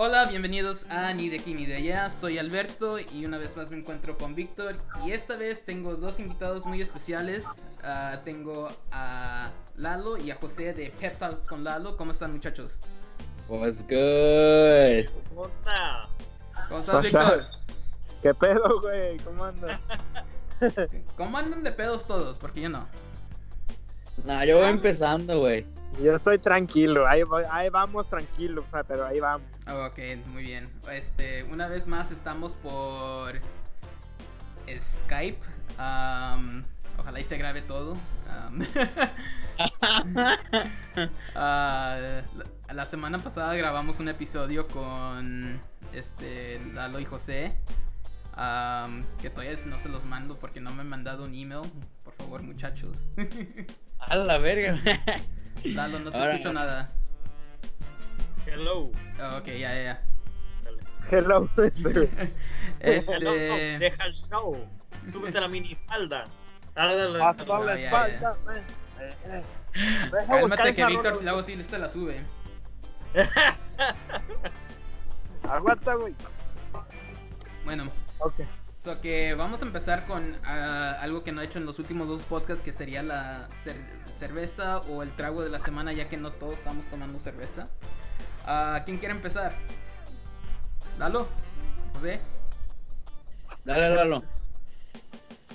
Hola, 0.00 0.26
bienvenidos 0.26 0.86
a 0.90 1.12
Ni 1.12 1.28
de 1.28 1.40
aquí 1.40 1.54
ni 1.54 1.66
de 1.66 1.74
allá. 1.74 2.08
Soy 2.08 2.38
Alberto 2.38 3.00
y 3.00 3.24
una 3.24 3.36
vez 3.36 3.56
más 3.56 3.72
me 3.72 3.78
encuentro 3.78 4.16
con 4.16 4.36
Víctor. 4.36 4.76
Y 5.04 5.10
esta 5.10 5.34
vez 5.34 5.64
tengo 5.64 5.96
dos 5.96 6.20
invitados 6.20 6.66
muy 6.66 6.80
especiales. 6.80 7.64
Ah, 7.82 8.20
tengo 8.24 8.70
a 8.92 9.50
Lalo 9.74 10.16
y 10.16 10.30
a 10.30 10.36
José 10.36 10.72
de 10.72 10.92
Pep 11.00 11.18
Talks 11.18 11.48
con 11.48 11.64
Lalo. 11.64 11.96
¿Cómo 11.96 12.12
están, 12.12 12.32
muchachos? 12.32 12.78
What's 13.48 13.78
good? 13.88 15.10
¿Cómo 15.30 15.46
está? 15.48 16.08
¿Cómo 16.68 16.78
estás. 16.78 17.02
Víctor? 17.02 17.46
¿Qué 18.22 18.34
pedo, 18.34 18.80
güey? 18.80 19.16
¿Cómo 19.16 19.46
andas? 19.46 19.80
¿Cómo 21.16 21.38
andan 21.38 21.64
de 21.64 21.72
pedos 21.72 22.06
todos? 22.06 22.38
Porque 22.38 22.60
yo 22.60 22.68
no. 22.68 22.86
Nah, 24.24 24.44
yo 24.44 24.58
voy 24.58 24.68
empezando, 24.68 25.40
güey. 25.40 25.66
Yo 26.02 26.14
estoy 26.14 26.38
tranquilo, 26.38 27.06
ahí, 27.08 27.22
vamos 27.70 28.08
tranquilos, 28.08 28.64
o 28.68 28.70
sea, 28.70 28.84
pero 28.84 29.04
ahí 29.04 29.18
vamos. 29.18 29.48
Oh, 29.68 29.86
ok, 29.86 29.98
muy 30.26 30.42
bien. 30.44 30.70
Este, 30.92 31.42
una 31.44 31.66
vez 31.66 31.88
más 31.88 32.12
estamos 32.12 32.52
por 32.52 33.40
Skype. 34.78 35.40
Am, 35.76 36.64
ojalá 36.98 37.18
y 37.20 37.24
se 37.24 37.36
grabe 37.36 37.62
todo. 37.62 37.96
Ah, 41.34 42.22
la, 42.72 42.86
semana 42.86 43.18
pasada 43.18 43.54
grabamos 43.56 43.98
un 43.98 44.08
episodio 44.08 44.68
con 44.68 45.60
este 45.92 46.60
Lalo 46.74 47.00
y 47.00 47.04
José. 47.04 47.56
Am, 48.34 49.04
que 49.20 49.30
todavía 49.30 49.58
no 49.66 49.80
se 49.80 49.88
los 49.88 50.04
mando 50.04 50.38
porque 50.38 50.60
no 50.60 50.72
me 50.72 50.82
han 50.82 50.88
mandado 50.88 51.24
un 51.24 51.34
email. 51.34 51.68
Por 52.04 52.14
favor, 52.14 52.42
muchachos. 52.42 53.06
A 54.00 54.16
la 54.16 54.38
verga. 54.38 54.78
Lalo, 55.64 55.98
no 56.00 56.10
te 56.10 56.16
Ahora- 56.18 56.32
escucho 56.34 56.52
nada. 56.52 56.92
Hello. 58.46 58.90
Oh, 59.20 59.36
ok, 59.38 59.46
ya, 59.46 59.74
ya, 59.74 59.82
ya. 59.82 60.02
Dale. 60.64 60.82
Hello. 61.10 61.48
Hello. 61.56 62.08
Este. 62.80 63.78
Deja 63.78 64.04
el 64.06 64.14
show. 64.14 64.56
Súbete 65.10 65.40
la 65.40 65.48
minifalda. 65.48 66.24
Dale, 66.74 66.96
dale, 66.96 67.22
Hasta 67.22 67.44
dale. 67.44 67.64
la 67.64 67.76
ya, 67.76 67.84
espalda, 67.86 68.36
eh, 68.54 68.62
eh, 69.00 69.14
eh. 69.26 69.44
Cálmate 70.28 70.74
que 70.74 70.86
Víctor 70.86 71.16
si 71.16 71.24
la 71.24 71.30
hago 71.32 71.40
así 71.40 71.62
se 71.62 71.78
la 71.78 71.88
sube. 71.88 72.22
Aguanta, 75.42 75.94
güey. 75.94 76.14
Bueno, 77.64 77.90
Ok. 78.18 78.34
So 78.88 79.00
que 79.02 79.34
vamos 79.34 79.60
a 79.60 79.66
empezar 79.66 80.06
con 80.06 80.34
ah, 80.44 80.96
algo 81.02 81.22
que 81.22 81.30
no 81.30 81.42
he 81.42 81.44
hecho 81.44 81.58
en 81.58 81.66
los 81.66 81.78
últimos 81.78 82.08
dos 82.08 82.22
podcasts, 82.22 82.62
que 82.64 82.72
sería 82.72 83.02
la 83.02 83.46
cer- 83.64 84.10
cerveza 84.10 84.78
o 84.78 85.02
el 85.02 85.10
trago 85.10 85.42
de 85.42 85.50
la 85.50 85.58
semana, 85.58 85.92
ya 85.92 86.08
que 86.08 86.16
no 86.16 86.30
todos 86.30 86.54
estamos 86.54 86.86
tomando 86.86 87.18
cerveza. 87.18 87.68
Ah, 88.46 88.82
¿Quién 88.86 88.96
quiere 88.96 89.14
empezar? 89.14 89.52
Lalo, 90.98 91.28
José. 91.92 92.20
Dale, 93.64 93.94
Lalo. 93.94 94.24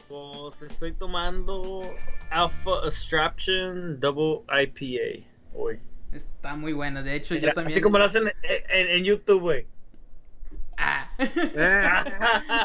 Pues 0.08 0.72
estoy 0.72 0.94
tomando 0.94 1.82
Alpha 2.30 2.72
Abstraction 2.86 4.00
Double 4.00 4.42
IPA 4.48 5.26
hoy. 5.56 5.80
Está 6.12 6.56
muy 6.56 6.74
buena, 6.74 7.02
de 7.02 7.16
hecho 7.16 7.34
yo 7.34 7.52
también. 7.54 7.74
Así 7.78 7.82
como 7.82 7.98
lo 7.98 8.04
hacen 8.06 8.28
en, 8.28 8.64
en- 8.70 8.90
en 8.98 9.04
YouTube, 9.04 9.42
güey. 9.42 9.68
Ah. 10.78 11.10
Eh, 11.18 11.82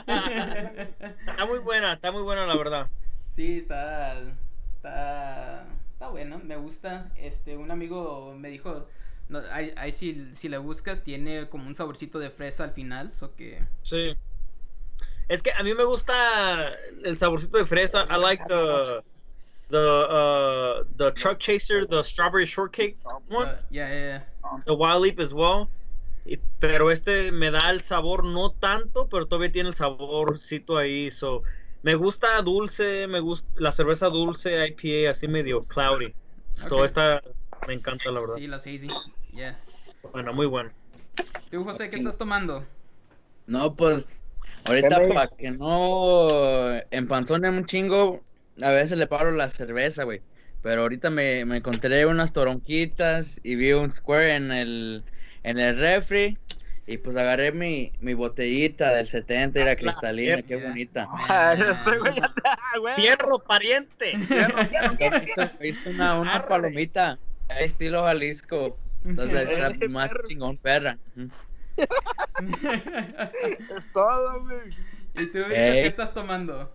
Está 1.26 1.46
muy 1.46 1.58
buena, 1.58 1.94
está 1.94 2.10
muy 2.10 2.22
buena 2.22 2.46
la 2.46 2.56
verdad. 2.56 2.88
Sí, 3.26 3.58
está, 3.58 4.14
está, 4.76 5.66
está 5.92 6.08
bueno, 6.08 6.40
me 6.42 6.56
gusta. 6.56 7.10
Este, 7.16 7.56
un 7.56 7.70
amigo 7.70 8.34
me 8.36 8.48
dijo, 8.48 8.88
no, 9.28 9.40
ahí, 9.52 9.72
ahí 9.76 9.92
si, 9.92 10.34
si 10.34 10.48
le 10.48 10.58
buscas 10.58 11.02
tiene 11.04 11.48
como 11.48 11.66
un 11.66 11.76
saborcito 11.76 12.18
de 12.18 12.30
fresa 12.30 12.64
al 12.64 12.72
final, 12.72 13.12
so 13.12 13.34
que, 13.36 13.62
Sí. 13.82 14.16
Es 15.28 15.42
que 15.42 15.52
a 15.52 15.62
mí 15.62 15.74
me 15.74 15.84
gusta 15.84 16.72
el 17.04 17.18
saborcito 17.18 17.58
de 17.58 17.66
fresa. 17.66 18.06
I 18.10 18.16
like 18.16 18.42
the 18.48 19.02
the 19.68 19.78
uh, 19.78 20.84
the 20.96 21.12
truck 21.12 21.38
chaser, 21.38 21.86
the 21.86 22.02
strawberry 22.02 22.46
shortcake 22.46 22.96
one. 23.28 23.46
uh, 23.46 23.56
yeah, 23.70 23.88
yeah, 23.88 24.22
yeah. 24.42 24.60
The 24.64 24.74
Wild 24.74 25.02
Leap 25.02 25.20
as 25.20 25.34
well. 25.34 25.68
Pero 26.58 26.90
este 26.90 27.32
me 27.32 27.50
da 27.50 27.70
el 27.70 27.80
sabor 27.80 28.24
no 28.24 28.50
tanto, 28.52 29.08
pero 29.08 29.26
todavía 29.26 29.52
tiene 29.52 29.68
el 29.70 29.74
saborcito 29.74 30.76
ahí. 30.76 31.10
So, 31.10 31.42
me 31.82 31.94
gusta 31.94 32.42
dulce, 32.42 33.06
me 33.06 33.20
gusta 33.20 33.48
la 33.56 33.72
cerveza 33.72 34.08
dulce 34.08 34.66
IPA 34.66 35.10
así 35.10 35.28
medio 35.28 35.64
cloudy. 35.64 36.14
So, 36.54 36.84
esta 36.84 37.22
me 37.66 37.74
encanta 37.74 38.10
la 38.10 38.20
verdad. 38.20 38.34
Sí, 38.36 38.46
la 38.46 38.56
hazy, 38.56 38.88
yeah. 39.32 39.58
Bueno, 40.12 40.32
muy 40.32 40.46
bueno. 40.46 40.70
¿Tú, 41.50 41.64
José, 41.64 41.88
qué 41.90 41.96
estás 41.96 42.18
tomando? 42.18 42.64
No, 43.46 43.74
pues, 43.74 44.06
ahorita 44.64 44.88
¿Qué 45.00 45.08
me- 45.08 45.14
para 45.14 45.28
que 45.28 45.50
no 45.50 46.74
empanzone 46.90 47.48
un 47.50 47.64
chingo, 47.64 48.20
a 48.60 48.70
veces 48.70 48.98
le 48.98 49.06
paro 49.06 49.30
la 49.32 49.48
cerveza, 49.50 50.04
güey. 50.04 50.20
Pero 50.62 50.82
ahorita 50.82 51.08
me, 51.10 51.44
me 51.44 51.58
encontré 51.58 52.04
unas 52.04 52.32
toronjitas 52.32 53.40
y 53.42 53.54
vi 53.56 53.72
un 53.72 53.90
square 53.90 54.34
en 54.34 54.50
el, 54.50 55.04
en 55.48 55.58
el 55.58 55.78
refri. 55.78 56.38
Y 56.86 56.96
pues 56.98 57.16
agarré 57.16 57.52
mi, 57.52 57.92
mi 58.00 58.14
botellita 58.14 58.94
del 58.94 59.06
70 59.06 59.60
y 59.60 59.64
la 59.64 59.76
cristalina, 59.76 60.40
qué 60.40 60.56
bonita. 60.56 61.06
Está, 61.20 61.54
güey. 62.80 62.94
Fierro, 62.94 63.38
pariente. 63.40 64.12
Hice, 65.60 65.90
una, 65.90 66.18
una 66.18 66.46
palomita, 66.46 67.18
estilo 67.60 68.04
Jalisco. 68.04 68.78
Entonces 69.04 69.50
está 69.50 69.74
más 69.88 70.10
chingón, 70.28 70.56
perra. 70.56 70.96
Es 73.76 73.92
todo, 73.92 74.42
güey. 74.42 74.70
¿Y 75.14 75.26
tú, 75.26 75.38
Víctor, 75.38 75.54
qué 75.54 75.86
estás 75.86 76.14
tomando? 76.14 76.72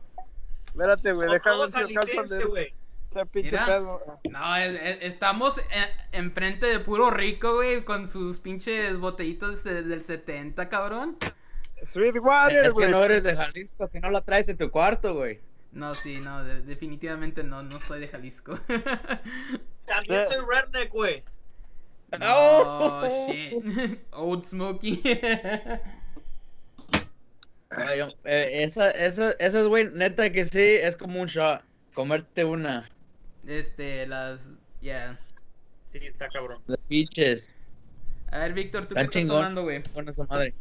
Espérate, 0.67 1.11
güey, 1.11 1.39
Todo 1.41 1.69
ver 1.69 2.29
si 2.29 2.43
güey. 2.43 2.73
Ese 3.15 3.25
pinche 3.27 3.51
Mira. 3.51 3.65
pedo. 3.65 4.19
No, 4.29 4.55
es- 4.57 4.81
es- 4.81 4.97
estamos 5.01 5.57
en- 5.57 6.19
enfrente 6.25 6.65
de 6.67 6.79
puro 6.79 7.09
rico, 7.11 7.55
güey, 7.55 7.83
con 7.83 8.07
sus 8.07 8.39
pinches 8.39 8.97
botellitas 8.99 9.63
de- 9.63 9.83
del 9.83 10.01
70, 10.01 10.69
cabrón. 10.69 11.17
Sweet 11.85 12.17
water, 12.19 12.57
Es 12.59 12.63
que 12.67 12.69
güey. 12.73 12.89
no 12.91 13.03
eres 13.03 13.23
de 13.23 13.35
Jalisco, 13.35 13.89
que 13.89 13.99
no 13.99 14.09
la 14.09 14.21
traes 14.21 14.47
en 14.49 14.57
tu 14.57 14.69
cuarto, 14.71 15.15
güey. 15.15 15.39
No, 15.73 15.95
sí, 15.95 16.19
no, 16.19 16.43
de- 16.43 16.61
definitivamente 16.61 17.43
no, 17.43 17.63
no 17.63 17.79
soy 17.79 17.99
de 17.99 18.07
Jalisco. 18.07 18.57
También 19.85 20.21
Eh. 20.21 20.25
soy 20.29 20.45
redneck, 20.49 20.91
güey. 20.91 21.23
Oh, 22.21 23.27
shit. 23.27 23.53
Old 24.11 24.43
Smokey. 24.45 25.01
Eh, 28.25 28.63
esa, 28.63 28.91
esa, 28.91 29.31
esa 29.31 29.59
es, 29.61 29.67
güey, 29.67 29.89
neta 29.93 30.31
que 30.31 30.45
sí, 30.45 30.59
es 30.59 30.95
como 30.95 31.19
un 31.21 31.27
shot. 31.27 31.61
Comerte 31.95 32.45
una. 32.45 32.89
Este, 33.47 34.05
las. 34.07 34.57
Ya. 34.81 35.19
Sí, 35.91 35.99
está 36.05 36.27
cabrón. 36.29 36.61
Las 36.67 36.79
pinches. 36.87 37.49
A 38.31 38.39
ver, 38.39 38.53
Víctor, 38.53 38.87
¿tú 38.87 38.95
qué 38.95 39.01
estás 39.01 39.27
tomando, 39.27 39.63
güey? 39.63 39.83
Con 39.93 40.09
esa 40.09 40.25
madre. 40.25 40.53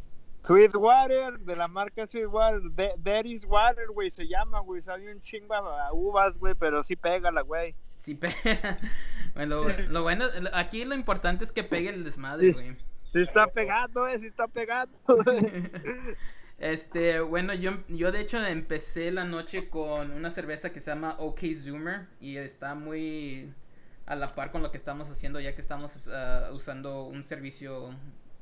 Sweet 0.45 0.75
water, 0.75 1.39
de 1.39 1.57
la 1.57 1.69
marca 1.69 2.07
Sweet 2.07 2.27
water. 2.27 2.61
De- 2.73 2.93
Daddy's 2.99 3.45
water, 3.45 3.87
güey, 3.95 4.11
se 4.11 4.27
llama, 4.29 4.61
güey. 4.61 4.83
Sabe 4.83 5.13
un 5.13 5.23
chingo 5.23 5.55
a 5.55 5.93
uvas, 5.93 6.37
güey, 6.37 6.55
pero 6.55 6.83
sí 6.83 6.97
pégala, 6.97 7.41
güey. 7.43 7.75
Sí, 7.99 8.15
pe- 8.17 8.29
bueno, 9.35 9.63
lo, 9.65 9.69
lo 9.89 10.03
bueno, 10.03 10.25
aquí 10.53 10.85
lo 10.85 10.95
importante 10.95 11.45
es 11.45 11.53
que 11.53 11.63
pegue 11.65 11.91
el 11.91 12.05
desmadre, 12.05 12.49
Sí. 12.49 12.53
güey. 12.53 12.77
Sí 13.13 13.21
está 13.21 13.47
pegando, 13.47 14.01
güey, 14.03 14.19
sí 14.19 14.27
está 14.27 14.49
pegando. 14.49 14.99
Este, 16.63 17.19
bueno, 17.19 17.55
yo, 17.55 17.83
yo 17.89 18.13
de 18.13 18.21
hecho 18.21 18.45
empecé 18.47 19.11
la 19.11 19.25
noche 19.25 19.69
con 19.69 20.13
una 20.13 20.31
cerveza 20.31 20.71
que 20.71 20.79
se 20.79 20.91
llama 20.93 21.17
OK 21.19 21.41
Zoomer 21.61 22.07
y 22.21 22.37
está 22.37 22.77
muy 22.77 23.53
a 24.07 24.15
la 24.15 24.37
par 24.37 24.53
con 24.53 24.63
lo 24.63 24.71
que 24.71 24.79
estamos 24.79 25.11
haciendo 25.11 25.41
ya 25.41 25.57
que 25.57 25.61
estamos 25.61 26.07
ah, 26.07 26.51
usando 26.53 27.03
un 27.03 27.25
servicio 27.25 27.93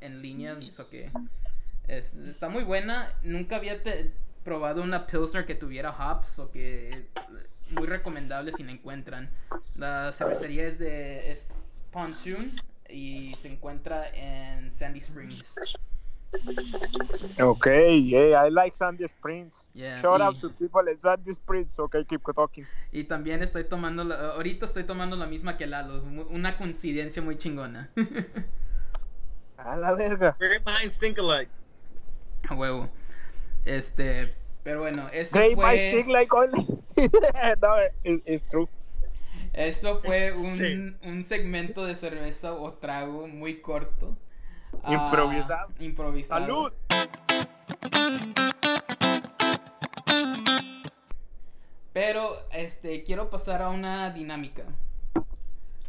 en 0.03 0.21
línea, 0.21 0.59
eso 0.61 0.91
que 0.91 1.11
es- 1.89 2.13
está 2.15 2.51
muy 2.51 2.63
buena. 2.63 3.11
Nunca 3.23 3.57
había 3.57 3.83
te- 3.83 4.13
probado 4.45 4.83
una 4.83 5.07
Pilsner 5.07 5.47
que 5.47 5.55
tuviera 5.55 5.91
hops 5.91 6.39
o 6.41 6.51
que 6.51 7.07
muy 7.71 7.87
recomendable 7.87 8.53
si 8.53 8.65
la 8.65 8.73
encuentran. 8.73 9.31
La 9.77 10.13
cervecería 10.13 10.67
es 10.67 10.79
de 10.79 11.33
es 11.33 11.81
Pontoon 11.91 12.53
y 12.91 13.35
se 13.39 13.49
encuentra 13.51 14.03
en 14.13 14.71
Sandy 14.73 14.99
Springs. 15.01 15.55
Ok, 17.41 17.67
yeah, 18.05 18.47
I 18.47 18.51
like 18.51 18.75
Sandy 18.77 19.07
Springs. 19.09 19.67
Yeah, 19.75 20.01
Shout 20.01 20.21
y- 20.21 20.25
out 20.27 20.41
to 20.41 20.51
people 20.51 20.87
in 20.89 20.99
Sandy 21.01 21.33
Springs. 21.33 21.79
Okay, 21.79 22.05
keep 22.05 22.23
talking. 22.35 22.67
Y 22.93 23.05
también 23.05 23.43
estoy 23.43 23.65
tomando, 23.65 24.05
la- 24.05 24.33
ahorita 24.35 24.67
estoy 24.67 24.85
tomando 24.85 25.17
la 25.17 25.27
misma 25.27 25.57
que 25.57 25.67
Lalo, 25.67 26.03
una 26.31 26.57
coincidencia 26.57 27.23
muy 27.23 27.37
chingona. 27.37 27.91
A 29.59 29.77
la 29.77 29.93
verga. 29.95 30.37
Great 30.39 30.65
minds 30.65 30.99
think 30.99 31.19
alike. 31.19 31.51
A 32.49 32.55
huevo. 32.55 32.89
Este, 33.65 34.35
pero 34.63 34.81
bueno, 34.81 35.09
eso 35.13 35.37
Great 35.37 35.55
fue, 35.55 35.91
stick 35.93 36.07
like 36.09 36.35
only. 36.35 36.67
no, 37.61 37.77
it- 38.05 38.23
it's 38.27 38.49
true. 38.49 38.69
eso 39.53 40.01
fue 40.05 40.33
un, 40.33 40.59
Sí. 40.59 41.09
un 41.09 41.23
segmento 41.23 41.85
de 41.85 41.95
cerveza 41.95 42.55
o 42.55 42.73
trago 42.75 43.27
muy 43.29 43.61
corto. 43.61 44.17
Ah, 44.83 44.93
Improvisado. 44.93 45.69
improvisado. 45.79 46.41
¡Salud! 46.41 46.73
Pero, 51.93 52.37
este, 52.53 53.03
quiero 53.03 53.31
pasar 53.31 53.63
a 53.63 53.71
una 53.71 54.11
dinámica. 54.11 54.63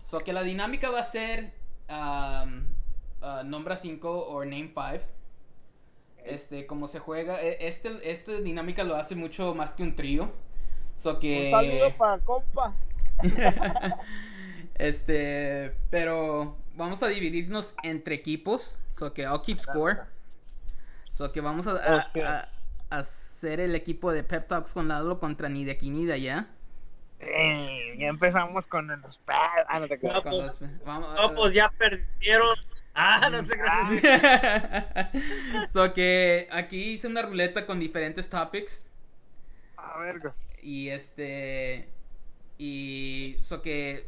So, 0.04 0.19
que 0.19 0.33
la 0.33 0.44
dinámica 0.44 0.89
va 0.89 1.00
a 1.00 1.04
ser 1.04 1.54
um, 1.89 2.66
uh, 3.22 3.44
nombra 3.45 3.78
5 3.78 4.10
o 4.28 4.44
name 4.44 4.74
5. 4.75 5.06
Este, 6.25 6.66
como 6.68 6.88
se 6.88 7.00
juega, 7.00 7.42
e- 7.42 7.57
este, 7.68 8.12
esta 8.12 8.34
dinámica 8.34 8.84
lo 8.84 8.95
hace 8.95 9.16
mucho 9.16 9.56
más 9.56 9.74
que 9.74 9.84
un 9.84 9.95
trío. 9.95 10.30
So 10.98 11.19
que... 11.19 11.45
Un 11.45 11.51
saludo 11.51 11.98
para 11.98 12.18
compa. 12.19 12.75
este, 14.75 15.75
pero 15.89 16.57
vamos 16.75 17.01
a 17.03 17.07
dividirnos 17.07 17.73
entre 17.83 18.15
equipos. 18.15 18.77
So 18.91 19.13
que 19.13 19.23
I'll 19.23 19.41
keep 19.41 19.59
score. 19.59 20.06
So 21.12 21.31
que 21.31 21.41
vamos 21.41 21.68
a, 21.68 21.71
a- 21.71 21.97
Ok. 22.09 22.23
a- 22.23 22.50
a 22.89 22.97
hacer 23.00 23.59
el 23.62 23.73
equipo 23.75 24.12
de 24.12 24.23
Pep 24.23 24.47
Talks 24.47 24.73
con 24.73 24.88
Lalo 24.89 25.19
contra 25.19 25.47
ni 25.50 25.63
de 25.65 25.71
aquí 25.71 25.89
ni 25.89 26.06
de 26.06 26.13
allá. 26.13 26.47
Eh, 27.19 27.95
ya 28.00 28.07
empezamos 28.07 28.65
con 28.68 28.88
los 28.88 29.18
pa- 29.19 29.51
Ah, 29.69 29.79
no 29.79 29.88
te. 29.88 29.97
No, 30.00 30.21
Con 30.23 30.31
pues- 30.31 30.59
los- 30.62 30.83
vamos, 30.85 31.13
No, 31.15 31.33
pues 31.35 31.53
ya 31.53 31.69
perdieron. 31.69 32.56
Ah, 32.94 33.29
no 33.29 33.41
sé 33.44 33.53
qué. 34.01 35.67
so 35.71 35.94
que 35.94 36.50
aquí 36.51 36.94
hice 36.94 37.07
una 37.07 37.21
ruleta 37.21 37.65
con 37.65 37.79
diferentes 37.79 38.29
topics. 38.29 38.83
A 39.77 39.97
verga. 40.00 40.33
Y 40.62 40.89
este. 40.89 41.88
Y. 42.57 43.38
So 43.41 43.62
que. 43.62 44.06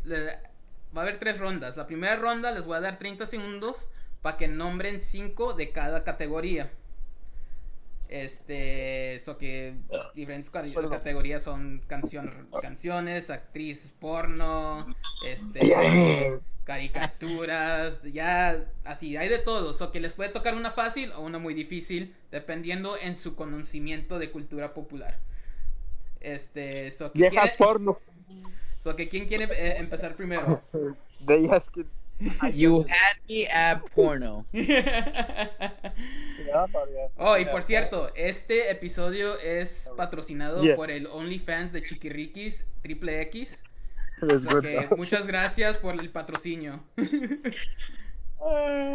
Va 0.95 1.01
a 1.01 1.04
haber 1.04 1.19
tres 1.19 1.38
rondas. 1.40 1.78
La 1.78 1.88
primera 1.88 2.16
ronda 2.16 2.51
les 2.51 2.66
voy 2.66 2.78
a 2.78 2.81
dar 2.81 2.98
30 2.98 3.25
segundos 3.28 3.88
para 4.22 4.38
que 4.38 4.48
nombren 4.48 5.00
5 5.00 5.54
de 5.54 5.72
cada 5.72 6.04
categoría. 6.04 6.72
Este. 8.10 9.19
So 9.25 9.38
que 9.38 9.75
diferentes 10.13 10.51
Perdón. 10.51 10.92
categorías 10.92 11.42
son 11.42 11.81
canción, 11.88 12.48
canciones, 12.62 13.30
actriz 13.30 13.94
porno, 14.00 14.86
este. 15.28 16.40
caricaturas, 16.63 18.01
ya 18.04 18.66
así, 18.86 19.18
hay 19.18 19.30
de 19.30 19.40
todo. 19.40 19.74
So 19.74 19.92
que 19.92 20.00
les 20.00 20.13
puede 20.13 20.30
tocar 20.30 20.56
una 20.56 20.72
fácil 20.72 21.12
o 21.13 21.22
una 21.22 21.40
muy 21.40 21.54
difícil, 21.54 22.16
dependiendo 22.31 22.98
en 22.98 23.16
su 23.16 23.36
conocimiento 23.36 24.19
de 24.19 24.31
cultura 24.31 24.74
popular. 24.74 25.18
Este, 26.22 26.92
so 26.92 27.12
que, 27.12 27.19
Viejas 27.19 27.42
quiere- 27.42 27.57
porno. 27.57 28.00
So 28.83 28.95
que 28.95 29.07
¿quién 29.07 29.25
quiere 29.25 29.45
eh, 29.45 29.77
empezar 29.77 30.15
primero? 30.15 30.62
De 31.19 31.38
ellas 31.38 31.69
que. 31.69 31.85
You 32.53 32.81
had 32.81 33.18
me 33.27 33.47
at 33.47 33.81
porno. 33.95 34.45
oh, 37.18 37.38
y 37.38 37.45
por 37.45 37.63
cierto, 37.63 38.12
este 38.15 38.69
episodio 38.71 39.39
es 39.39 39.89
patrocinado 39.97 40.63
Yeah. 40.63 40.75
por 40.75 40.91
el 40.91 41.07
OnlyFans 41.07 41.71
de 41.74 41.83
Chiquiriquis 41.83 42.68
Triple 42.81 43.21
X. 43.21 43.63
So 44.24 44.62
muchas 44.95 45.27
gracias 45.27 45.77
por 45.77 46.00
el 46.00 46.09
patrocinio. 46.09 46.81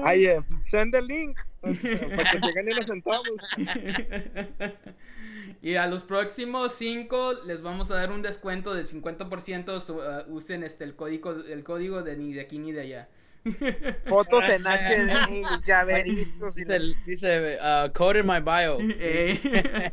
Ay, 0.05 0.27
eh, 0.27 0.41
send 0.67 0.93
the 0.93 1.03
link. 1.03 1.39
Para 1.61 1.75
que 1.75 2.41
se 2.41 2.53
ganen 2.53 2.77
los 2.77 2.87
centavos. 2.87 3.29
y 5.63 5.75
a 5.75 5.87
los 5.87 6.05
próximos 6.05 6.73
5 6.75 7.41
les 7.47 7.63
vamos 7.63 7.91
a 7.91 7.97
dar 7.97 8.13
un 8.13 8.23
descuento 8.23 8.75
del 8.75 8.87
50%. 8.87 9.81
so, 9.81 9.97
uh, 9.97 10.33
usen 10.33 10.63
este 10.63 10.85
el 10.85 10.95
código 10.95 11.33
el 11.33 11.65
código 11.65 12.03
de 12.03 12.17
ni 12.17 12.33
de 12.33 12.43
aquí 12.43 12.59
ni 12.59 12.73
de 12.73 12.83
allá. 12.83 13.09
Fotos 14.07 14.45
en 14.45 14.65
HD, 14.65 15.67
llaveritos 15.67 16.59
y 16.59 16.65
Dice, 16.65 16.81
dice 17.07 17.59
uh, 17.61 17.93
code 17.93 18.21
in 18.21 18.27
my 18.27 18.41
bio. 18.41 18.79
Eh. 18.81 19.93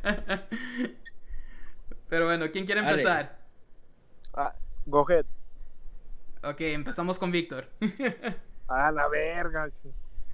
Pero 2.09 2.25
bueno, 2.25 2.51
¿quién 2.51 2.65
quiere 2.65 2.81
empezar? 2.81 3.39
Ah, 4.33 4.53
go 4.85 5.05
ahead. 5.07 5.25
Ok, 6.43 6.61
empezamos 6.61 7.17
con 7.17 7.31
Víctor. 7.31 7.69
A 8.67 8.91
la 8.91 9.07
verga. 9.07 9.69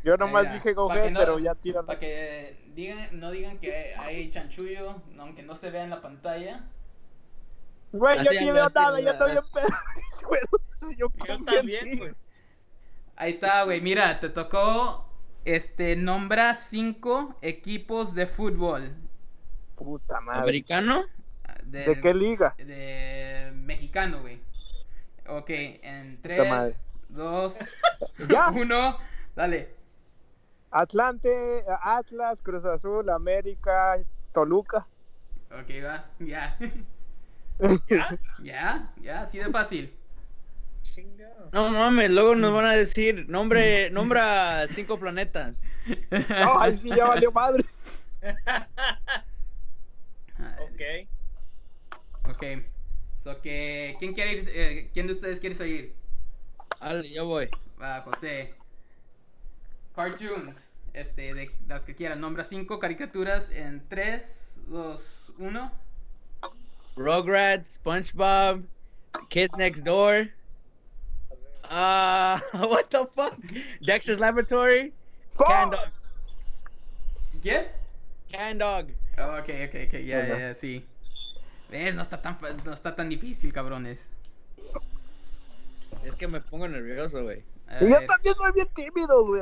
Yo 0.03 0.17
nomás 0.17 0.51
dije 0.51 0.73
no- 0.73 0.87
pero 0.87 1.37
ya 1.39 1.53
tira 1.55 1.83
Para 1.83 1.99
que 1.99 2.57
digan, 2.73 3.19
no 3.19 3.29
digan 3.31 3.59
que 3.59 3.93
hay 3.95 4.29
chanchullo, 4.29 5.01
aunque 5.19 5.43
no 5.43 5.55
se 5.55 5.69
vea 5.69 5.83
en 5.83 5.89
la 5.91 6.01
pantalla. 6.01 6.65
Güey, 7.91 8.23
yo 8.23 8.31
ni 8.31 8.51
veo 8.51 8.69
nada, 8.69 8.99
ya 9.01 9.11
estoy 9.11 9.31
en 9.31 9.37
así. 9.37 9.49
pedo. 9.53 9.67
Güey, 10.27 10.41
yo 10.97 11.07
Yo 11.27 11.45
también, 11.45 11.97
güey. 11.97 12.13
Ahí 13.15 13.33
está, 13.33 13.63
güey. 13.63 13.81
Mira, 13.81 14.19
te 14.19 14.29
tocó. 14.29 15.07
Este, 15.43 15.95
nombra 15.95 16.53
cinco 16.53 17.37
equipos 17.41 18.13
de 18.13 18.27
fútbol. 18.27 18.95
Puta 19.75 20.21
madre. 20.21 20.41
¿Americano? 20.41 21.03
De, 21.63 21.85
¿De 21.85 22.01
qué 22.01 22.13
liga? 22.13 22.55
de 22.57 23.51
mexicano, 23.55 24.21
güey. 24.21 24.39
Ok, 25.27 25.49
en 25.49 26.19
madre. 26.49 26.73
3, 27.13 27.15
2, 27.15 27.59
Ya. 28.29 28.49
1, 28.49 28.97
dale. 29.35 29.69
Atlante, 30.71 31.63
Atlas, 31.83 32.41
Cruz 32.41 32.63
Azul, 32.65 33.09
América, 33.09 33.97
Toluca. 34.33 34.87
Ok, 35.51 35.69
va, 35.83 36.05
ya. 36.19 36.57
¿Ya? 37.89 38.17
ya, 38.41 38.93
ya, 39.01 39.21
así 39.21 39.37
de 39.39 39.49
fácil. 39.49 39.93
No 41.51 41.69
mames, 41.69 42.09
luego 42.09 42.35
nos 42.35 42.53
van 42.53 42.65
a 42.65 42.73
decir, 42.73 43.29
nombre, 43.29 43.89
nombra 43.91 44.67
cinco 44.69 44.97
planetas. 44.97 45.55
No, 46.29 46.59
ahí 46.59 46.77
sí 46.77 46.89
ya 46.89 47.05
valió 47.07 47.31
madre. 47.31 47.65
ok. 50.59 50.81
Ok. 52.29 52.43
So 53.17 53.41
que, 53.41 53.95
¿quién 53.99 54.13
quiere 54.13 54.33
ir? 54.33 54.49
eh, 54.53 54.89
¿Quién 54.93 55.07
de 55.07 55.13
ustedes 55.13 55.39
quiere 55.39 55.55
seguir? 55.55 55.93
Dale, 56.79 57.09
yo 57.09 57.25
voy. 57.25 57.49
Va, 57.81 58.01
José. 58.01 58.53
Cartoons. 59.95 60.79
Este, 60.93 61.33
de 61.33 61.49
las 61.67 61.85
que 61.85 61.95
quieran. 61.95 62.19
Nombra 62.19 62.43
cinco 62.43 62.79
caricaturas 62.79 63.49
en 63.51 63.87
3, 63.87 64.61
2, 64.67 65.33
1. 65.37 65.71
Rugrats, 66.97 67.75
SpongeBob, 67.75 68.63
Kids 69.29 69.55
Next 69.57 69.83
Door. 69.83 70.29
Uh, 71.63 72.39
what 72.67 72.89
the 72.89 73.07
fuck? 73.15 73.33
Dexter's 73.81 74.19
Laboratory, 74.19 74.93
Can 75.37 75.69
Dog, 75.69 75.89
¿Quién? 77.41 77.67
Can 78.29 78.57
Dog. 78.57 78.87
Oh, 79.17 79.37
ok, 79.37 79.49
ok, 79.67 79.75
ok, 79.87 79.93
ya, 80.03 80.19
Bueno. 80.19 80.37
ya, 80.37 80.53
sí. 80.53 80.85
¿Ves? 81.69 81.95
No 81.95 82.01
está 82.01 82.21
tan, 82.21 82.37
no 82.65 82.73
está 82.73 82.93
tan 82.93 83.07
difícil, 83.07 83.53
cabrones. 83.53 84.09
Es 86.03 86.15
que 86.15 86.27
me 86.27 86.41
pongo 86.41 86.67
nervioso, 86.67 87.23
güey. 87.23 87.43
A 87.67 87.83
Y 87.83 87.89
yo 87.89 88.05
también 88.05 88.35
soy 88.35 88.51
bien 88.53 88.69
tímido, 88.73 89.25
güey. 89.25 89.41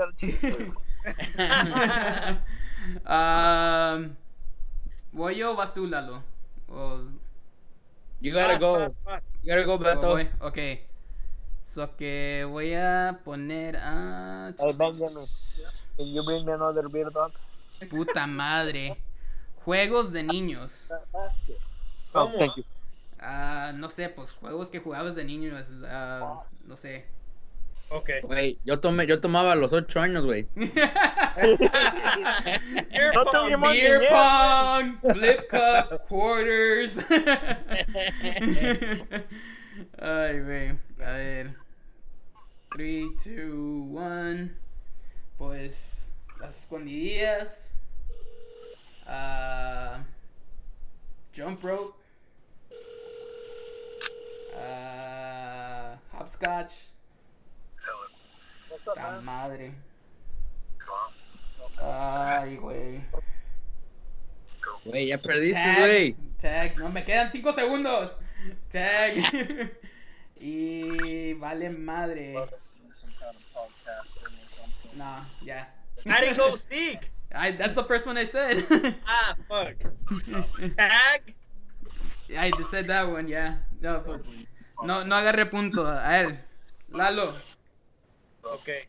Um, 3.05 4.15
¿Voy 5.11 5.35
yo 5.35 5.53
o 5.53 5.55
vas 5.55 5.73
tú, 5.73 5.87
Lalo? 5.87 6.23
O, 6.67 7.01
You 8.21 8.33
gotta 8.33 8.57
go. 8.57 8.93
You 9.43 9.49
gotta 9.49 9.63
go, 9.63 9.77
Beto. 9.77 10.01
voy? 10.01 10.29
Ok. 10.41 10.57
So 11.63 11.95
que 11.95 12.45
voy 12.49 12.73
a 12.73 13.21
poner 13.23 13.77
a... 13.77 14.53
Hey, 14.59 14.73
Benjamin, 14.77 15.25
can 15.95 16.07
you 16.07 16.23
bring 16.25 16.45
me 16.45 16.51
another 16.51 16.89
beer 16.89 17.09
dog? 17.11 17.31
Puta 17.89 18.27
madre. 18.27 18.97
Juegos 19.63 20.11
de 20.11 20.23
niños. 20.23 20.89
Oh, 21.13 21.29
¿Cómo? 22.11 22.37
thank 22.39 22.57
you. 22.57 22.63
Ah, 23.19 23.71
no 23.75 23.89
sé, 23.89 24.09
pues 24.09 24.31
juegos 24.31 24.69
que 24.69 24.79
jugabas 24.79 25.15
de 25.15 25.25
niños. 25.25 25.71
ah, 25.89 26.43
no 26.65 26.75
sé. 26.77 27.05
Ok. 27.91 28.09
Güey, 28.23 28.59
yo 28.65 28.79
tomé, 28.79 29.07
yo 29.07 29.19
tomaba 29.19 29.53
a 29.53 29.55
los 29.55 29.73
ocho 29.73 29.99
años, 29.99 30.23
güey. 30.23 30.47
Beer 30.55 30.77
No 33.15 33.23
pong. 33.25 33.33
tuvimos- 33.33 33.71
Beer 33.71 34.07
pong, 34.09 34.99
flip 35.15 35.49
cup, 35.49 36.07
quarters. 36.07 36.99
Ay, 39.99 40.39
güey. 40.41 40.69
A 41.03 41.11
ver. 41.13 41.55
3, 42.71 43.05
2, 43.25 43.35
1. 43.35 44.49
Pues 45.37 46.13
las 46.39 46.59
escondidillas. 46.61 47.73
Ah, 49.07 50.03
jump 51.35 51.63
rope. 51.63 51.98
Hopscotch. 56.39 56.73
La 58.95 59.21
madre. 59.21 59.73
Ay, 61.81 62.55
güey. 62.57 63.01
Güey, 64.85 65.07
ya 65.07 65.17
perdiste, 65.17 65.55
Tag, 65.55 65.77
güey. 65.77 66.15
tag, 66.37 66.77
no 66.77 66.89
me 66.89 67.03
quedan 67.03 67.29
5 67.29 67.53
segundos. 67.53 68.17
Tag. 68.69 69.13
y 70.39 71.33
vale 71.33 71.69
madre. 71.69 72.33
No, 74.95 75.25
ya. 75.43 75.67
I 76.05 76.21
didn't 76.21 76.37
go 76.37 76.55
Zeke. 76.55 77.11
I, 77.35 77.51
that's 77.51 77.75
the 77.75 77.83
first 77.83 78.07
one 78.07 78.17
I 78.17 78.23
said. 78.25 78.65
Ah, 79.07 79.35
fuck. 79.47 79.75
Tag. 80.77 81.35
I 82.37 82.51
said 82.69 82.87
that 82.87 83.07
one, 83.09 83.27
yeah. 83.27 83.57
No, 83.81 83.99
pues, 83.99 84.21
no, 84.83 85.03
no 85.05 85.15
agarré 85.15 85.45
punto. 85.45 85.85
A 85.87 86.07
ver, 86.09 86.43
Lalo. 86.89 87.33
Okay. 88.43 88.87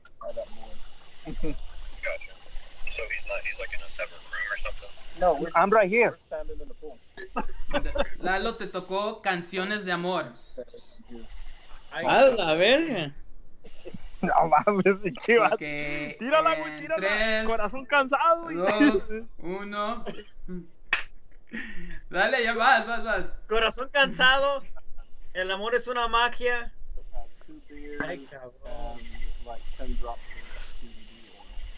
Gotcha. 1.26 2.32
So 2.90 3.02
he's 3.10 3.26
not. 3.28 3.40
He's 3.44 3.58
like 3.58 3.72
in 3.74 3.82
a 3.82 3.90
separate 3.90 4.24
room 4.30 4.46
or 4.50 4.58
something. 4.58 4.90
No, 5.20 5.46
I'm 5.54 5.70
right 5.70 5.88
here. 5.90 6.18
Lalo, 8.20 8.56
te 8.56 8.66
tocó 8.66 9.20
canciones 9.22 9.84
de 9.84 9.92
amor. 9.92 10.32
A 11.92 12.02
la 12.02 12.54
verga. 12.54 13.14
No 14.22 14.34
mames, 14.48 15.00
¿y 15.04 15.12
qué 15.14 15.38
va? 15.38 15.56
Que 15.56 16.14
Tírala, 16.18 16.54
güey, 16.56 16.78
tírala. 16.78 17.06
tres, 17.06 17.46
Corazón 17.46 17.86
cansado, 17.86 18.42
güey. 18.44 18.56
dos, 18.56 19.10
uno. 19.38 20.04
Dale, 22.10 22.44
ya 22.44 22.52
vas, 22.54 22.86
vas, 22.86 23.02
vas. 23.02 23.34
Corazón 23.48 23.88
cansado. 23.90 24.62
El 25.32 25.50
amor 25.50 25.74
es 25.74 25.86
una 25.86 26.08
magia. 26.08 26.72
Ay. 28.00 28.28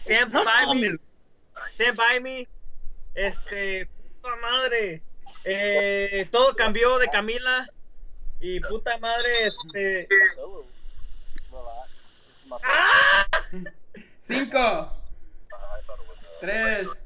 Stand 0.05 0.31
by 0.31 0.75
me. 0.75 0.97
Stand 1.73 1.97
by 1.97 2.19
me. 2.19 2.47
Este, 3.15 3.87
puta 4.21 4.35
madre. 4.37 5.01
Eh, 5.45 6.27
todo 6.31 6.55
cambió 6.55 6.97
de 6.97 7.07
Camila. 7.07 7.69
Y 8.39 8.59
puta 8.59 8.97
madre, 8.97 9.47
este. 9.47 10.07
¡Ah! 12.63 13.25
Cinco, 14.19 14.93
tres, 16.39 17.02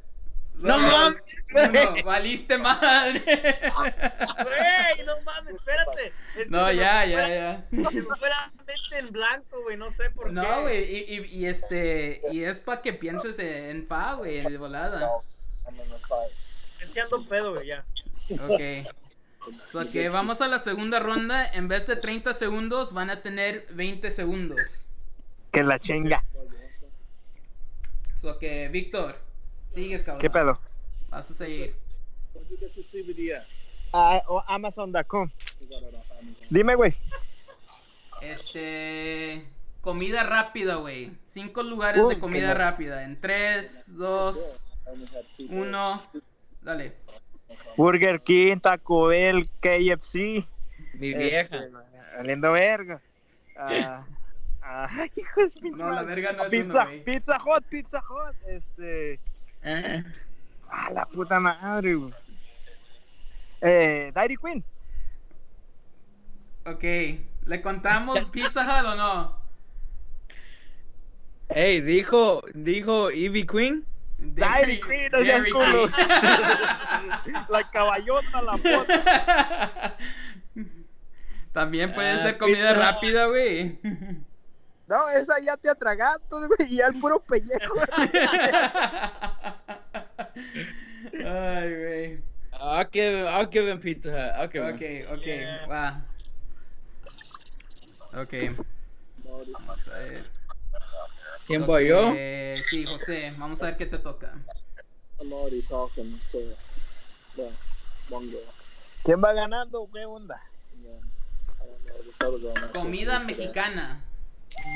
No 0.60 0.80
dos, 0.80 1.16
mames, 1.54 1.94
güey. 1.94 2.04
Valiste 2.04 2.58
madre. 2.58 3.24
Güey, 3.24 5.06
no 5.06 5.22
mames, 5.22 5.54
espérate. 5.54 6.14
No, 6.50 6.72
ya, 6.72 7.06
ya, 7.06 7.28
ya. 7.28 7.66
Se 7.70 7.78
me 7.78 8.02
fue 8.02 8.30
la 8.30 8.52
mente 8.66 8.98
en 8.98 9.12
blanco, 9.12 9.62
güey, 9.62 9.78
no 9.78 9.92
sé 9.92 10.10
por 10.10 10.28
qué. 10.28 10.32
No, 10.34 10.62
güey, 10.62 10.84
y, 10.84 11.16
y, 11.16 11.26
y 11.26 11.46
este, 11.46 12.22
y 12.32 12.44
es 12.44 12.60
para 12.60 12.82
que 12.82 12.94
pienses 12.94 13.38
en 13.40 13.88
pa, 13.88 14.14
güey, 14.14 14.42
de 14.42 14.58
volada. 14.58 15.10
Es 16.82 16.90
que 16.90 17.02
ando 17.02 17.24
pedo, 17.28 17.54
güey, 17.54 17.68
ya. 17.68 17.86
Ok. 18.48 18.88
So 19.72 19.90
que 19.90 20.10
vamos 20.10 20.42
a 20.42 20.50
la 20.50 20.60
segunda 20.60 21.00
ronda. 21.00 21.46
En 21.46 21.70
vez 21.70 21.88
de 21.88 21.96
30 21.96 22.34
segundos, 22.34 22.92
van 22.92 23.10
a 23.10 23.22
tener 23.22 23.66
20 23.72 24.12
segundos. 24.12 24.86
Que 25.54 25.64
la 25.64 25.80
chinga. 25.80 26.22
So 28.20 28.38
que, 28.40 28.68
Víctor, 28.68 29.18
sigues, 29.68 30.04
cabrón. 30.04 30.22
¿Qué 30.22 30.30
pedo? 30.30 30.54
Vas 31.10 31.32
a 31.32 31.34
seguir. 31.34 31.76
Ah, 33.94 34.22
o 34.28 34.44
Amazon.com. 34.48 35.30
Dime, 36.50 36.76
güey. 36.76 36.94
Este. 38.22 39.46
Comida 39.82 40.24
rápida, 40.24 40.76
güey. 40.76 41.12
Cinco 41.24 41.64
lugares 41.64 42.04
Uy, 42.04 42.16
de 42.16 42.20
comida 42.20 42.54
rápida. 42.54 43.04
En 43.04 43.20
3, 43.20 43.96
2, 43.98 44.66
1. 45.50 46.02
Dale. 46.62 46.94
Burger 47.78 48.22
King, 48.22 48.58
Taco 48.58 49.08
Bell, 49.08 49.50
KFC. 49.62 50.46
Mi 50.96 51.14
vieja. 51.14 51.58
Este, 51.58 51.72
Valiendo 52.18 52.52
verga. 52.52 53.02
Ah, 53.56 54.06
ah, 54.62 55.08
hijo 55.16 55.42
de 55.42 55.72
No, 55.72 55.92
la 55.92 56.04
verga 56.04 56.34
no 56.34 56.44
es 56.46 56.50
pizza, 56.50 56.66
uno, 56.66 56.86
güey. 56.86 57.04
Pizza 57.04 57.40
Hot, 57.40 57.64
Pizza 57.66 58.02
Hot. 58.02 58.36
Este. 58.48 59.20
Eh, 59.64 60.04
Ah, 60.70 60.90
la 60.92 61.06
puta 61.06 61.40
madre, 61.40 61.96
güey. 61.96 62.14
Eh, 63.62 64.12
Dairy 64.14 64.36
Queen. 64.38 64.64
Ok. 66.66 66.84
¿Le 67.46 67.62
contamos 67.62 68.20
Pizza 68.32 68.62
Hut 68.64 68.86
o 68.86 68.96
no? 68.96 69.38
Ey, 71.50 71.80
dijo, 71.80 72.44
dijo 72.54 73.10
Ivy 73.12 73.48
Queen. 73.48 73.86
Dairy 74.18 74.82
Queen, 74.82 75.10
no 75.12 75.20
seas 75.20 75.38
Dairy 75.44 75.52
culo. 75.52 75.88
Queen. 75.90 76.10
La 77.50 77.72
caballota, 77.72 78.42
la 78.42 78.52
puta. 78.54 79.96
También 81.54 81.94
puede 81.94 82.12
Ah, 82.12 82.20
ser 82.24 82.38
comida 82.38 82.74
pizza. 82.74 82.92
rápida, 82.92 83.26
güey. 83.28 83.80
No, 84.88 85.10
esa 85.10 85.40
ya 85.40 85.58
te 85.58 85.70
atragantos, 85.70 86.48
güey. 86.48 86.72
Y 86.74 86.78
ya 86.78 86.88
el 86.88 87.00
puro 87.00 87.20
pellejo. 87.20 87.74
Ay, 91.14 91.76
güey. 91.76 92.24
I'll 92.60 92.90
give, 92.92 93.28
I'll 93.28 93.50
give 93.52 93.68
him 93.70 93.80
Pizza 93.80 94.10
Hut. 94.12 94.34
I'll 94.40 94.48
give 94.48 94.64
him. 94.64 94.76
Ok, 94.76 94.82
ok, 95.18 95.26
Yeah. 95.26 95.68
va. 95.68 96.06
Ok. 98.22 98.34
Vamos 99.52 99.88
a 99.90 99.92
ver. 100.00 100.24
¿Quién 101.46 101.66
voy 101.66 101.88
yo? 101.88 102.12
Sí, 102.70 102.86
José, 102.86 103.34
vamos 103.38 103.62
a 103.62 103.68
ver 103.68 103.78
qué 103.78 103.86
te 103.86 104.00
toca. 104.00 104.34
¿Quién 109.04 109.24
va 109.24 109.34
ganando? 109.34 109.90
¿Qué 109.94 110.06
onda? 110.06 110.42
Comida 112.74 113.20
mexicana. 113.20 114.02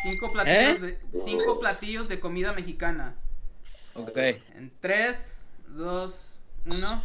Cinco 0.03 0.31
platillos, 0.31 0.83
¿Eh? 0.83 0.99
de, 1.11 1.19
cinco 1.25 1.59
platillos 1.59 2.07
de 2.09 2.19
comida 2.19 2.53
mexicana. 2.53 3.15
Ok. 3.93 4.17
En 4.17 4.71
3, 4.79 5.51
2, 5.67 6.39
1. 6.65 7.03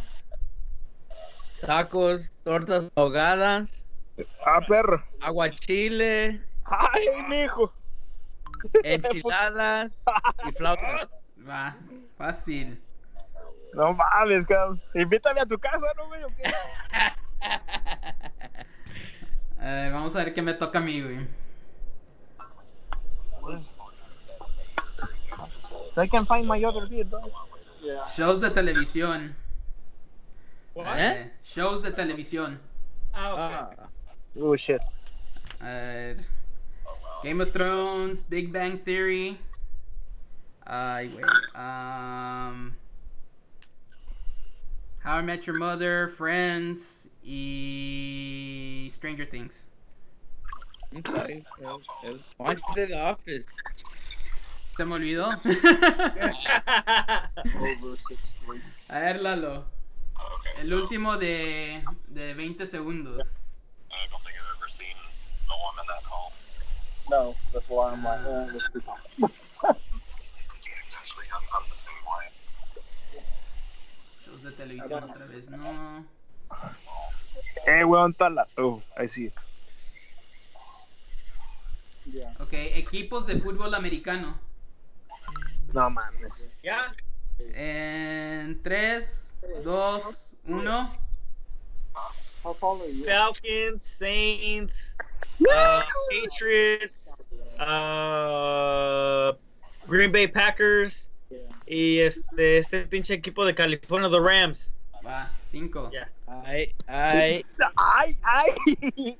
Tacos, 1.65 2.31
tortas 2.43 2.85
ahogadas, 2.95 3.83
Ah, 4.45 4.61
perro. 4.67 5.03
aguachile, 5.21 6.41
Ay, 6.65 7.07
mijo. 7.27 7.73
enchiladas 8.83 9.91
y 10.47 10.51
flautas. 10.53 11.09
Va, 11.47 11.75
fácil. 12.17 12.81
No 13.73 13.93
mames, 13.93 14.45
cabrón. 14.45 14.81
Invítame 14.95 15.41
a 15.41 15.45
tu 15.45 15.57
casa, 15.59 15.85
¿no, 15.97 16.07
güey? 16.07 16.21
A 19.59 19.65
ver, 19.65 19.91
vamos 19.91 20.15
a 20.15 20.19
ver 20.19 20.33
qué 20.33 20.41
me 20.41 20.53
toca 20.53 20.79
a 20.79 20.81
mí, 20.81 21.01
güey. 21.01 21.27
I 25.97 26.07
can 26.07 26.25
find 26.25 26.47
my 26.47 26.63
other 26.63 26.85
beer, 26.87 27.03
dog. 27.03 27.31
Shows 28.15 28.39
de 28.39 28.49
televisión. 28.49 29.33
What? 30.73 30.85
Eh, 30.99 31.25
shows 31.43 31.81
de 31.81 31.91
televisión. 31.91 32.59
Ah, 33.13 33.31
ok. 33.33 33.39
Ah, 33.39 33.89
Oh, 34.39 34.55
shit. 34.55 34.81
A 35.61 35.65
ver. 35.65 36.17
Game 37.23 37.41
of 37.41 37.51
Thrones, 37.51 38.21
Big 38.21 38.51
Bang 38.53 38.77
Theory. 38.77 39.39
Ay, 40.67 41.07
güey. 41.09 41.23
Um, 41.55 42.75
How 44.99 45.17
I 45.17 45.21
Met 45.21 45.47
Your 45.47 45.57
Mother, 45.57 46.07
Friends 46.09 47.07
y 47.23 48.87
Stranger 48.91 49.25
Things. 49.25 49.65
okay. 50.95 51.43
Why 52.37 52.47
don't 52.49 52.59
you 52.67 52.73
say 52.75 52.85
The 52.85 52.99
Office? 52.99 53.45
Se 54.77 54.85
me 54.85 54.93
olvidó. 54.93 55.25
A 58.89 58.99
ver, 58.99 59.21
Lalo. 59.23 59.65
El 60.59 60.71
último 60.71 61.17
de, 61.17 61.83
de 62.09 62.35
20 62.35 62.67
segundos. 62.67 63.39
I 63.89 64.07
don't 64.11 64.23
think 64.23 64.35
I've 64.37 64.45
ever 64.55 64.69
seen 64.69 64.95
a 65.49 65.55
woman 65.65 65.87
that 65.87 66.03
tall. 66.03 66.31
No, 67.09 67.35
that's 67.51 67.67
why 67.67 67.91
I'm 67.91 68.03
like, 68.03 68.19
oh, 68.27 68.47
Yeah, 69.17 69.31
same 70.93 72.03
way. 72.05 72.29
Shows 74.25 74.43
de 74.43 74.51
televisión 74.51 75.03
otra 75.03 75.25
vez, 75.25 75.49
no. 75.49 76.05
Eh, 77.65 77.83
weón, 77.83 78.11
está 78.11 78.29
la. 78.29 78.47
Oh, 78.57 78.83
I 78.95 79.07
see. 79.07 79.33
Ok, 82.39 82.53
equipos 82.53 83.25
de 83.25 83.39
fútbol 83.39 83.73
americano. 83.73 84.45
No 85.77 85.91
mames. 85.91 86.33
Ya. 86.63 86.91
En 87.53 88.59
3, 88.63 89.35
2, 89.63 90.29
1. 90.47 90.89
Falcons, 92.41 93.85
Saints, 93.85 94.95
uh, 95.47 95.83
Patriots, 96.09 97.13
uh, 97.59 99.33
Green 99.85 100.11
Bay 100.11 100.25
Packers 100.25 101.07
y 101.67 101.99
este, 101.99 102.57
este 102.57 102.87
pinche 102.87 103.13
equipo 103.13 103.45
de 103.45 103.53
California, 103.53 104.09
the 104.09 104.19
Rams. 104.19 104.71
Va, 105.05 105.29
5. 105.43 105.91
Ya. 105.93 106.07
I, 106.27 106.73
I, 106.89 107.43
Ay, 107.77 108.15
ay. 108.23 109.17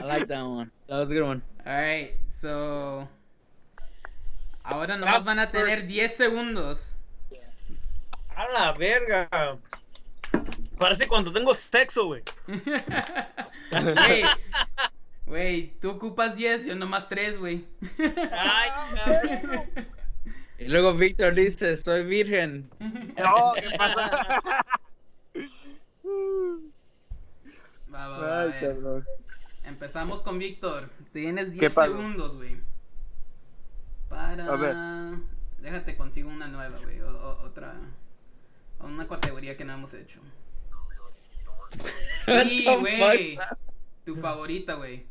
I 0.00 0.04
like 0.04 0.26
that 0.26 0.42
one. 0.42 0.72
That 0.88 0.98
was 0.98 1.10
a 1.12 1.14
good 1.14 1.22
one. 1.22 1.42
Alright, 1.64 2.16
so. 2.28 3.06
Ahora 4.70 4.96
nomás 4.96 5.24
van 5.24 5.38
a 5.38 5.50
tener 5.50 5.86
10 5.86 6.16
segundos. 6.16 6.96
A 8.34 8.48
la 8.48 8.72
verga. 8.72 9.28
Parece 10.78 11.06
cuando 11.06 11.32
tengo 11.32 11.54
sexo, 11.54 12.06
güey. 12.06 12.22
Güey, 15.30 15.78
tú 15.80 15.90
ocupas 15.90 16.36
10, 16.36 16.66
yo 16.66 16.74
nomás 16.74 17.08
3, 17.08 17.38
güey. 17.38 17.64
Ay, 18.32 18.70
cabrón. 18.96 19.70
Y 20.58 20.64
luego 20.64 20.92
Víctor 20.92 21.36
dice, 21.36 21.76
soy 21.76 22.02
virgen. 22.02 22.68
No, 23.16 23.52
¿qué 23.54 23.68
pasa? 23.78 24.42
Va, 27.94 28.08
va, 28.08 28.18
va, 28.18 28.40
a 28.40 28.42
Ay. 28.42 28.52
Empezamos 29.62 30.20
con 30.24 30.40
Víctor. 30.40 30.90
Tienes 31.12 31.50
¿Qué 31.50 31.60
10 31.60 31.74
pasó? 31.74 31.92
segundos, 31.92 32.36
güey. 32.36 32.60
Para. 34.10 34.44
A 34.46 34.56
ver. 34.56 34.76
Déjate 35.62 35.96
consigo 35.96 36.28
una 36.28 36.48
nueva, 36.48 36.78
güey. 36.80 37.00
o- 37.00 37.08
o- 37.08 37.42
otra. 37.44 37.74
Una 38.80 39.06
categoría 39.08 39.56
que 39.56 39.64
no 39.64 39.72
hemos 39.72 39.94
hecho. 39.94 40.20
Sí, 42.26 42.66
güey. 42.78 43.38
Tu 44.04 44.14
favorita, 44.16 44.74
güey. 44.74 45.06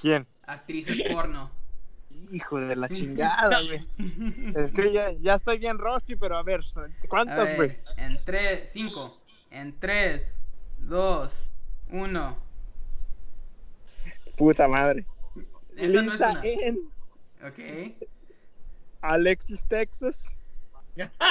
¿Quién? 0.00 0.26
Actrices 0.46 1.02
porno. 1.12 1.50
Hijo 2.30 2.58
de 2.58 2.76
la 2.76 2.88
chingada, 2.88 3.60
güey. 3.62 3.86
Es 4.56 4.72
que 4.72 4.92
ya, 4.92 5.12
ya 5.20 5.34
estoy 5.34 5.58
bien 5.58 5.78
rusty, 5.78 6.16
pero 6.16 6.38
a 6.38 6.42
ver, 6.42 6.60
¿cuántas, 7.08 7.56
güey? 7.56 7.76
en 7.98 8.24
3, 8.24 8.68
5. 8.70 9.18
En 9.50 9.78
3, 9.78 10.40
2, 10.78 11.50
1. 11.90 12.36
Puta 14.36 14.68
madre. 14.68 15.04
Esa 15.76 16.02
no 16.02 16.14
es 16.14 16.20
una. 16.20 16.40
Ok. 17.46 17.58
Alexis 19.00 19.64
Texas, 19.66 20.36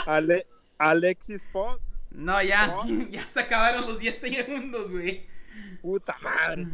Ale- 0.06 0.46
Alexis 0.78 1.46
Fox, 1.52 1.80
No, 2.12 2.42
ya. 2.42 2.76
Ya 3.10 3.22
se 3.28 3.40
acabaron 3.40 3.82
los 3.86 4.00
10 4.00 4.18
segundos, 4.18 4.92
güey. 4.92 5.26
puta 5.82 6.16
madre. 6.22 6.68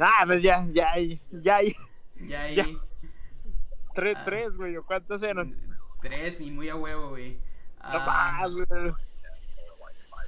Ah, 0.00 0.24
pues 0.26 0.42
ya, 0.42 0.66
ya, 0.72 0.90
hay- 0.92 1.20
ya 1.30 1.56
hay 1.56 1.76
Ya 2.20 2.42
ahí. 2.42 2.56
Ya. 2.56 2.66
tres, 3.94 4.16
Ah. 4.18 4.24
tres, 4.24 4.54
güey, 4.56 4.76
¿o 4.76 4.84
cuántas 4.84 5.22
eran? 5.22 5.54
3 6.00 6.40
y 6.40 6.50
muy 6.50 6.68
a 6.68 6.76
huevo, 6.76 7.10
güey. 7.10 7.32
No 7.34 7.38
Ah, 7.82 8.38
más, 8.40 8.50
güey. 8.52 8.66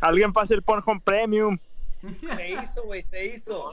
Alguien 0.00 0.32
pase 0.32 0.54
el 0.54 0.62
Pornhub 0.62 1.02
Premium. 1.02 1.58
Se 2.36 2.48
hizo, 2.50 2.82
güey, 2.84 3.02
se 3.02 3.26
hizo. 3.26 3.72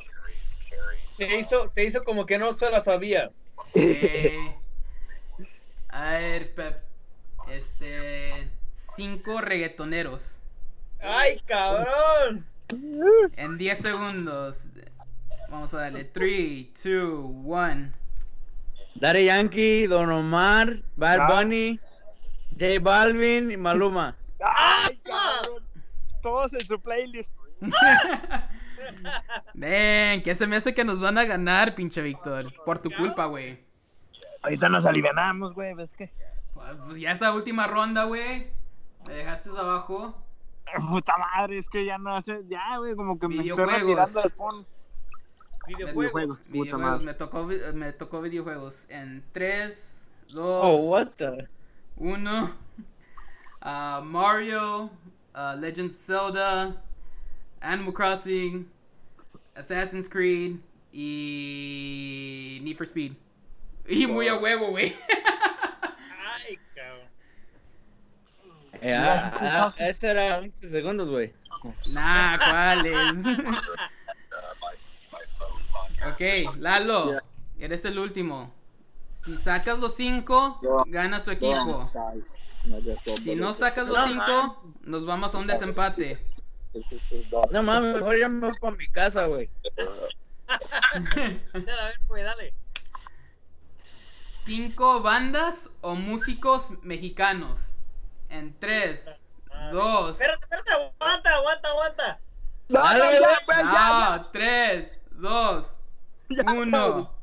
Se 1.15 1.39
hizo, 1.39 1.67
se 1.69 1.83
hizo 1.85 2.03
como 2.03 2.25
que 2.25 2.37
no 2.37 2.53
se 2.53 2.69
la 2.69 2.81
sabía. 2.81 3.31
Eh, 3.75 4.55
a 5.89 6.11
ver, 6.11 6.53
Pep. 6.53 6.83
Este. 7.49 8.49
5 8.73 9.41
reggaetoneros. 9.41 10.39
Ay, 10.99 11.39
cabrón. 11.45 12.45
En 13.37 13.57
10 13.57 13.79
segundos. 13.79 14.69
Vamos 15.49 15.73
a 15.73 15.81
darle 15.81 16.03
3, 16.03 16.67
2, 16.83 17.19
1. 17.43 17.91
Daddy 18.95 19.25
Yankee, 19.25 19.85
Don 19.87 20.11
Omar, 20.11 20.81
Bad 20.95 21.19
Ah. 21.21 21.27
Bunny, 21.31 21.79
J 22.59 22.79
Balvin 22.81 23.51
y 23.51 23.57
Maluma. 23.57 24.15
¡Ay, 24.39 24.99
cabrón! 25.03 25.63
Todos 26.23 26.53
en 26.53 26.65
su 26.65 26.79
playlist. 26.79 27.33
Ven, 29.53 30.21
que 30.23 30.35
se 30.35 30.47
me 30.47 30.55
hace 30.55 30.73
que 30.73 30.83
nos 30.83 31.01
van 31.01 31.17
a 31.17 31.25
ganar, 31.25 31.75
pinche 31.75 32.01
Víctor. 32.01 32.45
Por 32.65 32.79
tu 32.79 32.89
culpa, 32.91 33.25
güey. 33.25 33.65
Ahorita 34.43 34.69
nos 34.69 34.85
alivianamos, 34.85 35.53
güey, 35.53 35.73
¿ves 35.73 35.91
qué? 35.97 36.11
Pues 36.53 36.99
ya 36.99 37.11
esa 37.11 37.33
última 37.33 37.67
ronda, 37.67 38.05
güey. 38.05 38.47
Me 39.07 39.13
dejaste 39.13 39.49
abajo. 39.49 40.15
Puta 40.89 41.17
madre, 41.17 41.57
es 41.59 41.69
que 41.69 41.85
ya 41.85 41.97
no 41.97 42.15
hace, 42.15 42.41
ya, 42.49 42.77
güey, 42.77 42.95
como 42.95 43.17
que 43.17 43.27
me 43.29 43.43
estoy 43.43 43.65
retirando 43.65 44.21
del. 44.21 44.31
Videojuego. 45.67 46.01
Videojuegos, 46.01 46.37
puta 46.39 46.51
Videojuegos, 46.51 46.81
madre. 46.81 47.05
me 47.05 47.13
tocó, 47.13 47.47
me 47.73 47.93
tocó 47.93 48.21
videojuegos. 48.21 48.85
En 48.89 49.23
3, 49.31 50.11
2, 50.33 50.61
Oh, 50.63 50.89
what 50.91 51.07
the? 51.17 51.47
1. 51.97 52.49
Ah, 53.61 54.01
Mario, 54.03 54.89
ah, 55.33 55.55
Legend 55.57 55.89
of 55.89 55.95
Zelda, 55.95 56.81
Animal 57.61 57.93
Crossing, 57.93 58.69
Assassin's 59.57 60.07
Creed 60.07 60.57
y 60.91 62.59
Need 62.63 62.77
for 62.77 62.85
Speed. 62.85 63.13
Y 63.87 64.05
muy 64.05 64.27
a 64.27 64.35
huevo, 64.35 64.69
güey. 64.71 64.93
Ay, 66.45 66.57
cabrón. 66.75 67.07
Eh, 68.81 68.93
ah, 68.93 69.33
ah, 69.39 69.73
ese 69.79 70.09
era 70.09 70.37
11 70.39 70.69
segundos, 70.69 71.09
güey. 71.09 71.33
nah, 71.93 72.37
¿cuáles? 72.37 73.25
Ok, 76.05 76.57
Lalo, 76.59 77.19
eres 77.57 77.83
el 77.85 77.97
último. 77.97 78.53
Si 79.09 79.35
sacas 79.35 79.79
los 79.79 79.95
5, 79.95 80.85
gana 80.87 81.19
su 81.19 81.31
equipo. 81.31 81.91
Si 83.23 83.35
no 83.35 83.53
sacas 83.53 83.87
los 83.87 83.97
No 83.97 84.11
5, 84.11 84.73
nos 84.83 85.05
vamos 85.05 85.33
a 85.33 85.39
un 85.39 85.47
desempate. 85.47 86.17
No 87.51 87.63
mames, 87.63 87.95
mejor 87.95 88.19
ya 88.19 88.29
me 88.29 88.47
voy 88.47 88.57
para 88.59 88.75
mi 88.75 88.87
casa, 88.87 89.25
güey. 89.25 89.49
A 90.47 90.59
ver, 91.55 91.99
güey, 92.07 92.23
dale. 92.23 92.53
Cinco 94.27 95.01
bandas 95.01 95.71
o 95.81 95.95
músicos 95.95 96.71
mexicanos. 96.81 97.75
En 98.29 98.57
3, 98.59 99.21
2, 99.71 100.11
Espérate, 100.11 100.43
espérate, 100.43 100.71
aguanta, 100.71 101.33
aguanta, 101.33 101.69
aguanta. 101.69 102.19
No, 102.69 102.97
ya, 102.97 103.11
ya, 103.47 104.19
no, 104.19 104.31
3, 104.31 104.99
2, 105.11 105.79
ya, 106.29 106.43
ya, 106.43 106.51
1. 106.51 107.17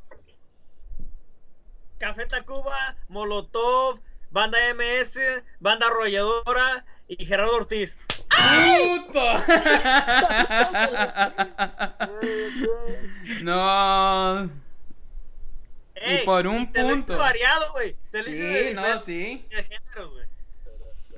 Café 1.99 2.25
Tacuba, 2.25 2.95
Molotov, 3.07 3.99
Banda 4.31 4.57
MS, 4.73 5.17
Banda 5.59 5.87
Arrolladora 5.87 6.85
y 7.07 7.25
Gerardo 7.25 7.55
Ortiz. 7.55 7.97
¡Puto! 8.35 9.35
no. 13.43 14.49
Ey, 15.95 16.25
por 16.25 16.47
un 16.47 16.71
te 16.71 16.81
punto. 16.81 17.17
variado, 17.17 17.71
güey. 17.73 17.95
Sí, 18.25 18.71
no, 18.75 18.99
sí. 18.99 19.45
güey. 19.95 20.25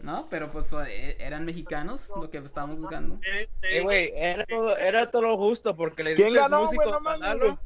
No, 0.02 0.28
pero 0.30 0.52
pues 0.52 0.72
eh, 0.88 1.18
eran 1.20 1.44
mexicanos 1.44 2.10
lo 2.16 2.30
que 2.30 2.38
estábamos 2.38 2.80
buscando. 2.80 3.20
Eh, 3.64 3.82
güey, 3.82 4.14
era 4.16 4.46
todo, 4.46 4.78
era 4.78 5.12
todo 5.12 5.24
lo 5.24 5.38
justo 5.38 5.76
porque 5.76 6.04
le 6.04 6.14
¿Quién 6.14 6.30
dices 6.30 6.44
ganó, 6.44 6.64
músicos 6.64 7.02
No 7.02 7.10
a 7.10 7.18
Lalo, 7.18 7.60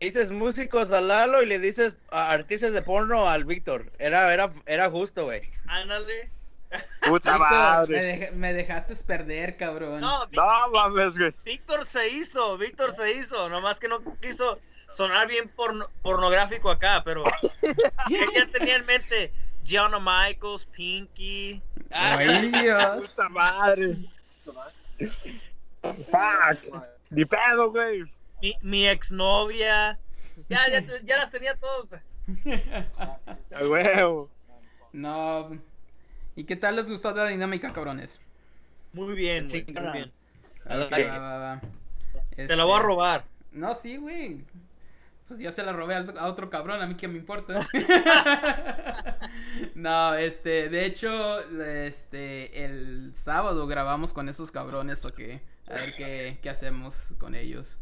dices 0.00 0.30
músicos 0.32 0.90
a 0.90 1.00
Lalo 1.00 1.42
y 1.42 1.46
le 1.46 1.60
dices 1.60 1.94
a 2.10 2.32
artistas 2.32 2.72
de 2.72 2.82
porno 2.82 3.28
al 3.28 3.44
Víctor. 3.44 3.92
Era, 3.98 4.32
era, 4.34 4.52
era 4.66 4.90
justo, 4.90 5.26
güey. 5.26 5.42
Ándale. 5.66 6.14
Puta 7.06 7.32
Víctor, 7.32 7.38
me, 7.38 7.38
madre. 7.38 7.98
dej- 8.30 8.32
me 8.32 8.52
dejaste 8.52 8.96
perder, 9.04 9.56
cabrón. 9.56 10.00
No, 10.00 10.26
No 10.32 10.70
mames, 10.72 11.16
güey. 11.16 11.32
Víctor 11.44 11.86
se 11.86 12.08
hizo, 12.08 12.58
Víctor 12.58 12.94
se 12.96 13.12
hizo, 13.12 13.48
nomás 13.48 13.78
que 13.78 13.88
no 13.88 14.00
quiso 14.20 14.58
sonar 14.92 15.28
bien 15.28 15.48
porno- 15.54 15.88
pornográfico 16.02 16.70
acá, 16.70 17.02
pero 17.04 17.24
él 17.62 18.28
ya 18.34 18.46
tenía 18.50 18.76
en 18.76 18.86
mente 18.86 19.32
Gianna 19.64 19.98
Michaels, 19.98 20.66
Pinky. 20.66 21.62
Ay, 21.90 22.50
Dios. 22.62 23.08
Puta 23.10 23.28
madre. 23.28 23.96
Fuck. 25.82 26.84
Ni 27.10 27.24
pedo, 27.24 27.70
güey. 27.70 28.02
mi, 28.42 28.54
mi 28.62 28.86
exnovia. 28.88 29.98
Ya, 30.48 30.68
ya, 30.68 30.84
ya 31.04 31.16
las 31.18 31.30
tenía 31.30 31.54
todos. 31.56 31.88
A 33.54 33.64
huevo. 33.64 34.30
No. 34.92 35.56
¿Y 36.36 36.44
qué 36.44 36.56
tal 36.56 36.76
les 36.76 36.88
gustó 36.90 37.12
la 37.14 37.26
dinámica, 37.26 37.72
cabrones? 37.72 38.20
Muy 38.92 39.14
bien, 39.14 39.46
muy 39.48 39.62
bien. 39.62 40.12
Ok, 40.64 40.90
Dale. 40.90 41.04
va, 41.08 41.18
va, 41.18 41.38
va. 41.38 41.60
Te 42.36 42.56
la 42.56 42.64
voy 42.64 42.74
a 42.74 42.76
Este, 42.76 42.86
robar. 42.86 43.24
No, 43.52 43.74
sí, 43.74 43.96
güey. 43.96 44.44
Pues 45.28 45.40
yo 45.40 45.50
se 45.50 45.62
la 45.64 45.72
robé 45.72 45.94
a 45.96 46.26
otro 46.26 46.50
cabrón, 46.50 46.80
a 46.82 46.86
mí 46.86 46.94
que 46.94 47.08
me 47.08 47.18
importa. 47.18 47.66
no, 49.74 50.14
este, 50.14 50.68
de 50.68 50.84
hecho, 50.84 51.40
este, 51.62 52.64
el 52.64 53.10
sábado 53.14 53.66
grabamos 53.66 54.12
con 54.12 54.28
esos 54.28 54.50
cabrones 54.52 55.04
o 55.04 55.12
que 55.12 55.40
a 55.68 55.74
ver 55.74 55.96
qué, 55.96 56.38
qué 56.42 56.50
hacemos 56.50 57.14
con 57.18 57.34
ellos. 57.34 57.78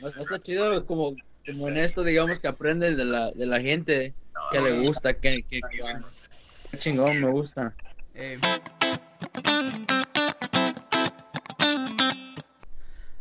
No, 0.00 0.08
está 0.08 0.38
chido 0.40 0.84
como, 0.86 1.16
como 1.46 1.68
en 1.68 1.78
esto, 1.78 2.04
digamos, 2.04 2.38
que 2.38 2.48
aprendes 2.48 2.96
de 2.96 3.04
la, 3.04 3.30
de 3.32 3.46
la 3.46 3.60
gente 3.60 4.14
que 4.52 4.60
le 4.60 4.78
gusta, 4.80 5.14
que, 5.14 5.42
que, 5.42 5.60
que- 5.60 5.68
qué 5.70 5.82
chingón, 6.76 7.20
me 7.20 7.30
gusta. 7.30 7.74
Eh. 8.14 8.38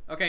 Ok, 0.10 0.22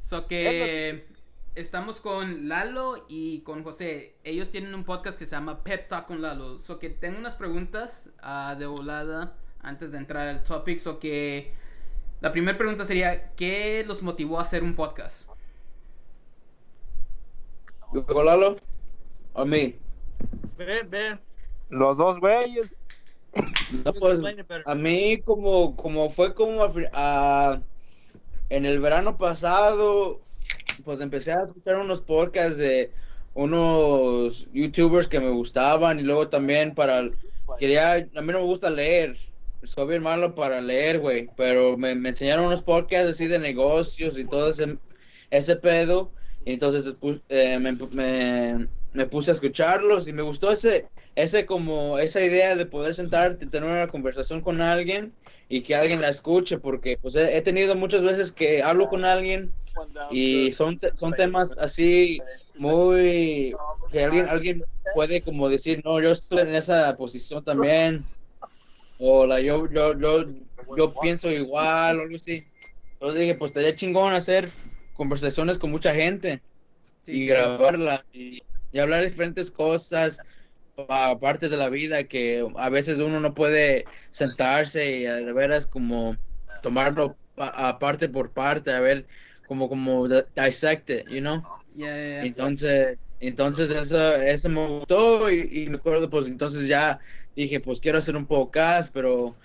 so 0.00 0.26
que 0.26 1.06
estamos 1.54 2.00
con 2.00 2.48
Lalo 2.48 3.04
y 3.08 3.40
con 3.40 3.64
José. 3.64 4.16
Ellos 4.24 4.50
tienen 4.50 4.74
un 4.74 4.84
podcast 4.84 5.18
que 5.18 5.26
se 5.26 5.32
llama 5.32 5.62
Pep 5.62 5.88
Talk 5.88 6.06
con 6.06 6.22
Lalo. 6.22 6.58
So 6.58 6.78
que 6.78 6.88
tengo 6.88 7.18
unas 7.18 7.34
preguntas 7.34 8.10
ah, 8.22 8.56
de 8.58 8.66
volada 8.66 9.36
antes 9.60 9.92
de 9.92 9.98
entrar 9.98 10.28
al 10.28 10.42
topic. 10.42 10.78
So 10.78 10.98
que 10.98 11.52
la 12.20 12.32
primera 12.32 12.56
pregunta 12.56 12.84
sería, 12.84 13.32
¿qué 13.34 13.84
los 13.86 14.02
motivó 14.02 14.38
a 14.38 14.42
hacer 14.42 14.62
un 14.62 14.74
podcast? 14.74 15.28
¿Yo 17.92 18.22
Lalo? 18.22 18.56
¿O 19.32 19.44
mí? 19.44 19.78
Ve, 20.56 20.82
ve. 20.82 21.18
Los 21.68 21.98
dos 21.98 22.18
güeyes. 22.20 22.74
No, 23.84 23.92
pues, 23.92 24.20
a 24.64 24.74
mí 24.74 25.20
como, 25.22 25.76
como 25.76 26.10
fue 26.10 26.34
como 26.34 26.62
a, 26.64 26.72
a- 26.92 27.62
en 28.50 28.64
el 28.64 28.80
verano 28.80 29.18
pasado, 29.18 30.20
pues 30.84 31.00
empecé 31.00 31.32
a 31.32 31.44
escuchar 31.44 31.76
unos 31.76 32.00
podcasts 32.00 32.56
de 32.56 32.90
unos 33.34 34.48
youtubers 34.52 35.06
que 35.06 35.20
me 35.20 35.30
gustaban 35.30 36.00
y 36.00 36.02
luego 36.02 36.28
también 36.28 36.74
para, 36.74 37.10
quería, 37.58 37.92
a 37.92 37.98
mí 37.98 38.32
no 38.32 38.40
me 38.40 38.44
gusta 38.44 38.70
leer, 38.70 39.16
soy 39.64 39.88
bien 39.88 40.02
malo 40.02 40.34
para 40.34 40.60
leer, 40.60 40.98
güey, 41.00 41.28
pero 41.36 41.76
me, 41.76 41.94
me 41.94 42.08
enseñaron 42.10 42.46
unos 42.46 42.62
podcasts 42.62 43.10
así 43.10 43.26
de 43.26 43.38
negocios 43.38 44.18
y 44.18 44.24
todo 44.24 44.50
ese, 44.50 44.78
ese 45.30 45.56
pedo, 45.56 46.10
y 46.44 46.54
entonces 46.54 46.86
despu- 46.86 47.22
eh, 47.28 47.58
me, 47.58 47.72
me, 47.72 48.68
me 48.92 49.06
puse 49.06 49.30
a 49.30 49.34
escucharlos 49.34 50.08
y 50.08 50.12
me 50.12 50.22
gustó 50.22 50.50
ese, 50.50 50.86
ese 51.22 51.46
como 51.46 51.98
esa 51.98 52.20
idea 52.22 52.56
de 52.56 52.66
poder 52.66 52.94
sentarte 52.94 53.44
y 53.44 53.50
tener 53.50 53.68
una 53.70 53.88
conversación 53.90 54.42
con 54.42 54.60
alguien 54.60 55.16
y 55.48 55.62
que 55.62 55.74
alguien 55.76 56.00
la 56.00 56.10
escuche 56.10 56.58
porque 56.58 56.98
pues 57.00 57.16
he, 57.16 57.36
he 57.36 57.42
tenido 57.42 57.74
muchas 57.76 58.02
veces 58.02 58.32
que 58.32 58.62
hablo 58.62 58.88
con 58.88 59.04
alguien 59.04 59.54
y 60.08 60.52
son 60.52 60.80
son 60.94 61.14
temas 61.16 61.56
así 61.58 62.28
muy 62.56 63.60
que 63.90 64.04
alguien 64.04 64.28
alguien 64.28 64.66
puede 64.92 65.22
como 65.22 65.48
decir 65.48 65.82
no 65.84 66.00
yo 66.02 66.10
estoy 66.12 66.40
en 66.42 66.54
esa 66.54 66.96
posición 66.96 67.44
también 67.44 68.08
o 68.96 69.26
la 69.26 69.40
yo 69.40 69.68
yo 69.70 69.98
yo 69.98 70.24
yo 70.74 70.98
pienso 70.98 71.30
igual 71.30 71.98
o 71.98 72.02
algo 72.02 72.16
así. 72.16 72.52
Entonces 72.94 73.20
dije 73.20 73.34
pues 73.36 73.50
estaría 73.50 73.74
chingón 73.76 74.12
hacer 74.14 74.52
conversaciones 74.92 75.58
con 75.58 75.70
mucha 75.70 75.94
gente 75.94 76.44
Sí, 77.02 77.18
y 77.18 77.18
sí, 77.18 77.26
grabarla 77.26 78.06
y, 78.12 78.40
y 78.72 78.78
hablar 78.78 79.02
de 79.02 79.10
diferentes 79.10 79.50
cosas 79.50 80.22
pa- 80.86 81.18
partes 81.18 81.50
de 81.50 81.56
la 81.56 81.68
vida 81.68 82.04
que 82.04 82.46
a 82.56 82.68
veces 82.70 82.98
uno 82.98 83.20
no 83.20 83.34
puede 83.34 83.84
sentarse 84.10 84.98
y 85.00 85.06
a 85.06 85.16
de 85.16 85.32
veras 85.32 85.66
como 85.66 86.16
tomarlo 86.62 87.18
a 87.36 87.78
parte 87.78 88.08
por 88.08 88.32
parte 88.32 88.72
a 88.72 88.80
ver 88.80 89.06
como 89.46 89.68
como 89.68 90.08
di- 90.08 90.22
dissect 90.34 90.90
it, 90.90 91.06
you 91.08 91.20
know 91.20 91.42
entonces 92.18 92.98
entonces 93.20 93.70
eso 93.70 94.14
eso 94.16 94.48
me 94.48 94.66
gustó 94.68 95.30
y, 95.30 95.64
y 95.64 95.70
me 95.70 95.76
acuerdo 95.78 96.10
pues 96.10 96.26
entonces 96.26 96.66
ya 96.68 97.00
dije 97.34 97.60
pues 97.60 97.80
quiero 97.80 97.98
hacer 97.98 98.16
un 98.16 98.26
podcast 98.26 98.92
pero 98.92 99.38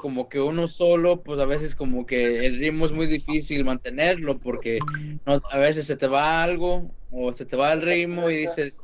como 0.00 0.28
que 0.28 0.40
uno 0.40 0.66
solo 0.68 1.22
pues 1.22 1.38
a 1.40 1.46
veces 1.46 1.76
como 1.76 2.06
que 2.06 2.46
el 2.46 2.58
ritmo 2.58 2.86
es 2.86 2.92
muy 2.92 3.06
difícil 3.06 3.64
mantenerlo 3.64 4.40
porque 4.40 4.86
no, 5.24 5.40
a 5.50 5.58
veces 5.58 5.86
se 5.86 5.96
te 5.96 6.06
va 6.08 6.42
algo 6.42 6.96
o 7.10 7.32
se 7.32 7.46
te 7.46 7.56
va 7.56 7.72
el 7.72 7.82
ritmo 7.82 8.30
y 8.30 8.36
dices 8.38 8.80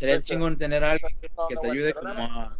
sería 0.00 0.22
chingón 0.22 0.56
tener 0.56 0.82
a 0.82 0.92
alguien 0.92 1.12
que 1.20 1.56
te 1.56 1.70
ayude 1.70 1.92
como 1.94 2.08
a, 2.08 2.56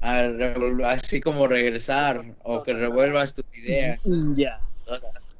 a 0.00 0.90
así 0.92 1.20
como 1.20 1.48
regresar 1.48 2.22
o 2.42 2.62
que 2.62 2.72
revuelvas 2.74 3.34
tus 3.34 3.44
ideas 3.56 4.00
Ya. 4.36 4.60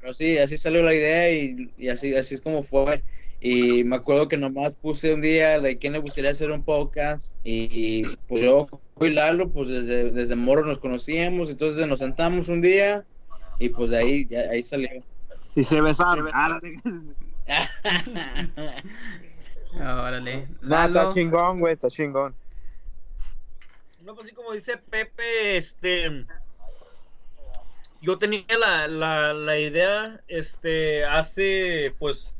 pero 0.01 0.13
sí, 0.13 0.37
así 0.37 0.57
salió 0.57 0.83
la 0.83 0.93
idea 0.93 1.31
y, 1.31 1.71
y 1.77 1.87
así, 1.89 2.13
así 2.15 2.35
es 2.35 2.41
como 2.41 2.63
fue. 2.63 3.01
Y 3.39 3.83
me 3.83 3.95
acuerdo 3.95 4.27
que 4.27 4.35
nomás 4.35 4.75
puse 4.75 5.13
un 5.13 5.21
día 5.21 5.59
de 5.61 5.77
quién 5.77 5.93
le 5.93 5.99
gustaría 5.99 6.31
hacer 6.31 6.51
un 6.51 6.63
podcast. 6.63 7.31
Y 7.43 8.01
pues 8.27 8.41
yo 8.41 8.67
y 8.99 9.09
Lalo, 9.11 9.49
pues 9.49 9.69
desde, 9.69 10.11
desde 10.11 10.35
morro 10.35 10.65
nos 10.65 10.79
conocíamos. 10.79 11.49
Entonces 11.49 11.85
nos 11.87 11.99
sentamos 11.99 12.47
un 12.49 12.61
día 12.61 13.05
y 13.59 13.69
pues 13.69 13.91
de 13.91 13.97
ahí, 13.97 14.25
ya- 14.27 14.49
ahí 14.51 14.63
salió. 14.63 14.89
Y 15.55 15.63
se 15.63 15.79
besaron. 15.81 16.29
Ah, 16.33 16.59
Órale. 19.75 20.47
Nah, 20.61 20.85
está 20.85 21.13
chingón, 21.13 21.59
güey, 21.59 21.73
está 21.73 21.89
chingón. 21.89 22.35
No, 24.01 24.15
pues 24.15 24.27
sí, 24.27 24.33
como 24.33 24.53
dice 24.53 24.77
Pepe, 24.77 25.57
este. 25.57 26.25
Yo 28.01 28.17
tenía 28.19 28.45
la, 28.57 28.87
la, 28.87 29.33
la 29.33 29.59
idea, 29.59 30.21
este, 30.27 31.03
hace 31.03 31.95
pues 31.97 32.31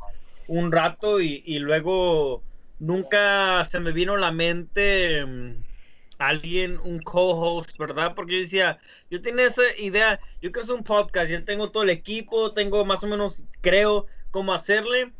un 0.47 0.71
rato 0.71 1.19
y, 1.19 1.43
y 1.45 1.59
luego 1.59 2.43
nunca 2.79 3.65
se 3.65 3.79
me 3.79 3.91
vino 3.91 4.13
a 4.13 4.19
la 4.19 4.31
mente 4.31 5.25
mm, 5.25 5.55
alguien, 6.19 6.79
un 6.83 6.99
co-host, 6.99 7.77
¿verdad? 7.77 8.13
Porque 8.15 8.33
yo 8.33 8.39
decía, 8.39 8.79
yo 9.09 9.21
tenía 9.21 9.47
esa 9.47 9.63
idea, 9.77 10.19
yo 10.41 10.51
quiero 10.51 10.63
hacer 10.63 10.75
un 10.75 10.83
podcast, 10.83 11.29
ya 11.29 11.43
tengo 11.43 11.71
todo 11.71 11.83
el 11.83 11.89
equipo, 11.89 12.53
tengo 12.53 12.85
más 12.85 13.03
o 13.03 13.07
menos, 13.07 13.43
creo, 13.61 14.07
cómo 14.31 14.53
hacerle, 14.53 15.11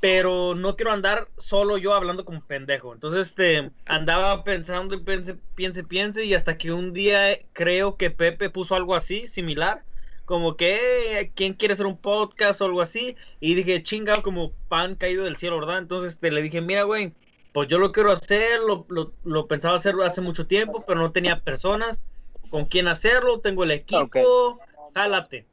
pero 0.00 0.54
no 0.54 0.76
quiero 0.76 0.92
andar 0.92 1.28
solo 1.38 1.76
yo 1.78 1.94
hablando 1.94 2.24
como 2.24 2.44
pendejo. 2.44 2.92
Entonces, 2.92 3.28
este, 3.28 3.70
andaba 3.86 4.44
pensando 4.44 4.94
y 4.94 5.00
pense, 5.00 5.34
piense, 5.54 5.84
piense, 5.84 6.24
y 6.24 6.34
hasta 6.34 6.56
que 6.56 6.72
un 6.72 6.92
día 6.92 7.38
creo 7.52 7.96
que 7.96 8.10
Pepe 8.10 8.50
puso 8.50 8.74
algo 8.74 8.94
así, 8.94 9.26
similar, 9.28 9.84
como 10.24 10.56
que, 10.56 11.20
eh, 11.20 11.32
¿quién 11.34 11.54
quiere 11.54 11.74
hacer 11.74 11.86
un 11.86 11.96
podcast 11.96 12.60
o 12.60 12.66
algo 12.66 12.82
así? 12.82 13.16
Y 13.40 13.54
dije, 13.54 13.82
chingado, 13.82 14.22
como 14.22 14.52
pan 14.68 14.94
caído 14.94 15.24
del 15.24 15.36
cielo, 15.36 15.58
¿verdad? 15.58 15.78
Entonces, 15.78 16.14
este, 16.14 16.30
le 16.30 16.42
dije, 16.42 16.60
mira, 16.60 16.82
güey, 16.82 17.12
pues 17.52 17.68
yo 17.68 17.78
lo 17.78 17.92
quiero 17.92 18.12
hacer, 18.12 18.60
lo, 18.60 18.86
lo, 18.88 19.12
lo 19.24 19.46
pensaba 19.46 19.76
hacerlo 19.76 20.04
hace 20.04 20.20
mucho 20.20 20.46
tiempo, 20.46 20.84
pero 20.86 21.00
no 21.00 21.12
tenía 21.12 21.40
personas 21.40 22.04
con 22.50 22.66
quien 22.66 22.88
hacerlo, 22.88 23.40
tengo 23.40 23.64
el 23.64 23.70
equipo, 23.72 24.60
jálate. 24.94 25.46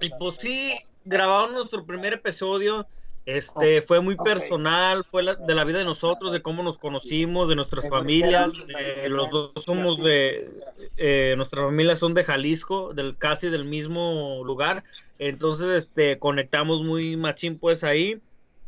Y 0.00 0.10
pues 0.10 0.36
sí, 0.36 0.74
grabamos 1.04 1.52
nuestro 1.52 1.84
primer 1.84 2.14
episodio. 2.14 2.86
Este 3.30 3.82
fue 3.82 4.00
muy 4.00 4.16
personal, 4.16 5.04
fue 5.04 5.22
la- 5.22 5.34
de 5.34 5.54
la 5.54 5.64
vida 5.64 5.78
de 5.78 5.84
nosotros, 5.84 6.32
de 6.32 6.40
cómo 6.40 6.62
nos 6.62 6.78
conocimos, 6.78 7.46
de 7.48 7.56
nuestras 7.56 7.84
familias. 7.90 8.52
eh, 8.78 9.08
los 9.10 9.30
dos 9.30 9.52
somos 9.64 10.02
de, 10.02 10.50
eh, 10.96 11.34
nuestras 11.36 11.64
familias 11.66 11.98
son 11.98 12.14
de 12.14 12.24
Jalisco, 12.24 12.94
del 12.94 13.16
casi 13.18 13.50
del 13.50 13.66
mismo 13.66 14.42
lugar. 14.46 14.82
Entonces, 15.18 15.70
este, 15.84 16.18
conectamos 16.18 16.82
muy 16.82 17.16
machín 17.16 17.58
pues 17.58 17.84
ahí. 17.84 18.18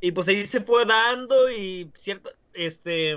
Y 0.02 0.12
pues 0.12 0.28
ahí 0.28 0.46
se 0.46 0.60
fue 0.60 0.84
dando 0.84 1.50
y 1.50 1.90
cierta, 1.96 2.30
este, 2.52 3.16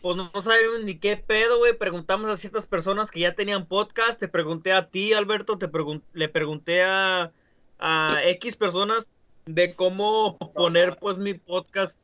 pues 0.00 0.16
no, 0.16 0.30
no 0.34 0.42
sabemos 0.42 0.82
ni 0.82 0.96
qué 0.98 1.16
pedo, 1.16 1.58
güey. 1.58 1.74
Preguntamos 1.78 2.28
a 2.28 2.36
ciertas 2.36 2.66
personas 2.66 3.10
que 3.12 3.20
ya 3.20 3.34
tenían 3.36 3.66
podcast. 3.66 4.18
Te 4.18 4.26
pregunté 4.26 4.72
a 4.72 4.88
ti, 4.88 5.12
Alberto, 5.12 5.58
te 5.58 5.68
pregun- 5.68 6.02
le 6.12 6.28
pregunté 6.28 6.82
a, 6.82 7.30
a 7.78 8.16
X 8.24 8.56
personas 8.56 9.10
de 9.46 9.74
cómo 9.74 10.38
poner 10.54 10.96
pues 10.96 11.18
mi 11.18 11.34
podcast. 11.34 11.96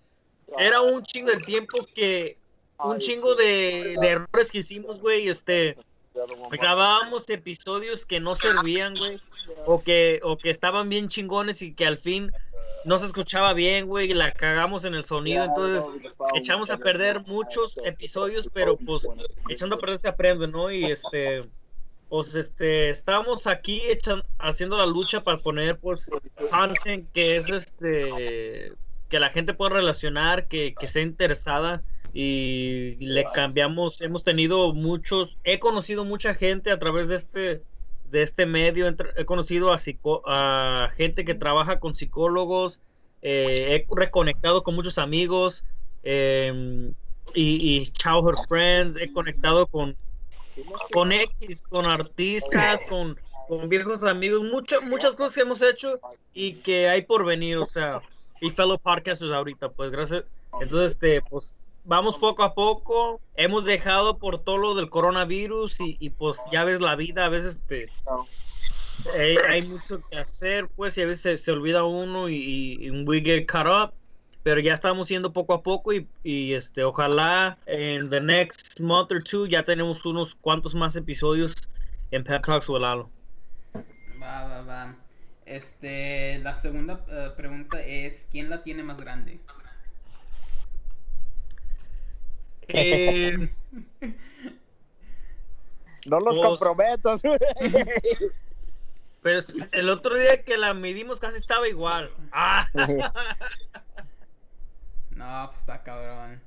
Era 0.58 0.80
un 0.80 1.02
chingo 1.02 1.30
de 1.30 1.38
tiempo 1.38 1.86
que, 1.94 2.38
un 2.78 2.98
chingo 2.98 3.34
de, 3.34 3.96
de 4.00 4.08
errores 4.08 4.50
que 4.50 4.58
hicimos, 4.58 5.00
güey. 5.00 5.28
Este, 5.28 5.76
grabábamos 6.50 7.28
episodios 7.28 8.06
que 8.06 8.20
no 8.20 8.34
servían, 8.34 8.94
güey. 8.94 9.20
O 9.64 9.82
que, 9.82 10.20
o 10.22 10.36
que 10.36 10.50
estaban 10.50 10.90
bien 10.90 11.08
chingones 11.08 11.62
y 11.62 11.72
que 11.72 11.86
al 11.86 11.96
fin 11.96 12.30
no 12.84 12.98
se 12.98 13.06
escuchaba 13.06 13.54
bien, 13.54 13.86
güey, 13.86 14.10
y 14.10 14.14
la 14.14 14.32
cagamos 14.32 14.84
en 14.84 14.94
el 14.94 15.04
sonido, 15.04 15.44
entonces 15.44 15.84
echamos 16.34 16.70
a 16.70 16.78
perder 16.78 17.26
muchos 17.26 17.76
episodios, 17.84 18.48
pero 18.52 18.76
pues 18.76 19.02
echando 19.48 19.76
a 19.76 19.78
perder 19.78 20.00
se 20.00 20.08
aprende, 20.08 20.46
¿no? 20.48 20.70
Y 20.70 20.84
este, 20.84 21.40
pues 22.08 22.34
este, 22.34 22.90
estamos 22.90 23.46
aquí 23.46 23.82
echan- 23.88 24.24
haciendo 24.38 24.76
la 24.78 24.86
lucha 24.86 25.22
para 25.22 25.38
poner 25.38 25.78
pues 25.78 26.08
que 27.12 27.36
es 27.36 27.50
este, 27.50 28.72
que 29.08 29.20
la 29.20 29.30
gente 29.30 29.54
pueda 29.54 29.76
relacionar, 29.76 30.48
que, 30.48 30.74
que 30.78 30.86
sea 30.86 31.02
interesada 31.02 31.82
y 32.12 32.96
le 33.00 33.24
cambiamos, 33.34 34.00
hemos 34.00 34.22
tenido 34.24 34.72
muchos, 34.72 35.36
he 35.44 35.58
conocido 35.58 36.04
mucha 36.04 36.34
gente 36.34 36.70
a 36.70 36.78
través 36.78 37.08
de 37.08 37.16
este 37.16 37.62
de 38.04 38.22
este 38.22 38.46
medio, 38.46 38.88
he 39.16 39.24
conocido 39.26 39.70
a, 39.70 39.76
psico- 39.76 40.22
a 40.24 40.88
gente 40.96 41.26
que 41.26 41.34
trabaja 41.34 41.78
con 41.78 41.94
psicólogos, 41.94 42.80
eh, 43.20 43.84
he 43.90 43.94
reconectado 43.94 44.62
con 44.62 44.74
muchos 44.74 44.96
amigos 44.96 45.62
eh, 46.02 46.90
y, 47.34 47.76
y 47.76 47.90
childhood 47.92 48.36
friends, 48.48 48.96
he 48.96 49.12
conectado 49.12 49.66
con, 49.66 49.94
con 50.92 51.12
X, 51.12 51.62
con 51.62 51.86
artistas, 51.86 52.84
con, 52.88 53.18
con 53.48 53.68
viejos 53.68 54.04
amigos, 54.04 54.42
muchas 54.42 54.82
muchas 54.82 55.14
cosas 55.14 55.34
que 55.34 55.40
hemos 55.40 55.62
hecho 55.62 56.00
y 56.34 56.54
que 56.54 56.88
hay 56.88 57.02
por 57.02 57.24
venir, 57.24 57.58
o 57.58 57.66
sea, 57.66 58.00
y 58.40 58.50
fellow 58.50 58.78
podcasters 58.78 59.32
ahorita, 59.32 59.68
pues 59.70 59.90
gracias. 59.90 60.24
Entonces, 60.60 60.92
este, 60.92 61.22
pues 61.22 61.56
vamos 61.84 62.16
poco 62.18 62.42
a 62.42 62.54
poco, 62.54 63.20
hemos 63.34 63.64
dejado 63.64 64.18
por 64.18 64.38
todo 64.38 64.58
lo 64.58 64.74
del 64.74 64.90
coronavirus 64.90 65.80
y, 65.80 65.96
y, 66.00 66.10
pues 66.10 66.38
ya 66.52 66.64
ves 66.64 66.80
la 66.80 66.96
vida, 66.96 67.24
a 67.24 67.28
veces 67.28 67.60
te, 67.66 67.88
eh, 69.14 69.36
hay 69.48 69.62
mucho 69.62 70.00
que 70.10 70.18
hacer, 70.18 70.68
pues, 70.76 70.98
y 70.98 71.02
a 71.02 71.06
veces 71.06 71.22
se, 71.22 71.38
se 71.38 71.52
olvida 71.52 71.84
uno 71.84 72.28
y, 72.28 72.78
y 72.80 72.90
we 73.04 73.20
get 73.20 73.46
caught 73.46 73.66
up. 73.66 73.94
Pero 74.48 74.62
ya 74.62 74.72
estamos 74.72 75.06
yendo 75.08 75.30
poco 75.30 75.52
a 75.52 75.62
poco 75.62 75.92
y, 75.92 76.08
y, 76.24 76.54
este 76.54 76.82
ojalá 76.82 77.58
en 77.66 78.08
the 78.08 78.18
next 78.18 78.80
month 78.80 79.12
or 79.12 79.22
two 79.22 79.44
ya 79.46 79.62
tenemos 79.62 80.06
unos 80.06 80.34
cuantos 80.36 80.74
más 80.74 80.96
episodios 80.96 81.54
en 82.12 82.24
Pep 82.24 82.42
Talks 82.46 82.66
with 82.70 82.80
Lalo. 82.80 83.10
Va, 84.18 84.44
va, 84.46 84.62
va. 84.62 84.96
Este, 85.44 86.38
la 86.38 86.54
segunda 86.54 87.04
eh, 87.10 87.28
pregunta 87.36 87.78
es, 87.82 88.26
¿quién 88.32 88.48
la 88.48 88.62
tiene 88.62 88.82
más 88.82 88.98
grande? 88.98 89.38
Eh, 92.68 93.50
No 96.06 96.20
los 96.20 96.38
Pues- 96.38 96.48
comprometo. 96.48 97.16
pero 99.20 99.40
el 99.72 99.90
otro 99.90 100.14
día 100.14 100.42
que 100.42 100.56
la 100.56 100.72
medimos 100.72 101.20
casi 101.20 101.36
estaba 101.36 101.68
igual. 101.68 102.10
Ah, 102.32 102.66
No, 105.18 105.46
pues 105.50 105.60
está 105.60 105.82
cabrón. 105.82 106.40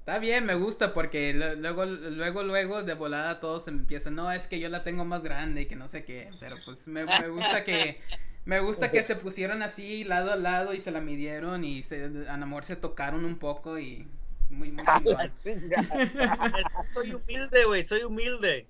Está 0.00 0.18
bien, 0.18 0.44
me 0.46 0.54
gusta 0.54 0.94
porque 0.94 1.32
luego, 1.34 1.84
luego, 1.84 2.42
luego 2.44 2.82
de 2.82 2.94
volada 2.94 3.40
todos 3.40 3.66
empiezan, 3.68 4.14
no, 4.14 4.30
es 4.30 4.46
que 4.46 4.60
yo 4.60 4.68
la 4.68 4.84
tengo 4.84 5.04
más 5.04 5.22
grande 5.22 5.62
y 5.62 5.66
que 5.66 5.74
no 5.76 5.88
sé 5.88 6.04
qué, 6.04 6.30
pero 6.38 6.56
pues 6.64 6.86
me, 6.86 7.04
me 7.04 7.28
gusta 7.28 7.64
que, 7.64 8.00
me 8.44 8.60
gusta 8.60 8.90
que 8.92 9.02
se 9.02 9.16
pusieron 9.16 9.62
así 9.62 10.04
lado 10.04 10.32
a 10.32 10.36
lado 10.36 10.74
y 10.74 10.78
se 10.80 10.92
la 10.92 11.00
midieron 11.00 11.64
y 11.64 11.82
se, 11.82 12.04
a 12.28 12.34
amor 12.34 12.64
se 12.64 12.76
tocaron 12.76 13.24
un 13.24 13.36
poco 13.38 13.78
y 13.80 14.06
muy, 14.48 14.70
muy 14.70 14.84
chingón. 14.86 15.32
soy 16.94 17.12
humilde, 17.14 17.64
güey, 17.64 17.82
soy 17.82 18.02
humilde. 18.04 18.66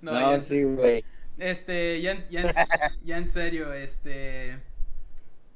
No, 0.00 0.12
No, 0.12 0.36
ya- 0.36 0.40
sí, 0.42 0.62
güey. 0.62 1.04
Este, 1.38 2.00
ya, 2.00 2.12
en- 2.12 2.28
ya, 2.30 2.40
en- 2.40 2.54
ya 3.04 3.18
en 3.18 3.28
serio, 3.28 3.72
este. 3.72 4.58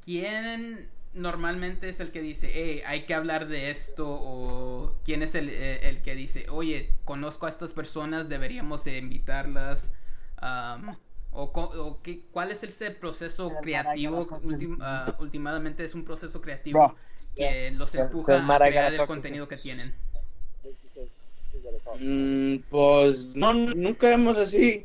¿Quién 0.04 0.88
normalmente 1.14 1.88
es 1.88 2.00
el 2.00 2.10
que 2.10 2.22
dice, 2.22 2.50
hey, 2.54 2.82
hay 2.86 3.02
que 3.06 3.14
hablar 3.14 3.46
de 3.48 3.70
esto? 3.70 4.06
¿O 4.08 4.94
quién 5.04 5.22
es 5.22 5.34
el, 5.34 5.48
eh, 5.50 5.88
el 5.88 6.02
que 6.02 6.14
dice, 6.14 6.46
oye, 6.50 6.90
conozco 7.04 7.46
a 7.46 7.48
estas 7.50 7.72
personas, 7.72 8.28
deberíamos 8.28 8.84
de 8.84 8.98
invitarlas? 8.98 9.92
Am, 10.36 10.96
o, 11.32 12.00
qué- 12.02 12.20
¿Cuál 12.30 12.50
es 12.50 12.62
ese 12.62 12.90
proceso 12.90 13.52
creativo? 13.62 14.26
Ultim- 14.28 14.78
ah, 14.80 15.14
últimamente 15.20 15.84
es 15.84 15.94
un 15.94 16.04
proceso 16.04 16.40
creativo 16.42 16.78
Bro, 16.78 16.96
que 17.36 17.70
los 17.72 17.92
the- 17.92 18.00
empuja 18.02 18.44
the 18.46 18.52
a 18.52 18.58
crear 18.58 18.92
el 18.94 19.06
contenido 19.06 19.48
que 19.48 19.56
tienen. 19.56 19.94
Mm, 22.00 22.58
pues 22.70 23.34
no, 23.34 23.52
nunca 23.54 24.12
hemos 24.12 24.36
así 24.36 24.84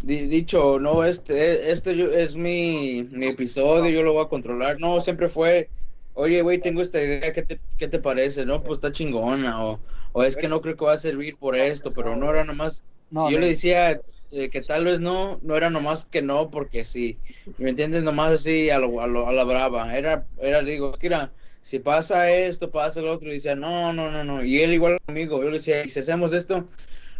dicho, 0.00 0.78
no, 0.78 1.04
este, 1.04 1.70
este 1.70 1.96
yo- 1.96 2.10
es 2.10 2.36
mi, 2.36 3.04
mi 3.04 3.26
episodio, 3.28 3.90
yo 3.90 4.02
lo 4.02 4.12
voy 4.14 4.24
a 4.24 4.28
controlar. 4.28 4.78
No, 4.80 5.00
siempre 5.00 5.28
fue, 5.28 5.70
oye, 6.12 6.42
güey, 6.42 6.60
tengo 6.60 6.82
esta 6.82 7.00
idea, 7.02 7.32
¿qué 7.32 7.42
te, 7.42 7.62
qué 7.76 7.88
te 7.88 7.98
parece? 8.00 8.44
No, 8.46 8.62
pues 8.62 8.78
está 8.78 8.92
chingona, 8.92 9.64
o, 9.64 9.82
o 10.12 10.22
es 10.24 10.36
que 10.36 10.48
no 10.48 10.60
creo 10.60 10.76
que 10.76 10.84
va 10.84 10.94
a 10.94 10.96
servir 10.96 11.38
por 11.38 11.56
esto, 11.56 11.92
pero 11.94 12.16
no 12.16 12.30
era 12.30 12.44
nomás, 12.44 12.84
No, 13.10 13.22
si 13.22 13.28
yo 13.30 13.38
le 13.38 13.48
decía 13.48 14.02
eh, 14.30 14.50
que 14.50 14.62
tal 14.62 14.84
vez 14.84 15.00
no, 15.00 15.38
no 15.42 15.56
era 15.56 15.70
nomás 15.70 16.04
que 16.06 16.22
no, 16.22 16.50
porque 16.50 16.84
sí, 16.84 17.20
¿me 17.56 17.70
entiendes? 17.70 18.02
Nomás 18.02 18.32
así 18.32 18.70
a, 18.70 18.78
lo, 18.78 19.00
a, 19.00 19.06
lo- 19.06 19.28
a 19.28 19.32
la 19.32 19.44
brava, 19.44 19.96
era, 19.96 20.26
era, 20.38 20.62
digo, 20.62 20.94
mira, 21.02 21.34
si 21.60 21.78
pasa 21.78 22.30
esto, 22.30 22.70
pasa 22.70 23.00
lo 23.00 23.12
otro, 23.12 23.30
y 23.30 23.34
decía, 23.34 23.54
no, 23.54 23.92
no, 23.92 24.10
no, 24.10 24.24
no, 24.24 24.44
y 24.44 24.60
él 24.60 24.72
igual 24.72 24.98
conmigo, 25.06 25.38
yo 25.42 25.50
le 25.50 25.58
decía, 25.58 25.84
¿y 25.84 25.90
si 25.90 26.00
hacemos 26.00 26.32
esto? 26.32 26.68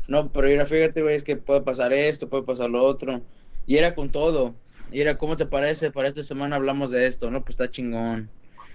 No, 0.06 0.32
pero 0.32 0.48
mira, 0.48 0.66
fíjate, 0.66 1.02
güey, 1.02 1.16
es 1.16 1.24
que 1.24 1.36
puede 1.36 1.62
pasar 1.62 1.92
esto, 1.92 2.28
puede 2.28 2.42
pasar 2.44 2.70
lo 2.70 2.84
otro, 2.84 3.26
y 3.66 3.76
era 3.76 3.94
con 3.94 4.10
todo, 4.10 4.60
y 4.90 5.00
era, 5.00 5.16
¿cómo 5.16 5.36
te 5.36 5.46
parece? 5.46 5.90
Para 5.92 6.08
esta 6.08 6.22
semana 6.24 6.56
hablamos 6.56 6.90
de 6.90 7.06
esto, 7.06 7.30
no, 7.30 7.40
pues 7.44 7.50
está 7.54 7.70
chingón, 7.70 8.30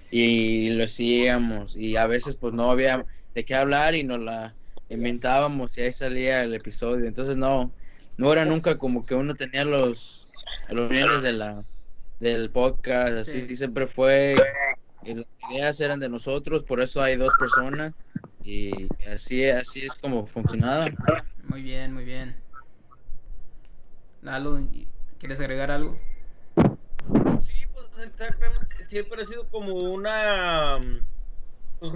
y 0.09 0.69
lo 0.71 0.85
hacíamos, 0.85 1.75
y 1.75 1.95
a 1.97 2.07
veces 2.07 2.37
pues 2.37 2.53
no 2.53 2.71
había 2.71 3.05
de 3.35 3.45
qué 3.45 3.55
hablar 3.55 3.93
y 3.95 4.03
nos 4.03 4.19
la 4.21 4.57
inventábamos 4.89 5.77
y 5.77 5.81
ahí 5.81 5.93
salía 5.93 6.43
el 6.43 6.53
episodio, 6.53 7.05
entonces 7.07 7.35
no, 7.37 7.75
no 8.17 8.31
era 8.33 8.45
nunca 8.45 8.77
como 8.77 9.05
que 9.05 9.15
uno 9.15 9.35
tenía 9.35 9.65
los, 9.65 10.29
los 10.69 10.89
de 10.89 11.33
la, 11.33 11.65
del 12.19 12.51
podcast, 12.51 13.13
así 13.17 13.47
Sí. 13.47 13.55
siempre 13.57 13.87
fue, 13.87 14.53
y 15.01 15.13
las 15.13 15.25
ideas 15.49 15.79
eran 15.81 15.99
de 15.99 16.09
nosotros, 16.09 16.63
por 16.63 16.81
eso 16.81 17.01
hay 17.01 17.17
dos 17.17 17.35
personas, 17.35 17.93
y 18.47 18.87
así, 19.05 19.45
así 19.49 19.85
es 19.85 19.99
como 19.99 20.25
funcionaba. 20.25 20.87
Muy 21.43 21.61
bien, 21.61 21.93
muy 21.93 22.05
bien. 22.05 22.33
Lalo, 24.21 24.65
¿quieres 25.19 25.41
agregar 25.41 25.69
algo? 25.69 25.97
Sí, 27.41 27.65
pues 27.73 27.87
exactamente, 28.05 28.85
siempre 28.85 29.21
ha 29.21 29.25
sido 29.25 29.45
como 29.47 29.73
una, 29.73 30.79
pues, 31.79 31.93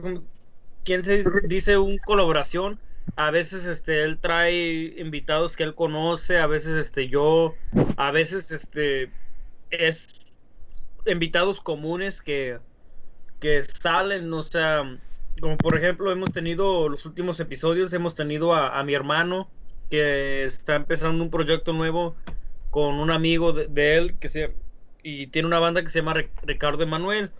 ¿quién 0.83 1.05
se 1.05 1.19
dice? 1.19 1.29
dice? 1.47 1.77
Un 1.77 1.97
colaboración. 1.99 2.79
A 3.15 3.31
veces 3.31 3.65
este 3.65 4.03
él 4.03 4.19
trae 4.19 4.93
invitados 4.97 5.55
que 5.55 5.63
él 5.63 5.73
conoce, 5.73 6.37
a 6.37 6.47
veces 6.47 6.75
este 6.75 7.07
yo, 7.07 7.55
a 7.95 8.11
veces 8.11 8.51
este 8.51 9.09
es 9.69 10.09
invitados 11.05 11.61
comunes 11.61 12.21
que 12.21 12.59
que 13.39 13.63
salen, 13.81 14.31
o 14.33 14.43
sea, 14.43 14.83
como 15.39 15.57
por 15.59 15.77
ejemplo 15.77 16.11
hemos 16.11 16.31
tenido 16.31 16.89
los 16.89 17.05
últimos 17.05 17.39
episodios, 17.39 17.93
hemos 17.93 18.15
tenido 18.15 18.53
a, 18.53 18.83
mi 18.83 18.93
hermano 18.93 19.49
que 19.89 20.45
está 20.45 20.75
empezando 20.75 21.23
un 21.23 21.29
proyecto 21.31 21.73
nuevo 21.73 22.15
con 22.69 22.95
un 22.95 23.11
amigo 23.11 23.53
de, 23.53 23.97
él 23.97 24.17
que 24.19 24.27
se 24.27 24.55
y 25.03 25.27
tiene 25.27 25.47
una 25.47 25.59
banda 25.59 25.83
que 25.83 25.89
se 25.89 25.99
llama 25.99 26.15
Ricardo 26.43 26.83
Emanuel. 26.83 27.31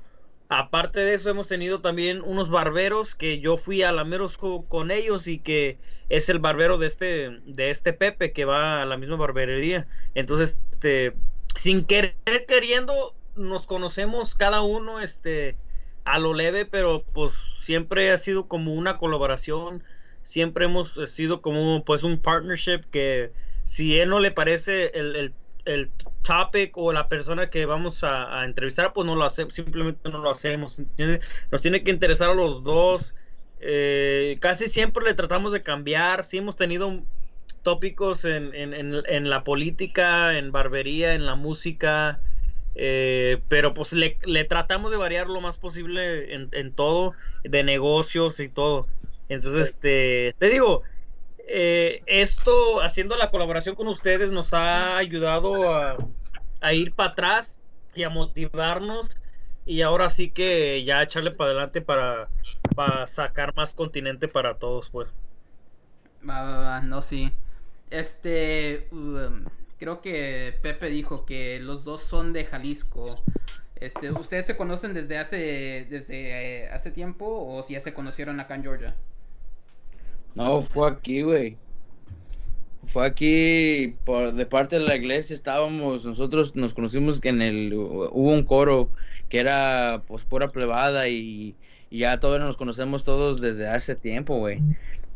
Aparte 0.50 1.00
de 1.00 1.14
eso, 1.14 1.30
hemos 1.30 1.48
tenido 1.48 1.80
también 1.82 2.22
unos 2.26 2.50
barberos 2.50 3.16
que 3.16 3.40
yo 3.40 3.56
fui 3.58 3.84
a 3.84 3.92
Lameros 3.94 4.38
co- 4.38 4.68
con 4.68 4.92
ellos 4.92 5.28
y 5.28 5.40
que 5.40 5.80
es 6.10 6.28
el 6.28 6.40
barbero 6.40 6.78
de 6.78 6.88
este, 6.88 7.30
de 7.46 7.70
este 7.72 7.94
Pepe 7.94 8.34
que 8.34 8.44
va 8.46 8.82
a 8.82 8.86
la 8.86 8.98
misma 8.98 9.16
barberería. 9.16 9.88
Entonces, 10.14 10.60
este, 10.72 11.16
sin 11.56 11.86
querer 11.86 12.16
queriendo, 12.48 13.16
nos 13.36 13.66
conocemos 13.66 14.36
cada 14.36 14.62
uno, 14.62 15.00
este, 15.00 15.58
a 16.06 16.20
lo 16.20 16.34
leve, 16.34 16.66
pero 16.66 17.04
pues 17.14 17.34
siempre 17.62 18.12
ha 18.12 18.18
sido 18.18 18.48
como 18.48 18.74
una 18.74 18.98
colaboración. 18.98 19.84
Siempre 20.24 20.66
hemos 20.66 20.94
sido 21.08 21.42
como 21.42 21.84
pues 21.84 22.04
un 22.04 22.20
partnership 22.20 22.82
que 22.92 23.32
si 23.64 24.00
él 24.00 24.10
no 24.10 24.20
le 24.20 24.32
parece 24.32 24.92
el, 24.94 25.16
el 25.16 25.34
el 25.66 25.92
topic 26.24 26.78
o 26.78 26.94
la 26.94 27.08
persona 27.08 27.50
que 27.50 27.66
vamos 27.66 28.04
a, 28.04 28.44
entrevistar, 28.46 28.94
pues 28.94 29.06
no 29.06 29.16
lo 29.16 29.26
hacemos, 29.26 29.54
simplemente 29.54 30.10
no 30.10 30.20
lo 30.20 30.32
hacemos. 30.32 30.80
Nos 31.52 31.62
tiene 31.62 31.84
que 31.84 31.92
interesar 31.92 32.32
a 32.32 32.34
los 32.34 32.64
dos. 32.64 33.16
Eh, 33.60 34.38
casi 34.40 34.68
siempre 34.68 35.04
le 35.06 35.14
tratamos 35.14 35.52
de 35.52 35.64
cambiar. 35.64 36.24
Sí 36.24 36.38
hemos 36.38 36.56
tenido 36.56 37.02
tópicos 37.64 38.26
en, 38.26 38.54
en, 38.56 38.74
en 38.74 39.30
la 39.30 39.44
política, 39.44 40.38
en 40.38 40.52
barbería, 40.52 41.14
en 41.14 41.26
la 41.26 41.36
música. 41.36 42.20
Eh, 42.76 43.42
pero 43.48 43.74
pues 43.74 43.94
le, 43.94 44.18
le 44.26 44.44
tratamos 44.46 44.92
de 44.92 44.98
variar 44.98 45.28
lo 45.28 45.42
más 45.42 45.58
posible 45.58 46.34
en, 46.34 46.50
en 46.52 46.74
todo, 46.74 47.14
de 47.44 47.64
negocios 47.64 48.40
y 48.40 48.50
todo. 48.50 48.88
Entonces, 49.30 49.70
este, 49.70 50.36
te 50.38 50.50
digo, 50.50 50.84
eh, 51.48 52.02
esto, 52.06 52.82
haciendo 52.82 53.16
la 53.18 53.32
colaboración 53.32 53.76
con 53.76 53.88
ustedes, 53.88 54.32
nos 54.32 54.54
ha 54.54 54.98
ayudado 54.98 55.74
a, 55.74 55.98
a 56.62 56.74
ir 56.74 56.94
para 56.94 57.12
atrás 57.12 57.58
y 57.96 58.04
a 58.04 58.10
motivarnos. 58.10 59.18
Y 59.64 59.84
ahora 59.84 60.10
sí 60.10 60.32
que 60.32 60.84
ya 60.84 61.04
echarle 61.04 61.32
para 61.32 61.52
adelante 61.52 61.82
para, 61.82 62.30
para 62.76 63.06
sacar 63.06 63.56
más 63.56 63.74
continente 63.74 64.28
para 64.28 64.56
todos, 64.56 64.90
pues. 64.90 65.08
Va, 66.28 66.42
va, 66.42 66.58
va, 66.58 66.82
no, 66.82 67.02
sí. 67.02 67.32
Este, 67.92 68.88
um, 68.92 69.46
creo 69.82 70.00
que 70.00 70.54
Pepe 70.62 70.92
dijo 70.92 71.26
que 71.26 71.60
los 71.60 71.84
dos 71.84 72.02
son 72.02 72.34
de 72.34 72.46
Jalisco. 72.46 73.24
Este, 73.76 74.12
¿ustedes 74.12 74.46
se 74.46 74.56
conocen 74.56 74.94
desde 74.94 75.18
hace, 75.18 75.88
desde 75.90 76.66
eh, 76.66 76.70
hace 76.70 76.92
tiempo 76.92 77.26
o 77.26 77.64
si 77.64 77.74
ya 77.74 77.80
se 77.80 77.92
conocieron 77.92 78.40
acá 78.40 78.54
en 78.54 78.62
Georgia? 78.62 78.96
No, 80.36 80.62
fue 80.62 80.88
aquí, 80.88 81.24
güey. 81.24 81.58
Fue 82.94 83.08
aquí 83.08 83.96
por 84.06 84.36
de 84.36 84.46
parte 84.46 84.78
de 84.78 84.86
la 84.86 84.96
iglesia 84.96 85.34
estábamos, 85.34 86.06
nosotros 86.06 86.56
nos 86.56 86.76
conocimos 86.76 87.20
en 87.24 87.42
el 87.42 87.74
hubo 87.74 88.32
un 88.32 88.44
coro 88.44 88.90
que 89.30 89.40
era 89.40 90.04
pues 90.08 90.24
pura 90.26 90.52
plebada 90.52 91.08
y, 91.08 91.56
y 91.90 92.00
ya 92.00 92.20
todos 92.20 92.40
nos 92.40 92.56
conocemos 92.56 93.04
todos 93.04 93.42
desde 93.42 93.68
hace 93.68 93.96
tiempo, 93.96 94.38
güey. 94.38 94.62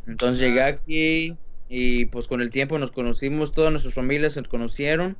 Entonces 0.08 0.40
llegué 0.40 0.64
aquí 0.64 1.38
y 1.68 2.06
pues 2.08 2.28
con 2.28 2.42
el 2.42 2.52
tiempo 2.52 2.78
nos 2.80 2.92
conocimos, 2.92 3.52
todas 3.54 3.72
nuestras 3.72 3.94
familias 3.96 4.34
se 4.34 4.44
conocieron, 4.46 5.18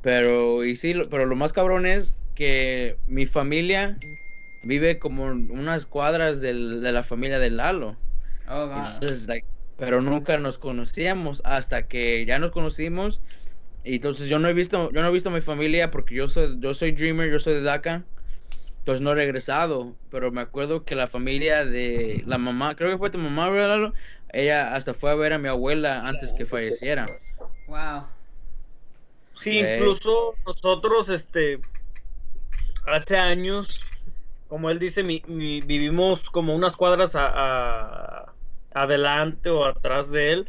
pero 0.00 0.64
y 0.64 0.76
sí, 0.76 0.94
lo- 0.94 1.08
pero 1.10 1.26
lo 1.26 1.36
más 1.36 1.52
cabrón 1.52 1.86
es 1.86 2.16
que 2.34 3.00
mi 3.06 3.26
familia 3.26 3.98
vive 4.62 4.98
como 4.98 5.24
unas 5.26 5.86
cuadras 5.86 6.40
del- 6.40 6.80
de 6.82 6.92
la 6.92 7.02
familia 7.04 7.38
de 7.38 7.50
Lalo. 7.50 7.98
Oh. 8.46 8.64
Entonces, 8.74 9.26
like, 9.28 9.46
pero 9.76 10.00
nunca 10.00 10.38
nos 10.38 10.58
conocíamos 10.58 11.42
hasta 11.44 11.86
que 11.88 12.24
ya 12.26 12.38
nos 12.38 12.52
conocimos. 12.52 13.22
Y 13.84 13.96
entonces 13.96 14.28
yo 14.28 14.38
no 14.38 14.48
he 14.48 14.54
visto, 14.54 14.90
yo 14.92 15.02
no 15.02 15.08
he 15.08 15.12
visto 15.12 15.30
a 15.30 15.32
mi 15.32 15.40
familia 15.40 15.90
porque 15.90 16.14
yo 16.14 16.28
soy, 16.28 16.58
yo 16.60 16.74
soy 16.74 16.92
Dreamer, 16.92 17.30
yo 17.30 17.38
soy 17.38 17.54
de 17.54 17.62
DACA. 17.62 18.06
pues 18.84 19.00
no 19.00 19.12
he 19.12 19.14
regresado, 19.14 19.96
pero 20.08 20.32
me 20.32 20.40
acuerdo 20.40 20.84
que 20.84 20.96
la 20.96 21.06
familia 21.06 21.64
de 21.64 22.22
la 22.26 22.38
mamá, 22.38 22.74
creo 22.76 22.90
que 22.90 22.98
fue 22.98 23.10
tu 23.10 23.18
mamá, 23.18 23.48
¿verdad? 23.50 23.68
Lalo? 23.70 23.94
Ella 24.32 24.74
hasta 24.74 24.94
fue 24.94 25.10
a 25.10 25.14
ver 25.14 25.32
a 25.32 25.38
mi 25.38 25.48
abuela 25.48 26.06
antes 26.08 26.32
que 26.32 26.46
falleciera. 26.46 27.06
Wow. 27.66 28.08
Sí, 29.34 29.58
incluso 29.58 30.38
nosotros, 30.46 31.08
este, 31.10 31.64
hace 32.86 33.16
años, 33.18 33.92
como 34.46 34.70
él 34.70 34.78
dice, 34.78 35.02
mi- 35.02 35.22
mi- 35.26 35.60
vivimos 35.62 36.30
como 36.30 36.54
unas 36.54 36.76
cuadras 36.76 37.14
a- 37.16 37.28
a- 38.28 38.36
adelante 38.72 39.50
o 39.50 39.64
atrás 39.64 40.10
de 40.10 40.32
él, 40.32 40.48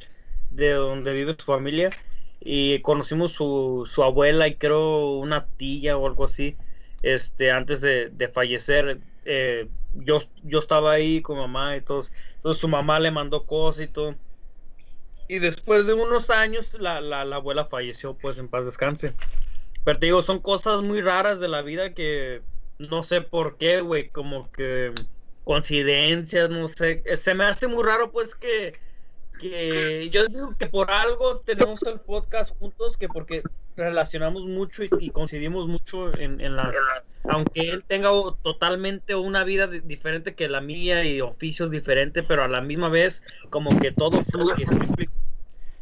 de 0.49 0.71
donde 0.73 1.13
vive 1.13 1.35
su 1.39 1.45
familia, 1.45 1.97
y 2.39 2.81
conocimos 2.81 3.31
su, 3.33 3.83
su 3.91 4.03
abuela 4.03 4.47
y 4.47 4.57
creo 4.57 5.17
una 5.19 5.47
tía 5.57 5.97
o 5.97 6.07
algo 6.07 6.25
así, 6.25 6.57
este, 7.01 7.51
antes 7.51 7.81
de, 7.81 8.09
de 8.09 8.27
fallecer. 8.29 9.01
Eh, 9.25 9.69
yo, 9.93 10.17
yo 10.43 10.59
estaba 10.59 10.93
ahí 10.93 11.21
con 11.21 11.38
mamá 11.38 11.75
y 11.77 11.81
todos, 11.81 12.12
entonces 12.38 12.62
su 12.62 12.67
mamá 12.67 12.99
le 12.99 13.12
mandó 13.12 13.45
cosas 13.45 13.86
y 13.86 13.88
todo. 13.88 14.15
Y 15.27 15.39
después 15.39 15.88
de 15.88 15.93
unos 15.93 16.29
años, 16.29 16.73
la, 16.75 17.01
la, 17.01 17.25
la 17.25 17.38
abuela 17.38 17.65
falleció, 17.65 18.17
pues 18.17 18.38
en 18.38 18.49
paz 18.49 18.65
descanse. 18.65 19.15
Pero 19.83 19.99
te 19.99 20.05
digo, 20.07 20.21
son 20.21 20.39
cosas 20.39 20.81
muy 20.81 21.01
raras 21.01 21.39
de 21.39 21.47
la 21.47 21.62
vida 21.62 21.93
que 21.93 22.43
no 22.77 23.03
sé 23.03 23.21
por 23.21 23.57
qué, 23.57 23.81
güey, 23.81 24.09
como 24.09 24.51
que 24.51 24.93
coincidencias, 25.43 26.49
no 26.49 26.67
sé. 26.67 27.03
Se 27.17 27.33
me 27.33 27.45
hace 27.45 27.67
muy 27.67 27.83
raro, 27.83 28.12
pues, 28.12 28.36
que, 28.36 28.77
que 29.39 30.09
yo 30.09 30.27
digo 30.27 30.55
que 30.57 30.67
por 30.67 30.91
algo 30.91 31.39
tenemos 31.39 31.81
el 31.83 31.99
podcast 31.99 32.57
juntos, 32.59 32.97
que 32.97 33.07
porque 33.07 33.41
relacionamos 33.75 34.43
mucho 34.45 34.83
y, 34.83 35.09
coincidimos 35.09 35.67
mucho 35.67 36.15
en, 36.17 36.39
en 36.41 36.55
las... 36.55 36.75
Aunque 37.25 37.69
él 37.69 37.83
tenga 37.85 38.09
totalmente 38.41 39.15
una 39.15 39.43
vida 39.43 39.67
di- 39.67 39.79
diferente 39.79 40.35
que 40.35 40.49
la 40.49 40.61
mía 40.61 41.03
y 41.05 41.21
oficios 41.21 41.71
diferentes, 41.71 42.23
pero 42.27 42.43
a 42.43 42.47
la 42.47 42.61
misma 42.61 42.89
vez 42.89 43.23
como 43.49 43.79
que 43.79 43.91
todo 43.91 44.23
fluye, 44.23 44.65
¿sí? 44.67 45.09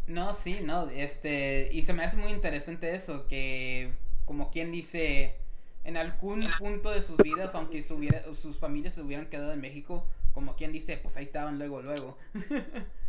No, 0.08 0.34
sí, 0.34 0.60
no, 0.64 0.90
este, 0.90 1.70
y 1.72 1.84
se 1.84 1.94
me 1.94 2.04
hace 2.04 2.18
muy 2.18 2.32
interesante 2.32 2.96
eso, 2.96 3.28
que 3.28 3.92
como 4.26 4.52
quien 4.52 4.72
dice, 4.72 5.36
en 5.84 5.98
algún 5.98 6.48
punto 6.60 6.92
de 6.92 7.02
sus 7.02 7.18
vidas, 7.18 7.56
aunque 7.56 7.82
su 7.82 8.00
sus 8.36 8.58
familias 8.58 8.94
se 8.94 9.02
hubieran 9.02 9.28
quedado 9.28 9.54
en 9.54 9.62
México, 9.62 10.06
como 10.34 10.56
quien 10.56 10.72
dice, 10.72 10.98
pues 10.98 11.18
ahí 11.18 11.24
estaban 11.24 11.58
luego, 11.58 11.82
luego. 11.82 12.18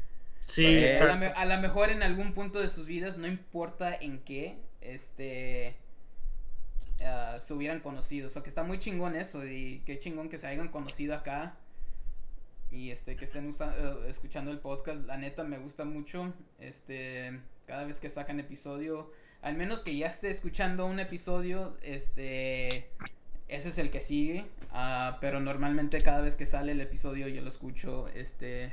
Sí, 0.47 0.65
Eh, 0.67 0.99
a, 1.37 1.45
la 1.45 1.59
mejor 1.59 1.91
en 1.91 2.03
algún 2.03 2.35
punto 2.35 2.61
de 2.61 2.69
sus 2.69 2.87
vidas, 2.87 3.17
no 3.17 3.27
importa 3.27 3.95
en 3.95 4.19
qué, 4.21 4.59
este, 4.81 5.77
ah, 7.05 7.39
se 7.41 7.55
hubieran 7.55 7.81
conocido. 7.81 8.29
O 8.29 8.31
sea, 8.31 8.43
que 8.43 8.49
está 8.49 8.63
muy 8.63 8.79
chingón 8.79 9.17
eso, 9.17 9.47
y 9.47 9.83
qué 9.87 9.99
chingón 9.99 10.29
que 10.29 10.39
se 10.39 10.47
hayan 10.47 10.69
conocido 10.69 11.15
acá. 11.15 11.55
Y 12.71 12.91
este, 12.91 13.17
que 13.17 13.25
estén 13.25 13.47
usa- 13.49 13.75
eh, 13.79 14.07
escuchando 14.09 14.51
el 14.51 14.59
podcast, 14.59 15.07
la 15.07 15.17
neta 15.19 15.45
me 15.45 15.59
gusta 15.59 15.85
mucho. 15.85 16.33
Este, 16.59 17.39
cada 17.67 17.85
vez 17.85 18.01
que 18.01 18.09
sacan 18.11 18.41
episodio, 18.41 19.11
al 19.43 19.57
menos 19.57 19.81
que 19.83 19.97
ya 19.97 20.07
esté 20.09 20.31
escuchando 20.31 20.87
un 20.87 20.99
episodio, 21.01 21.77
este, 21.83 22.89
ese 23.49 23.69
es 23.71 23.79
el 23.79 23.91
que 23.91 24.01
sigue. 24.01 24.47
ah, 24.75 25.19
pero 25.21 25.39
normalmente 25.41 26.03
cada 26.03 26.23
vez 26.23 26.35
que 26.35 26.47
sale 26.47 26.73
el 26.73 26.81
episodio 26.81 27.29
yo 27.29 27.43
lo 27.43 27.49
escucho, 27.51 28.09
este, 28.09 28.73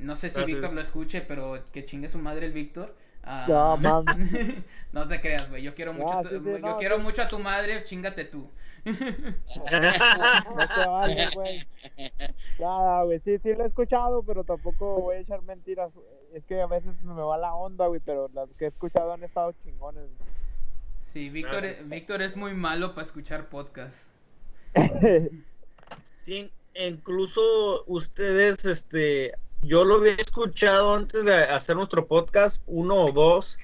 no 0.00 0.16
sé 0.16 0.30
si 0.30 0.36
Gracias. 0.36 0.56
Víctor 0.56 0.72
lo 0.74 0.80
escuche, 0.80 1.20
pero 1.20 1.58
que 1.72 1.84
chingue 1.84 2.08
su 2.08 2.18
madre 2.18 2.46
el 2.46 2.52
Víctor. 2.52 2.94
Ah, 3.22 3.44
No, 3.48 3.76
mames. 3.76 4.56
no 4.92 5.06
te 5.06 5.20
creas, 5.20 5.48
güey. 5.50 5.62
Yo 5.62 5.74
quiero 5.74 5.92
mucho, 5.92 6.20
tu- 6.22 6.28
sí, 6.28 6.38
sí, 6.38 6.50
yo 6.52 6.58
no, 6.58 6.76
quiero 6.78 6.96
sí. 6.96 7.02
mucho 7.02 7.22
a 7.22 7.28
tu 7.28 7.38
madre, 7.38 7.84
chingate 7.84 8.24
tú. 8.24 8.48
No 8.84 8.94
te 9.68 10.86
vale, 10.88 11.28
güey. 11.34 11.66
Nada, 12.58 13.02
güey. 13.04 13.20
Sí, 13.24 13.38
sí 13.42 13.52
lo 13.54 13.64
he 13.64 13.68
escuchado, 13.68 14.22
pero 14.22 14.44
tampoco 14.44 15.00
voy 15.00 15.16
a 15.16 15.20
echar 15.20 15.42
mentiras. 15.42 15.90
Es 16.34 16.44
que 16.44 16.60
a 16.62 16.66
veces 16.66 16.92
me 17.04 17.12
va 17.20 17.36
la 17.36 17.54
onda, 17.54 17.86
güey, 17.88 18.00
pero 18.04 18.30
las 18.32 18.48
que 18.58 18.64
he 18.66 18.68
escuchado 18.68 19.12
han 19.12 19.22
estado 19.22 19.52
chingones. 19.64 20.04
Sí, 21.02 21.28
Víctor, 21.28 21.62
Gracias. 21.62 21.88
Víctor 21.88 22.22
es 22.22 22.36
muy 22.36 22.54
malo 22.54 22.94
para 22.94 23.06
escuchar 23.06 23.48
podcast. 23.48 24.12
Sí, 26.22 26.52
incluso 26.74 27.82
ustedes, 27.86 28.64
este, 28.66 29.32
yo 29.62 29.84
lo 29.84 29.96
había 29.96 30.14
escuchado 30.14 30.94
antes 30.94 31.24
de 31.24 31.34
hacer 31.34 31.76
nuestro 31.76 32.06
podcast, 32.06 32.62
uno 32.66 33.04
o 33.04 33.12
dos, 33.12 33.58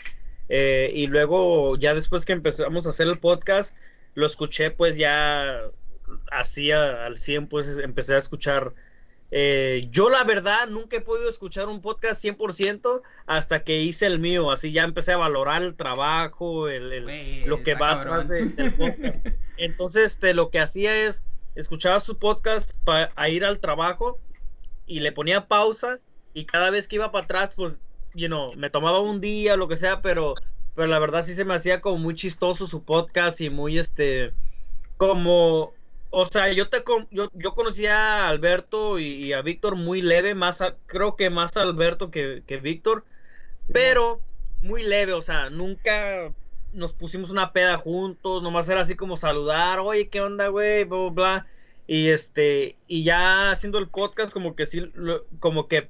eh, 0.49 0.91
y 0.95 1.07
luego 1.07 1.77
ya 1.77 1.95
después 1.95 2.25
que 2.25 2.33
empezamos 2.33 2.87
a 2.87 2.91
hacer 2.91 3.09
el 3.09 3.19
podcast, 3.19 3.77
lo 4.15 4.27
escuché 4.27 4.71
pues 4.71 4.97
ya 4.97 5.63
así 6.31 6.71
a- 6.73 7.07
al 7.07 7.17
100, 7.17 7.49
pues 7.49 7.67
empecé 7.79 8.15
a 8.15 8.19
escuchar. 8.19 8.73
eh, 9.33 9.89
yo 9.91 10.09
la 10.09 10.23
verdad 10.23 10.69
nunca 10.69 10.99
he 10.99 11.01
podido 11.01 11.29
escuchar 11.29 11.67
un 11.67 11.81
podcast 11.83 12.23
100% 12.23 13.03
hasta 13.27 13.65
que 13.65 13.79
hice 13.83 14.07
el 14.07 14.21
mío, 14.21 14.53
así 14.53 14.71
ya 14.71 14.85
empecé 14.85 15.13
a 15.13 15.17
valorar 15.17 15.65
el 15.65 15.75
trabajo, 15.75 16.69
el, 16.69 17.05
lo 17.45 17.61
que 17.65 17.75
va 17.75 18.01
atrás 18.03 18.29
de- 18.29 18.45
del 18.47 18.75
podcast. 18.75 19.27
Entonces, 19.57 20.13
este, 20.13 20.33
lo 20.33 20.51
que 20.51 20.61
hacía 20.61 20.95
es 21.09 21.25
escuchaba 21.57 21.99
su 21.99 22.19
podcast 22.19 22.71
para 22.85 23.29
ir 23.29 23.45
al 23.45 23.59
trabajo 23.59 24.21
y 24.87 25.01
le 25.01 25.12
ponía 25.12 25.49
pausa 25.49 26.01
y 26.33 26.46
cada 26.46 26.70
vez 26.70 26.88
que 26.88 26.96
iba 26.96 27.12
para 27.12 27.25
atrás, 27.25 27.55
pues, 27.57 27.83
you 28.14 28.29
know, 28.29 28.55
me 28.57 28.70
tomaba 28.70 29.01
un 29.01 29.20
día, 29.20 29.57
lo 29.57 29.68
que 29.68 29.77
sea, 29.77 30.03
pero, 30.03 30.40
pero 30.75 30.88
la 30.88 30.99
verdad 30.99 31.25
sí 31.25 31.35
se 31.35 31.44
me 31.44 31.55
hacía 31.55 31.81
como 31.81 31.99
muy 31.99 32.14
chistoso 32.14 32.66
su 32.66 32.85
podcast 32.85 33.40
y 33.40 33.51
muy, 33.51 33.79
este, 33.79 34.37
como, 34.96 35.79
o 36.11 36.25
sea, 36.27 36.53
yo 36.53 36.68
te, 36.70 36.85
con- 36.85 37.09
yo, 37.11 37.31
yo 37.35 37.55
conocía 37.55 38.27
a 38.27 38.29
Alberto 38.29 38.99
y, 38.99 39.07
y 39.27 39.33
a 39.33 39.42
Víctor 39.42 39.77
muy 39.77 40.03
leve, 40.03 40.35
más, 40.35 40.61
a- 40.62 40.79
creo 40.87 41.16
que 41.16 41.31
más 41.31 41.57
a 41.57 41.62
Alberto 41.62 42.11
que, 42.11 42.44
que 42.46 42.59
Víctor, 42.59 43.05
pero 43.72 44.25
muy 44.61 44.83
leve, 44.83 45.12
o 45.12 45.22
sea, 45.22 45.51
nunca 45.51 46.35
nos 46.72 46.92
pusimos 46.94 47.31
una 47.31 47.53
peda 47.53 47.79
juntos, 47.79 48.42
nomás 48.42 48.68
era 48.68 48.83
así 48.83 48.96
como 48.96 49.16
saludar, 49.16 49.81
oye, 49.81 50.09
¿qué 50.11 50.20
onda, 50.20 50.49
güey? 50.49 50.85
Bla, 50.85 50.99
bla, 50.99 51.11
bla. 51.11 51.46
Y 51.87 52.09
este, 52.09 52.77
y 52.88 53.05
ya 53.05 53.51
haciendo 53.53 53.79
el 53.79 53.88
podcast, 53.88 54.33
como 54.33 54.57
que 54.57 54.66
sí, 54.66 54.81
lo- 54.94 55.25
como 55.40 55.68
que 55.68 55.88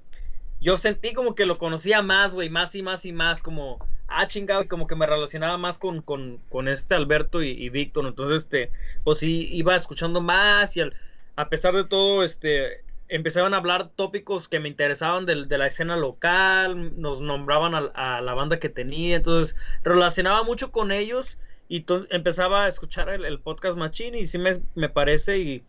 yo 0.61 0.77
sentí 0.77 1.13
como 1.15 1.35
que 1.35 1.47
lo 1.47 1.59
conocía 1.59 2.03
más, 2.03 2.35
güey, 2.35 2.49
más 2.51 2.75
y 2.75 2.83
más 2.83 3.05
y 3.05 3.13
más, 3.13 3.43
como, 3.43 3.79
ah, 4.09 4.27
chingado, 4.27 4.63
y 4.63 4.69
como 4.69 4.87
que 4.87 4.97
me 4.97 5.07
relacionaba 5.07 5.59
más 5.59 5.79
con, 5.79 6.03
con, 6.03 6.39
con 6.49 6.69
este 6.69 6.95
Alberto 6.95 7.43
y, 7.43 7.69
Víctor, 7.69 8.07
entonces, 8.07 8.41
este, 8.45 8.71
pues 9.05 9.19
sí, 9.19 9.49
iba 9.53 9.77
escuchando 9.77 10.21
más 10.21 10.77
y 10.77 10.81
al- 10.81 10.95
a 11.37 11.49
pesar 11.49 11.75
de 11.75 11.85
todo, 11.85 12.25
este, 12.25 12.85
empezaban 13.09 13.55
a 13.55 13.59
hablar 13.59 13.91
tópicos 13.91 14.49
que 14.49 14.59
me 14.61 14.69
interesaban 14.69 15.27
del- 15.27 15.49
de, 15.49 15.59
la 15.59 15.67
escena 15.67 15.97
local, 15.97 16.99
nos 17.01 17.21
nombraban 17.21 17.75
a, 17.75 18.17
a 18.17 18.21
la 18.23 18.35
banda 18.35 18.59
que 18.59 18.69
tenía, 18.69 19.17
entonces 19.17 19.57
relacionaba 19.85 20.43
mucho 20.43 20.73
con 20.73 20.91
ellos 20.93 21.39
y 21.69 21.85
empezaba 22.11 22.65
a 22.65 22.69
escuchar 22.69 23.09
el, 23.11 23.41
podcast 23.41 23.77
Machine 23.77 24.19
y 24.19 24.27
sí 24.27 24.39
me, 24.39 24.63
me 24.75 24.89
parece 24.89 25.39
y 25.39 25.65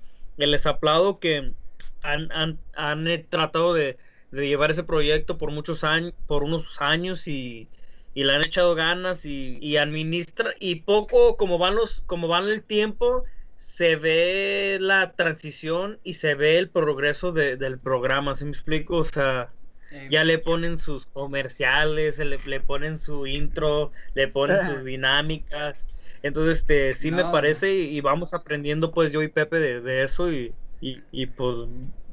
les 0.45 0.65
aplaudo 0.65 1.19
que 1.19 1.55
han, 2.01 2.31
han, 2.31 2.63
han, 2.73 3.07
eh, 3.07 3.19
tratado 3.29 3.73
de, 3.73 3.97
de 4.31 4.47
llevar 4.47 4.71
ese 4.71 4.83
proyecto 4.83 5.37
por 5.37 5.51
muchos 5.51 5.83
años, 5.83 6.13
por 6.25 6.43
unos 6.43 6.79
años 6.81 7.27
y, 7.27 7.71
y 8.13 8.23
le 8.23 8.33
han 8.33 8.41
echado 8.43 8.75
ganas 8.75 9.25
y, 9.25 9.57
y 9.61 9.77
administra 9.77 10.51
y 10.59 10.81
poco 10.83 11.37
como 11.37 11.57
van 11.57 11.75
los, 11.75 12.01
como 12.05 12.27
van 12.27 12.45
el 12.47 12.63
tiempo, 12.65 13.23
se 13.57 13.95
ve 13.95 14.77
la 14.79 15.15
transición 15.15 15.99
y 16.03 16.13
se 16.15 16.35
ve 16.35 16.57
el 16.59 16.69
progreso 16.71 17.31
de- 17.31 17.57
del 17.57 17.79
programa, 17.79 18.35
¿sí 18.35 18.45
me 18.45 18.51
explico? 18.51 18.97
O 18.97 19.03
sea, 19.03 19.53
Eh, 19.89 20.09
ya 20.09 20.23
le 20.23 20.37
ponen 20.39 20.77
sus 20.77 21.05
comerciales, 21.07 22.17
le, 22.19 22.39
le 22.39 22.61
ponen 22.61 22.97
su 22.97 23.27
intro, 23.27 23.91
le 24.13 24.27
ponen 24.27 24.59
sus 24.61 24.83
dinámicas. 24.83 25.85
Entonces, 26.23 26.57
este, 26.57 26.93
sí 26.93 27.11
me 27.11 27.23
No. 27.23 27.31
parece 27.31 27.73
y, 27.75 27.97
y 27.97 28.01
vamos 28.01 28.33
aprendiendo 28.33 28.93
pues 28.93 29.11
yo 29.11 29.21
y 29.23 29.27
Pepe 29.29 29.59
de, 29.59 29.81
de 29.81 30.03
eso 30.03 30.31
y, 30.31 30.55
y, 30.81 31.03
y, 31.11 31.27
pues 31.27 31.55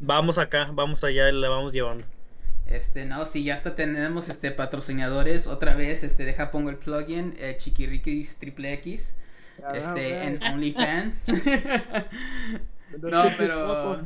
vamos 0.00 0.38
acá, 0.38 0.70
vamos 0.72 1.05
allá 1.05 1.28
y 1.28 1.32
le 1.32 1.48
vamos 1.48 1.72
llevando. 1.72 2.09
Este, 2.66 3.05
no, 3.05 3.26
sí, 3.26 3.44
ya 3.44 3.55
hasta 3.55 3.74
tenemos 3.74 4.28
este 4.28 4.50
patrocinadores. 4.50 5.46
Otra 5.46 5.74
vez, 5.74 6.02
este, 6.02 6.24
deja 6.24 6.50
pongo 6.50 6.70
el 6.70 6.78
plugin, 6.78 7.34
eh, 7.38 7.57
Chiquiriquis 7.59 8.38
Triple 8.38 8.72
X, 8.74 9.16
este, 9.74 10.24
en 10.26 10.42
OnlyFans. 10.42 11.26
no, 13.02 13.36
pero, 13.36 14.00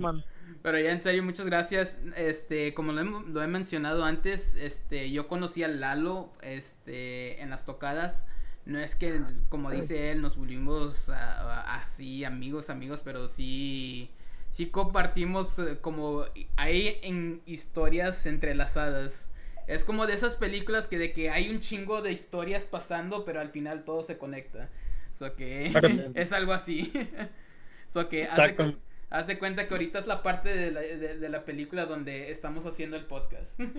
pero 0.62 0.78
ya 0.80 0.90
en 0.92 1.01
serio, 1.01 1.22
muchas 1.22 1.46
gracias. 1.46 1.99
Este, 2.16 2.74
como 2.74 2.92
lo 2.92 3.01
he, 3.01 3.05
lo 3.30 3.42
he 3.42 3.46
mencionado 3.46 4.05
antes, 4.05 4.57
este, 4.57 5.11
yo 5.11 5.28
conocí 5.28 5.62
a 5.62 5.68
Lalo, 5.68 6.32
este, 6.42 7.40
en 7.42 7.51
las 7.51 7.64
tocadas. 7.64 8.24
No 8.68 8.78
es 8.78 8.94
que, 8.94 9.22
como 9.48 9.70
dice 9.70 10.10
él, 10.10 10.20
nos 10.20 10.36
volvimos 10.36 11.08
ah, 11.08 11.64
ah, 11.66 11.80
así 11.82 12.26
amigos, 12.26 12.68
amigos, 12.68 13.00
pero 13.02 13.26
sí, 13.26 14.10
sí 14.50 14.66
compartimos 14.66 15.58
eh, 15.58 15.78
como 15.80 16.26
hay 16.56 16.98
en 17.02 17.40
historias 17.46 18.26
entrelazadas. 18.26 19.30
Es 19.68 19.84
como 19.84 20.06
de 20.06 20.12
esas 20.12 20.36
películas 20.36 20.86
que 20.86 20.98
de 20.98 21.12
que 21.12 21.30
hay 21.30 21.48
un 21.48 21.60
chingo 21.60 22.02
de 22.02 22.12
historias 22.12 22.66
pasando, 22.66 23.24
pero 23.24 23.40
al 23.40 23.48
final 23.48 23.86
todo 23.86 24.02
se 24.02 24.18
conecta. 24.18 24.68
So 25.14 25.34
que 25.34 25.72
es 26.14 26.32
algo 26.34 26.52
así. 26.52 26.92
So 27.88 28.10
que 28.10 28.24
haz 28.24 28.54
de, 28.54 28.76
haz 29.08 29.34
cuenta 29.38 29.66
que 29.66 29.72
ahorita 29.72 29.98
es 29.98 30.06
la 30.06 30.22
parte 30.22 30.54
de 30.54 30.72
la, 30.72 30.80
de, 30.80 31.16
de 31.16 31.28
la 31.30 31.46
película 31.46 31.86
donde 31.86 32.30
estamos 32.30 32.66
haciendo 32.66 32.98
el 32.98 33.06
podcast. 33.06 33.58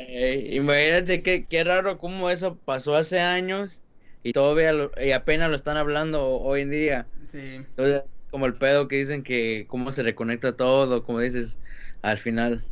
Eh, 0.00 0.50
imagínate 0.52 1.24
qué, 1.24 1.44
qué 1.46 1.64
raro 1.64 1.98
cómo 1.98 2.30
eso 2.30 2.54
pasó 2.56 2.94
hace 2.94 3.18
años 3.18 3.82
y 4.22 4.32
todavía 4.32 4.72
lo- 4.72 4.90
y 5.00 5.12
apenas 5.12 5.50
lo 5.50 5.56
están 5.56 5.76
hablando 5.76 6.26
hoy 6.26 6.62
en 6.62 6.70
día. 6.70 7.06
sí. 7.28 7.56
Entonces, 7.56 8.02
como 8.30 8.44
el 8.46 8.54
pedo 8.54 8.88
que 8.88 8.96
dicen 8.96 9.22
que 9.22 9.64
cómo 9.68 9.90
se 9.92 10.02
reconecta 10.02 10.54
todo, 10.56 11.02
como 11.04 11.20
dices, 11.20 11.58
al 12.02 12.18
final. 12.18 12.62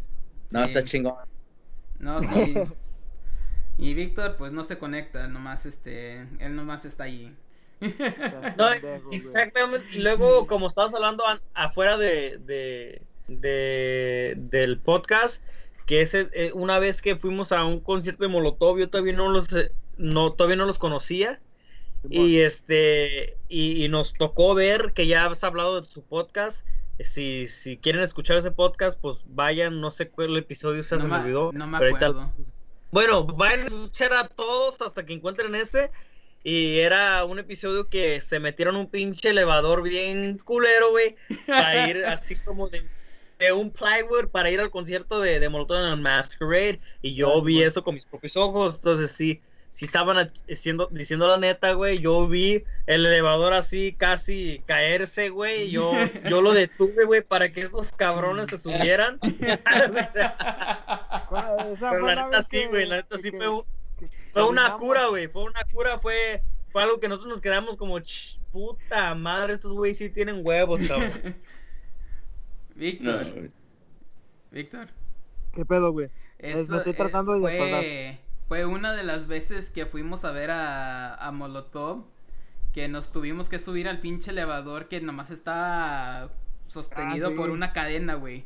No, 0.50 0.60
Sí. 0.66 0.72
está 0.72 0.84
chingón. 0.84 1.14
No, 1.98 2.20
sí. 2.22 2.54
Y 3.78 3.92
Víctor, 3.92 4.36
pues 4.38 4.52
no 4.52 4.64
se 4.64 4.78
conecta, 4.78 5.28
nomás 5.28 5.66
este, 5.66 6.26
él 6.40 6.56
nomás 6.56 6.84
está 6.86 7.04
ahí. 7.04 7.34
No, 8.56 8.68
exactamente. 9.12 9.86
Y 9.92 9.98
luego, 10.00 10.46
como 10.46 10.66
estabas 10.66 10.94
hablando 10.94 11.26
an- 11.26 11.40
afuera 11.54 11.98
de, 11.98 12.38
de, 12.46 13.02
de- 13.28 14.34
del 14.36 14.78
podcast, 14.78 15.42
que 15.84 16.00
ese, 16.00 16.28
eh, 16.32 16.52
una 16.54 16.78
vez 16.78 17.02
que 17.02 17.16
fuimos 17.16 17.52
a 17.52 17.64
un 17.64 17.80
concierto 17.80 18.24
de 18.24 18.28
Molotov, 18.30 18.78
yo 18.78 18.88
todavía 18.88 19.12
no 19.12 19.28
los, 19.30 19.52
eh, 19.52 19.70
no, 19.96 20.32
todavía 20.32 20.56
no 20.56 20.66
los 20.66 20.78
conocía. 20.78 21.40
Y 22.08 22.38
este, 22.38 23.36
y, 23.48 23.84
y 23.84 23.88
nos 23.88 24.14
tocó 24.14 24.54
ver 24.54 24.92
que 24.94 25.06
ya 25.08 25.26
has 25.26 25.42
hablado 25.42 25.80
de 25.80 25.88
su 25.88 26.02
podcast. 26.02 26.64
Si, 27.00 27.46
si 27.46 27.76
quieren 27.78 28.00
escuchar 28.02 28.36
ese 28.38 28.50
podcast, 28.52 28.98
pues 29.00 29.22
vayan, 29.26 29.80
no 29.80 29.90
sé 29.90 30.08
cuál 30.08 30.36
episodio 30.36 30.82
sea, 30.82 30.98
No, 30.98 31.02
se 31.04 31.08
me 31.08 31.16
olvidó. 31.16 31.52
no 31.52 31.66
me 31.66 31.78
pero 31.78 31.90
ahorita- 31.90 32.06
acuerdo. 32.08 32.32
bueno, 32.92 33.24
vayan 33.24 33.62
a 33.62 33.66
escuchar 33.66 34.12
a 34.12 34.28
todos 34.28 34.80
hasta 34.82 35.04
que 35.04 35.14
encuentren 35.14 35.54
ese. 35.56 35.90
Y 36.44 36.78
era 36.78 37.24
un 37.24 37.40
episodio 37.40 37.88
que 37.88 38.20
se 38.20 38.38
metieron 38.38 38.76
un 38.76 38.88
pinche 38.88 39.30
elevador 39.30 39.82
bien 39.82 40.38
culero, 40.38 40.90
güey. 40.90 41.16
Para 41.48 41.88
ir 41.90 42.04
así 42.06 42.36
como 42.36 42.68
de, 42.68 42.86
de 43.40 43.52
un 43.52 43.72
plywood 43.72 44.28
para 44.28 44.48
ir 44.52 44.60
al 44.60 44.70
concierto 44.70 45.18
de, 45.20 45.40
de 45.40 45.48
Molotov 45.48 45.78
and 45.78 46.02
Masquerade. 46.02 46.78
Y 47.02 47.14
yo 47.14 47.42
vi 47.42 47.54
bueno. 47.54 47.66
eso 47.68 47.82
con 47.82 47.94
mis 47.96 48.04
propios 48.04 48.36
ojos. 48.36 48.76
Entonces 48.76 49.10
sí, 49.10 49.40
sí 49.76 49.84
estaban 49.84 50.16
a- 50.16 50.32
diciendo, 50.48 50.88
la 51.28 51.36
neta, 51.36 51.72
güey. 51.72 51.98
Yo 51.98 52.26
vi 52.26 52.64
el 52.86 53.04
elevador 53.04 53.52
así 53.52 53.92
casi 53.92 54.62
caerse, 54.64 55.28
güey. 55.28 55.70
Yo, 55.70 55.92
yo 56.30 56.40
lo 56.40 56.54
detuve, 56.54 57.04
güey, 57.04 57.20
para 57.20 57.52
que 57.52 57.60
estos 57.60 57.92
cabrones 57.92 58.46
se 58.48 58.56
subieran. 58.56 59.18
¿Cuál- 61.28 61.72
esa 61.74 61.90
Pero 61.90 62.06
la 62.06 62.24
neta 62.24 62.42
sí, 62.42 62.64
güey, 62.70 62.86
la 62.86 62.96
neta 62.96 63.18
sí 63.18 63.30
fue, 63.30 63.46
fue 64.32 64.48
una 64.48 64.76
cura, 64.76 65.08
güey, 65.08 65.28
fue 65.28 65.44
una 65.44 65.62
cura, 65.70 65.98
fue, 65.98 66.40
fue 66.70 66.82
algo 66.82 66.98
que 66.98 67.08
nosotros 67.08 67.34
nos 67.34 67.42
quedamos 67.42 67.76
como, 67.76 68.00
"Ch, 68.00 68.38
puta 68.52 69.14
madre, 69.14 69.52
estos 69.52 69.74
güeyes 69.74 69.98
sí 69.98 70.08
tienen 70.08 70.40
huevos, 70.42 70.80
cabrón. 70.88 71.12
No, 72.76 72.82
Víctor, 72.82 73.50
Víctor. 74.50 74.88
¿Qué 75.54 75.64
pedo, 75.64 75.92
güey? 75.92 76.10
Eso, 76.38 76.72
me 76.72 76.78
estoy 76.78 76.92
eh, 76.92 76.96
tratando 76.96 77.32
de 77.32 77.40
fue, 78.48 78.64
una 78.66 78.92
de 78.94 79.02
las 79.04 79.26
veces 79.26 79.70
que 79.70 79.86
fuimos 79.86 80.24
a 80.24 80.30
ver 80.32 80.50
a, 80.50 81.14
a 81.14 81.32
Molotov 81.32 82.04
que 82.72 82.88
nos 82.88 83.10
tuvimos 83.10 83.48
que 83.48 83.58
subir 83.58 83.88
al 83.88 84.00
pinche 84.00 84.30
elevador 84.30 84.88
que 84.88 85.00
nomás 85.00 85.30
estaba 85.30 86.30
sostenido 86.66 87.28
Ah, 87.28 87.30
sí. 87.30 87.36
por 87.36 87.50
una 87.50 87.72
cadena, 87.72 88.14
güey. 88.14 88.44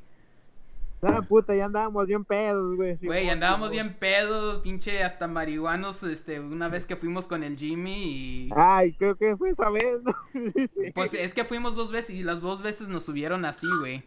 Ah, 1.03 1.23
puta, 1.27 1.55
ya 1.55 1.65
andábamos 1.65 2.07
bien 2.07 2.25
pedos, 2.27 2.77
güey. 2.77 2.99
Güey, 3.03 3.31
andábamos 3.31 3.71
bien 3.71 3.95
pedos, 3.95 4.59
pinche 4.61 5.03
hasta 5.03 5.27
marihuanos, 5.27 6.03
este, 6.03 6.41
una 6.41 6.69
vez 6.69 6.85
que 6.85 6.95
fuimos 6.95 7.27
con 7.27 7.43
el 7.43 7.57
Jimmy 7.57 8.03
y... 8.05 8.49
Ay, 8.55 8.93
creo 8.99 9.17
que 9.17 9.35
fue 9.37 9.51
esa 9.51 9.71
vez, 9.71 10.03
¿no? 10.05 10.15
Pues 10.95 11.15
es 11.15 11.33
que 11.33 11.45
fuimos 11.45 11.75
dos 11.75 11.91
veces 11.91 12.17
y 12.17 12.23
las 12.23 12.43
dos 12.43 12.63
veces 12.63 12.89
nos 12.89 13.05
subieron 13.05 13.47
así, 13.47 13.67
güey. 13.81 14.05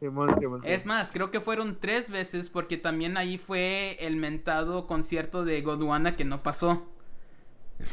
Simón, 0.00 0.38
Simón, 0.38 0.60
Es 0.64 0.84
más, 0.84 1.10
creo 1.12 1.30
que 1.30 1.40
fueron 1.40 1.78
tres 1.80 2.10
veces 2.10 2.50
porque 2.50 2.76
también 2.76 3.16
ahí 3.16 3.38
fue 3.38 3.96
el 4.00 4.16
mentado 4.16 4.86
concierto 4.86 5.44
de 5.44 5.62
Godwana 5.62 6.16
que 6.16 6.24
no 6.24 6.42
pasó. 6.42 6.86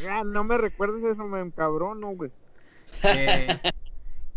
Ah, 0.10 0.24
no 0.26 0.44
me 0.44 0.58
recuerdes 0.58 1.04
eso, 1.04 1.24
me 1.26 1.42
encabrono, 1.42 2.10
güey. 2.10 2.32
Eh, 3.04 3.60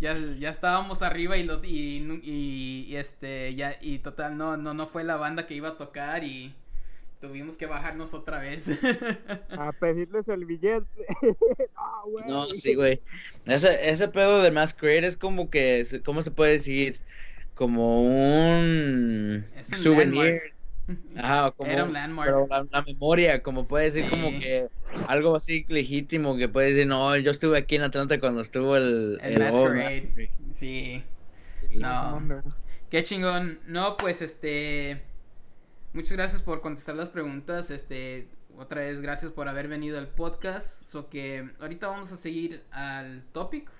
ya, 0.01 0.17
ya 0.39 0.51
estábamos 0.51 1.03
arriba 1.03 1.37
y, 1.37 1.45
lo, 1.45 1.63
y, 1.65 1.99
y- 2.23 2.87
y, 2.89 2.97
este 2.97 3.55
ya 3.55 3.77
y 3.81 3.99
total 3.99 4.37
no 4.39 4.57
no 4.57 4.75
no 4.75 4.87
fue 4.87 5.05
la 5.05 5.17
banda 5.17 5.47
que 5.47 5.55
iba 5.55 5.69
a 5.71 5.77
tocar 5.79 6.25
y 6.25 6.55
tuvimos 7.21 7.57
que 7.57 7.67
bajarnos 7.67 8.15
otra 8.15 8.39
vez. 8.41 8.69
A 9.59 9.73
pedirles 9.73 10.29
el 10.29 10.45
billete. 10.45 10.87
no, 11.77 12.03
güey. 12.11 12.25
No, 12.27 12.47
sí, 12.53 12.75
güey. 12.75 13.01
Ese, 13.47 13.89
ese 13.91 14.09
pedo 14.09 14.43
de 14.43 14.51
Masquerade 14.51 15.07
es 15.07 15.17
como 15.17 15.51
que, 15.51 15.87
¿cómo 16.05 16.23
se 16.23 16.31
puede 16.31 16.53
decir? 16.53 17.01
Como 17.57 18.03
un 18.03 19.45
Es 19.57 19.71
un 19.71 19.79
souvenir. 19.79 20.15
landmark. 20.15 20.55
Ajá, 21.17 21.51
como, 21.51 21.69
Era 21.71 21.85
un 21.85 21.93
landmark. 21.95 22.29
pero 22.29 22.47
la, 22.49 22.67
la 22.71 22.83
memoria, 22.83 23.43
como 23.43 23.67
puede 23.67 23.87
decir, 23.87 24.09
como 24.09 24.31
que 24.31 24.69
algo 25.09 25.35
así 25.35 25.65
legítimo, 25.69 26.37
que 26.37 26.49
puede 26.49 26.73
decir, 26.73 26.87
no, 26.87 27.17
yo 27.17 27.33
estuve 27.33 27.59
aquí 27.59 27.75
en 27.75 27.83
Atlanta 27.83 28.21
cuando 28.21 28.41
estuvo 28.43 28.77
el... 28.77 29.19
El 29.21 29.43
oh, 29.43 29.45
Masquerade. 29.45 30.03
Masquerade". 30.03 30.31
Sí. 30.53 31.03
No. 31.75 32.23
Qué 32.91 33.03
chingón. 33.03 33.59
No, 33.67 33.97
pues 33.97 34.23
este. 34.23 35.03
Muchas 35.93 36.13
gracias 36.13 36.43
por 36.43 36.61
contestar 36.61 36.95
las 36.95 37.09
preguntas. 37.09 37.71
Este. 37.71 38.29
Otra 38.57 38.83
vez, 38.83 39.03
gracias 39.03 39.33
por 39.33 39.49
haber 39.49 39.67
venido 39.69 39.99
al 39.99 40.09
podcast. 40.09 40.85
So 40.87 41.09
que 41.09 41.51
ahorita 41.61 41.89
vamos 41.89 42.13
a 42.13 42.17
seguir 42.17 42.63
al 42.71 43.25
topic. 43.33 43.71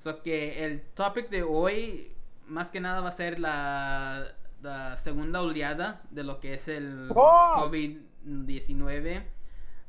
So 0.00 0.22
que 0.22 0.64
el 0.64 0.80
topic 0.94 1.28
de 1.28 1.42
hoy, 1.42 2.10
más 2.46 2.70
que 2.70 2.80
nada, 2.80 3.02
va 3.02 3.10
a 3.10 3.12
ser 3.12 3.38
la, 3.38 4.24
la 4.62 4.96
segunda 4.96 5.42
oleada 5.42 6.00
de 6.10 6.24
lo 6.24 6.40
que 6.40 6.54
es 6.54 6.68
el 6.68 7.10
¡Oh! 7.14 7.52
COVID-19. 7.54 9.24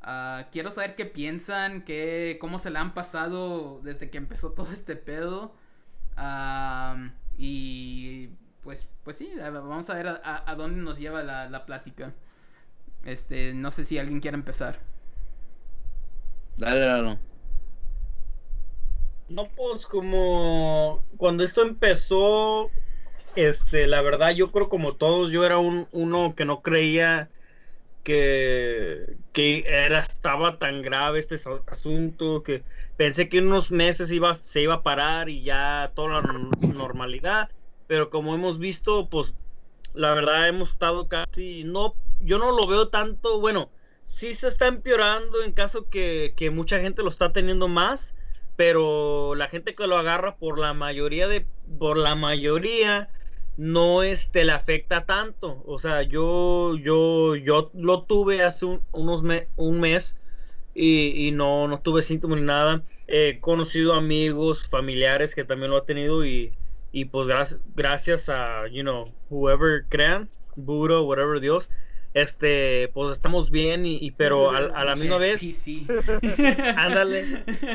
Ah, 0.01 0.47
quiero 0.51 0.69
saber 0.69 0.95
qué 0.95 1.05
piensan, 1.05 1.83
qué, 1.83 2.37
cómo 2.41 2.59
se 2.59 2.71
la 2.71 2.81
han 2.81 2.93
pasado 2.93 3.79
desde 3.83 4.09
que 4.09 4.17
empezó 4.17 4.51
todo 4.51 4.69
este 4.73 4.97
pedo. 4.97 5.55
Am, 6.17 7.13
y 7.37 8.31
pues, 8.63 8.89
pues 9.05 9.17
sí, 9.17 9.31
vamos 9.39 9.89
a 9.89 9.93
ver 9.93 10.07
a, 10.09 10.21
a- 10.25 10.51
a 10.51 10.55
dónde 10.55 10.81
nos 10.81 10.99
lleva 10.99 11.23
la, 11.23 11.49
la 11.49 11.65
plática. 11.65 12.13
Este, 13.05 13.53
no 13.53 13.71
sé 13.71 13.85
si 13.85 13.97
alguien 13.97 14.19
quiere 14.19 14.35
empezar. 14.35 14.79
Dale, 16.57 16.79
dale. 16.81 17.19
No, 19.33 19.53
pues 19.53 19.85
como 19.85 21.05
cuando 21.17 21.43
esto 21.43 21.61
empezó, 21.61 22.75
este, 23.35 23.87
la 23.87 24.01
verdad 24.01 24.31
yo 24.35 24.51
creo 24.51 24.69
como 24.69 24.97
todos, 24.97 25.31
yo 25.31 25.45
era 25.45 25.57
un, 25.59 25.87
uno 25.91 26.35
que 26.35 26.45
no 26.45 26.61
creía 26.63 27.31
que, 28.03 29.17
que 29.33 29.63
era, 29.67 29.99
estaba 30.01 30.59
tan 30.59 30.81
grave 30.83 31.19
este 31.19 31.37
asunto, 31.67 32.43
que 32.43 32.65
pensé 32.97 33.29
que 33.29 33.39
en 33.39 33.47
unos 33.47 33.71
meses 33.71 34.11
iba, 34.11 34.33
se 34.35 34.61
iba 34.63 34.75
a 34.75 34.83
parar 34.83 35.29
y 35.29 35.43
ya 35.43 35.93
toda 35.95 36.21
la 36.21 36.23
nor- 36.23 36.57
normalidad, 36.73 37.51
pero 37.87 38.09
como 38.11 38.35
hemos 38.35 38.59
visto, 38.59 39.09
pues 39.09 39.35
la 39.93 40.13
verdad 40.13 40.47
hemos 40.47 40.71
estado 40.71 41.07
casi, 41.07 41.63
no, 41.63 41.97
yo 42.19 42.37
no 42.39 42.51
lo 42.51 42.67
veo 42.67 42.89
tanto, 42.89 43.39
bueno, 43.39 43.71
sí 44.05 44.33
se 44.35 44.47
está 44.47 44.67
empeorando 44.67 45.43
en 45.43 45.53
caso 45.53 45.89
que, 45.89 46.33
que 46.37 46.49
mucha 46.49 46.79
gente 46.79 47.03
lo 47.03 47.09
está 47.09 47.33
teniendo 47.33 47.67
más, 47.67 48.15
pero 48.61 49.33
la 49.33 49.47
gente 49.47 49.73
que 49.73 49.87
lo 49.87 49.97
agarra 49.97 50.37
por 50.37 50.59
la 50.59 50.75
mayoría 50.75 51.27
de, 51.27 51.47
por 51.79 51.97
la 51.97 52.13
mayoría, 52.13 53.09
no 53.57 54.03
este 54.03 54.45
le 54.45 54.51
afecta 54.51 55.07
tanto. 55.07 55.63
O 55.65 55.79
sea, 55.79 56.03
yo, 56.03 56.77
yo, 56.77 57.35
yo 57.35 57.71
lo 57.73 58.03
tuve 58.03 58.43
hace 58.43 58.67
un, 58.67 58.83
unos 58.91 59.23
me- 59.23 59.47
un 59.55 59.79
mes 59.79 60.15
y, 60.75 61.31
no 61.67 61.81
tuve 61.81 62.03
síntomas 62.03 62.39
ni 62.39 62.45
nada. 62.45 62.83
He 63.07 63.39
conocido 63.39 63.95
amigos, 63.95 64.69
familiares 64.69 65.33
que 65.33 65.43
también 65.43 65.71
lo 65.71 65.77
han 65.79 65.85
tenido 65.87 66.23
y, 66.23 66.53
y 66.91 67.05
pues 67.05 67.27
gracias, 67.27 67.59
gracias 67.75 68.29
a, 68.29 68.67
you 68.67 68.83
know, 68.83 69.05
whoever 69.31 69.87
crean, 69.89 70.29
Buda, 70.55 71.01
whatever 71.01 71.39
Dios, 71.39 71.67
este, 72.13 72.89
pues 72.93 73.11
estamos 73.11 73.49
bien 73.51 73.85
y, 73.85 73.97
y 74.01 74.11
pero 74.11 74.51
a, 74.51 74.57
a 74.57 74.85
la 74.85 74.95
misma 74.95 75.17
vez, 75.17 75.39
PC. 75.39 75.81
ándale, 76.77 77.23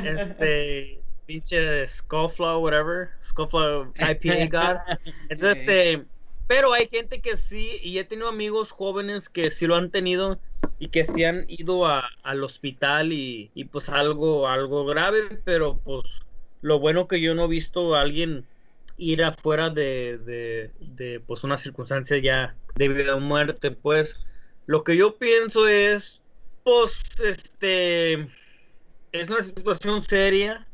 este, 0.05 1.01
pinche 1.27 1.87
Scofflaw, 1.87 2.61
whatever, 2.61 3.11
Scofflaw 3.23 3.93
IPA 3.99 4.47
God. 4.51 4.77
Entonces, 5.29 5.59
este, 5.59 6.05
pero 6.47 6.73
hay 6.73 6.89
gente 6.89 7.21
que 7.21 7.37
sí, 7.37 7.81
y 7.83 7.99
he 7.99 8.05
tenido 8.05 8.29
amigos 8.29 8.71
jóvenes 8.71 9.29
que 9.29 9.51
sí 9.51 9.67
lo 9.67 9.75
han 9.77 9.91
tenido 9.91 10.39
y 10.79 10.89
que 10.89 11.05
sí 11.05 11.25
han 11.25 11.45
ido 11.49 11.87
a- 11.87 12.09
al 12.23 12.45
hospital 12.45 13.13
y, 13.13 13.51
y 13.55 13.65
pues 13.65 13.89
algo, 13.89 14.47
algo 14.49 14.85
grave, 14.85 15.41
pero 15.45 15.79
pues 15.83 16.05
lo 16.61 16.79
bueno 16.79 17.09
que 17.09 17.21
yo 17.21 17.35
no 17.35 17.45
he 17.45 17.49
visto 17.49 17.95
a 17.95 18.03
alguien 18.03 18.47
ir 18.97 19.23
afuera 19.25 19.71
de, 19.71 20.19
de, 20.19 20.75
de, 20.81 21.21
pues 21.21 21.45
una 21.45 21.57
circunstancia 21.59 22.19
ya 22.19 22.59
de 22.75 22.89
vida 22.89 23.15
o 23.17 23.21
muerte, 23.21 23.71
pues 23.71 24.21
lo 24.67 24.85
que 24.85 24.97
yo 24.97 25.19
pienso 25.19 25.69
es 25.69 26.23
pues, 26.65 26.93
este, 27.21 28.29
es 29.13 29.31
una 29.31 29.43
situación 29.43 30.03
seria 30.05 30.69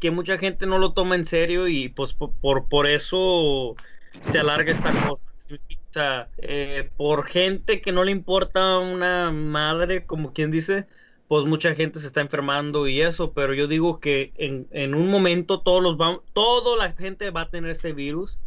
que 0.00 0.10
mucha 0.10 0.38
gente 0.38 0.66
no 0.66 0.78
lo 0.78 0.94
toma 0.94 1.14
en 1.16 1.26
serio 1.26 1.68
y 1.68 1.88
pues 1.88 2.14
po- 2.14 2.34
por, 2.40 2.68
por 2.68 2.86
eso 2.88 3.78
se 4.22 4.38
alarga 4.38 4.72
esta 4.72 4.92
cosa. 4.92 5.22
O 5.50 5.92
sea, 5.92 6.30
eh, 6.38 6.90
por 6.96 7.26
gente 7.26 7.80
que 7.80 7.92
no 7.92 8.04
le 8.04 8.12
importa 8.12 8.78
una 8.78 9.30
madre, 9.32 10.06
como 10.06 10.32
quien 10.32 10.50
dice, 10.50 10.88
pues 11.28 11.44
mucha 11.44 11.74
gente 11.74 12.00
se 12.00 12.06
está 12.06 12.20
enfermando 12.20 12.86
y 12.86 13.00
eso, 13.00 13.32
pero 13.32 13.52
yo 13.52 13.66
digo 13.66 13.98
que 13.98 14.32
en, 14.36 14.68
en 14.70 14.94
un 14.94 15.10
momento 15.10 15.60
todos 15.60 15.82
los 15.82 15.96
va, 15.96 16.20
toda 16.32 16.76
la 16.76 16.92
gente 16.92 17.30
va 17.30 17.42
a 17.42 17.50
tener 17.50 17.70
este 17.70 17.92
virus, 17.92 18.38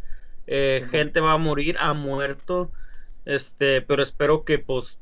eh, 0.48 0.88
gente 0.90 1.20
va 1.20 1.34
a 1.34 1.38
morir, 1.38 1.76
ha 1.80 1.94
muerto, 1.94 2.72
este, 3.26 3.82
pero 3.82 4.02
espero 4.02 4.46
que 4.46 4.60
pues 4.60 4.98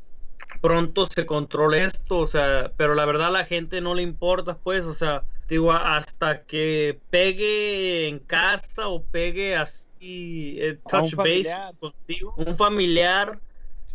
pronto 0.61 1.05
se 1.05 1.25
controle 1.25 1.84
esto, 1.84 2.17
o 2.17 2.28
sea, 2.28 2.71
pero 2.78 2.95
la 2.95 3.05
verdad 3.05 3.28
a 3.28 3.32
la 3.32 3.45
gente 3.45 3.80
no 3.82 3.93
le 3.93 4.01
importa, 4.01 4.57
pues, 4.57 4.86
o 4.86 4.93
sea, 4.93 5.23
digo, 5.47 5.71
hasta 5.71 6.43
que 6.43 6.99
pegue 7.09 8.07
en 8.07 8.19
casa 8.19 8.88
o 8.88 9.03
pegue 9.03 9.55
así, 9.55 10.57
eh, 10.59 10.80
touch 10.89 11.13
base 11.13 11.43
familiar. 11.43 11.75
contigo, 11.80 12.34
un 12.38 12.57
familiar, 12.57 13.39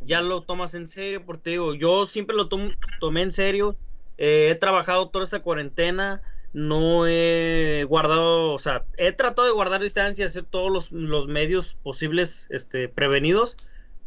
ya 0.04 0.20
lo 0.22 0.44
tomas 0.44 0.74
en 0.74 0.88
serio, 0.88 1.24
porque 1.24 1.42
te 1.44 1.50
digo, 1.50 1.74
yo 1.74 2.06
siempre 2.06 2.36
lo 2.36 2.48
tom- 2.48 2.76
tomé 2.98 3.22
en 3.22 3.32
serio, 3.32 3.78
eh, 4.16 4.50
he 4.50 4.54
trabajado 4.56 5.10
toda 5.10 5.24
esta 5.24 5.42
cuarentena, 5.42 6.22
no 6.52 7.06
he 7.06 7.84
guardado, 7.88 8.54
o 8.54 8.58
sea, 8.58 8.86
he 8.98 9.12
tratado 9.12 9.46
de 9.48 9.54
guardar 9.54 9.82
distancia, 9.82 10.26
hacer 10.26 10.44
todos 10.46 10.70
los, 10.70 10.92
los 10.92 11.28
medios 11.28 11.76
posibles, 11.82 12.46
este, 12.50 12.88
prevenidos, 12.88 13.58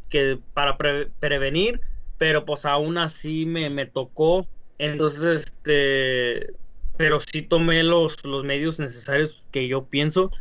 que 0.10 0.41
para 0.54 0.78
pre- 0.78 1.08
prevenir, 1.20 1.82
pero 2.18 2.46
pues 2.46 2.66
aún 2.66 2.98
así 2.98 3.46
me, 3.46 3.70
me 3.70 3.86
tocó. 3.86 4.50
Entonces, 4.78 5.46
este, 5.48 6.56
pero 6.98 7.20
sí 7.20 7.41
tomé 7.43 7.84
los, 7.84 8.24
los 8.26 8.43
medios 8.43 8.80
necesarios 8.80 9.46
que 9.52 9.68
yo 9.68 9.89
pienso. 9.89 10.32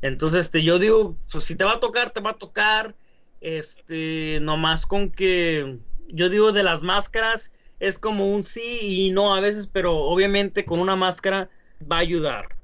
Entonces, 0.00 0.46
este, 0.46 0.62
yo 0.64 0.78
digo, 0.78 1.20
pues, 1.30 1.44
si 1.44 1.56
te 1.56 1.64
va 1.64 1.74
a 1.74 1.80
tocar, 1.80 2.12
te 2.12 2.20
va 2.20 2.30
a 2.30 2.38
tocar. 2.38 2.96
Este, 3.42 4.38
nomás 4.40 4.86
con 4.86 5.10
que, 5.10 5.78
yo 6.08 6.28
digo 6.28 6.52
de 6.52 6.62
las 6.62 6.82
máscaras, 6.82 7.52
es 7.80 7.98
como 7.98 8.32
un 8.32 8.44
sí 8.44 8.78
y 8.80 9.10
no 9.10 9.34
a 9.34 9.40
veces, 9.40 9.66
pero 9.66 9.96
obviamente 9.96 10.64
con 10.64 10.78
una 10.78 10.94
máscara 10.94 11.50
va 11.90 11.96
a 11.96 12.00
ayudar. 12.00 12.56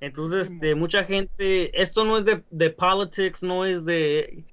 Entonces, 0.00 0.50
este, 0.50 0.74
mucha 0.74 1.04
gente, 1.04 1.80
esto 1.80 2.04
no 2.04 2.18
es 2.18 2.26
de, 2.26 2.42
de 2.50 2.70
politics, 2.70 3.42
no 3.42 3.64
es 3.64 3.84
de 3.84 4.44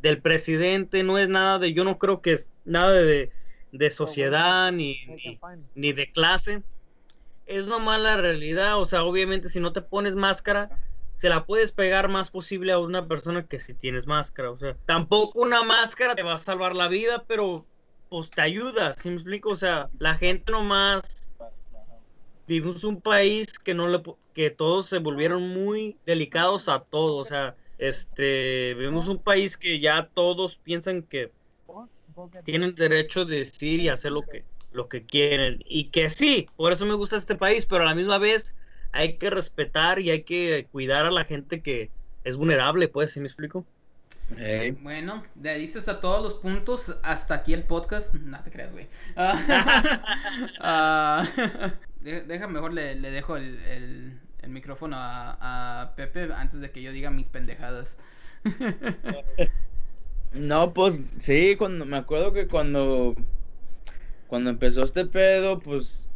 del 0.00 0.22
presidente, 0.22 1.02
no 1.02 1.18
es 1.18 1.28
nada 1.28 1.58
de, 1.58 1.72
yo 1.72 1.82
no 1.82 1.98
creo 1.98 2.20
que 2.20 2.34
es 2.34 2.48
nada 2.64 2.92
de, 2.92 3.32
de 3.72 3.90
sociedad 3.90 4.70
ni, 4.70 5.04
ni, 5.06 5.40
ni 5.74 5.92
de 5.92 6.12
clase. 6.12 6.62
Es 7.46 7.66
nomás 7.66 8.00
la 8.00 8.16
realidad, 8.16 8.78
o 8.78 8.84
sea, 8.84 9.02
obviamente 9.02 9.48
si 9.48 9.58
no 9.58 9.72
te 9.72 9.82
pones 9.82 10.14
máscara, 10.14 10.70
se 11.18 11.28
la 11.28 11.44
puedes 11.44 11.72
pegar 11.72 12.08
más 12.08 12.30
posible 12.30 12.72
a 12.72 12.78
una 12.78 13.06
persona 13.06 13.44
que 13.46 13.58
si 13.58 13.74
tienes 13.74 14.06
máscara, 14.06 14.50
o 14.50 14.56
sea, 14.56 14.76
tampoco 14.86 15.40
una 15.40 15.62
máscara 15.62 16.14
te 16.14 16.22
va 16.22 16.34
a 16.34 16.38
salvar 16.38 16.76
la 16.76 16.88
vida, 16.88 17.24
pero 17.26 17.66
pues 18.08 18.30
te 18.30 18.40
ayuda, 18.40 18.94
¿sí 18.94 19.10
me 19.10 19.16
explico? 19.16 19.50
O 19.50 19.56
sea, 19.56 19.90
la 19.98 20.14
gente 20.14 20.52
nomás 20.52 21.02
vivimos 22.46 22.84
un 22.84 23.00
país 23.00 23.46
que 23.58 23.74
no 23.74 23.88
le 23.88 24.00
que 24.32 24.50
todos 24.50 24.86
se 24.86 24.98
volvieron 24.98 25.48
muy 25.48 25.98
delicados 26.06 26.68
a 26.68 26.80
todo, 26.80 27.16
o 27.16 27.24
sea, 27.24 27.56
este, 27.78 28.74
vivimos 28.74 29.08
un 29.08 29.18
país 29.18 29.56
que 29.56 29.80
ya 29.80 30.08
todos 30.14 30.56
piensan 30.56 31.02
que 31.02 31.32
tienen 32.44 32.74
derecho 32.76 33.24
de 33.24 33.38
decir 33.38 33.80
y 33.80 33.88
hacer 33.88 34.12
lo 34.12 34.22
que 34.22 34.44
lo 34.70 34.88
que 34.88 35.04
quieren 35.04 35.58
y 35.64 35.84
que 35.84 36.10
sí, 36.10 36.46
por 36.56 36.72
eso 36.72 36.86
me 36.86 36.94
gusta 36.94 37.16
este 37.16 37.34
país, 37.34 37.66
pero 37.66 37.82
a 37.82 37.86
la 37.86 37.94
misma 37.94 38.18
vez 38.18 38.54
hay 38.92 39.16
que 39.18 39.30
respetar 39.30 39.98
y 40.00 40.10
hay 40.10 40.22
que 40.22 40.66
cuidar 40.72 41.06
a 41.06 41.10
la 41.10 41.24
gente 41.24 41.60
que 41.62 41.90
es 42.24 42.36
vulnerable, 42.36 42.88
pues, 42.88 43.12
¿sí 43.12 43.20
me 43.20 43.26
explico? 43.26 43.64
Bueno, 44.82 45.24
de 45.34 45.50
ahí 45.50 45.64
hasta 45.64 46.00
todos 46.00 46.22
los 46.22 46.34
puntos, 46.34 46.96
hasta 47.02 47.34
aquí 47.34 47.54
el 47.54 47.62
podcast. 47.62 48.14
No 48.14 48.42
te 48.42 48.50
creas, 48.50 48.72
güey. 48.72 48.86
Ah, 49.16 50.02
ah, 50.60 51.72
de- 52.00 52.22
deja 52.22 52.46
mejor 52.46 52.72
le, 52.74 52.94
le 52.94 53.10
dejo 53.10 53.36
el, 53.36 53.58
el- 53.60 54.20
el 54.40 54.50
micrófono 54.50 54.96
a, 54.98 55.82
a 55.82 55.94
Pepe 55.96 56.32
antes 56.32 56.60
de 56.60 56.70
que 56.70 56.82
yo 56.82 56.92
diga 56.92 57.10
mis 57.10 57.28
pendejadas. 57.28 57.96
No, 60.32 60.74
pues 60.74 61.00
sí, 61.16 61.56
cuando 61.56 61.86
me 61.86 61.96
acuerdo 61.96 62.32
que 62.32 62.48
cuando 62.48 63.14
cuando 64.26 64.50
empezó 64.50 64.84
este 64.84 65.06
pedo, 65.06 65.58
pues 65.58 66.10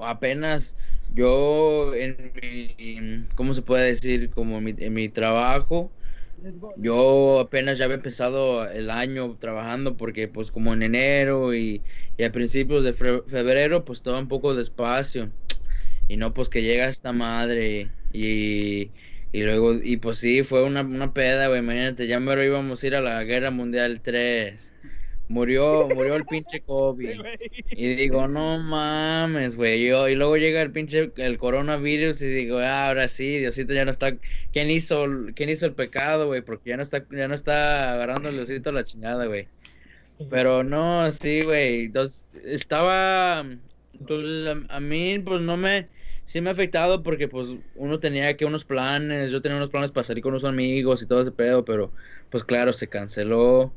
apenas 0.00 0.74
yo 1.08 1.94
en 1.94 2.32
mi, 2.42 3.28
¿cómo 3.34 3.54
se 3.54 3.62
puede 3.62 3.86
decir? 3.94 4.30
Como 4.30 4.58
en 4.58 4.64
mi, 4.64 4.74
en 4.78 4.94
mi 4.94 5.08
trabajo, 5.08 5.94
yo 6.74 7.40
apenas 7.40 7.78
ya 7.78 7.84
había 7.86 7.96
empezado 7.96 8.68
el 8.70 8.90
año 8.90 9.36
trabajando 9.38 9.96
porque 9.96 10.28
pues 10.28 10.50
como 10.52 10.72
en 10.74 10.82
enero 10.82 11.54
y, 11.54 11.84
y 12.16 12.24
a 12.24 12.32
principios 12.32 12.84
de 12.84 12.94
fe- 12.94 13.22
febrero 13.26 13.84
pues 13.84 14.02
todo 14.02 14.18
un 14.20 14.28
poco 14.28 14.54
despacio. 14.54 15.32
Y 16.06 16.16
no 16.16 16.34
pues 16.34 16.48
que 16.48 16.62
llega 16.62 16.88
esta 16.88 17.12
madre 17.12 17.94
y, 18.10 18.94
y 19.32 19.42
luego 19.42 19.74
y 19.82 19.98
pues 19.98 20.18
sí 20.18 20.42
fue 20.44 20.64
una, 20.64 20.82
una 20.82 21.12
peda 21.12 21.48
güey. 21.48 21.60
Imagínate 21.60 22.06
ya 22.06 22.20
mero 22.20 22.42
íbamos 22.44 22.82
a 22.82 22.86
ir 22.86 22.96
a 22.96 23.00
la 23.00 23.22
guerra 23.24 23.50
mundial 23.50 24.00
3 24.02 24.74
murió 25.28 25.88
murió 25.94 26.16
el 26.16 26.24
pinche 26.24 26.60
Kobe 26.66 27.18
y 27.70 27.94
digo, 27.94 28.26
no 28.28 28.58
mames, 28.58 29.56
güey. 29.56 29.86
Yo, 29.86 30.08
y 30.08 30.14
luego 30.14 30.36
llega 30.36 30.62
el 30.62 30.72
pinche 30.72 31.12
el 31.16 31.38
coronavirus 31.38 32.20
y 32.22 32.26
digo, 32.26 32.58
ah, 32.58 32.88
ahora 32.88 33.08
sí, 33.08 33.38
Diosito 33.38 33.74
ya 33.74 33.84
no 33.84 33.90
está. 33.90 34.16
¿Quién 34.52 34.70
hizo, 34.70 35.06
quién 35.34 35.50
hizo 35.50 35.66
el 35.66 35.74
pecado, 35.74 36.26
güey? 36.26 36.42
Porque 36.42 36.70
ya 36.70 36.76
no 36.76 36.82
está, 36.82 37.04
ya 37.10 37.28
no 37.28 37.34
está 37.34 37.94
agarrando 37.94 38.28
el 38.28 38.36
Diosito 38.36 38.72
la 38.72 38.84
chingada, 38.84 39.26
güey. 39.26 39.48
Pero 40.30 40.64
no, 40.64 41.10
sí, 41.12 41.42
güey. 41.42 41.84
Entonces, 41.86 42.26
estaba. 42.44 43.44
Entonces, 43.98 44.46
a, 44.68 44.76
a 44.76 44.80
mí, 44.80 45.18
pues 45.20 45.40
no 45.40 45.56
me. 45.56 45.88
Sí 46.24 46.40
me 46.40 46.50
ha 46.50 46.52
afectado 46.52 47.02
porque, 47.02 47.28
pues, 47.28 47.48
uno 47.74 48.00
tenía 48.00 48.36
que 48.36 48.44
unos 48.44 48.64
planes. 48.64 49.30
Yo 49.30 49.40
tenía 49.40 49.56
unos 49.56 49.70
planes 49.70 49.92
para 49.92 50.04
salir 50.04 50.22
con 50.22 50.32
unos 50.32 50.44
amigos 50.44 51.02
y 51.02 51.06
todo 51.06 51.22
ese 51.22 51.32
pedo, 51.32 51.64
pero, 51.64 51.92
pues, 52.30 52.44
claro, 52.44 52.72
se 52.72 52.88
canceló. 52.88 53.72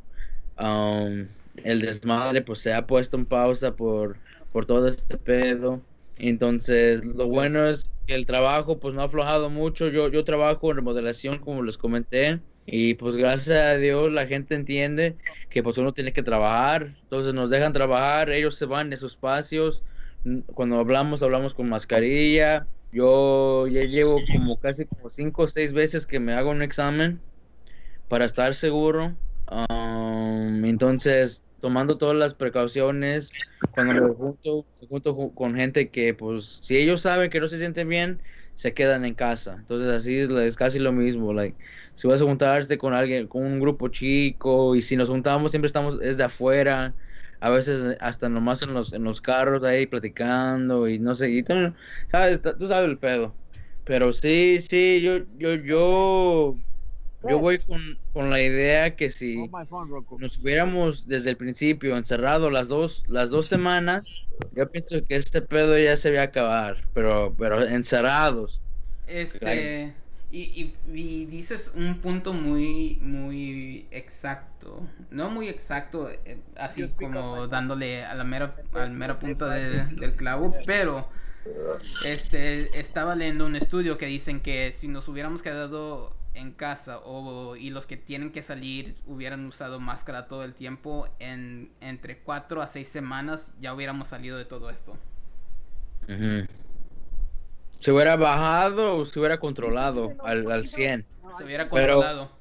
Um, 0.60 1.28
el 1.56 1.82
desmadre 1.82 2.41
pues 2.41 2.60
se 2.60 2.74
ha 2.74 2.88
puesto 2.88 3.18
en 3.18 3.26
pausa 3.26 3.76
por, 3.76 4.20
por 4.52 4.66
todo 4.66 4.88
este 4.88 5.18
pedo. 5.18 5.86
Entonces, 6.16 7.04
lo 7.06 7.28
bueno 7.28 7.66
es 7.68 7.84
que 8.06 8.16
el 8.16 8.26
trabajo 8.26 8.80
pues 8.80 8.93
no 8.93 9.02
ha 9.02 9.06
aflojado 9.06 9.49
mucho. 9.49 9.89
Yo, 9.89 10.10
yo 10.10 10.24
trabajo 10.24 10.70
en 10.72 10.78
remodelación, 10.78 11.39
como 11.39 11.64
les 11.64 11.78
comenté. 11.78 12.43
Y 12.66 12.93
pues 12.95 13.16
gracias 13.16 13.58
a 13.58 13.78
Dios 13.78 14.12
la 14.12 14.28
gente 14.28 14.54
entiende 14.56 15.18
que 15.49 15.64
pues 15.64 15.78
uno 15.78 15.93
tiene 15.93 16.14
que 16.14 16.24
trabajar. 16.24 16.97
Entonces 17.04 17.34
nos 17.34 17.49
dejan 17.49 17.74
trabajar, 17.74 18.30
ellos 18.30 18.56
se 18.56 18.66
van 18.66 18.89
de 18.89 18.97
sus 18.97 19.14
espacios. 19.14 19.84
N- 20.24 20.43
Cuando 20.45 20.80
hablamos, 20.80 21.22
hablamos 21.24 21.54
con 21.54 21.70
mascarilla. 21.70 22.68
Yo 22.91 23.68
ya 23.68 23.84
llevo 23.84 24.28
como 24.28 24.58
casi 24.58 24.86
como 24.88 25.10
cinco 25.10 25.43
o 25.43 25.47
seis 25.47 25.74
veces 25.74 26.06
que 26.06 26.20
me 26.20 26.34
hago 26.34 26.52
un 26.52 26.62
examen 26.62 27.24
para 28.08 28.26
estar 28.26 28.56
seguro. 28.56 29.18
Um, 29.52 30.64
entonces, 30.66 31.43
tomando 31.60 31.97
todas 31.97 32.16
las 32.16 32.34
precauciones, 32.36 33.38
cuando 33.70 33.93
me 33.93 34.14
junto, 34.16 34.68
me 34.80 34.88
junto 34.88 35.14
ju- 35.16 35.34
con 35.36 35.56
gente 35.56 35.91
que, 35.91 36.14
pues, 36.14 36.60
si 36.64 36.78
ellos 36.78 37.02
saben 37.02 37.30
que 37.30 37.39
no 37.41 37.47
se 37.49 37.58
sienten 37.60 37.89
bien, 37.89 38.24
se 38.56 38.74
quedan 38.74 39.04
en 39.06 39.14
casa. 39.16 39.56
Entonces, 39.60 39.89
así 39.89 40.20
es, 40.20 40.30
es 40.30 40.56
casi 40.56 40.80
lo 40.80 40.91
mismo. 40.93 41.34
Like, 41.34 41.58
si 41.93 42.08
vas 42.08 42.22
a 42.22 42.26
juntarte 42.26 42.78
con 42.78 42.93
alguien, 42.93 43.28
con 43.28 43.43
un 43.43 43.60
grupo 43.60 43.89
chico, 43.89 44.76
y 44.76 44.82
si 44.82 44.95
nos 44.95 45.10
juntamos, 45.10 45.52
siempre 45.52 45.68
estamos, 45.68 46.02
es 46.02 46.18
de 46.18 46.24
afuera. 46.24 46.95
A 47.41 47.49
veces 47.49 47.97
hasta 48.02 48.30
nomás 48.30 48.62
en 48.64 48.74
los, 48.74 48.93
en 48.93 49.04
los 49.04 49.20
carros 49.22 49.64
ahí 49.64 49.88
platicando 49.88 50.88
y 50.88 50.99
no 50.99 51.16
sé, 51.16 51.32
y 51.32 51.43
tú, 51.43 51.54
sabes, 52.08 52.41
tú 52.41 52.68
sabes 52.68 52.86
el 52.89 52.99
pedo. 52.99 53.36
Pero 53.84 54.14
sí, 54.14 54.62
sí, 54.62 55.02
yo, 55.02 55.18
yo, 55.38 55.56
yo, 55.56 56.62
yo 57.28 57.39
voy 57.39 57.59
con, 57.59 57.97
con 58.13 58.30
la 58.30 58.41
idea 58.41 58.95
que 58.95 59.09
si 59.09 59.38
Oh, 59.69 60.17
nos 60.19 60.38
hubiéramos 60.39 61.07
desde 61.07 61.30
el 61.32 61.38
principio 61.38 61.95
encerrado 61.97 62.49
las 62.49 62.67
dos, 62.67 63.03
las 63.07 63.30
dos 63.30 63.47
semanas, 63.47 64.03
yo 64.55 64.69
pienso 64.72 65.03
que 65.05 65.15
este 65.15 65.41
pedo 65.41 65.78
ya 65.78 65.95
se 65.97 66.13
va 66.15 66.22
a 66.22 66.26
acabar, 66.26 66.88
pero, 66.93 67.34
pero 67.38 67.63
encerrados. 67.63 68.59
Este. 69.07 69.93
Y, 70.34 70.43
y, 70.43 70.76
y 70.93 71.26
dices 71.26 71.74
un 71.76 71.99
punto 71.99 72.32
muy, 72.34 72.97
muy 73.01 73.86
exacto. 73.91 74.82
No 75.09 75.30
muy 75.30 75.49
exacto, 75.49 76.09
eh, 76.09 76.39
así 76.55 76.88
como 76.88 77.47
dándole 77.47 78.05
a 78.05 78.15
la 78.15 78.24
mera, 78.24 78.55
al 78.74 78.91
mero 78.91 79.19
punto 79.19 79.49
de- 79.49 79.86
del 79.88 80.15
clavo, 80.15 80.55
pero 80.65 81.09
este 82.05 82.80
estaba 82.80 83.15
leyendo 83.15 83.45
un 83.45 83.55
estudio 83.55 83.97
que 83.97 84.05
dicen 84.05 84.39
que 84.39 84.72
si 84.72 84.88
nos 84.88 85.07
hubiéramos 85.07 85.41
quedado 85.41 86.15
en 86.34 86.52
casa 86.54 87.00
o 87.00 87.56
y 87.58 87.70
los 87.72 87.86
que 87.86 87.98
tienen 87.98 88.32
que 88.32 88.42
salir 88.42 88.96
hubieran 89.06 89.46
usado 89.46 89.80
máscara 89.80 90.28
todo 90.28 90.44
el 90.44 90.54
tiempo 90.54 91.08
en 91.20 91.72
entre 91.82 92.20
cuatro 92.20 92.62
a 92.62 92.68
seis 92.68 92.88
semanas 92.88 93.54
ya 93.60 93.74
hubiéramos 93.74 94.08
salido 94.10 94.38
de 94.38 94.46
todo 94.46 94.70
esto. 94.70 94.98
Se 97.80 97.92
hubiera 97.92 98.16
bajado 98.16 98.98
o 98.98 99.06
se 99.06 99.20
hubiera 99.20 99.40
controlado 99.40 100.14
al, 100.24 100.50
al 100.52 100.68
100. 100.68 101.06
se 101.38 101.44
hubiera 101.44 101.70
Pero- 101.70 101.96
controlado 101.96 102.32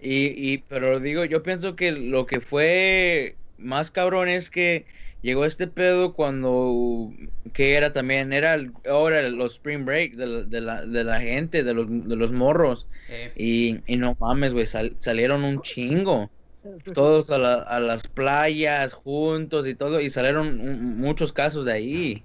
Y, 0.00 0.26
y, 0.52 0.58
pero 0.68 1.00
digo, 1.00 1.24
yo 1.24 1.42
pienso 1.42 1.74
que 1.76 1.92
lo 1.92 2.26
que 2.26 2.40
fue 2.40 3.36
más 3.58 3.90
cabrón 3.90 4.28
es 4.28 4.48
que 4.50 4.86
llegó 5.20 5.44
este 5.44 5.66
pedo 5.68 6.14
cuando, 6.14 7.12
que 7.52 7.74
era 7.76 7.92
también, 7.92 8.32
era 8.32 8.54
el- 8.54 8.72
ahora 8.88 9.22
los 9.30 9.54
spring 9.54 9.84
break 9.84 10.14
de, 10.14 10.26
la- 10.26 10.42
de 10.44 10.60
la, 10.60 10.86
de 10.86 11.04
la 11.04 11.20
gente, 11.20 11.62
de 11.64 11.74
los, 11.74 11.86
de 11.88 12.16
los 12.16 12.32
morros. 12.32 12.88
Eh, 13.08 13.32
Y, 13.36 13.78
y 13.92 13.96
no 13.96 14.16
mames, 14.20 14.52
güey, 14.52 14.66
sal- 14.66 14.96
salieron 15.00 15.44
un 15.44 15.60
chingo. 15.62 16.30
Todos 16.94 17.30
a, 17.30 17.38
la- 17.38 17.54
a 17.62 17.80
las 17.80 18.04
playas 18.08 18.92
juntos 18.92 19.66
y 19.68 19.74
todo, 19.74 20.00
y 20.00 20.10
salieron 20.10 20.60
un- 20.60 20.96
muchos 20.98 21.32
casos 21.32 21.64
de 21.66 21.72
ahí. 21.72 22.24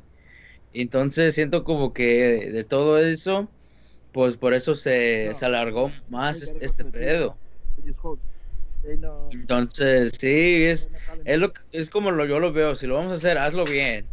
Entonces 0.73 1.35
siento 1.35 1.63
como 1.63 1.93
que 1.93 2.49
de 2.51 2.63
todo 2.63 2.99
eso, 2.99 3.49
pues 4.11 4.37
por 4.37 4.53
eso 4.53 4.75
se, 4.75 5.33
se 5.35 5.45
alargó 5.45 5.91
más 6.07 6.41
este, 6.41 6.65
este 6.65 6.85
pedo. 6.85 7.39
Entonces, 9.31 10.13
sí, 10.19 10.63
es, 10.65 10.89
es, 11.25 11.39
lo, 11.39 11.53
es 11.71 11.89
como 11.89 12.11
lo, 12.11 12.25
yo 12.25 12.39
lo 12.39 12.51
veo. 12.51 12.75
Si 12.75 12.87
lo 12.87 12.95
vamos 12.95 13.11
a 13.11 13.15
hacer, 13.15 13.37
hazlo 13.37 13.63
bien. 13.65 14.05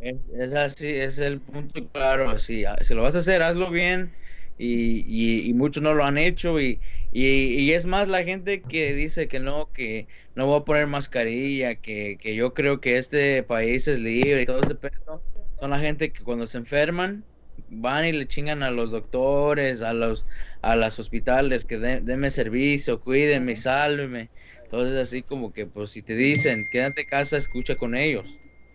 Es, 0.00 0.54
así, 0.54 0.86
es 0.86 1.18
el 1.18 1.40
punto 1.40 1.86
claro. 1.88 2.30
Así, 2.30 2.64
si 2.82 2.94
lo 2.94 3.02
vas 3.02 3.14
a 3.14 3.18
hacer, 3.18 3.42
hazlo 3.42 3.70
bien. 3.70 4.10
Y, 4.58 5.48
y, 5.48 5.54
muchos 5.54 5.82
no 5.82 5.94
lo 5.94 6.04
han 6.04 6.18
hecho. 6.18 6.60
Y, 6.60 6.80
y, 7.12 7.24
y 7.24 7.72
es 7.72 7.86
más 7.86 8.08
la 8.08 8.24
gente 8.24 8.60
que 8.60 8.92
dice 8.92 9.28
que 9.28 9.40
no, 9.40 9.72
que 9.72 10.08
no 10.34 10.46
voy 10.46 10.60
a 10.60 10.64
poner 10.64 10.86
mascarilla, 10.86 11.76
que, 11.76 12.18
que 12.20 12.34
yo 12.34 12.54
creo 12.54 12.80
que 12.80 12.98
este 12.98 13.42
país 13.42 13.86
es 13.88 14.00
libre 14.00 14.42
y 14.42 14.46
todo 14.46 14.60
ese 14.60 14.74
pedo. 14.74 15.22
Son 15.60 15.70
la 15.70 15.78
gente 15.78 16.12
que 16.12 16.22
cuando 16.22 16.46
se 16.46 16.58
enferman 16.58 17.24
van 17.70 18.04
y 18.06 18.12
le 18.12 18.26
chingan 18.26 18.62
a 18.62 18.70
los 18.70 18.90
doctores, 18.90 19.82
a 19.82 19.92
los 19.92 20.24
a 20.62 20.76
los 20.76 20.98
hospitales 20.98 21.64
que 21.64 21.78
den, 21.78 22.04
denme 22.04 22.30
servicio, 22.30 23.00
cuídenme, 23.00 23.56
sálveme. 23.56 24.30
Entonces 24.64 25.00
así 25.00 25.22
como 25.22 25.52
que 25.52 25.66
pues 25.66 25.90
si 25.90 26.02
te 26.02 26.14
dicen, 26.14 26.66
quédate 26.70 27.02
en 27.02 27.08
casa, 27.08 27.36
escucha 27.36 27.76
con 27.76 27.94
ellos. 27.94 28.26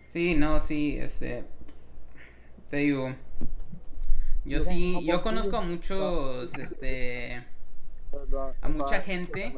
sí 0.06 0.34
no 0.34 0.60
sí 0.60 0.96
este 1.00 1.44
te 2.70 2.78
digo 2.78 3.14
yo 4.44 4.60
sí 4.60 5.04
yo 5.06 5.22
conozco 5.22 5.56
a 5.56 5.60
muchos 5.60 6.54
este 6.58 7.44
a 8.60 8.68
mucha 8.68 9.00
gente 9.00 9.54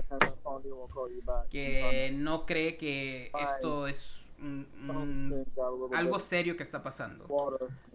que 1.51 2.12
no 2.14 2.47
cree 2.47 2.76
que 2.76 3.30
esto 3.41 3.87
es 3.87 4.26
un- 4.41 4.66
un- 4.91 5.28
algo 5.97 6.18
serio 6.18 6.57
que 6.57 6.62
está 6.62 6.82
pasando. 6.82 7.26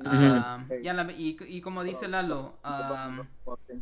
Ah, 0.06 0.64
la- 0.94 1.12
y, 1.12 1.38
y 1.48 1.62
como 1.62 1.84
dice 1.84 2.08
Lalo, 2.08 2.58
ah, 2.64 3.10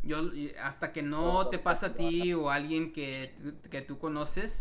yo 0.02 0.30
hasta 0.62 0.92
que 0.92 1.02
no 1.02 1.48
te 1.50 1.58
pasa 1.58 1.86
a 1.86 1.94
ti 1.94 2.32
o 2.34 2.50
a 2.50 2.54
alguien 2.54 2.92
que, 2.92 3.34
tú- 3.42 3.68
que 3.70 3.82
tú 3.82 3.98
conoces, 3.98 4.60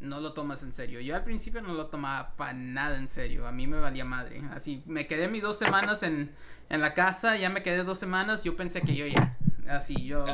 no 0.00 0.20
lo 0.20 0.32
tomas 0.34 0.62
en 0.62 0.72
serio. 0.72 1.00
Yo 1.00 1.16
al 1.16 1.24
principio 1.24 1.62
no 1.62 1.72
lo 1.72 1.86
tomaba 1.86 2.34
para 2.36 2.52
nada 2.52 2.96
en 2.96 3.08
serio, 3.08 3.46
a 3.46 3.52
mí 3.52 3.66
me 3.66 3.78
valía 3.80 4.04
madre. 4.04 4.42
Así, 4.50 4.82
me 4.86 5.06
quedé 5.06 5.28
mis 5.28 5.42
dos 5.42 5.58
semanas 5.58 6.02
en, 6.02 6.30
en 6.68 6.80
la 6.80 6.94
casa, 6.94 7.36
ya 7.36 7.48
me 7.48 7.62
quedé 7.62 7.82
dos 7.84 7.98
semanas, 7.98 8.44
yo 8.44 8.56
pensé 8.56 8.82
que 8.82 8.94
yo 8.94 9.06
ya, 9.06 9.36
así, 9.68 10.04
yo... 10.04 10.24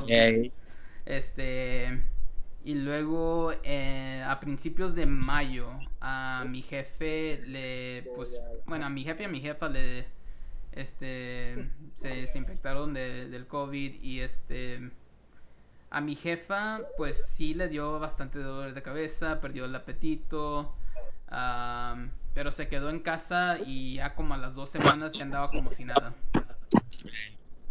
Este. 1.04 2.02
Y 2.64 2.74
luego, 2.74 3.52
eh, 3.64 4.22
a 4.26 4.38
principios 4.38 4.94
de 4.94 5.06
mayo, 5.06 5.68
a 6.00 6.44
mi 6.48 6.62
jefe 6.62 7.42
le. 7.46 8.08
Pues. 8.14 8.40
Bueno, 8.66 8.86
a 8.86 8.90
mi 8.90 9.02
jefe 9.04 9.24
y 9.24 9.26
a 9.26 9.28
mi 9.28 9.40
jefa 9.40 9.68
le. 9.68 10.06
Este. 10.72 11.70
Se, 11.94 12.38
infectaron 12.38 12.94
de- 12.94 13.28
del 13.28 13.46
COVID 13.46 14.00
y 14.02 14.20
este. 14.20 14.90
A 15.90 16.00
mi 16.00 16.14
jefa, 16.16 16.80
pues 16.96 17.22
sí 17.34 17.52
le 17.54 17.68
dio 17.68 17.98
bastante 17.98 18.38
dolor 18.38 18.72
de 18.72 18.82
cabeza, 18.82 19.40
perdió 19.40 19.64
el 19.66 19.74
apetito. 19.74 20.74
am, 21.28 22.10
pero 22.34 22.50
se 22.50 22.68
quedó 22.68 22.88
en 22.90 23.00
casa 23.00 23.58
y 23.66 23.96
ya 23.96 24.14
como 24.14 24.32
a 24.34 24.38
las 24.38 24.54
dos 24.54 24.70
semanas 24.70 25.12
ya 25.12 25.22
andaba 25.24 25.50
como 25.50 25.70
si 25.70 25.84
nada. 25.84 26.14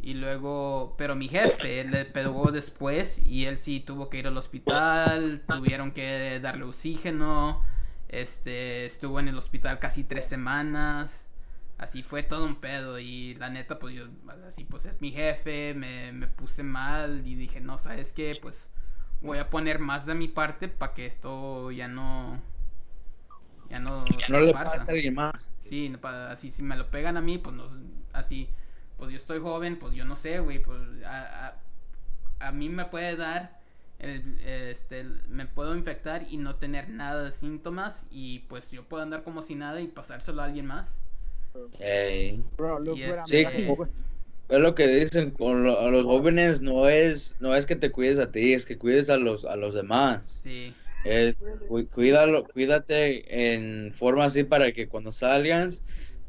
Y 0.01 0.15
luego, 0.15 0.95
pero 0.97 1.15
mi 1.15 1.27
jefe 1.27 1.83
le 1.85 2.05
pegó 2.05 2.51
después 2.51 3.25
y 3.25 3.45
él 3.45 3.57
sí 3.57 3.79
tuvo 3.79 4.09
que 4.09 4.17
ir 4.17 4.27
al 4.27 4.37
hospital, 4.37 5.43
tuvieron 5.47 5.91
que 5.91 6.39
darle 6.39 6.63
oxígeno, 6.63 7.61
este, 8.09 8.85
estuvo 8.85 9.19
en 9.19 9.27
el 9.27 9.37
hospital 9.37 9.77
casi 9.77 10.03
tres 10.03 10.25
semanas, 10.25 11.29
así 11.77 12.01
fue 12.01 12.23
todo 12.23 12.45
un 12.45 12.55
pedo 12.55 12.97
y 12.99 13.35
la 13.35 13.49
neta, 13.49 13.77
pues 13.77 13.93
yo, 13.93 14.07
así 14.47 14.63
pues 14.65 14.85
es 14.85 15.01
mi 15.01 15.11
jefe, 15.11 15.75
me, 15.75 16.11
me 16.13 16.27
puse 16.27 16.63
mal 16.63 17.21
y 17.25 17.35
dije, 17.35 17.61
no, 17.61 17.77
¿sabes 17.77 18.11
qué? 18.11 18.37
Pues 18.41 18.71
voy 19.21 19.37
a 19.37 19.49
poner 19.49 19.79
más 19.79 20.05
de 20.07 20.15
mi 20.15 20.27
parte 20.27 20.67
para 20.67 20.93
que 20.93 21.05
esto 21.05 21.71
ya 21.71 21.87
no, 21.87 22.41
ya 23.69 23.79
no, 23.79 24.05
se 24.25 24.31
no 24.33 24.39
le 24.39 24.53
pasa 24.53 24.81
a 24.81 24.85
alguien 24.85 25.13
más. 25.13 25.51
Sí, 25.57 25.93
así 26.03 26.51
si 26.51 26.63
me 26.63 26.75
lo 26.75 26.89
pegan 26.89 27.17
a 27.17 27.21
mí, 27.21 27.37
pues 27.37 27.55
no, 27.55 27.67
así, 28.13 28.49
pues 29.01 29.09
yo 29.09 29.17
estoy 29.17 29.39
joven, 29.39 29.77
pues 29.79 29.95
yo 29.95 30.05
no 30.05 30.15
sé, 30.15 30.39
güey, 30.41 30.59
pues 30.59 30.77
a, 31.07 31.47
a, 31.47 32.47
a 32.47 32.51
mí 32.51 32.69
me 32.69 32.85
puede 32.85 33.15
dar, 33.15 33.59
el, 33.97 34.37
este, 34.45 34.99
el- 34.99 35.19
me 35.27 35.47
puedo 35.47 35.75
infectar 35.75 36.27
y 36.29 36.37
no 36.37 36.57
tener 36.57 36.87
nada 36.87 37.23
de 37.23 37.31
síntomas 37.31 38.05
y 38.11 38.39
pues 38.47 38.69
yo 38.69 38.83
puedo 38.83 39.01
andar 39.01 39.23
como 39.23 39.41
si 39.41 39.55
nada 39.55 39.81
y 39.81 39.87
pasárselo 39.87 40.43
a 40.43 40.45
alguien 40.45 40.67
más. 40.67 40.99
Ey, 41.79 42.43
Y 42.95 43.01
este- 43.01 43.25
Sí, 43.25 43.65
como- 43.65 43.87
es 44.49 44.59
lo 44.59 44.75
que 44.75 44.85
dicen 44.85 45.31
con 45.31 45.63
lo- 45.63 45.79
a 45.79 45.89
los 45.89 46.03
jóvenes 46.05 46.61
no 46.61 46.87
es 46.87 47.33
no 47.39 47.55
es 47.55 47.65
que 47.65 47.75
te 47.75 47.91
cuides 47.91 48.19
a 48.19 48.31
ti, 48.31 48.53
es 48.53 48.65
que 48.67 48.77
cuides 48.77 49.09
a 49.09 49.17
los 49.17 49.45
a 49.45 49.55
los 49.55 49.73
demás. 49.73 50.27
Sí, 50.43 50.75
Es 51.05 51.35
cuídalo, 51.91 52.43
cuídate 52.43 53.55
en 53.55 53.95
forma 53.95 54.25
así 54.25 54.43
para 54.43 54.71
que 54.71 54.87
cuando 54.87 55.11
salgas 55.11 55.81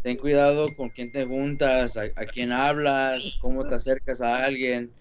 ten 0.03 0.17
cuidado 0.19 0.75
con 0.77 0.91
quién 0.91 1.13
te 1.13 1.25
juntas, 1.27 1.97
a, 1.97 2.03
a 2.17 2.27
quién 2.27 2.53
hablas, 2.53 3.37
cómo 3.41 3.67
te 3.67 3.75
acercas 3.77 4.21
a 4.21 4.45
alguien. 4.45 4.95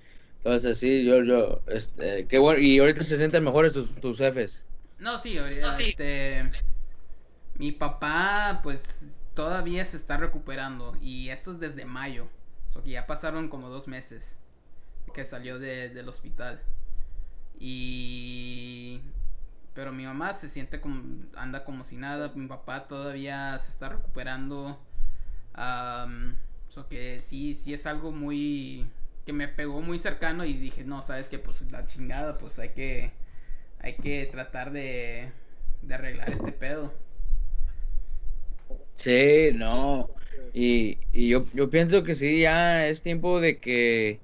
Entonces 0.44 0.80
sí, 0.80 1.04
yo 1.06 1.24
yo 1.24 1.64
este 1.68 2.28
qué 2.28 2.40
bueno 2.40 2.60
y 2.62 2.80
ahorita 2.80 3.04
se 3.04 3.18
sienten 3.18 3.44
mejores 3.44 3.74
tus, 3.74 3.94
tus 4.00 4.18
jefes. 4.18 4.66
no, 4.98 5.18
sí, 5.20 5.38
ahorita, 5.38 5.80
este, 5.80 6.54
mi 7.56 7.72
papá, 7.72 8.62
pues 8.64 9.14
todavía 9.34 9.86
se 9.86 9.98
está 9.98 10.18
recuperando 10.18 10.98
y 11.02 11.30
esto 11.30 11.52
es 11.52 11.60
desde 11.60 11.86
mayo, 11.86 12.30
o 12.70 12.72
sea 12.74 12.82
que 12.84 12.92
ya 12.92 13.08
pasaron 13.08 13.50
como 13.50 13.70
dos 13.70 13.88
meses 13.88 14.38
que 15.14 15.26
salió 15.26 15.60
de- 15.60 15.90
del 15.90 16.10
hospital. 16.10 16.62
Y 17.60 19.02
pero 19.74 19.92
mi 19.94 20.06
mamá 20.06 20.34
se 20.34 20.50
siente 20.50 20.82
como 20.82 21.04
anda 21.36 21.64
como 21.66 21.84
si 21.86 21.98
nada, 21.98 22.32
mi 22.36 22.48
papá 22.48 22.88
todavía 22.88 23.58
se 23.60 23.72
está 23.72 23.90
recuperando. 23.90 24.80
Am, 25.54 26.38
so 26.70 26.88
que 26.88 27.22
sí, 27.22 27.54
sí 27.56 27.74
es 27.74 27.86
algo 27.86 28.12
muy 28.12 28.88
que 29.26 29.34
me 29.34 29.48
pegó 29.48 29.82
muy 29.82 30.00
cercano 30.00 30.46
y 30.46 30.54
dije, 30.54 30.84
no, 30.86 31.02
sabes 31.02 31.30
que 31.30 31.40
pues 31.40 31.72
la 31.72 31.86
chingada, 31.88 32.38
pues 32.38 32.60
hay 32.60 32.70
que 32.70 33.12
hay 33.80 33.96
que 33.96 34.28
tratar 34.28 34.72
de 34.72 35.32
de 35.84 35.96
arreglar 35.96 36.32
este 36.32 36.52
pedo. 36.54 36.94
Sí, 38.96 39.52
no. 39.54 40.14
Y, 40.54 41.00
y 41.12 41.30
yo, 41.30 41.46
yo 41.54 41.70
pienso 41.70 42.04
que 42.04 42.16
sí, 42.16 42.42
ya 42.42 42.88
es 42.88 43.02
tiempo 43.02 43.40
de 43.40 43.60
que 43.60 44.22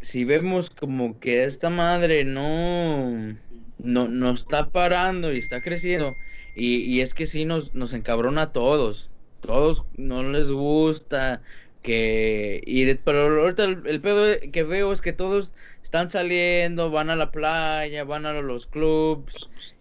si 0.00 0.24
vemos 0.24 0.70
como 0.70 1.18
que 1.20 1.44
esta 1.44 1.70
madre 1.70 2.24
no, 2.24 3.36
no, 3.78 4.08
no 4.08 4.30
está 4.30 4.70
parando 4.70 5.32
y 5.32 5.38
está 5.38 5.62
creciendo, 5.62 6.16
y, 6.54 6.78
y 6.82 7.00
es 7.00 7.14
que 7.14 7.26
sí 7.26 7.44
nos, 7.44 7.74
nos 7.74 7.92
encabrona 7.94 8.42
a 8.42 8.52
todos, 8.52 9.10
todos 9.40 9.84
no 9.96 10.22
les 10.24 10.50
gusta 10.50 11.42
que, 11.82 12.60
y 12.66 12.84
de- 12.84 12.96
pero 12.96 13.40
ahorita 13.40 13.64
el, 13.64 14.00
pedo 14.00 14.38
que 14.52 14.62
veo 14.62 14.92
es 14.92 15.00
que 15.00 15.12
todos 15.12 15.54
están 15.82 16.10
saliendo, 16.10 16.90
van 16.90 17.10
a 17.10 17.16
la 17.16 17.30
playa, 17.30 18.04
van 18.04 18.26
a 18.26 18.32
los 18.42 18.66
clubs, 18.66 19.34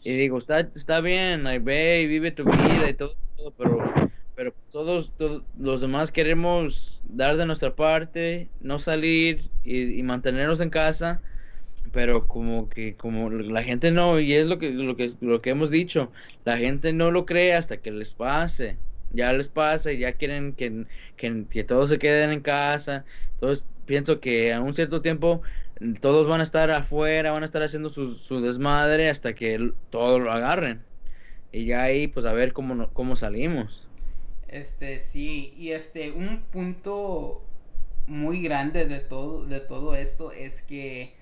y 0.03 0.16
digo, 0.16 0.38
está, 0.38 0.60
está 0.60 1.01
bien, 1.01 1.43
like, 1.43 1.64
ve 1.64 2.01
y 2.03 2.08
vive 2.08 2.32
tu 2.32 2.45
vida 2.45 2.89
y 2.89 2.93
todo, 2.93 3.16
todo, 3.36 3.51
pero, 3.58 3.93
pero 4.36 4.55
todos, 4.70 5.14
todos 5.18 5.43
los 5.58 5.82
demás 5.82 6.12
queremos 6.12 7.01
dar 7.03 7.38
de 7.38 7.45
nuestra 7.45 7.76
parte, 7.76 8.49
no 8.60 8.80
salir 8.80 9.51
y, 9.64 9.99
y 9.99 10.03
mantenernos 10.03 10.60
en 10.62 10.70
casa, 10.70 11.22
pero 11.91 12.28
como 12.28 12.70
que 12.70 12.95
como 12.97 13.30
la 13.30 13.64
gente 13.64 13.91
no, 13.91 14.20
y 14.20 14.34
es 14.34 14.47
lo 14.47 14.60
que, 14.60 14.72
lo 14.72 14.95
que, 14.95 15.14
lo 15.22 15.41
que 15.41 15.49
hemos 15.51 15.72
dicho, 15.72 16.12
la 16.45 16.58
gente 16.58 16.93
no 16.93 17.12
lo 17.12 17.26
cree 17.26 17.53
hasta 17.53 17.78
que 17.82 17.91
les 17.91 18.14
pase, 18.14 18.80
ya 19.14 19.34
les 19.34 19.49
pasa 19.49 19.91
y 19.91 19.99
ya 19.99 20.14
quieren 20.14 20.53
que, 20.53 20.86
que, 21.16 21.64
todos 21.64 21.89
se 21.89 21.99
queden 21.99 22.32
en 22.32 22.41
casa, 22.41 23.05
entonces 23.34 23.66
pienso 23.86 24.20
que 24.20 24.53
a 24.53 24.62
un 24.62 24.74
cierto 24.74 25.01
tiempo 25.01 25.41
todos 26.01 26.28
van 26.28 26.39
a 26.41 26.43
estar 26.43 26.72
afuera, 26.72 27.32
van 27.32 27.43
a 27.43 27.45
estar 27.45 27.62
haciendo 27.62 27.89
su, 27.89 28.16
su 28.16 28.41
desmadre 28.41 29.10
hasta 29.10 29.34
que 29.34 29.72
todo 29.89 30.20
lo 30.20 30.32
agarren. 30.32 30.82
Y 31.51 31.66
ya 31.66 31.84
ahí, 31.84 32.08
pues 32.08 32.26
a 32.26 32.34
ver 32.34 32.51
cómo, 32.53 32.89
cómo 32.93 33.16
salimos. 33.16 33.88
Este, 34.47 34.99
sí, 34.99 35.53
y 35.58 35.72
este, 35.72 36.12
un 36.12 36.41
punto 36.51 37.43
muy 38.08 38.41
grande 38.41 38.86
de 38.86 38.99
todo, 38.99 39.45
de 39.45 39.60
todo 39.60 39.93
esto 39.95 40.32
es 40.32 40.62
que 40.62 41.14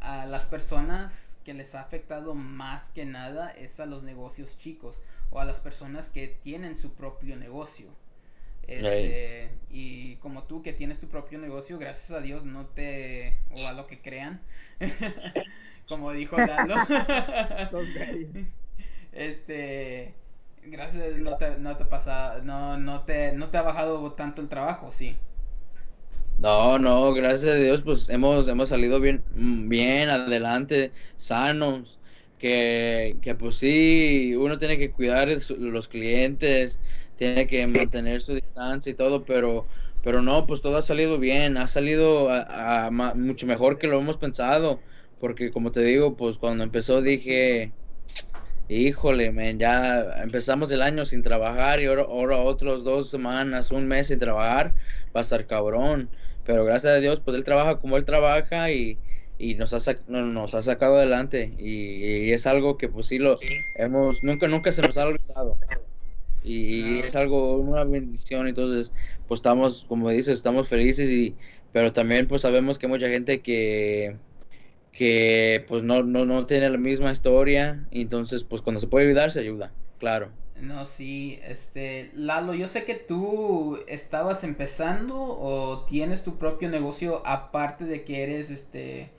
a 0.00 0.26
las 0.26 0.46
personas 0.46 1.38
que 1.44 1.54
les 1.54 1.74
ha 1.74 1.80
afectado 1.80 2.34
más 2.34 2.90
que 2.90 3.04
nada 3.04 3.50
es 3.50 3.78
a 3.78 3.86
los 3.86 4.02
negocios 4.02 4.58
chicos 4.58 5.00
o 5.34 5.40
a 5.40 5.44
las 5.44 5.60
personas 5.60 6.08
que 6.10 6.28
tienen 6.28 6.76
su 6.76 6.94
propio 6.94 7.36
negocio. 7.36 7.88
Este, 8.66 9.50
y 9.68 10.16
como 10.16 10.44
tú 10.44 10.62
que 10.62 10.72
tienes 10.72 10.98
tu 11.00 11.08
propio 11.08 11.38
negocio, 11.38 11.76
gracias 11.78 12.12
a 12.12 12.22
Dios 12.22 12.44
no 12.44 12.66
te, 12.66 13.36
o 13.50 13.66
a 13.66 13.72
lo 13.72 13.86
que 13.86 14.00
crean, 14.00 14.40
como 15.88 16.12
dijo 16.12 16.38
Lalo. 16.38 16.76
Este, 19.12 20.12
gracias 20.64 21.04
a 21.04 21.06
Dios 21.06 21.20
no 21.20 21.36
te, 21.36 21.56
no 21.58 21.76
te 21.76 21.84
pasa, 21.84 22.40
no, 22.42 22.76
no 22.78 23.02
te, 23.02 23.30
no 23.32 23.48
te 23.48 23.58
ha 23.58 23.62
bajado 23.62 24.12
tanto 24.14 24.42
el 24.42 24.48
trabajo, 24.48 24.90
sí. 24.90 25.16
No, 26.38 26.80
no, 26.80 27.12
gracias 27.12 27.52
a 27.52 27.56
Dios, 27.56 27.82
pues 27.82 28.08
hemos, 28.08 28.48
hemos 28.48 28.68
salido 28.68 28.98
bien, 28.98 29.22
mm, 29.36 29.68
bien 29.68 30.10
adelante, 30.10 30.90
sanos, 31.16 32.00
que, 32.38 33.18
que 33.22 33.34
pues 33.34 33.56
sí, 33.56 34.34
uno 34.36 34.58
tiene 34.58 34.78
que 34.78 34.92
cuidar 34.92 35.28
los 35.50 35.88
clientes, 35.88 36.80
tiene 37.16 37.46
que 37.46 37.66
mantener 37.66 38.20
su 38.22 38.34
distancia 38.34 38.90
y 38.90 38.94
todo, 38.94 39.24
pero, 39.24 39.68
pero 40.00 40.22
no, 40.22 40.46
pues 40.46 40.60
todo 40.62 40.76
ha 40.76 40.82
salido 40.82 41.18
bien, 41.18 41.56
ha 41.56 41.66
salido 41.68 42.28
a- 42.30 42.90
mucho 43.14 43.46
mejor 43.46 43.78
que 43.78 43.86
lo 43.88 43.98
hemos 44.00 44.18
pensado, 44.18 44.84
porque 45.18 45.50
como 45.52 45.72
te 45.72 45.82
digo, 45.82 46.16
pues 46.16 46.38
cuando 46.38 46.64
empezó 46.64 47.00
dije, 47.02 47.76
híjole, 48.68 49.32
ya 49.58 50.00
empezamos 50.22 50.70
el 50.70 50.82
año 50.82 51.04
sin 51.06 51.22
trabajar 51.22 51.80
y 51.80 51.86
ahora, 51.86 52.02
ahora 52.02 52.38
otros 52.38 52.84
dos 52.84 53.10
semanas, 53.10 53.70
un 53.70 53.86
mes 53.86 54.08
sin 54.08 54.18
trabajar, 54.18 54.74
va 55.14 55.20
a 55.20 55.22
estar 55.22 55.46
cabrón. 55.46 56.10
Pero 56.42 56.64
gracias 56.64 56.94
a 56.94 57.00
Dios, 57.00 57.20
pues 57.20 57.36
él 57.36 57.44
trabaja 57.44 57.78
como 57.78 57.96
él 57.96 58.04
trabaja 58.04 58.70
y, 58.70 59.00
y 59.44 59.54
nos, 59.56 59.74
ha 59.74 59.96
nos 60.08 60.54
ha 60.54 60.62
sacado 60.62 60.96
adelante. 60.96 61.52
Y, 61.58 62.28
y 62.28 62.32
es 62.32 62.46
algo 62.46 62.78
que 62.78 62.88
pues 62.88 63.06
sí 63.06 63.18
lo 63.18 63.38
hemos, 63.76 64.24
nunca, 64.24 64.48
nunca 64.48 64.72
se 64.72 64.80
nos 64.80 64.96
ha 64.96 65.06
olvidado. 65.06 65.58
Y, 66.42 67.00
es 67.00 67.14
algo, 67.14 67.58
una 67.58 67.84
bendición. 67.84 68.48
Entonces, 68.48 68.90
pues 69.28 69.38
estamos, 69.38 69.84
como 69.86 70.08
dices, 70.08 70.34
estamos 70.34 70.68
felices 70.68 71.10
y, 71.10 71.34
pero 71.72 71.92
también 71.92 72.26
pues 72.26 72.40
sabemos 72.42 72.78
que 72.78 72.86
hay 72.86 72.92
mucha 72.92 73.08
gente 73.08 73.42
que, 73.42 74.16
que 74.92 75.64
pues 75.68 75.82
no, 75.82 76.02
no, 76.02 76.24
no 76.24 76.46
tiene 76.46 76.70
la 76.70 76.78
misma 76.78 77.12
historia. 77.12 77.86
Entonces, 77.90 78.44
pues 78.44 78.62
cuando 78.62 78.80
se 78.80 78.86
puede 78.86 79.08
ayudar, 79.08 79.30
se 79.30 79.40
ayuda, 79.40 79.72
claro. 79.98 80.30
No, 80.58 80.86
sí, 80.86 81.38
este, 81.44 82.10
Lalo, 82.14 82.54
yo 82.54 82.68
sé 82.68 82.84
que 82.84 82.94
tú 82.94 83.78
estabas 83.88 84.42
empezando 84.44 85.16
o 85.18 85.84
tienes 85.84 86.22
tu 86.22 86.38
propio 86.38 86.70
negocio 86.70 87.22
aparte 87.26 87.84
de 87.84 88.04
que 88.04 88.22
eres, 88.22 88.50
este, 88.50 89.10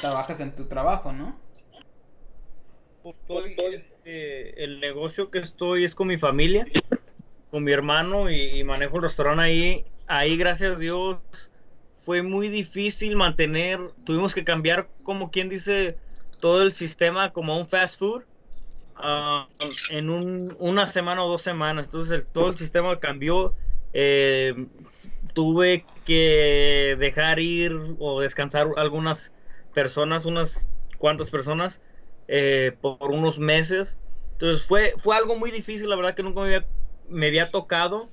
trabajas 0.00 0.40
en 0.40 0.54
tu 0.54 0.64
trabajo, 0.66 1.12
¿no? 1.12 1.38
Este, 3.72 4.64
el 4.64 4.80
negocio 4.80 5.30
que 5.30 5.38
estoy 5.38 5.84
es 5.84 5.94
con 5.94 6.08
mi 6.08 6.18
familia, 6.18 6.66
con 7.50 7.62
mi 7.62 7.72
hermano 7.72 8.30
y, 8.30 8.64
manejo 8.64 8.96
el 8.96 9.02
restaurante 9.02 9.42
ahí. 9.42 9.84
Ahí, 10.08 10.36
gracias 10.36 10.72
a 10.76 10.78
Dios, 10.78 11.18
fue 11.96 12.22
muy 12.22 12.48
difícil 12.48 13.16
mantener, 13.16 13.80
tuvimos 14.04 14.34
que 14.34 14.44
cambiar, 14.44 14.88
como 15.02 15.30
quien 15.30 15.48
dice, 15.48 15.96
todo 16.40 16.62
el 16.62 16.72
sistema 16.72 17.32
como 17.32 17.58
un 17.58 17.66
fast 17.68 17.98
food 17.98 18.22
ah, 18.96 19.48
en 19.90 20.10
un- 20.10 20.56
una 20.58 20.86
semana 20.86 21.22
o 21.24 21.28
dos 21.28 21.42
semanas. 21.42 21.86
Entonces, 21.86 22.12
el- 22.20 22.26
todo 22.26 22.50
el 22.50 22.56
sistema 22.56 22.98
cambió. 22.98 23.54
eh, 23.98 24.54
tuve 25.32 25.86
que 26.04 26.96
dejar 26.98 27.38
ir 27.38 27.74
o 27.98 28.20
descansar 28.20 28.68
algunas 28.76 29.32
personas, 29.76 30.26
unas 30.26 30.68
cuantas 30.98 31.30
personas 31.30 31.82
eh, 32.28 32.78
por 32.82 33.12
unos 33.12 33.38
meses. 33.38 34.00
Entonces 34.32 34.66
fue, 34.66 34.94
fue 34.98 35.16
algo 35.16 35.36
muy 35.36 35.52
difícil, 35.52 35.90
la 35.90 35.96
verdad 35.96 36.16
que 36.16 36.24
nunca 36.24 36.40
me 36.42 36.46
había, 36.48 36.70
me 37.04 37.28
había 37.28 37.52
tocado. 37.52 38.12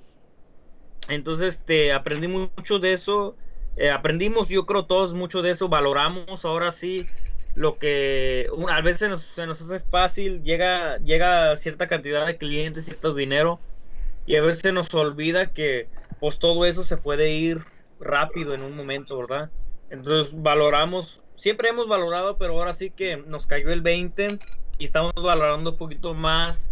Entonces 1.07 1.55
este, 1.55 1.91
aprendí 1.93 2.27
mucho 2.27 2.79
de 2.79 2.93
eso. 2.93 3.37
eh, 3.75 3.89
aprendimos, 3.89 4.49
yo 4.49 4.65
creo 4.67 4.85
todos 4.85 5.13
mucho 5.15 5.41
de 5.41 5.49
eso, 5.51 5.67
valoramos 5.69 6.45
ahora 6.45 6.71
sí 6.71 7.09
lo 7.55 7.79
que 7.79 8.47
a 8.69 8.81
veces 8.81 9.09
nos- 9.09 9.23
se 9.25 9.47
nos 9.47 9.61
hace 9.61 9.79
fácil, 9.79 10.43
llega, 10.43 10.97
llega 10.99 11.55
cierta 11.57 11.87
cantidad 11.87 12.25
de 12.27 12.37
clientes, 12.37 12.85
cierto 12.85 13.13
dinero, 13.15 13.63
y 14.25 14.37
a 14.37 14.41
veces 14.43 14.61
se 14.63 14.73
nos 14.73 14.93
olvida 14.95 15.53
que 15.53 15.91
pues 16.19 16.39
todo 16.39 16.65
eso 16.65 16.83
se 16.85 16.97
puede 16.97 17.31
ir 17.33 17.67
rápido 17.99 18.53
en 18.55 18.63
un 18.63 18.75
momento, 18.75 19.17
¿verdad? 19.19 19.53
Entonces 19.89 20.33
valoramos, 20.41 21.22
siempre 21.43 21.69
hemos 21.69 21.87
valorado, 21.89 22.37
pero 22.37 22.53
ahora 22.53 22.73
sí 22.73 22.91
que 22.91 23.17
nos 23.17 23.47
cayó 23.47 23.71
el 23.73 23.81
20 23.81 24.39
y 24.77 24.85
estamos 24.85 25.11
valorando 25.15 25.71
un 25.71 25.77
poquito 25.77 26.13
más. 26.13 26.71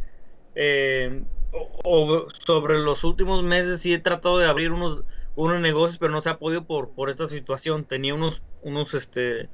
eh, 0.56 1.26
sobre 2.46 2.80
los 2.80 3.04
últimos 3.04 3.44
meses 3.44 3.82
sí 3.82 3.94
he 3.94 4.00
tratado 4.00 4.38
de 4.40 4.48
abrir 4.48 4.72
unos, 4.72 5.04
unos 5.36 5.60
negocios, 5.62 5.98
pero 6.00 6.12
no 6.14 6.22
se 6.22 6.30
ha 6.30 6.40
podido 6.40 6.66
por, 6.66 6.94
por 6.94 7.10
esta 7.10 7.28
situación. 7.28 7.86
Tenía 7.86 8.16
unos, 8.16 8.44
unos 8.62 8.94
este, 8.94 9.50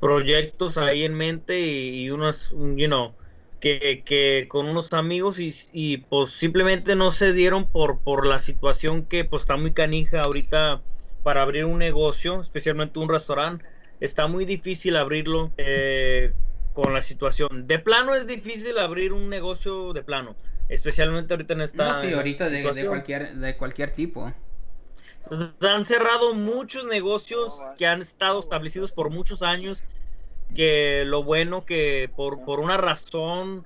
proyectos 0.00 0.78
ahí 0.78 1.04
en 1.04 1.14
mente 1.14 1.60
y, 1.60 2.10
unos, 2.10 2.50
you 2.50 3.16
que, 3.60 4.04
que 4.04 4.46
con 4.48 4.68
unos 4.68 4.92
amigos 4.92 5.40
y, 5.40 5.52
y, 5.72 5.98
pues 5.98 6.32
simplemente 6.32 6.96
no 6.96 7.10
se 7.12 7.32
dieron 7.32 7.70
por, 7.70 8.02
por 8.02 8.26
la 8.26 8.38
situación 8.38 9.06
que 9.06 9.24
pues 9.24 9.42
está 9.42 9.56
muy 9.56 9.72
canija 9.74 10.22
ahorita 10.22 10.84
para 11.22 11.42
abrir 11.42 11.64
un 11.64 11.78
negocio, 11.78 12.40
especialmente 12.40 12.98
un 13.00 13.08
restaurante. 13.08 13.64
Está 14.02 14.26
muy 14.26 14.44
difícil 14.44 14.96
abrirlo 14.96 15.52
eh, 15.58 16.32
con 16.72 16.92
la 16.92 17.02
situación. 17.02 17.68
De 17.68 17.78
plano 17.78 18.16
es 18.16 18.26
difícil 18.26 18.76
abrir 18.78 19.12
un 19.12 19.28
negocio 19.28 19.92
de 19.92 20.02
plano, 20.02 20.34
especialmente 20.68 21.32
ahorita 21.32 21.54
en 21.54 21.60
esta 21.60 21.84
No, 21.84 22.00
sí, 22.00 22.12
ahorita 22.12 22.50
de, 22.50 22.84
cualquier, 22.88 23.32
de 23.32 23.56
cualquier 23.56 23.92
tipo. 23.92 24.34
Han 25.60 25.86
cerrado 25.86 26.34
muchos 26.34 26.84
negocios 26.84 27.56
que 27.78 27.86
han 27.86 28.00
estado 28.00 28.40
establecidos 28.40 28.90
por 28.90 29.10
muchos 29.10 29.40
años. 29.40 29.84
Que 30.52 31.04
lo 31.06 31.22
bueno 31.22 31.64
que 31.64 32.10
por, 32.16 32.44
por 32.44 32.58
una 32.58 32.78
razón, 32.78 33.64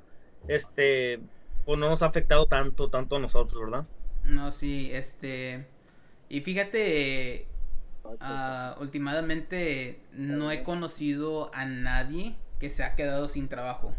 este, 0.49 1.19
pues 1.65 1.79
no 1.79 1.89
nos 1.89 2.03
ha 2.03 2.07
afectado 2.09 2.45
tanto, 2.45 2.91
tanto 2.91 3.17
a 3.17 3.21
nosotros, 3.21 3.59
¿verdad? 3.59 3.87
No, 4.23 4.53
sí, 4.53 4.91
este, 4.93 5.67
y 6.29 6.43
fíjate, 6.43 7.47
últimamente 8.81 10.01
no 10.13 10.51
he 10.51 10.63
conocido 10.63 11.51
a 11.55 11.65
nadie 11.65 12.37
que 12.59 12.71
se 12.71 12.85
ha 12.85 12.95
quedado 12.95 13.29
sin 13.29 13.49
trabajo. 13.49 13.95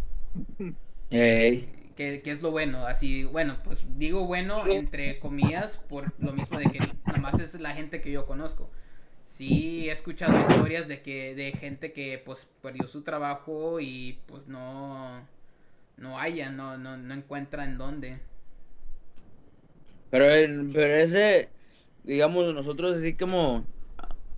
Que, 1.96 2.22
que 2.22 2.32
es 2.32 2.42
lo 2.44 2.52
bueno, 2.52 2.86
así, 2.86 3.24
bueno, 3.24 3.58
pues 3.64 3.88
digo 3.98 4.26
bueno 4.28 4.68
entre 4.68 5.20
comillas 5.20 5.78
por 5.78 6.14
lo 6.20 6.32
mismo 6.32 6.60
de 6.60 6.70
que 6.70 6.80
nada 7.06 7.18
más 7.20 7.40
es 7.40 7.60
la 7.60 7.74
gente 7.74 8.02
que 8.02 8.12
yo 8.12 8.26
conozco. 8.28 8.70
Sí 9.26 9.90
he 9.90 9.92
escuchado 9.92 10.40
historias 10.40 10.88
de 10.88 11.02
que 11.02 11.36
de 11.36 11.52
gente 11.54 11.94
que 11.94 12.22
pues 12.24 12.48
perdió 12.62 12.88
su 12.88 13.04
trabajo 13.04 13.80
y 13.80 14.20
pues 14.28 14.48
no 14.48 15.28
no 15.98 16.20
haya, 16.20 16.52
no 16.52 16.78
no 16.78 16.98
no 16.98 17.14
encuentra 17.16 17.66
en 17.66 17.78
dónde. 17.78 18.20
Pero, 20.10 20.26
pero 20.74 20.96
ese, 20.96 21.50
digamos, 22.04 22.54
nosotros 22.54 22.98
así 22.98 23.16
como 23.16 23.66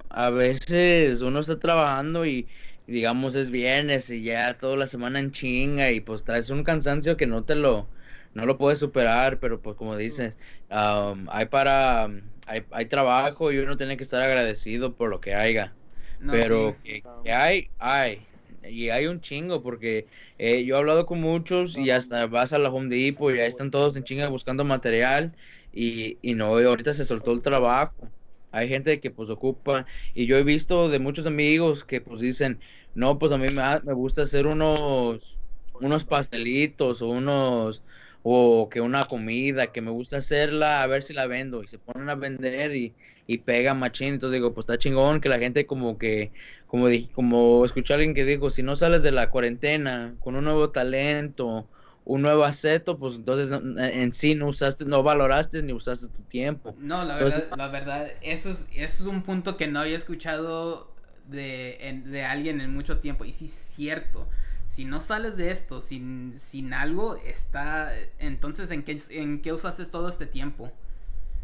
a 0.10 0.30
veces 0.30 1.22
uno 1.22 1.40
está 1.40 1.60
trabajando 1.60 2.26
y, 2.26 2.48
digamos 2.88 3.36
es 3.36 3.52
viernes 3.52 4.10
y 4.10 4.24
ya 4.24 4.58
toda 4.58 4.76
la 4.76 4.88
semana 4.88 5.20
en 5.20 5.32
chinga 5.32 5.92
y 5.92 6.02
pues 6.02 6.24
traes 6.24 6.50
un 6.50 6.64
cansancio 6.64 7.18
que 7.18 7.28
no 7.28 7.44
te 7.44 7.56
lo, 7.56 7.88
no 8.34 8.46
lo 8.46 8.58
puedes 8.58 8.80
superar, 8.80 9.40
pero 9.40 9.62
pues 9.62 9.76
como 9.76 9.96
dices, 9.96 10.38
um, 10.72 11.28
hay 11.30 11.46
para, 11.48 12.06
hay, 12.48 12.64
hay 12.72 12.86
trabajo 12.88 13.52
y 13.52 13.60
uno 13.60 13.78
tiene 13.78 13.98
que 13.98 14.04
estar 14.04 14.22
agradecido 14.22 14.96
por 14.96 15.10
lo 15.10 15.22
que 15.22 15.36
haya. 15.36 15.74
No, 16.20 16.34
pero 16.34 16.76
sí. 16.84 17.02
que, 17.02 17.04
que 17.24 17.34
hay, 17.34 17.70
hay. 17.80 18.26
Y 18.64 18.90
hay 18.90 19.08
un 19.08 19.22
chingo, 19.22 19.64
porque 19.64 20.08
eh, 20.38 20.66
yo 20.66 20.76
he 20.76 20.78
hablado 20.80 21.06
con 21.06 21.22
muchos 21.22 21.78
y 21.78 21.92
hasta 21.92 22.26
vas 22.28 22.52
a 22.52 22.60
la 22.60 22.70
Home 22.70 22.94
Depot 22.94 23.34
y 23.34 23.40
ahí 23.40 23.48
están 23.48 23.72
todos 23.72 23.96
en 23.96 24.04
chinga 24.04 24.28
buscando 24.28 24.66
material 24.66 25.34
y, 25.72 26.18
y 26.22 26.34
no, 26.34 26.60
y 26.62 26.66
ahorita 26.66 26.94
se 26.94 27.06
soltó 27.06 27.32
el 27.32 27.42
trabajo. 27.42 28.12
Hay 28.52 28.68
gente 28.70 29.00
que 29.00 29.12
pues 29.12 29.30
ocupa 29.30 29.86
y 30.14 30.26
yo 30.26 30.38
he 30.38 30.44
visto 30.44 30.90
de 30.90 31.00
muchos 31.00 31.26
amigos 31.26 31.86
que 31.86 32.02
pues 32.02 32.20
dicen, 32.22 32.62
no, 32.94 33.20
pues 33.20 33.32
a 33.32 33.38
mí 33.38 33.50
me, 33.52 33.62
me 33.84 33.94
gusta 33.94 34.24
hacer 34.24 34.48
unos, 34.48 35.40
unos 35.74 36.04
pastelitos 36.06 37.02
o 37.02 37.10
unos, 37.10 37.84
o 38.22 38.68
que 38.70 38.82
una 38.82 39.06
comida 39.06 39.72
que 39.72 39.82
me 39.82 39.92
gusta 39.92 40.18
hacerla 40.18 40.82
a 40.84 40.88
ver 40.88 41.04
si 41.04 41.14
la 41.14 41.28
vendo 41.28 41.64
y 41.64 41.68
se 41.68 41.80
ponen 41.80 42.10
a 42.10 42.16
vender 42.16 42.76
y, 42.76 42.96
y 43.28 43.40
pega 43.40 43.74
machín, 43.74 44.16
entonces 44.16 44.36
digo, 44.40 44.54
pues 44.54 44.64
está 44.66 44.78
chingón 44.78 45.22
que 45.22 45.30
la 45.30 45.40
gente 45.40 45.66
como 45.68 45.98
que, 45.98 46.34
como 46.66 46.88
dije, 46.88 47.12
como 47.14 47.64
escuché 47.66 47.94
a 47.94 47.96
alguien 47.98 48.14
que 48.16 48.26
dijo, 48.26 48.50
si 48.50 48.64
no 48.64 48.76
sales 48.76 49.04
de 49.04 49.12
la 49.12 49.30
cuarentena 49.30 50.16
con 50.20 50.36
un 50.36 50.44
nuevo 50.46 50.72
talento, 50.72 51.70
un 52.06 52.22
nuevo 52.24 52.44
aceto, 52.44 52.98
pues 52.98 53.16
entonces 53.16 53.50
en 53.78 54.14
sí 54.14 54.34
no 54.36 54.48
usaste, 54.48 54.86
no 54.86 55.04
valoraste 55.04 55.62
ni 55.62 55.74
usaste 55.74 56.08
tu 56.08 56.22
tiempo. 56.24 56.74
No, 56.80 57.04
la 57.06 57.16
Entonces- 57.20 57.42
verdad, 57.50 57.58
la 57.58 57.68
verdad, 57.68 58.08
eso 58.22 58.50
es, 58.50 58.68
eso 58.74 59.04
es 59.04 59.08
un 59.08 59.22
punto 59.22 59.58
que 59.58 59.68
no 59.68 59.80
había 59.82 59.96
escuchado 59.98 60.92
de, 61.28 61.78
en- 61.88 62.12
de 62.12 62.24
alguien 62.26 62.62
en 62.62 62.74
mucho 62.74 62.98
tiempo. 62.98 63.26
Y 63.26 63.34
sí 63.34 63.46
es 63.46 63.52
cierto. 63.52 64.28
Si 64.68 64.86
no 64.86 65.02
sales 65.02 65.36
de 65.38 65.52
esto 65.52 65.82
sin, 65.82 66.34
sin 66.40 66.74
algo, 66.74 67.16
está. 67.26 67.92
Entonces, 68.20 68.72
¿en 68.72 68.84
qué, 68.84 68.98
¿en 69.12 69.42
qué 69.42 69.54
usaste 69.54 69.86
todo 69.86 70.10
este 70.10 70.26
tiempo? 70.26 70.72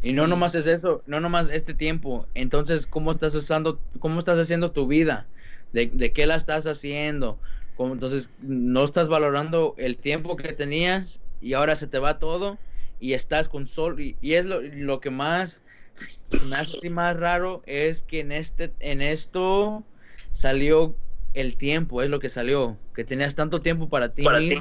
Y 0.02 0.14
no 0.14 0.24
Sí. 0.26 0.30
nomás 0.30 0.54
es 0.56 0.68
eso, 0.68 1.02
no 1.08 1.20
nomás 1.20 1.50
este 1.50 1.74
tiempo. 1.74 2.28
Entonces, 2.36 2.86
¿cómo 2.88 3.12
estás 3.12 3.34
usando, 3.36 3.80
cómo 4.00 4.20
estás 4.20 4.38
haciendo 4.40 4.72
tu 4.72 4.88
vida? 4.88 5.26
¿De, 5.74 5.88
de 5.88 6.14
qué 6.14 6.26
la 6.28 6.36
estás 6.36 6.66
haciendo? 6.68 7.40
¿Cómo- 7.76 7.94
entonces, 7.94 8.34
no 8.40 8.86
estás 8.86 9.10
valorando 9.10 9.76
el 9.80 10.00
tiempo 10.00 10.38
que 10.38 10.54
tenías 10.54 11.22
y 11.40 11.54
ahora 11.54 11.78
se 11.78 11.88
te 11.88 12.00
va 12.00 12.20
todo 12.20 12.62
y 13.00 13.14
estás 13.14 13.50
con 13.50 13.68
sol. 13.68 14.02
Y, 14.02 14.18
y 14.22 14.36
es 14.36 14.46
lo, 14.48 14.62
lo 14.62 15.02
que 15.02 15.12
más 15.12 15.64
me 16.40 16.58
hace 16.58 16.90
más 16.90 17.18
raro 17.18 17.62
es 17.66 18.04
que 18.04 18.20
en 18.22 18.32
este, 18.32 18.76
en 18.80 19.02
esto 19.02 19.90
salió 20.32 21.00
el 21.34 21.58
tiempo, 21.58 22.02
es 22.02 22.10
lo 22.10 22.20
que 22.20 22.30
salió, 22.30 22.82
que 22.94 23.06
tenías 23.06 23.36
tanto 23.36 23.62
tiempo 23.62 23.90
para 23.90 24.14
ti, 24.14 24.24
Para 24.24 24.46
ti. 24.46 24.56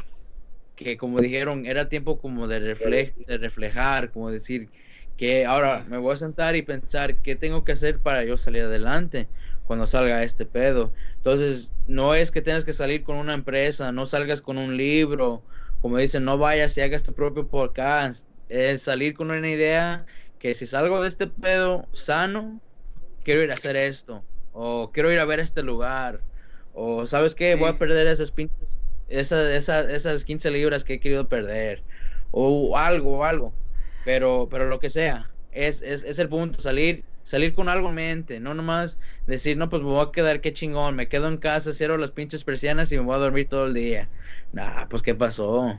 que 0.75 0.97
como 0.97 1.21
dijeron, 1.21 1.67
era 1.67 1.89
tiempo 1.89 2.19
como 2.19 2.49
de, 2.49 2.61
refle- 2.61 3.15
de 3.27 3.39
reflejar, 3.39 4.11
como 4.12 4.31
decir, 4.31 4.71
que 5.17 5.47
ahora 5.47 5.85
me 5.85 5.99
voy 5.99 6.15
a 6.15 6.17
sentar 6.17 6.57
y 6.57 6.62
pensar 6.62 7.21
qué 7.21 7.37
tengo 7.37 7.65
que 7.65 7.73
hacer 7.73 8.03
para 8.03 8.25
yo 8.25 8.37
salir 8.37 8.62
adelante 8.65 9.31
cuando 9.67 9.87
salga 9.87 10.23
este 10.23 10.47
pedo. 10.47 10.93
Entonces, 11.17 11.73
no 11.87 12.15
es 12.15 12.31
que 12.31 12.43
tengas 12.43 12.65
que 12.65 12.73
salir 12.73 13.03
con 13.03 13.17
una 13.17 13.35
empresa, 13.35 13.93
no 13.93 14.07
salgas 14.07 14.41
con 14.41 14.59
un 14.59 14.77
libro, 14.77 15.43
como 15.81 15.99
dicen, 15.99 16.25
no 16.25 16.39
vayas 16.39 16.77
y 16.77 16.81
hagas 16.81 17.03
tu 17.03 17.12
propio 17.12 17.47
podcast, 17.47 18.27
es 18.49 18.83
salir 18.83 19.15
con 19.15 19.31
una 19.31 19.49
idea 19.49 20.07
que 20.39 20.55
si 20.55 20.67
salgo 20.67 21.03
de 21.03 21.09
este 21.09 21.27
pedo 21.27 21.87
sano, 21.93 22.61
quiero 23.23 23.43
ir 23.43 23.51
a 23.51 23.55
hacer 23.55 23.77
esto, 23.77 24.23
o 24.53 24.91
quiero 24.93 25.12
ir 25.12 25.19
a 25.19 25.25
ver 25.25 25.41
este 25.41 25.62
lugar, 25.62 26.21
o 26.75 27.07
sabes 27.07 27.35
qué, 27.35 27.55
voy 27.55 27.71
a 27.71 27.79
perder 27.79 28.07
esas 28.07 28.31
pinches, 28.31 28.79
esas, 29.09 29.51
esas, 29.51 29.89
esas 29.89 30.25
15 30.25 30.51
libras 30.51 30.85
que 30.85 30.95
he 30.95 31.01
querido 31.01 31.29
perder, 31.29 31.83
o 32.31 32.77
algo, 32.77 33.25
algo, 33.25 33.53
pero, 34.05 34.49
pero 34.51 34.69
lo 34.69 34.81
que 34.81 34.91
sea, 34.91 35.31
es, 35.53 35.83
es, 35.83 36.03
es 36.03 36.19
el 36.19 36.29
punto, 36.29 36.61
salir, 36.61 37.05
salir 37.25 37.55
con 37.55 37.68
algo 37.68 37.91
en 37.91 37.95
mente, 37.97 38.41
no 38.41 38.55
nomás 38.55 38.99
decir, 39.27 39.57
no, 39.57 39.70
pues 39.70 39.83
me 39.83 39.89
voy 39.89 40.07
a 40.07 40.12
quedar, 40.12 40.41
qué 40.43 40.53
chingón, 40.55 40.97
me 40.97 41.09
quedo 41.09 41.29
en 41.29 41.39
casa, 41.39 41.72
cierro 41.75 41.99
las 41.99 42.12
pinches 42.12 42.45
persianas 42.45 42.93
y 42.93 42.97
me 42.99 43.03
voy 43.05 43.16
a 43.16 43.18
dormir 43.18 43.49
todo 43.49 43.66
el 43.66 43.75
día. 43.75 44.09
Nah, 44.53 44.87
pues 44.89 45.03
qué 45.03 45.14
pasó. 45.16 45.79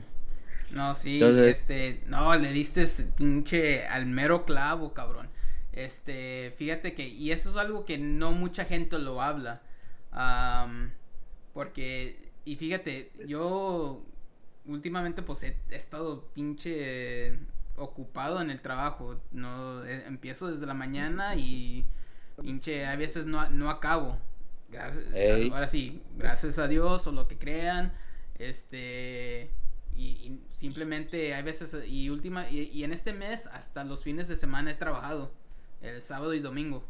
No, 0.70 0.94
sí, 0.94 1.14
Entonces- 1.14 1.58
este, 1.58 2.02
no, 2.06 2.34
le 2.36 2.50
diste 2.52 2.82
ese 2.82 3.04
pinche 3.12 3.86
al 3.86 4.06
mero 4.06 4.44
clavo, 4.44 4.92
cabrón. 4.94 5.28
Este, 5.72 6.54
fíjate 6.56 6.94
que, 6.94 7.06
y 7.08 7.30
eso 7.32 7.50
es 7.50 7.56
algo 7.56 7.84
que 7.84 7.98
no 7.98 8.32
mucha 8.32 8.64
gente 8.64 8.98
lo 8.98 9.22
habla. 9.22 9.62
am, 10.12 10.92
porque, 11.52 12.32
y 12.44 12.56
fíjate, 12.56 13.12
yo 13.26 14.02
últimamente 14.66 15.22
pues 15.22 15.42
he, 15.44 15.56
he 15.70 15.76
estado 15.76 16.28
pinche 16.34 17.38
ocupado 17.76 18.40
en 18.40 18.50
el 18.50 18.60
trabajo. 18.60 19.20
No, 19.32 19.84
eh, 19.84 20.04
empiezo 20.06 20.48
desde 20.50 20.66
la 20.66 20.74
mañana 20.74 21.36
y 21.36 21.84
pinche 22.42 22.86
a 22.86 22.96
veces 22.96 23.26
no, 23.26 23.48
no 23.50 23.70
acabo. 23.70 24.18
Gracias, 24.68 25.14
Ey. 25.14 25.50
ahora 25.50 25.68
sí, 25.68 26.02
gracias 26.16 26.58
a 26.58 26.68
Dios 26.68 27.06
o 27.06 27.12
lo 27.12 27.28
que 27.28 27.38
crean. 27.38 27.92
Este 28.38 29.50
y, 29.94 30.04
y 30.04 30.40
simplemente 30.52 31.34
hay 31.34 31.42
veces 31.42 31.74
y 31.88 32.10
última 32.10 32.50
y, 32.50 32.62
y 32.72 32.84
en 32.84 32.92
este 32.92 33.12
mes 33.14 33.46
hasta 33.46 33.82
los 33.84 34.02
fines 34.02 34.28
de 34.28 34.36
semana 34.36 34.70
he 34.72 34.74
trabajado 34.74 35.32
el 35.80 36.02
sábado 36.02 36.34
y 36.34 36.40
domingo 36.40 36.84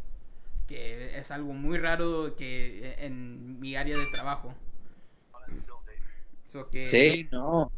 que 0.66 1.16
es 1.16 1.30
algo 1.30 1.53
muy 1.53 1.78
raro 1.78 2.34
que 2.34 2.89
eh, 2.89 2.97
en 3.07 3.61
mi 3.61 3.76
área 3.76 3.97
de 3.97 4.07
trabajo 4.07 4.53
So 6.47 6.68
que- 6.70 6.87
Sí, 6.87 7.28
no. 7.30 7.70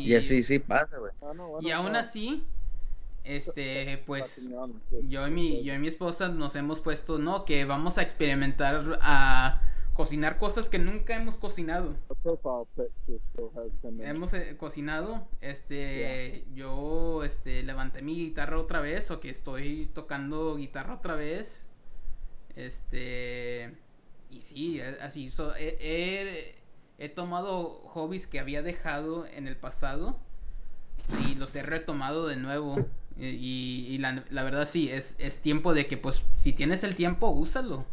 Y, 0.00 0.12
Y 0.12 0.14
así 0.16 0.42
sí 0.42 0.58
pasa, 0.58 0.98
güey. 0.98 1.12
Ah, 1.22 1.32
no, 1.34 1.48
bueno, 1.48 1.68
y 1.68 1.70
aún 1.70 1.92
no. 1.92 1.98
así 1.98 2.44
este 3.24 4.02
pues 4.06 4.42
yo 5.08 5.26
y 5.26 5.30
mi 5.30 5.62
yo 5.64 5.74
y 5.74 5.78
mi 5.78 5.88
esposa 5.88 6.28
nos 6.28 6.56
hemos 6.56 6.80
puesto 6.80 7.18
no 7.18 7.44
que 7.44 7.64
vamos 7.64 7.96
a 7.98 8.02
experimentar 8.02 8.98
a 9.00 9.62
cocinar 9.94 10.36
cosas 10.38 10.68
que 10.68 10.78
nunca 10.78 11.16
hemos 11.16 11.38
cocinado 11.38 11.94
hemos 14.02 14.34
eh, 14.34 14.56
cocinado 14.56 15.26
este 15.40 16.44
yo 16.54 17.24
este 17.24 17.62
levanté 17.62 18.02
mi 18.02 18.14
guitarra 18.16 18.58
otra 18.58 18.80
vez 18.80 19.10
o 19.10 19.20
que 19.20 19.30
estoy 19.30 19.90
tocando 19.94 20.56
guitarra 20.56 20.94
otra 20.94 21.14
vez 21.14 21.66
este 22.56 23.76
y 24.30 24.40
sí 24.42 24.80
así 24.80 25.30
so- 25.30 25.54
he, 25.56 26.54
he- 26.98 27.08
tomado 27.08 27.82
hobbies 27.86 28.26
que 28.26 28.40
había 28.40 28.62
dejado 28.62 29.26
en 29.26 29.48
el 29.48 29.56
pasado 29.56 30.18
y 31.08 31.34
los 31.36 31.54
he 31.56 31.62
retomado 31.62 32.26
de 32.28 32.36
nuevo 32.36 32.88
y, 33.18 33.98
la, 34.00 34.44
verdad 34.44 34.66
sí 34.68 34.90
es, 34.90 35.16
es 35.18 35.40
tiempo 35.42 35.74
de 35.74 35.86
que 35.86 35.96
pues 35.96 36.26
si 36.38 36.52
tienes 36.52 36.84
el 36.84 36.96
tiempo 36.96 37.28
úsalo. 37.30 37.86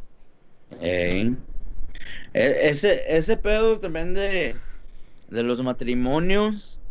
E- 2.33 2.69
Ese, 2.69 3.03
ese 3.17 3.37
pedo 3.37 3.79
también 3.79 4.13
de, 4.13 4.63
de 5.27 5.43
los 5.43 5.61
matrimonios, 5.63 6.81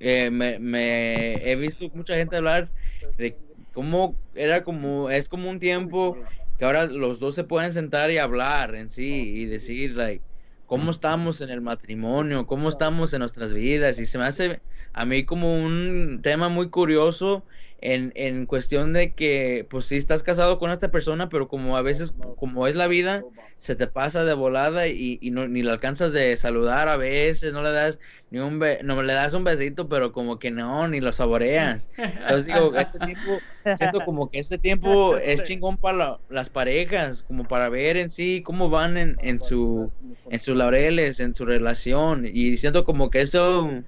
me 0.00 1.50
he 1.52 1.56
visto 1.56 1.90
mucha 1.94 2.16
gente 2.16 2.36
hablar 2.36 2.72
de 3.16 3.40
cómo 3.72 4.20
era 4.34 4.64
como, 4.64 5.10
es 5.10 5.28
como 5.28 5.50
un 5.50 5.60
tiempo 5.60 6.20
que 6.56 6.64
ahora 6.64 6.86
los 6.86 7.20
dos 7.20 7.34
se 7.34 7.44
pueden 7.44 7.72
sentar 7.72 8.10
y 8.10 8.18
hablar 8.18 8.74
en 8.74 8.90
sí 8.90 9.04
y 9.42 9.46
decir, 9.46 9.92
like, 9.96 10.24
cómo 10.66 10.90
estamos 10.90 11.40
en 11.40 11.50
el 11.50 11.60
matrimonio, 11.60 12.46
cómo 12.46 12.68
estamos 12.68 13.12
en 13.12 13.20
nuestras 13.20 13.52
vidas. 13.52 13.98
Y 13.98 14.06
se 14.06 14.18
me 14.18 14.24
hace 14.24 14.62
a 14.92 15.04
mí 15.04 15.24
como 15.24 15.54
un 15.56 16.20
tema 16.22 16.48
muy 16.48 16.70
curioso 16.70 17.46
en, 17.84 18.12
en 18.16 18.46
cuestión 18.46 18.92
de 18.92 19.14
que, 19.14 19.66
pues 19.70 19.86
sí 19.86 19.96
estás 19.96 20.22
casado 20.22 20.58
con 20.58 20.70
esta 20.70 20.90
persona, 20.90 21.28
pero 21.28 21.48
como 21.48 21.76
a 21.76 21.82
veces, 21.82 22.14
como 22.34 22.66
es 22.66 22.76
la 22.76 22.86
vida, 22.88 23.26
se 23.58 23.76
te 23.76 23.86
pasa 23.86 24.24
de 24.24 24.34
volada 24.34 24.88
y, 24.88 25.18
y 25.22 25.30
no, 25.30 25.48
ni 25.48 25.62
le 25.62 25.70
alcanzas 25.70 26.12
de 26.12 26.36
saludar 26.36 26.88
a 26.88 26.96
veces, 26.96 27.52
no 27.52 27.62
le 27.62 27.72
das 27.72 27.98
ni 28.30 28.38
un 28.40 28.58
be- 28.58 28.82
no 28.82 29.02
le 29.02 29.12
das 29.14 29.34
un 29.34 29.44
besito, 29.44 29.88
pero 29.88 30.12
como 30.12 30.38
que 30.38 30.50
no, 30.50 30.88
ni 30.88 31.00
lo 31.00 31.12
saboreas. 31.12 31.90
Entonces 32.20 32.46
digo, 32.46 32.74
este 32.76 33.00
tiempo, 33.00 33.44
siento 33.72 34.02
como 34.04 34.30
que 34.30 34.38
este 34.38 34.58
tiempo 34.58 35.18
es 35.18 35.42
chingón 35.42 35.78
para 35.78 35.96
la- 35.98 36.20
las 36.28 36.50
parejas, 36.50 37.22
como 37.22 37.46
para 37.46 37.68
ver 37.68 37.96
en 37.96 38.10
sí 38.10 38.42
cómo 38.42 38.70
van 38.70 38.96
en, 38.96 39.16
en 39.20 39.40
su 39.40 39.92
en 40.28 40.40
sus 40.40 40.56
laureles, 40.56 41.20
en 41.20 41.34
su 41.34 41.44
relación, 41.44 42.26
y 42.26 42.56
siento 42.58 42.84
como 42.84 43.10
que 43.10 43.20
eso 43.20 43.84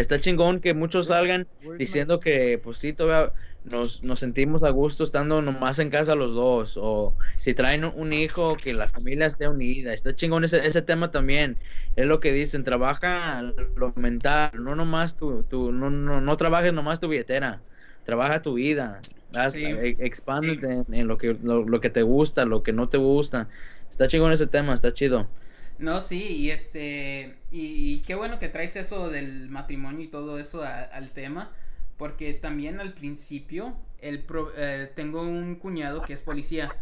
está 0.00 0.20
chingón 0.20 0.60
que 0.60 0.74
muchos 0.74 1.08
salgan 1.08 1.48
diciendo 1.76 2.20
que 2.20 2.58
pues 2.58 2.78
sí 2.78 2.92
todavía 2.92 3.32
nos, 3.62 4.02
nos 4.02 4.20
sentimos 4.20 4.62
a 4.64 4.70
gusto 4.70 5.04
estando 5.04 5.42
nomás 5.42 5.78
en 5.78 5.90
casa 5.90 6.14
los 6.14 6.32
dos 6.34 6.74
o 6.76 7.16
si 7.38 7.54
traen 7.54 7.84
un- 7.84 8.12
hijo 8.12 8.60
que 8.60 8.72
la 8.74 8.88
familia 8.88 9.26
esté 9.26 9.48
unida 9.48 9.92
está 9.92 10.14
chingón 10.14 10.44
ese, 10.44 10.66
ese 10.66 10.82
tema 10.82 11.10
también 11.10 11.58
es 11.96 12.06
lo 12.06 12.20
que 12.20 12.32
dicen 12.32 12.64
trabaja 12.64 13.42
lo 13.76 13.92
mental 13.96 14.50
no 14.54 14.74
nomás 14.76 15.16
tu, 15.16 15.44
tu 15.44 15.72
no, 15.72 15.90
no, 15.90 16.20
no 16.20 16.36
trabajes 16.36 16.72
nomás 16.72 17.00
tu 17.00 17.08
billetera 17.08 17.64
trabaja 18.02 18.42
tu 18.42 18.54
vida 18.54 19.06
haz- 19.32 19.54
Sí. 19.54 19.64
e- 19.64 19.96
expándete 20.00 20.66
en, 20.72 20.94
en 20.94 21.06
lo 21.08 21.18
que 21.18 21.34
lo, 21.42 21.64
lo 21.64 21.80
que 21.80 21.90
te 21.90 22.02
gusta 22.02 22.44
lo 22.44 22.62
que 22.62 22.72
no 22.72 22.88
te 22.88 22.98
gusta 22.98 23.48
está 23.90 24.08
chingón 24.08 24.32
ese 24.32 24.46
tema 24.46 24.74
está 24.74 24.92
chido 24.92 25.32
No, 25.78 26.00
sí, 26.00 26.24
y 26.26 26.50
este, 26.50 27.38
y, 27.52 27.92
y 27.94 28.02
qué 28.02 28.14
bueno 28.16 28.38
que 28.40 28.48
traes 28.48 28.74
eso 28.76 29.10
del 29.10 29.48
matrimonio 29.48 30.04
y 30.04 30.08
todo 30.08 30.38
eso 30.38 30.62
a- 30.64 30.82
al 30.82 31.10
tema, 31.12 31.52
porque 31.96 32.34
también 32.34 32.80
al 32.80 32.94
principio, 32.94 33.76
el 34.00 34.22
pro- 34.24 34.52
eh, 34.56 34.90
tengo 34.96 35.22
un 35.22 35.54
cuñado 35.56 36.04
que 36.04 36.12
es 36.14 36.22
policía, 36.22 36.76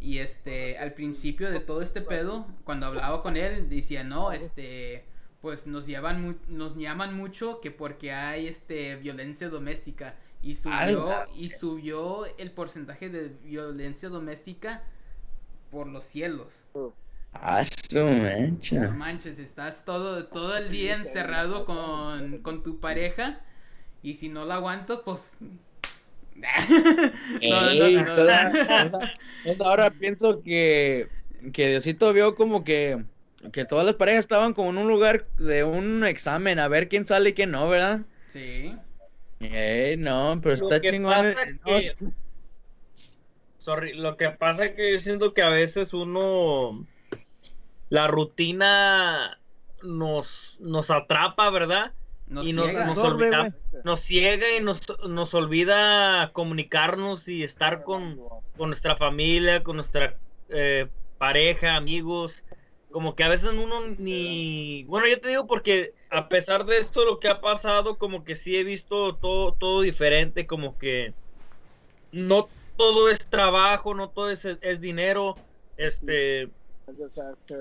y 0.00 0.18
este, 0.18 0.78
al 0.78 0.94
principio 0.94 1.50
de 1.50 1.60
todo 1.60 1.82
este 1.82 2.02
pedo, 2.02 2.46
cuando 2.64 2.86
hablaba 2.86 3.22
con 3.22 3.36
él, 3.38 3.68
decía, 3.70 4.04
no, 4.04 4.32
este, 4.32 5.06
pues 5.40 5.66
nos 5.66 5.86
llaman, 5.86 6.22
mu- 6.22 6.36
nos 6.48 6.76
llaman 6.76 7.14
mucho 7.16 7.60
que 7.60 7.70
porque 7.70 8.12
hay, 8.12 8.46
este, 8.48 8.96
violencia 8.96 9.48
doméstica, 9.50 10.16
y 10.42 10.54
subió, 10.56 11.26
y 11.34 11.50
subió 11.50 12.26
el 12.38 12.52
porcentaje 12.52 13.10
de 13.10 13.30
violencia 13.44 14.08
doméstica 14.10 14.84
por 15.70 15.88
los 15.88 16.04
cielos. 16.04 16.66
Ah, 17.32 17.62
su 17.64 17.98
No 17.98 18.10
mecha. 18.22 18.88
manches, 18.88 19.38
estás 19.38 19.84
todo, 19.84 20.26
todo 20.26 20.56
el 20.56 20.70
día 20.70 20.94
encerrado 20.96 21.64
con, 21.64 22.38
con 22.38 22.62
tu 22.62 22.80
pareja 22.80 23.40
Y 24.02 24.14
si 24.14 24.28
no 24.28 24.44
la 24.44 24.54
aguantas, 24.54 25.00
pues. 25.04 25.38
Ey, 27.40 27.50
No, 27.50 28.00
no, 28.00 28.04
no, 28.06 28.14
toda- 28.16 28.48
no. 28.50 28.90
toda- 28.90 29.12
toda 29.56 29.70
ahora 29.70 29.90
pienso 29.90 30.42
que, 30.42 31.08
que 31.52 31.68
Diosito 31.68 32.12
vio 32.12 32.34
como 32.34 32.64
que, 32.64 33.04
que 33.52 33.64
todas 33.64 33.84
las 33.86 33.94
parejas 33.96 34.20
estaban 34.20 34.52
como 34.54 34.70
en 34.70 34.78
un 34.78 34.88
lugar 34.88 35.26
de 35.38 35.64
un 35.64 36.04
examen, 36.04 36.58
a 36.58 36.68
ver 36.68 36.88
quién 36.88 37.06
sale 37.06 37.30
y 37.30 37.34
quién 37.34 37.50
no, 37.50 37.68
¿verdad? 37.68 38.00
Sí. 38.26 38.74
Ey, 39.40 39.96
no, 39.96 40.38
pero 40.42 40.56
Lo 40.56 40.70
está 40.72 40.80
chingón. 40.90 41.26
eh, 41.26 41.36
que- 41.64 41.96
Sorry, 43.58 43.94
lo 43.94 44.16
que 44.16 44.30
pasa 44.30 44.64
es 44.66 44.72
que 44.72 44.92
yo 44.94 45.00
siento 45.00 45.34
que 45.34 45.42
a 45.42 45.50
veces 45.50 45.92
uno 45.92 46.86
la 47.88 48.06
rutina 48.06 49.38
nos 49.82 50.56
nos 50.60 50.90
atrapa, 50.90 51.50
¿verdad? 51.50 51.92
Nos 52.26 52.46
Y 52.46 52.52
nos- 52.52 52.66
ciega. 52.66 52.84
nos 52.86 52.98
olvida-. 52.98 53.54
Nos 53.84 54.00
ciega 54.00 54.46
y 54.56 54.62
nos, 54.62 54.80
nos 55.08 55.32
olvida 55.34 56.30
comunicarnos 56.32 57.28
y 57.28 57.42
estar 57.42 57.84
con, 57.84 58.20
con 58.56 58.68
nuestra 58.70 58.96
familia, 58.96 59.62
con 59.62 59.76
nuestra 59.76 60.16
eh, 60.48 60.88
pareja, 61.16 61.76
amigos. 61.76 62.44
Como 62.90 63.14
que 63.14 63.22
a 63.24 63.28
veces 63.28 63.50
uno 63.52 63.80
ni... 63.98 64.84
Bueno, 64.84 65.06
yo 65.06 65.20
te 65.20 65.28
digo 65.28 65.46
porque 65.46 65.94
a 66.10 66.28
pesar 66.28 66.64
de 66.64 66.78
esto, 66.78 67.04
lo 67.04 67.20
que 67.20 67.28
ha 67.28 67.40
pasado, 67.40 67.98
como 67.98 68.24
que 68.24 68.34
sí 68.34 68.56
he 68.56 68.64
visto 68.64 69.14
todo, 69.16 69.52
todo 69.52 69.82
diferente, 69.82 70.46
como 70.46 70.76
que 70.78 71.12
no 72.12 72.48
todo 72.76 73.10
es 73.10 73.26
trabajo, 73.26 73.94
no 73.94 74.08
todo 74.08 74.30
es, 74.30 74.44
es 74.44 74.80
dinero. 74.80 75.34
Este, 75.76 76.48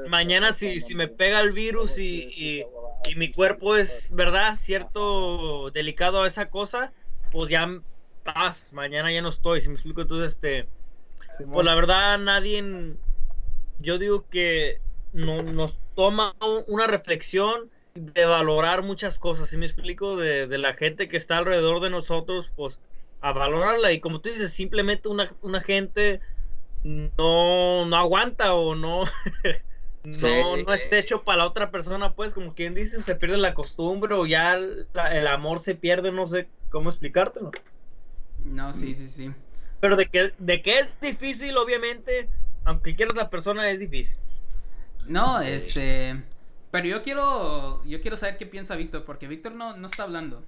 mañana 0.09 0.53
si, 0.53 0.79
si 0.79 0.95
me 0.95 1.07
pega 1.07 1.41
el 1.41 1.51
virus 1.53 1.97
y, 1.97 2.03
y- 2.35 2.65
y 3.09 3.15
mi 3.15 3.31
cuerpo 3.31 3.75
es, 3.75 4.09
¿verdad? 4.11 4.55
Cierto, 4.55 5.69
delicado 5.71 6.23
a 6.23 6.27
esa 6.27 6.49
cosa, 6.49 6.93
pues 7.31 7.49
ya 7.49 7.81
paz, 8.23 8.73
mañana 8.73 9.11
ya 9.11 9.21
no 9.21 9.29
estoy, 9.29 9.61
si 9.61 9.69
me 9.69 9.75
explico, 9.75 10.01
entonces, 10.01 10.31
este, 10.33 10.69
pues 11.51 11.65
la 11.65 11.75
verdad 11.75 12.19
nadie, 12.19 12.57
en- 12.59 12.99
yo 13.79 13.97
digo 13.97 14.27
que 14.29 14.81
no, 15.11 15.41
nos 15.43 15.79
toma 15.95 16.33
un- 16.41 16.63
una 16.67 16.87
reflexión 16.87 17.71
de 17.93 18.25
valorar 18.25 18.83
muchas 18.83 19.17
cosas, 19.19 19.49
si 19.49 19.57
me 19.57 19.65
explico, 19.65 20.17
de, 20.17 20.47
de 20.47 20.57
la 20.57 20.73
gente 20.73 21.07
que 21.07 21.17
está 21.17 21.37
alrededor 21.37 21.81
de 21.81 21.89
nosotros, 21.89 22.51
pues 22.55 22.79
a 23.21 23.31
valorarla. 23.33 23.91
Y 23.93 23.99
como 23.99 24.21
tú 24.21 24.29
dices, 24.29 24.53
simplemente 24.53 25.09
una, 25.09 25.35
una 25.41 25.61
gente 25.61 26.21
no, 26.83 27.85
no 27.85 27.95
aguanta 27.95 28.53
o 28.53 28.75
no, 28.75 29.03
no, 30.03 30.13
Sí. 30.13 30.63
no 30.65 30.73
es 30.73 30.91
hecho 30.93 31.23
para 31.23 31.39
la 31.39 31.45
otra 31.47 31.69
persona, 31.71 32.13
pues 32.13 32.33
como 32.33 32.53
quien 32.53 32.73
dice, 32.75 33.01
se 33.01 33.15
pierde 33.15 33.37
la 33.37 33.53
costumbre 33.53 34.13
o 34.15 34.25
ya 34.25 34.57
la- 34.93 35.17
el 35.17 35.27
amor 35.27 35.59
se 35.59 35.75
pierde, 35.75 36.11
no 36.11 36.27
sé 36.27 36.47
cómo 36.69 36.89
explicártelo. 36.89 37.51
No, 38.45 38.73
sí, 38.73 38.95
sí, 38.95 39.09
sí. 39.09 39.31
Pero 39.79 39.95
de 39.95 40.07
que, 40.07 40.33
de 40.37 40.61
que 40.61 40.79
es 40.79 40.87
difícil, 41.01 41.57
obviamente, 41.57 42.29
aunque 42.63 42.95
quieras 42.95 43.15
la 43.15 43.29
persona, 43.29 43.69
es 43.69 43.79
difícil. 43.79 44.17
No, 45.05 45.39
este. 45.41 46.21
Pero 46.71 46.87
yo 46.87 47.03
quiero. 47.03 47.83
Yo 47.85 48.01
quiero 48.01 48.17
saber 48.17 48.37
qué 48.37 48.45
piensa 48.45 48.75
Víctor, 48.75 49.05
porque 49.05 49.27
Víctor 49.27 49.53
no, 49.53 49.75
no 49.77 49.87
está 49.87 50.03
hablando. 50.03 50.43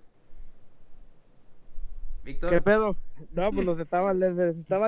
Víctor, 2.23 2.49
¿Qué 2.49 2.57
¿qué, 2.57 2.61
pedo? 2.61 2.95
No, 3.31 3.51
pues 3.51 3.65
los 3.65 3.79
estaba, 3.79 4.13
les, 4.13 4.33
les 4.35 4.57
estaba 4.57 4.87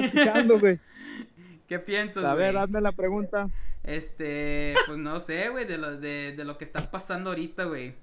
güey. 0.59 0.79
piensas, 1.79 2.25
A 2.25 2.33
ver, 2.35 2.57
hazme 2.57 2.81
la 2.81 2.91
pregunta. 2.93 3.49
Este, 3.83 4.83
pues 4.85 4.97
no 4.97 5.19
sé, 5.19 5.49
güey, 5.49 5.65
de 5.65 5.77
lo, 5.77 5.97
de, 5.97 6.33
de 6.35 6.45
lo 6.45 6.57
que 6.57 6.65
está 6.65 6.91
pasando 6.91 7.29
ahorita, 7.31 7.65
güey. 7.65 7.95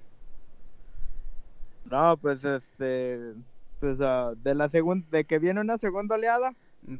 No, 1.85 2.17
pues 2.17 2.43
este, 2.43 3.33
pues 3.79 3.97
ah, 4.01 4.33
de 4.37 4.55
la 4.55 4.69
segunda, 4.69 5.07
de 5.11 5.25
que 5.25 5.39
viene 5.39 5.61
una 5.61 5.77
segunda 5.77 6.15
oleada. 6.15 6.53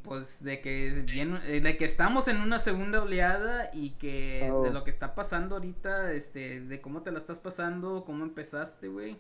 Pues 0.04 0.44
de 0.44 0.60
que 0.62 1.04
viene, 1.08 1.40
eh, 1.48 1.62
de 1.62 1.78
que 1.78 1.86
estamos 1.86 2.28
en 2.28 2.42
una 2.42 2.60
segunda 2.60 3.02
oleada 3.02 3.70
y 3.74 3.92
que 3.92 4.52
Oh. 4.52 4.62
de 4.62 4.72
lo 4.72 4.84
que 4.84 4.92
está 4.92 5.16
pasando 5.16 5.56
ahorita, 5.56 6.12
este, 6.12 6.62
de 6.62 6.82
cómo 6.82 7.02
te 7.02 7.12
la 7.12 7.18
estás 7.20 7.40
pasando, 7.40 8.04
cómo 8.06 8.24
empezaste, 8.26 8.88
güey. 8.90 9.18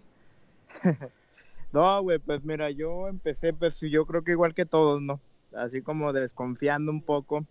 No, 1.71 2.01
güey, 2.01 2.19
pues 2.19 2.43
mira, 2.43 2.71
yo 2.71 3.07
empecé, 3.07 3.53
pues 3.53 3.79
yo 3.79 4.05
creo 4.05 4.23
que 4.23 4.31
igual 4.31 4.55
que 4.55 4.65
todos, 4.65 5.01
¿no? 5.01 5.21
Así 5.53 5.81
como 5.81 6.13
desconfiando 6.13 6.91
un 6.91 7.03
poco, 7.03 7.45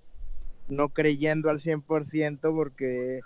no 0.69 0.91
creyendo 0.91 1.51
al 1.51 1.61
100% 1.61 2.53
porque 2.55 3.21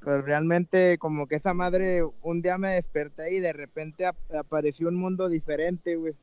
pues 0.00 0.24
realmente 0.24 0.98
como 0.98 1.26
que 1.28 1.36
esa 1.36 1.54
madre 1.54 2.02
un 2.22 2.42
día 2.42 2.58
me 2.58 2.74
desperté 2.74 3.34
y 3.34 3.40
de 3.40 3.52
repente 3.54 4.06
ap- 4.06 4.18
apareció 4.34 4.88
un 4.88 4.96
mundo 4.96 5.28
diferente, 5.28 5.96
güey. 5.96 6.14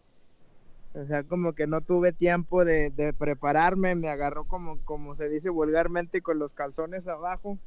O 0.94 1.06
sea, 1.06 1.24
como 1.26 1.54
que 1.54 1.68
no 1.68 1.82
tuve 1.82 2.14
tiempo 2.14 2.64
de, 2.64 2.90
de 2.92 3.14
prepararme, 3.14 3.96
me 3.96 4.10
agarró 4.10 4.46
como, 4.48 4.82
como 4.86 5.16
se 5.18 5.28
dice 5.30 5.50
vulgarmente 5.50 6.22
con 6.22 6.40
los 6.40 6.54
calzones 6.54 7.06
abajo 7.08 7.60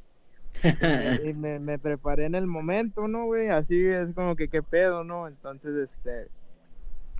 y 1.25 1.33
me, 1.33 1.59
me 1.59 1.79
preparé 1.79 2.25
en 2.25 2.35
el 2.35 2.47
momento, 2.47 3.07
¿no, 3.07 3.25
güey? 3.25 3.49
Así 3.49 3.85
es 3.85 4.13
como 4.15 4.35
que 4.35 4.49
qué 4.49 4.63
pedo, 4.63 5.03
¿no? 5.03 5.27
Entonces, 5.27 5.75
este, 5.91 6.29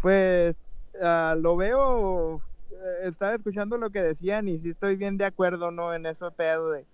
pues 0.01 0.55
ah, 1.01 1.35
lo 1.39 1.55
veo, 1.57 2.43
estaba 3.03 3.35
escuchando 3.35 3.77
lo 3.77 3.89
que 3.89 4.01
decían 4.01 4.47
y 4.47 4.59
sí 4.59 4.69
estoy 4.69 4.95
bien 4.95 5.17
de 5.17 5.25
acuerdo, 5.25 5.71
¿no? 5.71 5.93
En 5.93 6.05
eso 6.05 6.31
pedo 6.31 6.71
de 6.71 6.85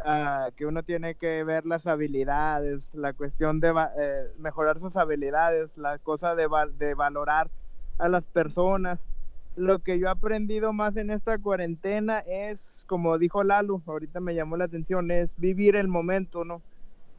ah, 0.00 0.50
que 0.56 0.66
uno 0.66 0.82
tiene 0.82 1.14
que 1.14 1.44
ver 1.44 1.66
las 1.66 1.86
habilidades, 1.86 2.94
la 2.94 3.12
cuestión 3.12 3.60
de 3.60 3.70
eh, 3.98 4.24
mejorar 4.38 4.80
sus 4.80 4.96
habilidades, 4.96 5.76
la 5.76 5.98
cosa 5.98 6.34
de, 6.34 6.48
de 6.78 6.94
valorar 6.94 7.50
a 7.98 8.08
las 8.08 8.24
personas. 8.24 9.00
Lo 9.56 9.78
que 9.78 9.98
yo 9.98 10.08
he 10.08 10.10
aprendido 10.10 10.72
más 10.72 10.96
en 10.96 11.10
esta 11.10 11.38
cuarentena 11.38 12.18
es, 12.20 12.84
como 12.88 13.18
dijo 13.18 13.44
Lalo, 13.44 13.82
ahorita 13.86 14.20
me 14.20 14.34
llamó 14.34 14.56
la 14.56 14.64
atención, 14.64 15.10
es 15.10 15.30
vivir 15.36 15.76
el 15.76 15.88
momento, 15.88 16.44
¿no? 16.44 16.62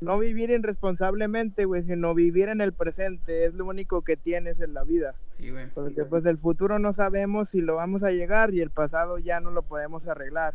No 0.06 0.20
vivir 0.20 0.52
irresponsablemente, 0.52 1.66
güey, 1.66 1.82
sino 1.82 2.14
vivir 2.14 2.50
en 2.50 2.62
el 2.62 2.74
presente, 2.74 3.46
es 3.46 3.56
lo 3.56 3.66
único 3.66 4.04
que 4.04 4.16
tienes 4.16 4.62
en 4.62 4.76
la 4.76 4.84
vida. 4.84 5.16
Sí, 5.32 5.50
güey. 5.50 5.66
Porque 5.74 6.06
pues 6.06 6.24
del 6.24 6.38
futuro 6.38 6.78
no 6.78 6.94
sabemos 6.94 7.50
si 7.50 7.60
lo 7.60 7.78
vamos 7.78 8.04
a 8.04 8.12
llegar 8.12 8.54
y 8.54 8.62
el 8.62 8.70
pasado 8.70 9.18
ya 9.18 9.40
no 9.40 9.50
lo 9.50 9.64
podemos 9.64 10.08
arreglar. 10.08 10.54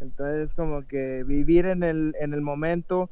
Entonces 0.00 0.52
como 0.54 0.84
que 0.84 1.22
vivir 1.22 1.66
en 1.66 1.84
el, 1.84 2.16
en 2.20 2.34
el 2.34 2.40
momento, 2.40 3.08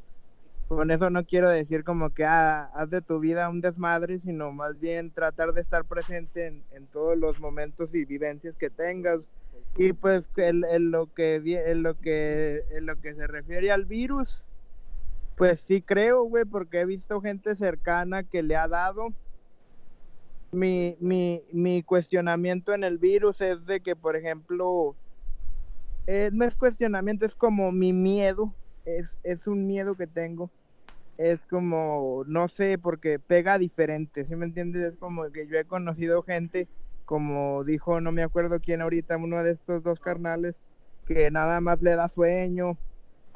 con 0.67 0.91
eso 0.91 1.09
no 1.09 1.23
quiero 1.23 1.49
decir 1.49 1.85
como 1.85 2.09
que 2.09 2.25
ah, 2.25 2.69
haz 2.75 2.89
de 2.89 3.01
tu 3.01 3.19
vida 3.19 3.47
un 3.47 3.61
desmadre, 3.61 4.19
sino 4.19 4.51
más 4.51 4.77
bien 4.79 5.11
tratar 5.11 5.53
de 5.53 5.61
estar 5.61 5.85
presente 5.85 6.47
en, 6.47 6.63
en 6.73 6.85
todos 6.87 7.17
los 7.17 7.39
momentos 7.39 7.95
y 7.95 8.03
vivencias 8.03 8.57
que 8.57 8.69
tengas. 8.69 9.21
Y 9.77 9.93
pues 9.93 10.29
en, 10.37 10.65
en 10.65 10.91
lo 10.91 11.07
que 11.13 11.35
en 11.35 11.83
lo 11.83 11.95
que 11.99 12.63
en 12.71 12.85
lo 12.85 12.99
que 12.99 13.13
se 13.13 13.27
refiere 13.27 13.71
al 13.71 13.85
virus, 13.85 14.44
pues 15.35 15.61
sí 15.61 15.81
creo, 15.81 16.23
güey, 16.23 16.45
porque 16.45 16.81
he 16.81 16.85
visto 16.85 17.21
gente 17.21 17.55
cercana 17.55 18.23
que 18.23 18.43
le 18.43 18.55
ha 18.55 18.67
dado 18.67 19.09
mi, 20.51 20.97
mi, 20.99 21.43
mi 21.51 21.83
cuestionamiento 21.83 22.73
en 22.73 22.83
el 22.83 22.97
virus 22.97 23.41
es 23.41 23.65
de 23.65 23.81
que, 23.81 23.95
por 23.95 24.15
ejemplo, 24.15 24.97
eh, 26.07 26.29
no 26.33 26.45
es 26.45 26.55
cuestionamiento, 26.55 27.25
es 27.25 27.35
como 27.35 27.71
mi 27.71 27.93
miedo, 27.93 28.55
es, 28.85 29.07
es 29.23 29.45
un 29.47 29.67
miedo 29.67 29.95
que 29.95 30.07
tengo. 30.07 30.51
Es 31.17 31.45
como, 31.47 32.23
no 32.27 32.49
sé, 32.49 32.77
porque 32.77 33.19
pega 33.19 33.57
diferente, 33.59 34.25
¿sí 34.25 34.35
me 34.35 34.45
entiendes? 34.45 34.93
Es 34.93 34.99
como 34.99 35.31
que 35.31 35.47
yo 35.47 35.57
he 35.59 35.65
conocido 35.65 36.23
gente, 36.23 36.69
como 37.05 37.63
dijo, 37.63 38.01
no 38.01 38.11
me 38.11 38.23
acuerdo 38.23 38.59
quién 38.61 38.81
ahorita, 38.81 39.17
uno 39.17 39.43
de 39.43 39.51
estos 39.53 39.83
dos 39.83 39.99
carnales, 39.99 40.55
que 41.05 41.31
nada 41.31 41.61
más 41.61 41.81
le 41.81 41.95
da 41.95 42.09
sueño. 42.09 42.79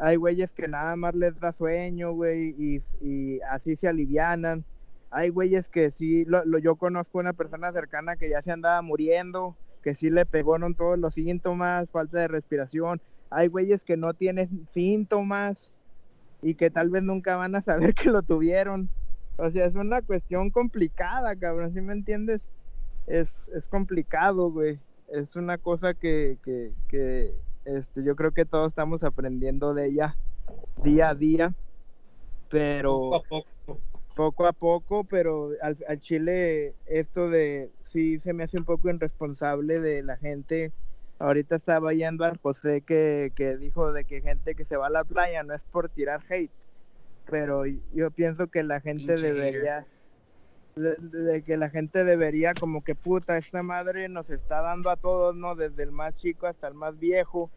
Hay 0.02 0.16
güeyes 0.18 0.52
que 0.54 0.68
nada 0.68 0.96
más 0.96 1.14
les 1.16 1.38
da 1.40 1.52
sueño, 1.54 2.14
güey, 2.14 2.56
y, 3.02 3.40
así 3.50 3.76
se 3.76 3.88
alivianan 3.88 4.66
hay 5.12 5.30
güeyes 5.30 5.70
que 5.70 5.90
sí, 5.92 6.24
lo- 6.26 6.44
yo 6.60 6.76
conozco 6.76 7.18
una 7.20 7.34
persona 7.34 7.72
cercana 7.72 8.16
que 8.16 8.30
ya 8.30 8.42
se 8.44 8.52
andaba 8.52 8.82
muriendo, 8.84 9.58
que 9.82 9.96
sí 9.96 10.10
le 10.12 10.26
pegaron 10.28 10.76
todos 10.76 11.00
los 11.00 11.16
síntomas, 11.16 11.90
falta 11.92 12.20
de 12.20 12.28
respiración. 12.28 13.02
Hay 13.32 13.48
güeyes 13.48 13.84
que 13.86 13.98
no 13.98 14.14
tienen 14.14 14.68
síntomas 14.74 15.74
y 16.42 16.56
que 16.56 16.72
tal 16.72 16.90
vez 16.90 17.04
nunca 17.04 17.36
van 17.38 17.56
a 17.56 17.62
saber 17.62 17.94
que 17.96 18.10
lo 18.10 18.24
tuvieron. 18.24 18.92
O 19.38 19.50
sea, 19.52 19.66
es 19.66 19.76
una 19.76 20.02
cuestión 20.02 20.52
complicada, 20.52 21.36
cabrón, 21.38 21.74
¿sí 21.74 21.82
me 21.82 21.94
entiendes? 21.94 22.42
Es, 23.08 23.48
es 23.50 23.68
complicado, 23.68 24.52
güey. 24.52 24.82
Es 25.08 25.36
una 25.36 25.58
cosa 25.58 25.94
que, 25.96 26.40
que, 26.44 26.74
que 26.88 27.34
este, 27.78 28.04
yo 28.04 28.16
creo 28.16 28.32
que 28.34 28.46
todos 28.46 28.70
estamos 28.72 29.04
aprendiendo 29.04 29.74
de 29.74 29.88
ella 29.88 30.18
día 30.76 31.10
a 31.10 31.16
día, 31.16 31.56
pero 32.50 33.12
Poco 33.12 33.16
a 33.16 33.22
poco. 33.24 33.84
poco 34.16 34.46
a 34.48 34.54
poco, 34.54 35.06
pero 35.06 35.52
al, 35.62 35.78
al 35.88 36.00
Chile 36.02 36.78
esto 36.86 37.30
de 37.30 37.74
sí 37.92 38.20
se 38.20 38.34
me 38.34 38.44
hace 38.44 38.58
un 38.58 38.66
poco 38.66 38.90
irresponsable 38.90 39.80
de 39.80 40.04
la 40.04 40.18
gente. 40.18 40.74
Ahorita 41.20 41.56
estaba 41.58 41.94
yendo 41.94 42.26
al 42.26 42.38
José 42.40 42.84
que, 42.84 43.34
que 43.36 43.58
dijo 43.58 43.92
de 43.94 44.06
que 44.06 44.22
gente 44.22 44.56
que 44.56 44.66
se 44.66 44.78
va 44.78 44.88
a 44.88 44.90
la 44.92 45.06
playa 45.06 45.44
no 45.44 45.54
es 45.56 45.66
por 45.66 45.90
tirar 45.90 46.22
hate, 46.30 46.54
pero 47.30 47.64
yo 47.68 48.12
pienso 48.12 48.48
que 48.50 48.64
la 48.64 48.82
gente 48.82 49.20
debería 49.20 49.88
de, 50.76 50.96
de 51.00 51.44
que 51.44 51.58
la 51.58 51.70
gente 51.70 52.04
debería 52.06 52.56
como 52.56 52.84
que 52.84 52.96
puta, 52.96 53.38
esta 53.38 53.64
madre 53.64 54.10
nos 54.10 54.30
está 54.30 54.62
dando 54.62 54.90
a 54.90 54.98
todos, 54.98 55.36
¿no? 55.36 55.56
Desde 55.56 55.84
el 55.84 55.92
más 55.92 56.16
chico 56.16 56.48
hasta 56.48 56.68
el 56.68 56.76
más 56.76 56.98
viejo. 57.00 57.52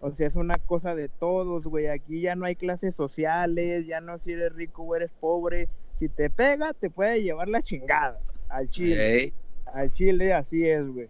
O 0.00 0.12
sea, 0.12 0.28
es 0.28 0.34
una 0.36 0.58
cosa 0.58 0.94
de 0.94 1.08
todos, 1.08 1.64
güey. 1.64 1.88
Aquí 1.88 2.20
ya 2.20 2.36
no 2.36 2.44
hay 2.44 2.54
clases 2.54 2.94
sociales, 2.94 3.86
ya 3.86 4.00
no 4.00 4.18
si 4.18 4.32
eres 4.32 4.54
rico 4.54 4.82
o 4.82 4.94
eres 4.94 5.10
pobre. 5.18 5.68
Si 5.96 6.08
te 6.08 6.30
pega, 6.30 6.72
te 6.72 6.88
puede 6.88 7.22
llevar 7.22 7.48
la 7.48 7.62
chingada 7.62 8.20
al 8.48 8.70
chile. 8.70 9.32
Al 9.66 9.92
Chile 9.92 10.32
así 10.32 10.66
es, 10.66 10.86
güey. 10.86 11.08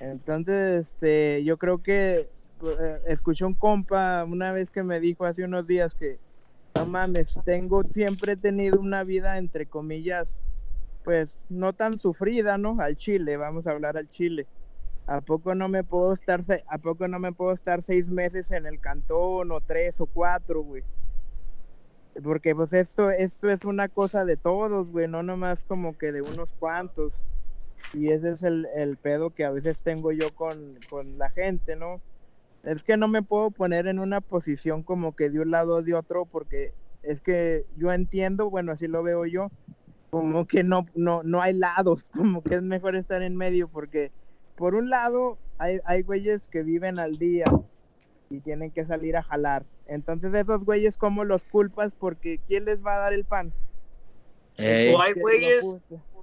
Entonces, 0.00 0.88
este, 0.88 1.42
yo 1.44 1.56
creo 1.56 1.82
que 1.82 2.28
eh, 2.62 2.98
escuché 3.06 3.44
un 3.44 3.54
compa 3.54 4.24
una 4.24 4.52
vez 4.52 4.70
que 4.70 4.82
me 4.82 5.00
dijo 5.00 5.24
hace 5.24 5.44
unos 5.44 5.66
días 5.66 5.94
que, 5.94 6.18
no 6.74 6.86
mames, 6.86 7.32
tengo, 7.44 7.82
siempre 7.84 8.32
he 8.32 8.36
tenido 8.36 8.78
una 8.80 9.04
vida, 9.04 9.38
entre 9.38 9.66
comillas, 9.66 10.42
pues, 11.04 11.38
no 11.48 11.72
tan 11.72 11.98
sufrida, 11.98 12.58
¿no? 12.58 12.76
Al 12.80 12.96
Chile, 12.96 13.36
vamos 13.36 13.66
a 13.66 13.70
hablar 13.70 13.96
al 13.96 14.10
Chile. 14.10 14.46
¿A 15.06 15.20
poco 15.20 15.54
no 15.54 15.68
me 15.68 15.84
puedo 15.84 16.14
estar, 16.14 16.42
a 16.68 16.78
poco 16.78 17.06
no 17.06 17.18
me 17.20 17.32
puedo 17.32 17.52
estar 17.52 17.82
seis 17.84 18.06
meses 18.08 18.50
en 18.50 18.66
el 18.66 18.80
cantón 18.80 19.52
o 19.52 19.60
tres 19.60 19.94
o 20.00 20.06
cuatro, 20.06 20.62
güey? 20.62 20.82
Porque 22.24 22.54
pues 22.54 22.72
esto, 22.72 23.10
esto 23.10 23.48
es 23.48 23.64
una 23.64 23.88
cosa 23.88 24.24
de 24.24 24.36
todos, 24.36 24.88
güey, 24.88 25.06
no 25.06 25.22
nomás 25.22 25.62
como 25.64 25.96
que 25.96 26.10
de 26.12 26.22
unos 26.22 26.52
cuantos. 26.54 27.12
Y 27.94 28.10
ese 28.10 28.30
es 28.32 28.42
el, 28.42 28.66
el 28.74 28.96
pedo 28.96 29.30
que 29.30 29.44
a 29.44 29.50
veces 29.50 29.78
tengo 29.80 30.10
yo 30.12 30.34
con, 30.34 30.78
con 30.90 31.18
la 31.18 31.30
gente, 31.30 31.76
¿no? 31.76 32.00
Es 32.64 32.82
que 32.82 32.96
no 32.96 33.06
me 33.06 33.22
puedo 33.22 33.52
poner 33.52 33.86
en 33.86 34.00
una 34.00 34.20
posición 34.20 34.82
como 34.82 35.14
que 35.14 35.30
de 35.30 35.40
un 35.40 35.52
lado 35.52 35.76
o 35.76 35.82
de 35.82 35.94
otro 35.94 36.26
porque 36.26 36.74
es 37.02 37.20
que 37.20 37.64
yo 37.76 37.92
entiendo, 37.92 38.50
bueno, 38.50 38.72
así 38.72 38.88
lo 38.88 39.04
veo 39.04 39.24
yo, 39.26 39.50
como 40.10 40.46
que 40.46 40.64
no, 40.64 40.86
no, 40.94 41.22
no 41.22 41.42
hay 41.42 41.54
lados, 41.54 42.10
como 42.16 42.42
que 42.42 42.56
es 42.56 42.62
mejor 42.62 42.96
estar 42.96 43.22
en 43.22 43.36
medio 43.36 43.68
porque 43.68 44.10
por 44.56 44.74
un 44.74 44.90
lado 44.90 45.38
hay, 45.58 45.78
hay 45.84 46.02
güeyes 46.02 46.48
que 46.48 46.62
viven 46.62 46.98
al 46.98 47.12
día 47.18 47.44
y 48.30 48.40
tienen 48.40 48.70
que 48.70 48.84
salir 48.84 49.16
a 49.16 49.22
jalar. 49.22 49.64
Entonces 49.86 50.34
esos 50.34 50.64
güeyes, 50.64 50.96
¿cómo 50.96 51.24
los 51.24 51.44
culpas? 51.44 51.92
Porque 51.98 52.40
¿quién 52.48 52.64
les 52.64 52.84
va 52.84 52.96
a 52.96 52.98
dar 52.98 53.12
el 53.12 53.24
pan? 53.24 53.52
ey. 54.56 54.94
O 54.94 55.00
hay 55.00 55.12
güeyes, 55.14 55.64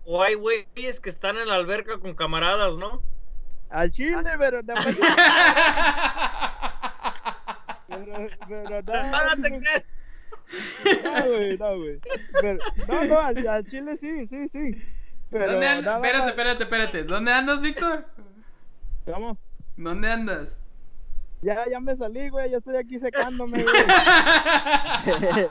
o 0.06 0.22
hay 0.22 0.34
güeyes 0.36 1.00
que 1.00 1.10
están 1.10 1.38
en 1.38 1.48
la 1.48 1.56
alberca 1.56 1.98
con 2.00 2.14
camaradas, 2.16 2.76
¿no? 2.78 3.02
Al 3.70 3.90
chile, 3.92 4.18
pero 4.38 4.62
nada 4.64 4.82
más- 4.84 4.98
pero, 7.88 8.28
pero 8.48 8.82
Ah, 8.94 9.10
más- 9.12 9.42
¿te 9.42 9.60
crees? 9.60 9.88
No, 11.04 11.26
güey, 11.28 11.58
no, 11.58 11.78
güey. 11.78 12.00
Pero- 12.42 12.60
No, 12.88 13.04
no, 13.06 13.20
al, 13.20 13.48
al 13.48 13.66
chile 13.68 13.98
sí, 13.98 14.28
sí, 14.28 14.50
sí. 14.50 14.84
Pero 15.34 15.52
¿Dónde 15.52 15.68
andas? 15.68 15.86
nada 15.86 15.98
Espérate, 15.98 16.30
espérate, 16.30 16.64
espérate. 16.64 17.04
¿Dónde 17.04 17.32
andas, 17.34 17.62
Víctor? 17.62 18.06
¿Cómo? 19.06 19.38
¿Dónde 19.76 20.10
andas? 20.12 20.60
Ya, 21.42 21.66
ya 21.70 21.80
me 21.82 21.98
salí, 21.98 22.30
güey, 22.30 22.52
ya 22.52 22.58
estoy 22.58 22.78
aquí 22.78 23.00
secándome, 23.00 23.62
güey. 23.64 23.74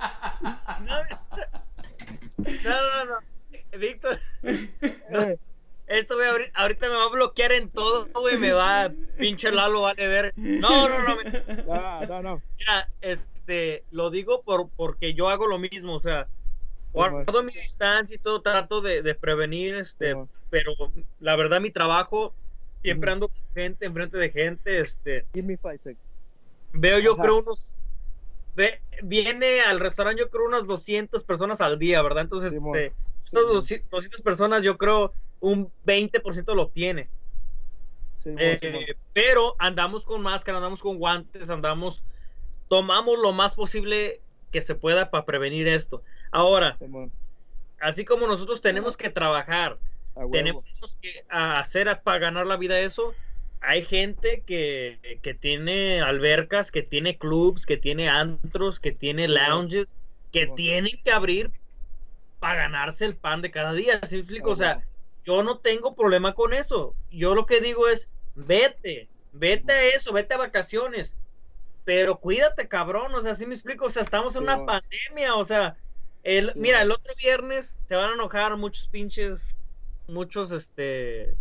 No, 2.64 2.70
no, 2.70 3.04
no. 3.04 3.78
Víctor, 3.78 4.18
Eh, 4.42 5.38
esto 5.86 6.14
güey, 6.16 6.28
ahorita, 6.28 6.50
ahorita 6.60 6.88
me 6.88 6.94
va 6.94 7.04
a 7.04 7.08
bloquear 7.10 7.52
en 7.52 7.70
todo, 7.70 8.08
güey, 8.14 8.36
me 8.38 8.52
va, 8.52 8.90
pinche 9.18 9.50
Lalo, 9.50 9.82
vale 9.82 10.08
ver. 10.08 10.32
No, 10.36 10.88
no, 10.88 10.98
no, 11.02 11.16
me- 11.16 11.64
no, 11.64 12.06
no, 12.06 12.22
no. 12.22 12.42
mira, 12.58 12.88
este, 13.00 13.84
lo 13.90 14.10
digo 14.10 14.42
por, 14.42 14.68
porque 14.70 15.14
yo 15.14 15.28
hago 15.28 15.46
lo 15.46 15.58
mismo, 15.58 15.94
o 15.94 16.00
sea, 16.00 16.26
guardo 16.92 17.42
mi 17.42 17.52
distancia 17.52 18.14
y 18.14 18.18
todo, 18.18 18.42
trato 18.42 18.80
de, 18.80 19.02
de 19.02 19.14
prevenir, 19.14 19.76
este, 19.76 20.14
pero 20.50 20.72
la 21.18 21.36
verdad 21.36 21.60
mi 21.60 21.70
trabajo, 21.70 22.34
siempre 22.82 23.10
ando 23.12 23.28
con 23.28 23.42
gente, 23.54 23.86
enfrente 23.86 24.18
de 24.18 24.30
gente, 24.30 24.80
este, 24.80 25.26
Give 25.32 25.46
me 25.46 25.56
five 25.56 25.78
seconds. 25.78 26.00
veo 26.72 26.98
yo 26.98 27.14
Ajá. 27.14 27.22
creo 27.22 27.38
unos, 27.38 27.74
ve- 28.54 28.82
viene 29.02 29.60
al 29.60 29.80
restaurante 29.80 30.20
yo 30.20 30.30
creo 30.30 30.46
unas 30.46 30.66
200 30.66 31.24
personas 31.24 31.60
al 31.60 31.78
día, 31.78 32.02
¿verdad? 32.02 32.24
Entonces, 32.24 32.52
este, 32.52 32.94
estas 33.24 33.46
200 33.46 34.22
personas 34.22 34.62
yo 34.62 34.76
creo 34.78 35.14
un 35.40 35.72
20% 35.82 36.54
lo 36.54 36.70
tiene. 36.70 37.10
Simón, 38.22 38.40
Eh, 38.40 38.58
Simón. 38.60 38.84
pero 39.12 39.56
andamos 39.58 40.04
con 40.04 40.22
máscara, 40.22 40.58
andamos 40.58 40.80
con 40.80 40.98
guantes, 40.98 41.50
andamos, 41.50 42.04
tomamos 42.68 43.18
lo 43.18 43.32
más 43.32 43.54
posible 43.54 44.22
que 44.50 44.62
se 44.62 44.74
pueda 44.74 45.10
para 45.10 45.24
prevenir 45.24 45.68
esto. 45.68 46.02
Ahora, 46.32 46.76
así 47.80 48.04
como 48.04 48.26
nosotros 48.26 48.60
tenemos 48.60 48.96
que 48.96 49.10
trabajar, 49.10 49.78
tenemos 50.32 50.64
que 51.00 51.24
hacer 51.28 52.00
para 52.02 52.18
ganar 52.18 52.46
la 52.46 52.56
vida 52.56 52.80
eso, 52.80 53.14
hay 53.60 53.84
gente 53.84 54.42
que, 54.44 55.20
que 55.22 55.34
tiene 55.34 56.00
albercas, 56.00 56.72
que 56.72 56.82
tiene 56.82 57.16
clubs, 57.16 57.64
que 57.64 57.76
tiene 57.76 58.08
antros, 58.08 58.80
que 58.80 58.90
tiene 58.90 59.28
lounges, 59.28 59.88
que 60.32 60.48
tienen 60.48 61.00
que 61.04 61.12
abrir 61.12 61.52
para 62.40 62.62
ganarse 62.62 63.04
el 63.04 63.14
pan 63.14 63.40
de 63.40 63.52
cada 63.52 63.72
día. 63.72 64.00
¿Sí 64.02 64.16
me 64.16 64.22
explico? 64.22 64.50
O 64.50 64.56
sea, 64.56 64.84
yo 65.24 65.44
no 65.44 65.58
tengo 65.58 65.94
problema 65.94 66.34
con 66.34 66.52
eso. 66.52 66.96
Yo 67.10 67.36
lo 67.36 67.46
que 67.46 67.60
digo 67.60 67.86
es, 67.86 68.08
vete, 68.34 69.08
vete 69.30 69.72
a 69.72 69.84
eso, 69.94 70.12
vete 70.12 70.34
a 70.34 70.38
vacaciones. 70.38 71.16
Pero 71.84 72.16
cuídate, 72.18 72.66
cabrón. 72.66 73.14
O 73.14 73.22
sea, 73.22 73.36
sí 73.36 73.46
me 73.46 73.54
explico. 73.54 73.86
O 73.86 73.90
sea, 73.90 74.02
estamos 74.02 74.34
en 74.34 74.42
una 74.42 74.66
pandemia. 74.66 75.36
O 75.36 75.44
sea, 75.44 75.76
el, 76.22 76.52
mira, 76.56 76.82
el 76.82 76.90
otro 76.92 77.12
viernes 77.20 77.76
se 77.88 77.96
van 77.96 78.10
a 78.10 78.14
enojar 78.14 78.56
muchos 78.56 78.88
pinches, 78.88 79.56
muchos, 80.06 80.52
este, 80.52 81.36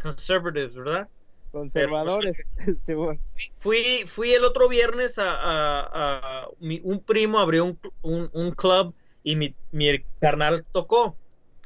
conservatives, 0.00 0.74
¿verdad? 0.74 1.08
Conservadores. 1.50 2.36
Simón. 2.84 3.20
Fui, 3.56 4.04
fui 4.06 4.32
el 4.34 4.44
otro 4.44 4.68
viernes 4.68 5.18
a, 5.18 5.30
a- 5.30 6.42
a- 6.44 6.48
mi- 6.58 6.80
un 6.84 7.02
primo 7.04 7.38
abrió 7.38 7.64
un, 7.64 7.80
un, 8.02 8.30
un 8.32 8.50
club 8.52 8.94
y 9.22 9.36
mi, 9.36 9.56
mi 9.70 10.04
carnal 10.20 10.66
tocó. 10.72 11.18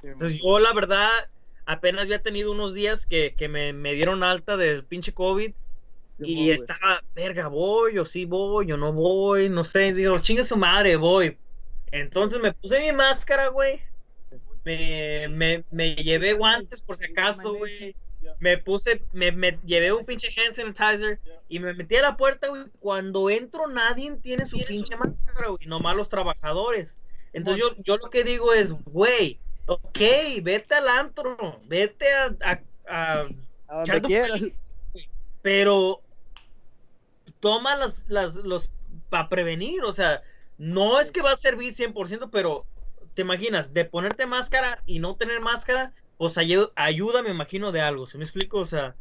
Entonces 0.02 0.40
yo 0.42 0.58
la 0.58 0.72
verdad 0.72 1.08
apenas 1.66 2.02
había 2.02 2.22
tenido 2.22 2.52
unos 2.52 2.74
días 2.74 3.06
que, 3.06 3.34
que 3.36 3.48
me, 3.48 3.72
me 3.72 3.92
dieron 3.94 4.22
alta 4.22 4.56
del 4.56 4.86
pinche 4.86 5.14
COVID 5.14 5.54
y 6.22 6.50
estaba, 6.50 7.02
verga, 7.14 7.48
voy 7.48 7.98
o 7.98 8.04
sí 8.04 8.24
voy 8.26 8.72
o 8.72 8.76
no 8.76 8.92
voy, 8.92 9.48
no 9.50 9.64
sé, 9.64 9.92
digo, 9.92 10.18
chingue 10.20 10.44
su 10.44 10.56
madre, 10.56 10.96
voy. 10.96 11.40
Entonces 11.94 12.40
me 12.40 12.52
puse 12.52 12.80
mi 12.80 12.90
máscara, 12.90 13.48
güey. 13.48 13.80
Me, 14.64 15.28
me, 15.28 15.64
me 15.70 15.94
llevé 15.94 16.32
guantes 16.32 16.80
por 16.80 16.96
si 16.96 17.04
acaso, 17.04 17.54
güey. 17.54 17.94
Me 18.40 18.58
puse, 18.58 19.04
me, 19.12 19.30
me 19.30 19.60
llevé 19.64 19.92
un 19.92 20.04
pinche 20.04 20.28
hand 20.28 20.56
sanitizer 20.56 21.20
y 21.48 21.60
me 21.60 21.72
metí 21.72 21.94
a 21.94 22.02
la 22.02 22.16
puerta, 22.16 22.48
güey. 22.48 22.64
Cuando 22.80 23.30
entro, 23.30 23.68
nadie 23.68 24.10
tiene 24.22 24.44
su 24.44 24.58
pinche 24.58 24.96
máscara, 24.96 25.48
güey. 25.50 25.66
Nomás 25.66 25.94
los 25.94 26.08
trabajadores. 26.08 26.96
Entonces 27.32 27.62
yo, 27.62 27.76
yo 27.84 27.96
lo 27.96 28.10
que 28.10 28.24
digo 28.24 28.52
es, 28.52 28.72
güey, 28.72 29.38
ok, 29.66 29.98
vete 30.42 30.74
al 30.74 30.88
antro, 30.88 31.60
vete 31.66 32.12
a, 32.12 32.34
a, 32.42 32.60
a 32.88 33.20
A 33.68 33.76
donde 33.84 34.02
quieras. 34.02 34.40
país, 34.40 34.52
pero 35.42 36.00
toma 37.38 37.76
las, 37.76 38.04
las, 38.08 38.34
los, 38.36 38.68
para 39.10 39.28
prevenir, 39.28 39.84
o 39.84 39.92
sea, 39.92 40.22
no 40.56 41.00
es 41.00 41.10
que 41.10 41.22
va 41.22 41.32
a 41.32 41.36
servir 41.36 41.74
100%, 41.74 42.30
pero 42.30 42.66
te 43.14 43.22
imaginas, 43.22 43.72
de 43.72 43.84
ponerte 43.84 44.26
máscara 44.26 44.82
y 44.86 44.98
no 44.98 45.16
tener 45.16 45.40
máscara, 45.40 45.94
pues 46.16 46.36
ayu- 46.36 46.72
ayuda, 46.76 47.22
me 47.22 47.30
imagino, 47.30 47.72
de 47.72 47.80
algo, 47.80 48.06
¿se 48.06 48.18
me 48.18 48.24
explico? 48.24 48.58
O 48.58 48.64
sea, 48.64 48.96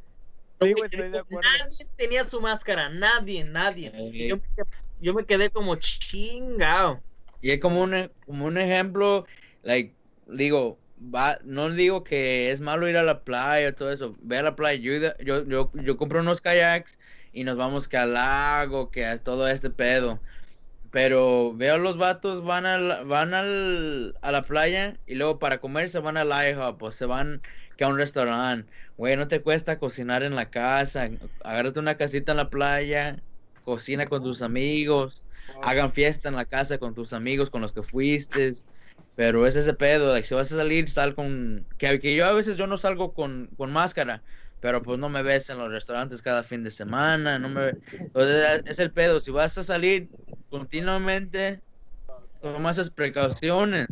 Sí, 0.61 0.71
güey, 0.71 0.73
güey, 0.73 0.85
estoy 0.85 1.09
de 1.11 1.19
acuerdo. 1.19 1.49
nadie 1.59 1.87
tenía 1.95 2.23
su 2.23 2.39
máscara, 2.41 2.89
nadie, 2.89 3.43
nadie. 3.43 3.91
Ey. 3.93 4.29
Yo, 4.29 4.37
me 4.37 4.43
quedé- 4.55 4.67
yo 4.99 5.13
me 5.13 5.25
quedé 5.25 5.49
como 5.49 5.75
chingado. 5.75 7.01
Y 7.41 7.51
es 7.51 7.59
como 7.59 7.81
un, 7.83 8.09
como 8.25 8.45
un 8.45 8.57
ejemplo, 8.57 9.25
like, 9.63 9.93
digo, 10.27 10.79
va, 10.97 11.39
no 11.43 11.69
digo 11.69 12.03
que 12.03 12.51
es 12.51 12.61
malo 12.61 12.87
ir 12.87 12.97
a 12.97 13.03
la 13.03 13.23
playa, 13.23 13.75
todo 13.75 13.91
eso, 13.91 14.15
ve 14.21 14.37
a 14.37 14.43
la 14.43 14.55
playa, 14.55 14.79
yo, 14.79 15.17
yo, 15.19 15.45
yo, 15.45 15.71
yo 15.73 15.97
compro 15.97 16.21
unos 16.21 16.39
kayaks 16.39 16.97
y 17.33 17.43
nos 17.43 17.57
vamos 17.57 17.87
que 17.89 17.97
al 17.97 18.13
lago, 18.13 18.91
que 18.91 19.05
a 19.05 19.21
todo 19.21 19.47
este 19.49 19.69
pedo. 19.69 20.21
Pero 20.93 21.53
veo 21.53 21.77
los 21.77 21.97
vatos 21.97 22.45
van 22.45 22.65
al, 22.65 23.05
van 23.05 23.33
al, 23.33 24.15
a 24.21 24.31
la 24.31 24.43
playa 24.43 24.95
y 25.05 25.15
luego 25.15 25.39
para 25.39 25.59
comer 25.59 25.89
se 25.89 25.99
van 25.99 26.15
al 26.15 26.29
IHOP 26.29 26.81
o 26.81 26.91
se 26.93 27.05
van 27.05 27.41
que 27.75 27.83
a 27.83 27.89
un 27.89 27.97
restaurante. 27.97 28.71
Güey, 28.95 29.17
no 29.17 29.27
te 29.27 29.41
cuesta 29.41 29.77
cocinar 29.77 30.23
en 30.23 30.35
la 30.35 30.49
casa, 30.49 31.09
agárrate 31.43 31.79
una 31.79 31.97
casita 31.97 32.31
en 32.31 32.37
la 32.37 32.49
playa, 32.49 33.17
cocina 33.65 34.05
con 34.05 34.23
tus 34.23 34.41
amigos 34.41 35.25
hagan 35.61 35.91
fiesta 35.91 36.29
en 36.29 36.35
la 36.35 36.45
casa 36.45 36.77
con 36.77 36.93
tus 36.93 37.13
amigos 37.13 37.49
con 37.49 37.61
los 37.61 37.73
que 37.73 37.83
fuiste. 37.83 38.53
Pero 39.15 39.45
es 39.45 39.55
ese 39.55 39.73
pedo, 39.73 40.11
like, 40.11 40.27
si 40.27 40.33
vas 40.33 40.51
a 40.51 40.57
salir, 40.57 40.89
sal 40.89 41.13
con... 41.13 41.67
Que, 41.77 41.99
que 41.99 42.15
yo 42.15 42.25
a 42.25 42.31
veces 42.31 42.57
yo 42.57 42.65
no 42.65 42.77
salgo 42.77 43.13
con, 43.13 43.49
con 43.57 43.71
máscara, 43.71 44.23
pero 44.63 44.81
pues 44.81 44.97
no 44.97 45.09
me 45.09 45.23
ves 45.23 45.49
en 45.49 45.57
los 45.57 45.69
restaurantes 45.69 46.21
cada 46.21 46.41
fin 46.43 46.63
de 46.63 46.71
semana, 46.71 47.37
no 47.37 47.49
me... 47.49 47.71
Entonces, 47.71 48.63
es 48.65 48.79
el 48.79 48.93
pedo, 48.93 49.19
si 49.19 49.29
vas 49.29 49.57
a 49.57 49.65
salir 49.65 50.09
continuamente, 50.49 51.61
toma 52.41 52.71
esas 52.71 52.89
precauciones. 52.89 53.87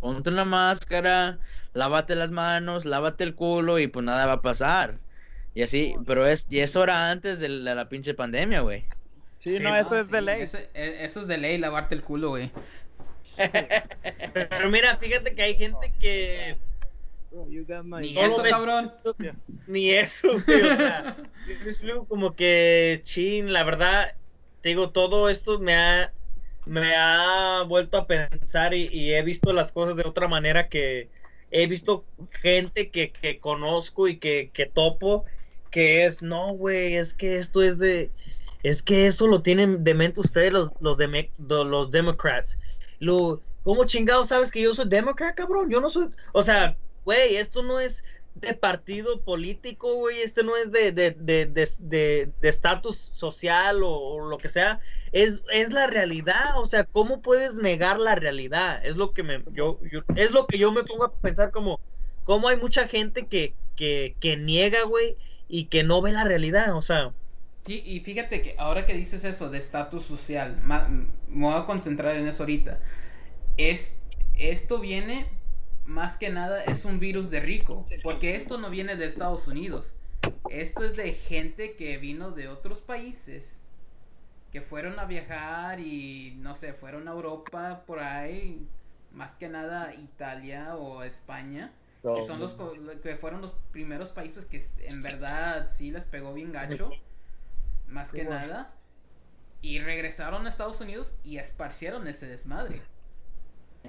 Ponte 0.00 0.30
una 0.30 0.44
máscara, 0.44 1.38
lávate 1.72 2.16
las 2.16 2.32
manos, 2.32 2.84
lávate 2.84 3.22
el 3.22 3.36
culo 3.36 3.78
y 3.78 3.86
pues 3.86 4.04
nada 4.04 4.26
va 4.26 4.32
a 4.34 4.42
pasar. 4.42 5.00
Y 5.54 5.62
así, 5.62 5.94
pero 6.04 6.26
es, 6.26 6.46
y 6.50 6.58
eso 6.60 6.82
era 6.82 7.10
antes 7.12 7.38
de 7.38 7.48
la, 7.48 7.76
la 7.76 7.88
pinche 7.88 8.14
pandemia, 8.14 8.62
güey. 8.62 8.84
Sí, 9.38 9.50
Sí, 9.50 9.60
no, 9.60 9.70
no, 9.70 9.76
eso 9.76 9.96
es 9.96 10.08
Sí, 10.08 10.12
de 10.14 10.22
ley. 10.22 10.42
Eso, 10.42 10.58
e- 10.74 11.04
eso 11.04 11.20
es 11.20 11.28
de 11.28 11.38
ley, 11.38 11.58
lavarte 11.58 11.94
el 11.94 12.02
culo, 12.02 12.30
güey. 12.30 12.50
Pero 14.34 14.70
mira, 14.70 14.96
fíjate 14.96 15.34
que 15.34 15.42
hay 15.42 15.56
gente 15.56 15.92
que 16.00 16.56
you 17.50 17.64
got 17.66 17.84
my- 17.84 18.00
Ni 18.00 18.18
eso, 18.18 18.42
ves. 18.42 18.52
cabrón. 18.52 18.92
ni 19.66 19.90
eso, 19.90 20.28
güey, 20.46 20.62
o 20.62 20.76
sea, 20.76 21.16
como 22.08 22.34
que, 22.34 23.00
chin, 23.04 23.52
la 23.52 23.62
verdad, 23.64 24.12
te 24.62 24.70
digo, 24.70 24.90
todo 24.90 25.28
esto 25.28 25.58
me 25.58 25.74
ha, 25.74 26.12
me 26.64 26.94
ha 26.96 27.62
vuelto 27.68 27.98
a 27.98 28.06
pensar 28.06 28.74
y, 28.74 28.88
y 28.88 29.12
he 29.14 29.22
visto 29.22 29.52
las 29.52 29.72
cosas 29.72 29.96
de 29.96 30.02
otra 30.06 30.28
manera 30.28 30.68
que 30.68 31.08
he 31.50 31.66
visto 31.66 32.04
gente 32.30 32.90
que, 32.90 33.12
que 33.12 33.38
conozco 33.38 34.08
y 34.08 34.18
que, 34.18 34.50
que 34.52 34.66
topo, 34.66 35.24
que 35.70 36.04
es, 36.06 36.22
no, 36.22 36.52
güey, 36.54 36.96
es 36.96 37.14
que 37.14 37.38
esto 37.38 37.62
es 37.62 37.78
de, 37.78 38.10
es 38.62 38.82
que 38.82 39.06
eso 39.06 39.26
lo 39.28 39.42
tienen 39.42 39.84
de 39.84 39.94
mente 39.94 40.20
ustedes 40.20 40.52
los, 40.52 40.70
los, 40.80 40.96
do- 41.38 41.64
los 41.64 41.90
Democrats. 41.90 42.58
Lo, 42.98 43.40
¿Cómo 43.62 43.84
chingados 43.84 44.28
sabes 44.28 44.50
que 44.50 44.60
yo 44.62 44.72
soy 44.74 44.88
Democrat, 44.88 45.34
cabrón? 45.34 45.68
Yo 45.70 45.80
no 45.80 45.90
soy, 45.90 46.08
o 46.32 46.42
sea, 46.42 46.76
güey, 47.06 47.36
esto 47.36 47.62
no 47.62 47.80
es 47.80 48.04
de 48.34 48.52
partido 48.54 49.22
político, 49.24 49.94
güey, 49.94 50.20
este 50.22 50.44
no 50.44 50.56
es 50.56 50.70
de 50.72 50.92
de 50.92 51.12
de 51.12 51.46
de 51.46 52.32
de- 52.40 52.48
estatus 52.50 53.10
social 53.14 53.82
o, 53.82 53.90
o 53.92 54.28
lo 54.28 54.38
que 54.38 54.50
sea, 54.50 54.80
es 55.12 55.42
es 55.52 55.72
la 55.72 55.86
realidad, 55.86 56.58
o 56.60 56.66
sea, 56.66 56.84
¿cómo 56.84 57.22
puedes 57.22 57.54
negar 57.54 57.98
la 57.98 58.14
realidad? 58.16 58.84
Es 58.84 58.96
lo 58.96 59.12
que 59.14 59.22
me 59.22 59.42
yo, 59.52 59.80
yo- 59.90 60.02
es 60.16 60.32
lo 60.32 60.46
que 60.46 60.58
yo 60.58 60.72
me 60.72 60.84
pongo 60.84 61.04
a 61.04 61.14
pensar 61.20 61.50
como 61.52 61.80
cómo 62.24 62.48
hay 62.48 62.56
mucha 62.58 62.86
gente 62.88 63.26
que 63.28 63.54
que 63.76 64.16
que 64.20 64.36
niega, 64.36 64.82
güey, 64.84 65.16
y 65.48 65.66
que 65.66 65.84
no 65.84 66.02
ve 66.02 66.12
la 66.12 66.24
realidad, 66.24 66.76
o 66.76 66.82
sea, 66.82 67.14
Fí- 67.64 67.82
Y 67.84 68.00
fíjate 68.00 68.42
que 68.42 68.54
ahora 68.58 68.86
que 68.86 68.94
dices 68.94 69.24
eso 69.24 69.50
de 69.50 69.58
estatus 69.58 70.04
social, 70.04 70.60
ma- 70.62 70.88
me 70.88 71.46
voy 71.46 71.54
a 71.60 71.66
concentrar 71.66 72.14
en 72.16 72.28
eso 72.28 72.44
ahorita. 72.44 72.80
Es, 73.56 73.98
esto 74.34 74.80
viene, 74.80 75.35
más 75.86 76.16
que 76.18 76.30
nada, 76.30 76.62
es 76.64 76.84
un 76.84 76.98
virus 76.98 77.30
de 77.30 77.40
rico, 77.40 77.86
porque 78.02 78.36
esto 78.36 78.58
no 78.58 78.70
viene 78.70 78.96
de 78.96 79.06
Estados 79.06 79.46
Unidos. 79.48 79.94
Esto 80.50 80.84
es 80.84 80.96
de 80.96 81.12
gente 81.12 81.76
que 81.76 81.98
vino 81.98 82.30
de 82.30 82.48
otros 82.48 82.80
países, 82.80 83.60
que 84.52 84.60
fueron 84.60 84.98
a 84.98 85.04
viajar 85.04 85.80
y, 85.80 86.34
no 86.38 86.54
sé, 86.54 86.72
fueron 86.72 87.08
a 87.08 87.12
Europa, 87.12 87.84
por 87.86 88.00
ahí, 88.00 88.66
más 89.12 89.34
que 89.34 89.48
nada 89.48 89.94
Italia 89.94 90.76
o 90.76 91.02
España. 91.02 91.72
Que 92.20 92.26
son 92.26 92.38
los 92.40 92.52
co- 92.54 92.74
que 93.02 93.16
fueron 93.16 93.40
los 93.40 93.52
primeros 93.72 94.10
países 94.10 94.46
que 94.46 94.62
en 94.86 95.02
verdad 95.02 95.68
sí 95.70 95.90
les 95.90 96.04
pegó 96.04 96.32
bien 96.34 96.52
gacho. 96.52 96.90
Más 97.88 98.12
que 98.12 98.24
nada. 98.24 98.72
Y 99.62 99.80
regresaron 99.80 100.46
a 100.46 100.48
Estados 100.48 100.80
Unidos 100.80 101.14
y 101.24 101.38
esparcieron 101.38 102.06
ese 102.06 102.26
desmadre. 102.28 102.82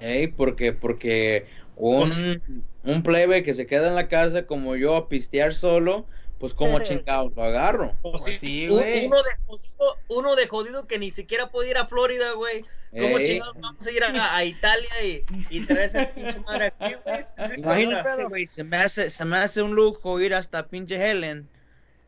Ey, 0.00 0.28
porque, 0.28 0.72
porque 0.72 1.46
un, 1.76 2.42
un 2.84 3.02
plebe 3.02 3.42
que 3.42 3.54
se 3.54 3.66
queda 3.66 3.88
en 3.88 3.94
la 3.94 4.08
casa 4.08 4.46
como 4.46 4.76
yo 4.76 4.96
a 4.96 5.08
pistear 5.08 5.54
solo, 5.54 6.06
pues 6.38 6.54
como 6.54 6.78
chingados 6.80 7.34
lo 7.34 7.42
agarro. 7.42 7.94
o 8.02 8.12
Pues 8.12 8.38
sí, 8.38 8.68
uno 8.68 8.78
de 8.82 9.08
jodido, 9.46 9.96
uno 10.08 10.36
de 10.36 10.46
jodido 10.46 10.86
que 10.86 10.98
ni 10.98 11.10
siquiera 11.10 11.50
puede 11.50 11.70
ir 11.70 11.78
a 11.78 11.86
Florida, 11.86 12.32
güey. 12.32 12.64
¿Cómo 12.90 13.18
chingados 13.18 13.54
vamos 13.60 13.86
a 13.86 13.90
ir 13.90 14.02
a, 14.02 14.36
a 14.36 14.44
Italia 14.44 14.88
y, 15.04 15.24
y 15.50 15.66
traer 15.66 15.90
esa 15.90 16.06
pinche 16.14 16.38
madre 16.40 16.72
aquí, 16.78 16.94
güey? 17.04 17.24
Imagínate, 17.58 18.24
güey, 18.24 18.46
se 18.46 18.64
me 18.64 18.76
hace, 18.78 19.10
se 19.10 19.24
me 19.24 19.36
hace 19.36 19.62
un 19.62 19.74
lujo 19.74 20.20
ir 20.20 20.34
hasta 20.34 20.66
pinche 20.68 20.96
Helen. 20.96 21.48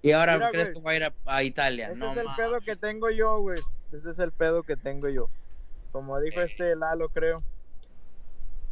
Y 0.02 0.12
ahora 0.12 0.36
Mira, 0.38 0.50
crees 0.50 0.68
güey. 0.68 0.74
que 0.74 0.82
voy 0.82 0.94
a 0.94 0.96
ir 0.96 1.04
a, 1.04 1.14
a 1.26 1.42
Italia. 1.42 1.88
Ese 1.88 1.96
no 1.96 2.12
es 2.12 2.18
el 2.18 2.26
pedo 2.36 2.60
que 2.60 2.76
tengo 2.76 3.10
yo, 3.10 3.40
güey. 3.40 3.58
Ese 3.92 4.10
es 4.10 4.18
el 4.18 4.32
pedo 4.32 4.62
que 4.62 4.76
tengo 4.76 5.08
yo. 5.10 5.28
Como 5.92 6.18
dijo 6.20 6.40
este 6.40 6.74
Lalo, 6.76 7.08
creo. 7.10 7.42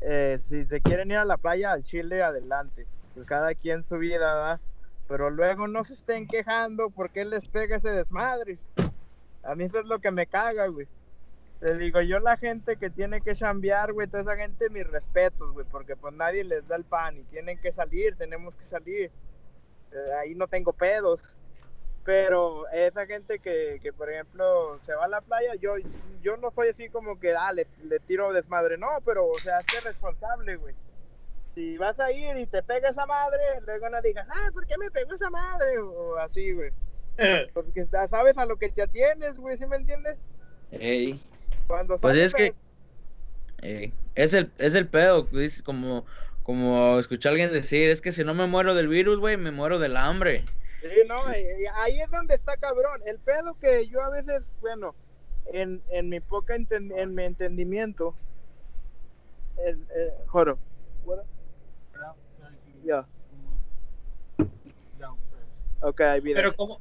Eh, 0.00 0.38
si 0.48 0.64
se 0.64 0.80
quieren 0.80 1.10
ir 1.10 1.16
a 1.16 1.24
la 1.24 1.36
playa, 1.36 1.72
al 1.72 1.84
Chile, 1.84 2.22
adelante. 2.22 2.86
Pues 3.14 3.26
cada 3.26 3.54
quien 3.54 3.84
su 3.84 3.98
vida, 3.98 4.34
¿verdad? 4.34 4.60
Pero 5.08 5.30
luego 5.30 5.66
no 5.66 5.84
se 5.84 5.94
estén 5.94 6.26
quejando 6.26 6.90
porque 6.90 7.24
les 7.24 7.46
pega 7.48 7.76
ese 7.76 7.90
desmadre. 7.90 8.58
A 9.42 9.54
mí 9.54 9.64
eso 9.64 9.80
es 9.80 9.86
lo 9.86 9.98
que 9.98 10.10
me 10.10 10.26
caga, 10.26 10.66
güey. 10.66 10.86
Te 11.60 11.76
digo, 11.76 12.00
yo 12.02 12.20
la 12.20 12.36
gente 12.36 12.76
que 12.76 12.90
tiene 12.90 13.20
que 13.20 13.34
chambear, 13.34 13.92
güey, 13.92 14.06
toda 14.06 14.22
esa 14.22 14.36
gente, 14.36 14.70
mis 14.70 14.86
respetos, 14.86 15.52
güey, 15.52 15.66
porque 15.68 15.96
pues 15.96 16.14
nadie 16.14 16.44
les 16.44 16.66
da 16.68 16.76
el 16.76 16.84
pan 16.84 17.16
y 17.16 17.24
tienen 17.24 17.58
que 17.58 17.72
salir, 17.72 18.14
tenemos 18.16 18.54
que 18.54 18.64
salir. 18.66 19.10
Eh, 19.90 20.12
ahí 20.20 20.34
no 20.34 20.46
tengo 20.46 20.72
pedos. 20.72 21.20
Pero 22.04 22.66
esa 22.70 23.04
gente 23.06 23.38
que, 23.38 23.78
que, 23.82 23.92
por 23.92 24.10
ejemplo, 24.10 24.78
se 24.82 24.94
va 24.94 25.04
a 25.04 25.08
la 25.08 25.20
playa, 25.20 25.54
yo, 25.56 25.74
yo 26.22 26.36
no 26.38 26.50
soy 26.52 26.68
así 26.68 26.88
como 26.88 27.20
que, 27.20 27.34
ah, 27.34 27.52
le, 27.52 27.66
le 27.84 28.00
tiro 28.00 28.32
desmadre. 28.32 28.78
No, 28.78 28.88
pero, 29.04 29.26
o 29.26 29.34
sea, 29.34 29.60
sé 29.60 29.80
responsable, 29.82 30.56
güey. 30.56 30.74
Si 31.54 31.76
vas 31.76 31.98
a 32.00 32.10
ir 32.12 32.36
y 32.38 32.46
te 32.46 32.62
pega 32.62 32.88
esa 32.90 33.04
madre, 33.04 33.38
luego 33.66 33.88
no 33.90 34.00
digas, 34.00 34.26
ah, 34.30 34.48
¿por 34.54 34.66
qué 34.66 34.78
me 34.78 34.90
pegó 34.90 35.14
esa 35.14 35.28
madre? 35.28 35.78
O 35.78 36.16
así, 36.18 36.52
güey. 36.52 36.70
Porque 37.52 37.86
ya 37.92 38.06
sabes 38.08 38.38
a 38.38 38.46
lo 38.46 38.56
que 38.56 38.68
te 38.70 38.80
atienes, 38.82 39.36
güey, 39.36 39.58
¿sí 39.58 39.66
me 39.66 39.76
entiendes? 39.76 40.16
Ey, 40.70 41.20
Cuando 41.66 41.98
Pues 41.98 42.16
es 42.16 42.32
que- 42.32 42.54
ey, 43.60 43.92
es 44.14 44.32
el, 44.34 44.50
es 44.58 44.74
el 44.74 44.86
pedo, 44.86 45.24
dices, 45.24 45.62
como, 45.62 46.06
como 46.42 46.98
escuché 46.98 47.28
a 47.28 47.32
alguien 47.32 47.52
decir, 47.52 47.90
es 47.90 48.00
que 48.00 48.12
si 48.12 48.22
no 48.24 48.34
me 48.34 48.46
muero 48.46 48.74
del 48.74 48.88
virus, 48.88 49.18
güey, 49.18 49.36
me 49.36 49.50
muero 49.50 49.78
del 49.78 49.96
hambre. 49.96 50.44
Sí, 50.80 50.88
no, 51.08 51.24
ahí 51.74 52.00
es 52.00 52.10
donde 52.10 52.34
está 52.34 52.56
cabrón. 52.56 53.00
El 53.06 53.18
pedo 53.18 53.58
que 53.58 53.88
yo 53.88 54.00
a 54.02 54.10
veces, 54.10 54.42
bueno, 54.60 54.94
en, 55.52 55.82
en 55.90 56.08
mi 56.08 56.20
poca 56.20 56.54
enten- 56.56 56.96
en 56.96 57.14
mi 57.14 57.24
entendimiento, 57.24 58.14
el, 59.56 59.86
eh, 59.94 60.12
Joro. 60.26 60.58
Yeah. 62.84 63.06
Ok, 65.80 66.00
ahí 66.00 66.20
viene. 66.20 66.40
Pero 66.40 66.56
como, 66.56 66.80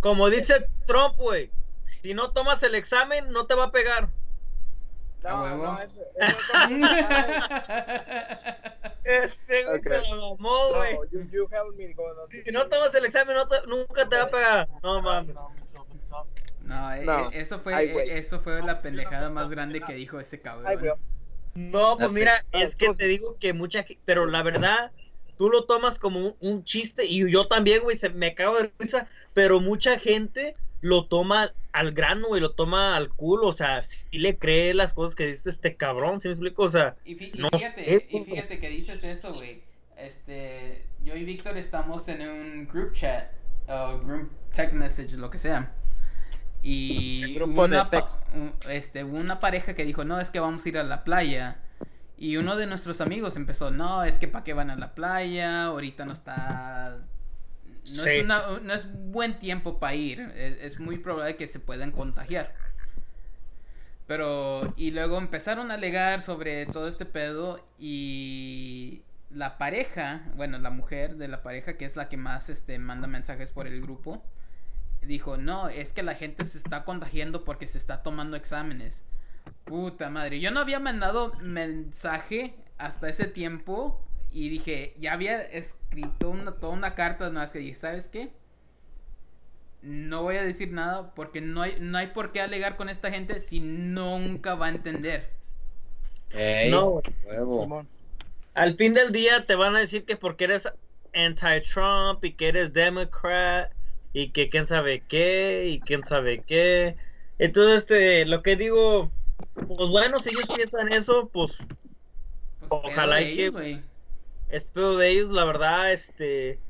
como 0.00 0.28
dice 0.30 0.68
Trump, 0.86 1.16
güey, 1.16 1.50
si 1.84 2.14
no 2.14 2.30
tomas 2.32 2.62
el 2.62 2.74
examen, 2.74 3.30
no 3.30 3.46
te 3.46 3.54
va 3.54 3.64
a 3.64 3.72
pegar. 3.72 4.10
¿A 5.24 5.30
No, 5.32 5.42
huevo? 5.42 5.64
no, 5.64 5.82
eso- 5.82 6.04
Este 9.04 9.64
güey 9.64 9.76
Ok. 9.78 9.82
se 9.82 9.88
la 9.90 10.02
mamó, 10.16 10.68
güey. 10.74 10.94
No, 10.94 11.04
you, 11.10 11.20
you 11.30 11.48
help 11.50 11.74
me 11.76 11.92
go. 11.94 12.04
Si 12.44 12.50
no 12.52 12.68
tomas 12.68 12.94
el 12.94 13.04
examen, 13.06 13.34
no 13.36 13.48
te- 13.48 13.66
nunca 13.66 14.08
te 14.08 14.16
va 14.16 14.22
a 14.22 14.30
pegar. 14.30 14.68
No 14.82 15.02
mames. 15.02 15.34
No, 16.60 16.94
eh, 16.94 17.04
No. 17.04 17.26
eh, 17.26 17.30
eso 17.32 17.58
fue 17.58 17.74
Ay, 17.74 17.92
güey. 17.92 18.08
eh, 18.08 18.18
eso 18.18 18.40
fue 18.40 18.62
la 18.62 18.80
pendejada 18.82 19.28
más 19.30 19.50
grande 19.50 19.80
que 19.80 19.94
dijo 19.94 20.20
ese 20.20 20.36
Ay, 20.36 20.42
cabrón. 20.42 20.98
No, 21.54 21.96
pues 21.96 22.12
mira, 22.12 22.44
es 22.52 22.76
que 22.76 22.94
te 22.94 23.06
digo 23.06 23.36
que 23.38 23.52
mucha 23.52 23.82
ge- 23.82 23.98
pero 24.04 24.26
la 24.26 24.42
verdad, 24.44 24.92
tú 25.36 25.50
lo 25.50 25.64
tomas 25.64 25.98
como 25.98 26.20
un, 26.20 26.36
un 26.40 26.64
chiste 26.64 27.04
y 27.06 27.28
yo 27.30 27.48
también, 27.48 27.82
güey, 27.82 27.96
se 27.96 28.10
me 28.10 28.34
cago 28.36 28.58
de 28.58 28.72
risa, 28.78 29.08
pero 29.34 29.58
mucha 29.60 29.98
gente 29.98 30.54
lo 30.80 31.06
toma 31.06 31.52
al 31.72 31.92
grano, 31.92 32.28
güey, 32.28 32.40
lo 32.40 32.52
toma 32.52 32.96
al 32.96 33.10
culo, 33.10 33.48
o 33.48 33.52
sea, 33.52 33.82
si 33.82 34.18
le 34.18 34.38
cree 34.38 34.74
las 34.74 34.94
cosas 34.94 35.14
que 35.14 35.26
dice 35.26 35.50
este 35.50 35.76
cabrón, 35.76 36.20
¿sí 36.20 36.28
me 36.28 36.34
explico? 36.34 36.64
O 36.64 36.70
sea, 36.70 36.96
Y, 37.04 37.14
No 37.36 37.48
fíjate, 37.50 38.06
y 38.10 38.58
que 38.58 38.68
dices 38.68 39.04
eso, 39.04 39.34
güey. 39.34 39.62
Este, 39.96 40.86
yo 41.04 41.14
y 41.14 41.24
Víctor 41.24 41.58
estamos 41.58 42.08
en 42.08 42.28
un 42.28 42.66
group 42.66 42.92
chat, 42.92 43.30
o 43.68 43.98
group 43.98 44.30
text 44.52 44.72
message, 44.72 45.16
lo 45.16 45.28
que 45.30 45.38
sea. 45.38 45.74
Y 46.62 47.34
grupo 47.34 47.64
una, 47.64 47.88
este, 48.68 49.04
hubo 49.04 49.18
una 49.18 49.40
pareja 49.40 49.74
que 49.74 49.84
dijo, 49.84 50.04
no, 50.04 50.20
es 50.20 50.30
que 50.30 50.40
vamos 50.40 50.64
a 50.64 50.68
ir 50.68 50.78
a 50.78 50.82
la 50.82 51.04
playa. 51.04 51.58
Y 52.18 52.36
uno 52.36 52.56
de 52.56 52.66
nuestros 52.66 53.00
amigos 53.00 53.36
empezó, 53.36 53.70
no, 53.70 54.04
es 54.04 54.18
que 54.18 54.28
para 54.28 54.44
qué 54.44 54.52
van 54.52 54.70
a 54.70 54.76
la 54.76 54.94
playa, 54.94 55.64
ahorita 55.64 56.04
no 56.04 56.12
está... 56.12 56.98
No, 57.94 58.02
Sí. 58.04 58.08
es, 58.10 58.24
una- 58.24 58.58
no 58.62 58.72
es 58.74 58.88
buen 58.92 59.38
tiempo 59.38 59.78
para 59.80 59.94
ir, 59.94 60.20
es, 60.36 60.58
es 60.60 60.80
muy 60.80 60.98
probable 60.98 61.36
que 61.36 61.46
se 61.46 61.60
puedan 61.60 61.92
contagiar. 61.92 62.54
Pero, 64.06 64.74
y 64.76 64.90
luego 64.90 65.18
empezaron 65.18 65.70
a 65.70 65.74
alegar 65.74 66.20
sobre 66.20 66.66
todo 66.66 66.88
este 66.88 67.06
pedo 67.06 67.64
y 67.78 69.02
la 69.30 69.56
pareja, 69.56 70.22
bueno, 70.34 70.58
la 70.58 70.70
mujer 70.70 71.16
de 71.16 71.28
la 71.28 71.42
pareja, 71.42 71.76
que 71.76 71.84
es 71.84 71.94
la 71.94 72.08
que 72.08 72.16
más 72.16 72.48
este, 72.48 72.78
manda 72.80 73.06
mensajes 73.06 73.52
por 73.52 73.68
el 73.68 73.80
grupo, 73.80 74.24
dijo, 75.02 75.36
no, 75.36 75.68
es 75.68 75.92
que 75.92 76.02
la 76.02 76.16
gente 76.16 76.44
se 76.44 76.58
está 76.58 76.84
contagiando 76.84 77.44
porque 77.44 77.68
se 77.68 77.78
está 77.78 78.02
tomando 78.02 78.36
exámenes. 78.36 79.04
Puta 79.64 80.10
madre, 80.10 80.40
yo 80.40 80.50
no 80.50 80.58
había 80.60 80.80
mandado 80.80 81.32
mensaje 81.40 82.56
hasta 82.78 83.08
ese 83.08 83.26
tiempo 83.26 84.04
y 84.32 84.48
dije, 84.48 84.94
ya 84.98 85.12
había 85.14 85.40
escrito 85.42 86.30
una, 86.30 86.52
toda 86.52 86.72
una 86.72 86.94
carta, 86.94 87.24
nada 87.28 87.40
más 87.40 87.52
que 87.52 87.58
dije, 87.60 87.74
¿sabes 87.74 88.08
qué? 88.08 88.30
No 89.82 90.22
voy 90.22 90.36
a 90.36 90.42
decir 90.44 90.70
nada 90.72 91.14
porque 91.14 91.40
no 91.40 91.62
hay, 91.62 91.76
no 91.80 91.96
hay 91.98 92.08
por 92.08 92.32
qué 92.32 92.40
alegar 92.40 92.76
con 92.76 92.88
esta 92.88 93.10
gente 93.10 93.40
si 93.40 93.60
nunca 93.60 94.54
va 94.54 94.66
a 94.66 94.70
entender. 94.70 95.30
Ey, 96.30 96.70
No, 96.70 97.00
huevo. 97.24 97.86
Al 98.54 98.76
fin 98.76 98.92
del 98.94 99.10
día 99.10 99.46
te 99.46 99.54
van 99.54 99.74
a 99.76 99.80
decir 99.80 100.04
que 100.04 100.16
porque 100.16 100.44
eres 100.44 100.68
anti-Trump 101.14 102.24
y 102.24 102.32
que 102.34 102.48
eres 102.48 102.72
democrat 102.72 103.72
y 104.12 104.30
que 104.30 104.48
quién 104.50 104.66
sabe 104.66 105.02
qué 105.08 105.66
y 105.68 105.80
quién 105.80 106.04
sabe 106.04 106.42
qué. 106.42 106.96
Entonces, 107.38 107.78
este, 107.78 108.26
lo 108.26 108.42
que 108.42 108.56
digo, 108.56 109.10
pues 109.54 109.88
bueno, 109.90 110.18
si 110.18 110.28
ellos 110.30 110.46
piensan 110.54 110.92
eso, 110.92 111.28
pues 111.32 111.52
Pues, 112.58 112.70
Ojalá 112.70 113.22
y 113.22 113.24
que- 113.36 113.42
ellos, 113.42 113.54
güey. 113.54 113.82
Es 114.50 114.64
pedo 114.70 114.96
de 114.98 115.10
ellos, 115.10 115.30
la 115.30 115.44
verdad, 115.44 115.92
este, 115.92 116.64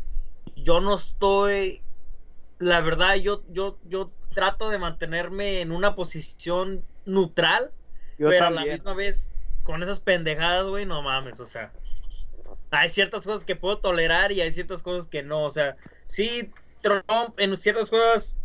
yo 0.54 0.80
no 0.80 0.94
estoy, 0.96 1.88
la 2.58 2.80
verdad, 2.82 3.16
yo, 3.16 3.44
yo, 3.48 3.80
yo 3.84 4.16
trato 4.34 4.70
de 4.70 4.78
mantenerme 4.78 5.60
en 5.62 5.72
una 5.72 5.94
posición 5.96 6.88
neutral, 7.04 7.74
Yo 8.18 8.28
pero 8.28 8.46
a 8.46 8.50
la 8.50 8.66
misma 8.66 8.94
vez, 8.94 9.34
con 9.62 9.82
esas 9.82 10.00
pendejadas, 10.00 10.66
güey, 10.68 10.86
no 10.86 11.02
mames, 11.02 11.40
o 11.40 11.46
sea, 11.46 11.76
hay 12.70 12.88
ciertas 12.88 13.24
cosas 13.24 13.44
que 13.44 13.56
puedo 13.56 13.80
tolerar 13.80 14.32
y 14.32 14.40
hay 14.40 14.52
ciertas 14.52 14.82
cosas 14.82 15.08
que 15.08 15.22
no, 15.22 15.44
o 15.44 15.50
sea, 15.50 15.76
sí, 16.06 16.54
Trump 16.80 17.04
en 17.38 17.58
ciertas 17.58 17.90
cosas, 17.90 18.36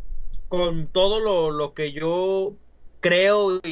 con 0.48 0.92
todo 0.92 1.20
lo, 1.22 1.52
lo 1.52 1.74
que 1.74 1.92
yo 1.94 2.60
creo 3.00 3.60
y, 3.64 3.70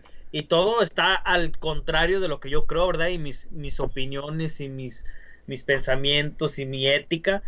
y- 0.00 0.06
y 0.32 0.44
todo 0.44 0.82
está 0.82 1.14
al 1.14 1.56
contrario 1.58 2.20
de 2.20 2.28
lo 2.28 2.40
que 2.40 2.50
yo 2.50 2.66
creo, 2.66 2.88
¿verdad? 2.88 3.08
Y 3.08 3.18
mis, 3.18 3.50
mis 3.52 3.78
opiniones 3.80 4.60
y 4.60 4.68
mis, 4.68 5.04
mis 5.46 5.62
pensamientos 5.62 6.58
y 6.58 6.66
mi 6.66 6.88
ética. 6.88 7.42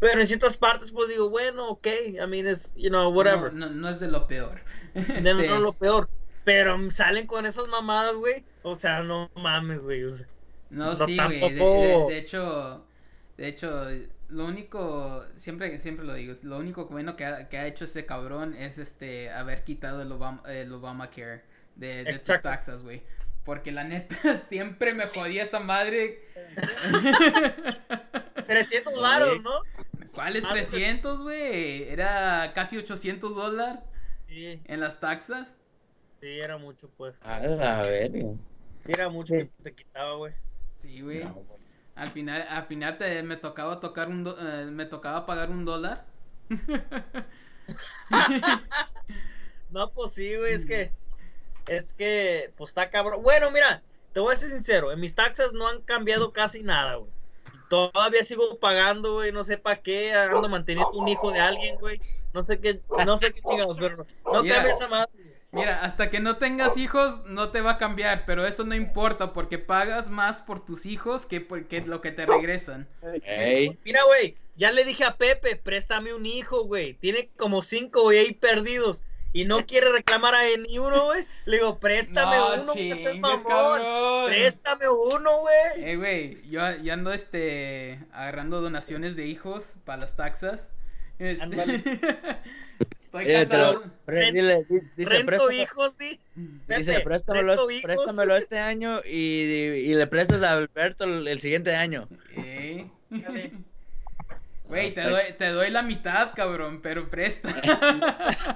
Pero 0.00 0.20
en 0.20 0.26
ciertas 0.26 0.56
partes, 0.58 0.92
pues 0.92 1.08
digo, 1.08 1.30
bueno, 1.30 1.68
ok, 1.70 1.86
I 2.22 2.26
mean, 2.26 2.46
it's, 2.48 2.74
you 2.76 2.90
know, 2.90 3.08
whatever. 3.10 3.52
No, 3.52 3.68
no, 3.68 3.74
no 3.74 3.88
es 3.88 4.00
de 4.00 4.08
lo 4.08 4.26
peor. 4.26 4.60
No, 4.94 5.00
Este, 5.00 5.48
no, 5.48 5.60
lo 5.60 5.72
peor. 5.72 6.10
Pero 6.44 6.90
salen 6.90 7.26
con 7.26 7.46
esas 7.46 7.68
mamadas, 7.68 8.16
güey. 8.16 8.44
O 8.62 8.76
sea, 8.76 9.02
no 9.02 9.30
mames, 9.36 9.82
güey. 9.82 10.04
o 10.04 10.12
sea. 10.12 10.26
No, 10.70 10.94
sí, 10.96 11.16
güey. 11.16 11.40
De, 11.40 11.50
de- 11.50 11.58
tampoco- 11.58 12.08
de 12.10 12.18
hecho, 12.18 12.84
de 13.38 13.48
hecho, 13.48 13.86
lo 14.28 14.44
único, 14.46 15.24
siempre, 15.36 15.78
siempre 15.78 16.04
lo 16.04 16.14
digo, 16.14 16.32
es 16.32 16.44
lo 16.44 16.58
único 16.58 16.86
bueno 16.86 17.16
que 17.16 17.24
ha, 17.24 17.48
que 17.48 17.58
ha 17.58 17.66
hecho 17.66 17.84
ese 17.84 18.04
cabrón 18.04 18.54
es 18.54 18.78
este 18.78 19.30
haber 19.30 19.64
quitado 19.64 20.02
el 20.02 20.10
Obama, 20.12 20.42
el 20.48 20.72
Obamacare 20.72 21.42
de, 21.76 22.04
de 22.04 22.18
tus 22.18 22.40
taxas, 22.42 22.82
güey. 22.82 23.02
Porque 23.44 23.72
la 23.72 23.84
neta 23.84 24.16
siempre 24.48 24.94
me 24.94 25.06
jodía 25.06 25.42
esa 25.42 25.60
madre. 25.60 26.22
300 28.46 29.00
varos, 29.00 29.42
¿no? 29.42 29.60
¿Cuáles 30.12 30.44
Ah, 30.44 30.48
pues- 30.52 30.68
300, 30.68 31.22
güey? 31.22 31.84
Era 31.88 32.52
casi 32.54 32.76
800 32.78 33.34
dólares 33.34 33.80
Sí, 34.28 34.60
en 34.64 34.80
las 34.80 35.00
taxas. 35.00 35.56
sí, 36.20 36.38
era 36.40 36.56
mucho, 36.56 36.88
pues. 36.96 37.14
A 37.22 37.38
la 37.40 37.82
verga. 37.82 38.34
Sí, 38.86 38.92
era 38.92 39.08
mucho 39.08 39.34
que 39.34 39.50
te 39.62 39.74
quitaba, 39.74 40.14
güey. 40.16 40.32
Sí, 40.76 41.00
güey. 41.02 41.24
No, 41.24 41.32
güey. 41.34 41.60
Al 41.96 42.10
final, 42.10 42.44
al 42.48 42.64
final 42.66 42.98
te, 42.98 43.22
me 43.22 43.36
tocaba 43.36 43.78
tocar 43.80 44.08
un 44.08 44.24
do- 44.24 44.36
eh, 44.40 44.66
me 44.66 44.84
tocaba 44.86 45.26
pagar 45.26 45.50
un 45.50 45.64
dólar. 45.64 46.04
No, 49.70 49.90
pues 49.90 50.12
sí, 50.12 50.36
güey, 50.36 50.54
es 50.54 50.66
que. 50.66 50.92
Es 51.66 51.92
que, 51.94 52.52
pues 52.56 52.70
está 52.70 52.90
cabrón. 52.90 53.22
Bueno, 53.22 53.50
mira, 53.50 53.82
te 54.12 54.20
voy 54.20 54.32
a 54.34 54.36
ser 54.36 54.50
sincero. 54.50 54.92
En 54.92 55.00
mis 55.00 55.14
taxas 55.14 55.52
no 55.52 55.66
han 55.68 55.80
cambiado 55.82 56.32
casi 56.32 56.62
nada, 56.62 56.96
güey. 56.96 57.10
Todavía 57.68 58.22
sigo 58.24 58.58
pagando, 58.58 59.14
güey. 59.14 59.32
No 59.32 59.42
sé 59.42 59.56
para 59.58 59.80
qué. 59.80 60.12
Ando 60.12 60.48
manteniendo 60.48 60.92
un 60.92 61.08
hijo 61.08 61.32
de 61.32 61.40
alguien, 61.40 61.76
güey. 61.76 61.98
No 62.32 62.44
sé 62.44 62.58
qué, 62.60 62.80
no 63.06 63.16
sé 63.16 63.32
qué 63.32 63.40
chingados, 63.40 63.76
pero 63.78 64.06
no 64.24 64.42
Mira. 64.42 64.56
cambia 64.56 64.74
esa 64.74 64.88
madre. 64.88 65.10
güey. 65.14 65.34
Mira, 65.52 65.82
hasta 65.82 66.10
que 66.10 66.18
no 66.18 66.36
tengas 66.36 66.76
hijos 66.76 67.24
no 67.26 67.50
te 67.50 67.60
va 67.60 67.72
a 67.72 67.78
cambiar, 67.78 68.24
pero 68.26 68.44
eso 68.44 68.64
no 68.64 68.74
importa 68.74 69.32
porque 69.32 69.60
pagas 69.60 70.10
más 70.10 70.42
por 70.42 70.58
tus 70.58 70.84
hijos 70.84 71.26
que 71.26 71.40
por 71.40 71.68
que 71.68 71.80
lo 71.80 72.00
que 72.00 72.10
te 72.10 72.26
regresan. 72.26 72.88
Mira, 73.84 74.02
güey, 74.04 74.36
ya 74.56 74.72
le 74.72 74.84
dije 74.84 75.04
a 75.04 75.16
Pepe, 75.16 75.54
préstame 75.54 76.12
un 76.12 76.26
hijo, 76.26 76.64
güey. 76.64 76.94
Tiene 76.94 77.30
como 77.36 77.62
cinco, 77.62 78.02
güey, 78.02 78.18
ahí 78.18 78.32
perdidos. 78.32 79.03
Y 79.34 79.44
no 79.46 79.66
quiere 79.66 79.90
reclamar 79.92 80.34
a 80.34 80.42
ni 80.66 80.78
uno, 80.78 81.06
güey. 81.06 81.26
Le 81.44 81.56
digo, 81.56 81.78
préstame 81.80 82.36
no, 82.36 82.62
uno, 82.62 82.72
chingues, 82.72 83.18
mamón. 83.18 83.42
cabrón. 83.44 84.26
Préstame 84.28 84.88
uno, 84.88 85.40
güey. 85.40 85.84
Eh, 85.90 85.96
güey, 85.96 86.48
yo, 86.48 86.60
yo 86.76 86.92
ando 86.94 87.12
este 87.12 87.98
agarrando 88.12 88.60
donaciones 88.60 89.16
de 89.16 89.26
hijos 89.26 89.74
para 89.84 89.98
las 89.98 90.14
taxas. 90.16 90.72
Este. 91.18 91.44
Estoy 92.96 93.24
Dile, 93.26 93.46
te 93.46 93.56
lo- 93.58 93.74
casado. 93.74 93.84
pre- 94.04 94.32
dile, 94.32 94.64
di- 94.68 94.80
dice, 94.96 95.10
Rento 95.10 95.26
préstame- 95.32 95.62
hijos, 95.62 95.94
sí. 95.98 96.20
Dice, 96.34 96.92
Pepe, 96.92 97.00
préstamelo, 97.04 97.48
rento 97.48 97.70
hijos. 97.70 97.82
préstamelo 97.82 98.36
este 98.36 98.58
año 98.58 99.00
y, 99.04 99.18
y 99.18 99.94
le 99.94 100.06
prestas 100.08 100.42
a 100.42 100.52
Alberto 100.52 101.04
el, 101.04 101.26
el 101.28 101.40
siguiente 101.40 101.74
año. 101.76 102.08
Eh. 102.36 102.86
Güey, 104.74 104.92
te 104.92 105.02
doy, 105.02 105.22
te 105.38 105.50
doy 105.50 105.70
la 105.70 105.82
mitad, 105.82 106.32
cabrón, 106.34 106.80
pero 106.82 107.08
presta. 107.08 107.48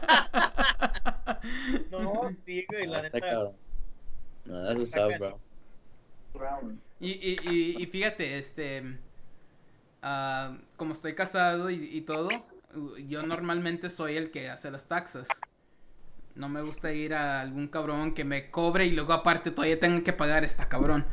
No, 1.91 2.37
sí, 2.45 2.65
güey, 2.69 2.87
la 2.87 3.01
neta. 3.03 3.21
cabrón. 3.21 3.57
No, 4.45 4.63
that's 4.65 4.79
what's 4.79 4.97
up, 4.97 5.17
bro. 5.19 5.41
Y, 7.01 7.11
y, 7.13 7.39
y, 7.43 7.83
y 7.83 7.87
fíjate, 7.87 8.39
este, 8.39 8.99
ah, 10.03 10.59
como 10.77 10.93
estoy 10.93 11.15
casado 11.15 11.71
y, 11.71 11.77
y 11.97 12.03
todo, 12.03 12.47
uh, 12.75 12.97
yo 12.99 13.23
normalmente 13.23 13.91
soy 13.91 14.17
el 14.17 14.31
que 14.31 14.49
hace 14.51 14.71
las 14.71 14.87
taxas. 14.89 15.45
No 16.35 16.49
me 16.49 16.63
gusta 16.63 16.93
ir 16.93 17.15
a 17.15 17.41
algún 17.41 17.69
cabrón 17.69 18.15
que 18.15 18.25
me 18.25 18.51
cobre 18.51 18.87
y 18.87 18.93
luego 18.93 19.13
aparte 19.13 19.51
todavía 19.51 19.79
tengo 19.81 20.05
que 20.05 20.13
pagar 20.13 20.45
esta 20.45 20.69
cabrón. 20.69 21.07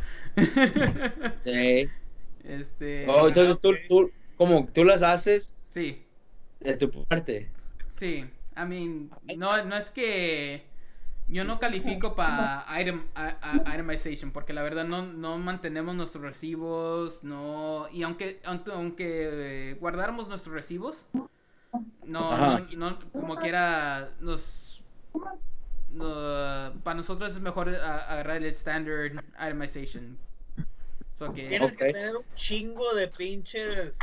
Sí. 1.44 1.90
Este, 2.44 3.06
Oh, 3.08 3.28
entonces 3.28 3.60
tú, 3.60 3.74
tú, 3.90 4.12
como 4.38 4.68
tú 4.68 4.86
las 4.86 5.02
haces 5.04 5.54
sí, 5.70 6.06
de 6.60 6.76
tu 6.78 6.92
parte. 7.06 7.50
sí. 7.90 8.26
I 8.58 8.66
mean, 8.66 9.10
no, 9.36 9.64
no 9.66 9.76
es 9.76 9.90
que 9.90 10.64
yo 11.28 11.44
no 11.44 11.60
califico 11.60 12.16
para 12.16 12.66
item, 12.80 13.04
itemization 13.74 14.32
porque 14.32 14.54
la 14.54 14.64
verdad 14.64 14.86
no, 14.86 15.04
no 15.04 15.38
mantenemos 15.40 15.96
nuestros 15.96 16.24
recibos, 16.24 17.24
no 17.24 17.88
y 17.92 18.04
aunque 18.04 18.42
aunque, 18.46 19.72
eh, 19.72 19.78
guardáramos 19.80 20.30
nuestros 20.30 20.56
recibos, 20.56 21.06
no, 22.06 22.38
no, 22.38 22.60
no, 22.78 23.00
como 23.12 23.36
quiera 23.38 24.12
nos 24.22 24.84
no, 25.92 26.74
para 26.84 26.96
nosotros 26.96 27.32
es 27.32 27.40
mejor 27.42 27.70
a- 27.70 27.98
agarrar 28.12 28.38
el 28.38 28.46
standard 28.46 29.14
itemization. 29.40 30.18
So 31.16 31.34
que 31.34 31.48
Tienes 31.48 31.76
que 31.78 31.86
tener 31.94 32.16
un 32.16 32.26
chingo 32.36 32.94
de 32.94 33.08
pinches. 33.08 33.98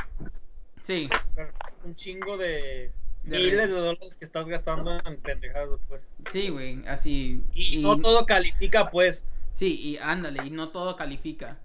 sí, 0.80 1.08
Un 1.84 1.94
chingo 1.94 2.36
de. 2.36 2.90
De 3.24 3.38
miles 3.38 3.52
re- 3.52 3.66
de 3.68 3.72
dólares 3.80 4.16
que 4.16 4.24
estás 4.24 4.48
gastando 4.48 4.98
en 5.04 5.16
pendejadas, 5.18 5.78
pues. 5.88 6.02
sí, 6.32 6.48
güey, 6.48 6.84
así 6.88 7.40
Y, 7.54 7.78
y- 7.78 7.82
no 7.82 7.96
todo 8.00 8.26
califica, 8.26 8.90
pues. 8.90 9.24
sí, 9.52 9.78
y 9.80 9.98
ándale, 9.98 10.44
y 10.44 10.50
no 10.50 10.70
todo 10.70 10.96
califica. 10.96 11.60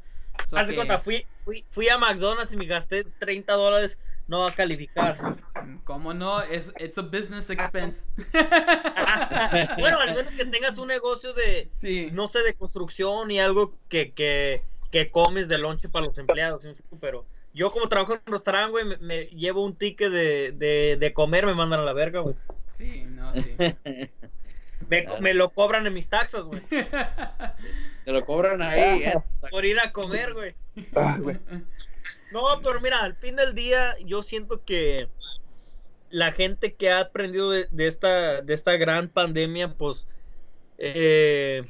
So 0.48 0.56
Haz 0.56 0.68
de 0.68 0.74
que- 0.74 0.76
cuenta, 0.76 1.00
fui, 1.00 1.26
fui, 1.44 1.66
fui 1.72 1.90
a 1.90 1.98
McDonald's 1.98 2.54
y 2.54 2.58
me 2.58 2.68
gasté 2.68 3.06
30 3.06 3.54
dólares. 3.54 3.98
No 4.28 4.42
va 4.42 4.50
a 4.50 4.54
calificar. 4.56 5.18
¿Cómo 5.86 6.14
no? 6.14 6.42
Es 6.44 6.74
it's 6.80 6.98
a 6.98 7.02
business 7.02 7.50
expense. 7.50 8.08
bueno, 9.80 10.00
al 10.00 10.14
menos 10.16 10.34
que 10.36 10.46
tengas 10.46 10.78
un 10.78 10.90
negocio 10.90 11.34
de, 11.34 11.70
sí. 11.72 12.10
no 12.12 12.28
sé, 12.28 12.40
de 12.44 12.54
construcción 12.54 13.32
y 13.32 13.40
algo 13.40 13.74
que, 13.90 14.12
que, 14.12 14.62
que 14.92 15.10
comes 15.12 15.48
de 15.48 15.58
lonche 15.58 15.90
para 15.90 16.06
los 16.06 16.18
empleados. 16.18 16.64
Pero 17.00 17.26
yo 17.54 17.72
como 17.72 17.90
trabajo 17.90 18.14
en 18.14 18.22
un 18.26 18.34
restaurante, 18.34 18.72
güey, 18.72 18.86
me, 18.86 18.98
me 18.98 19.26
llevo 19.28 19.64
un 19.66 19.76
ticket 19.76 20.12
de, 20.12 20.52
de, 20.54 20.98
de 21.00 21.14
comer, 21.14 21.46
me 21.46 21.54
mandan 21.56 21.80
a 21.80 21.84
la 21.84 21.94
verga, 21.94 22.20
güey. 22.22 22.36
Sí, 22.74 23.06
no, 23.10 23.34
sí. 23.34 23.56
Me, 24.90 25.04
Claro. 25.04 25.22
me 25.22 25.34
lo 25.34 25.50
cobran 25.50 25.86
en 25.88 25.94
mis 25.94 26.08
taxas, 26.08 26.44
güey. 26.44 26.62
Te 28.06 28.12
lo 28.12 28.24
cobran 28.26 28.62
ahí. 28.62 29.04
eh. 29.04 29.14
Por 29.50 29.66
ir 29.66 29.80
a 29.80 29.92
comer, 29.92 30.34
güey. 30.34 30.54
Ah, 30.96 31.18
güey. 31.20 31.38
No, 32.32 32.44
pero 32.64 32.80
mira, 32.80 33.00
al 33.04 33.16
fin 33.16 33.36
del 33.36 33.54
día 33.56 33.96
yo 34.06 34.22
siento 34.22 34.64
que 34.64 35.10
la 36.10 36.32
gente 36.32 36.76
que 36.76 36.92
ha 36.92 37.00
aprendido 37.02 37.50
de, 37.52 37.68
de 37.72 37.88
esta, 37.88 38.42
de 38.44 38.54
esta 38.54 38.78
gran 38.78 39.10
pandemia, 39.10 39.74
pues 39.74 40.06
eh, 40.78 41.64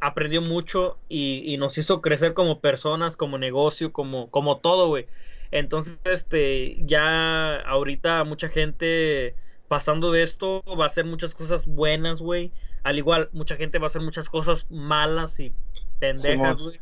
aprendió 0.00 0.42
mucho 0.42 0.98
y, 1.08 1.42
y 1.52 1.56
nos 1.56 1.78
hizo 1.78 2.00
crecer 2.00 2.34
como 2.34 2.60
personas, 2.60 3.16
como 3.16 3.38
negocio, 3.38 3.92
como, 3.92 4.30
como 4.30 4.58
todo, 4.58 4.88
güey. 4.88 5.06
Entonces, 5.50 5.98
este, 6.04 6.76
ya 6.84 7.60
ahorita 7.60 8.24
mucha 8.24 8.48
gente 8.48 9.34
pasando 9.68 10.12
de 10.12 10.22
esto 10.22 10.62
va 10.78 10.84
a 10.84 10.88
hacer 10.88 11.04
muchas 11.04 11.34
cosas 11.34 11.66
buenas, 11.66 12.20
güey. 12.20 12.52
Al 12.82 12.98
igual, 12.98 13.28
mucha 13.32 13.56
gente 13.56 13.78
va 13.78 13.86
a 13.86 13.88
hacer 13.88 14.02
muchas 14.02 14.28
cosas 14.28 14.66
malas 14.70 15.40
y 15.40 15.52
pendejas, 15.98 16.58
güey. 16.58 16.80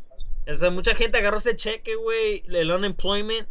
O 0.48 0.54
sea, 0.54 0.70
mucha 0.70 0.94
gente 0.94 1.18
agarró 1.18 1.38
ese 1.38 1.56
cheque, 1.56 1.96
güey, 1.96 2.44
el 2.46 2.70
unemployment, 2.70 3.48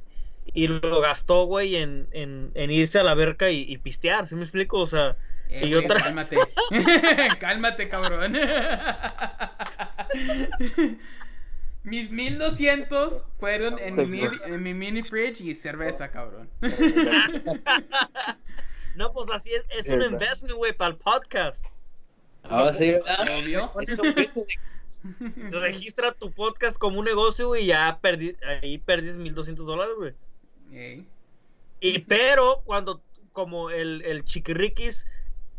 y 0.54 0.68
lo 0.68 1.02
gastó, 1.02 1.46
güey, 1.46 1.76
en, 1.76 2.08
en, 2.12 2.52
en 2.54 2.72
irse 2.72 3.00
a 3.00 3.04
la 3.04 3.16
verga 3.16 3.52
y, 3.52 3.62
y 3.62 3.78
pistear, 3.78 4.28
¿sí 4.28 4.36
me 4.36 4.44
explico? 4.44 4.80
O 4.80 4.86
sea, 4.86 5.18
Eh, 5.50 5.68
Y 5.68 5.72
güey, 5.74 5.86
otra- 5.86 6.02
Cálmate. 6.02 6.38
cálmate, 7.40 7.90
cabrón. 7.90 8.36
Mis 11.84 12.10
1200 12.10 13.24
fueron 13.40 13.78
en 13.78 13.96
mi, 13.96 14.06
mini, 14.08 14.38
en 14.46 14.64
mi 14.64 14.74
mini 14.74 15.04
fridge 15.04 15.42
y 15.42 15.54
cerveza, 15.54 16.12
cabrón. 16.12 16.50
No, 18.96 19.12
pues 19.12 19.30
así 19.30 19.50
es, 19.54 19.66
es 19.72 19.90
un 19.90 20.02
investment, 20.02 20.56
güey, 20.56 20.72
para 20.72 20.92
el 20.92 20.98
podcast. 20.98 21.66
Ah, 22.44 22.72
sí, 22.72 22.92
¿verdad? 22.92 23.28
Obvio. 23.38 23.70
Eso, 23.82 24.04
Registra 25.52 26.14
tu 26.14 26.32
podcast 26.32 26.78
como 26.78 27.00
un 27.00 27.06
negocio, 27.06 27.48
güey, 27.50 27.66
y 27.66 27.68
ya 27.68 28.00
perdí, 28.02 28.38
ahí 28.62 28.78
perdís 28.78 29.18
1200 29.18 29.66
dólares, 29.66 29.96
güey. 29.98 30.14
Ey. 30.72 31.06
Y 31.82 32.00
pero 32.00 32.62
cuando, 32.64 33.02
como 33.34 33.70
el, 33.70 34.02
el 34.06 34.24
Chiquiriquis 34.24 35.06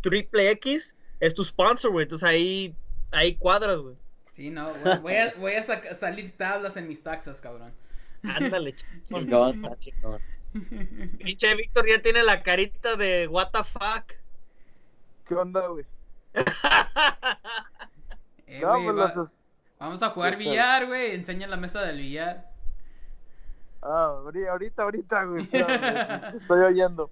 Triple 0.08 0.50
X 0.50 0.94
es 1.20 1.34
tu 1.34 1.42
sponsor, 1.44 1.90
güey, 1.90 2.04
entonces 2.04 2.28
ahí, 2.28 2.74
ahí 3.10 3.34
cuadras, 3.36 3.78
güey. 3.78 3.96
Sí, 4.30 4.50
no, 4.50 4.72
güey, 4.74 4.98
voy 4.98 5.14
a, 5.14 5.34
voy 5.38 5.52
a 5.54 5.62
salir 5.62 6.36
tablas 6.36 6.76
en 6.76 6.86
mis 6.86 7.02
taxas, 7.02 7.40
cabrón. 7.40 7.72
Ándale, 8.22 8.74
chingón. 9.04 9.24
Chingón, 9.24 9.64
está 9.64 9.78
chingón. 9.80 10.20
Pinche 11.18 11.54
Víctor 11.54 11.86
ya 11.88 12.00
tiene 12.02 12.22
la 12.22 12.42
carita 12.42 12.96
de 12.96 13.26
what 13.28 13.50
the 13.52 13.64
fuck. 13.64 14.12
¿Qué 15.26 15.34
onda, 15.34 15.66
güey? 15.66 15.84
Eh, 18.48 18.60
güey, 18.64 18.86
va- 18.92 19.30
Vamos 19.80 20.02
a 20.02 20.10
jugar 20.10 20.36
billar, 20.38 20.86
güey. 20.86 21.14
Enseña 21.16 21.48
la 21.48 21.56
mesa 21.56 21.82
del 21.82 21.98
billar. 21.98 22.48
Ah, 23.82 24.14
ahori- 24.22 24.48
ahorita, 24.48 24.82
ahorita, 24.84 25.24
güey. 25.24 25.42
espérame, 25.52 26.36
Estoy 26.40 26.60
oyendo. 26.60 27.10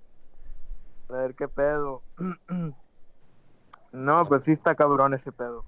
A 1.08 1.12
ver 1.16 1.34
qué 1.34 1.48
pedo. 1.48 2.02
No, 3.94 4.26
pues 4.26 4.42
sí 4.42 4.52
está 4.52 4.74
cabrón 4.74 5.14
ese 5.14 5.32
pedo. 5.32 5.64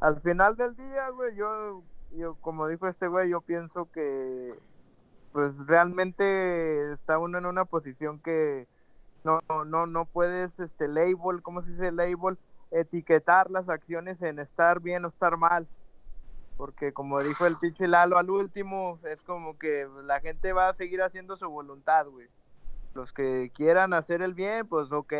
Al 0.00 0.20
final 0.20 0.56
del 0.56 0.76
día, 0.76 1.10
güey, 1.10 1.34
yo, 1.36 1.82
yo, 2.12 2.36
como 2.40 2.68
dijo 2.68 2.88
este 2.88 3.08
güey, 3.08 3.30
yo 3.30 3.40
pienso 3.40 3.90
que, 3.92 4.54
pues 5.32 5.52
realmente 5.66 6.92
está 6.92 7.18
uno 7.18 7.38
en 7.38 7.46
una 7.46 7.64
posición 7.64 8.20
que 8.20 8.66
no, 9.24 9.40
no, 9.64 9.86
no 9.86 10.04
puedes, 10.06 10.58
este, 10.58 10.88
label, 10.88 11.42
¿cómo 11.42 11.62
se 11.62 11.70
dice 11.70 11.92
label? 11.92 12.38
Etiquetar 12.70 13.50
las 13.50 13.68
acciones 13.68 14.22
en 14.22 14.38
estar 14.38 14.80
bien 14.80 15.04
o 15.04 15.08
estar 15.08 15.36
mal 15.36 15.66
porque 16.56 16.92
como 16.92 17.20
dijo 17.20 17.44
el 17.46 17.56
pinche 17.56 17.88
Lalo 17.88 18.18
al 18.18 18.30
último, 18.30 18.98
es 19.10 19.20
como 19.22 19.58
que 19.58 19.88
la 20.04 20.20
gente 20.20 20.52
va 20.52 20.68
a 20.68 20.74
seguir 20.74 21.02
haciendo 21.02 21.36
su 21.36 21.48
voluntad, 21.48 22.06
güey. 22.06 22.28
Los 22.94 23.12
que 23.12 23.50
quieran 23.54 23.94
hacer 23.94 24.20
el 24.20 24.34
bien, 24.34 24.66
pues 24.66 24.92
ok, 24.92 25.12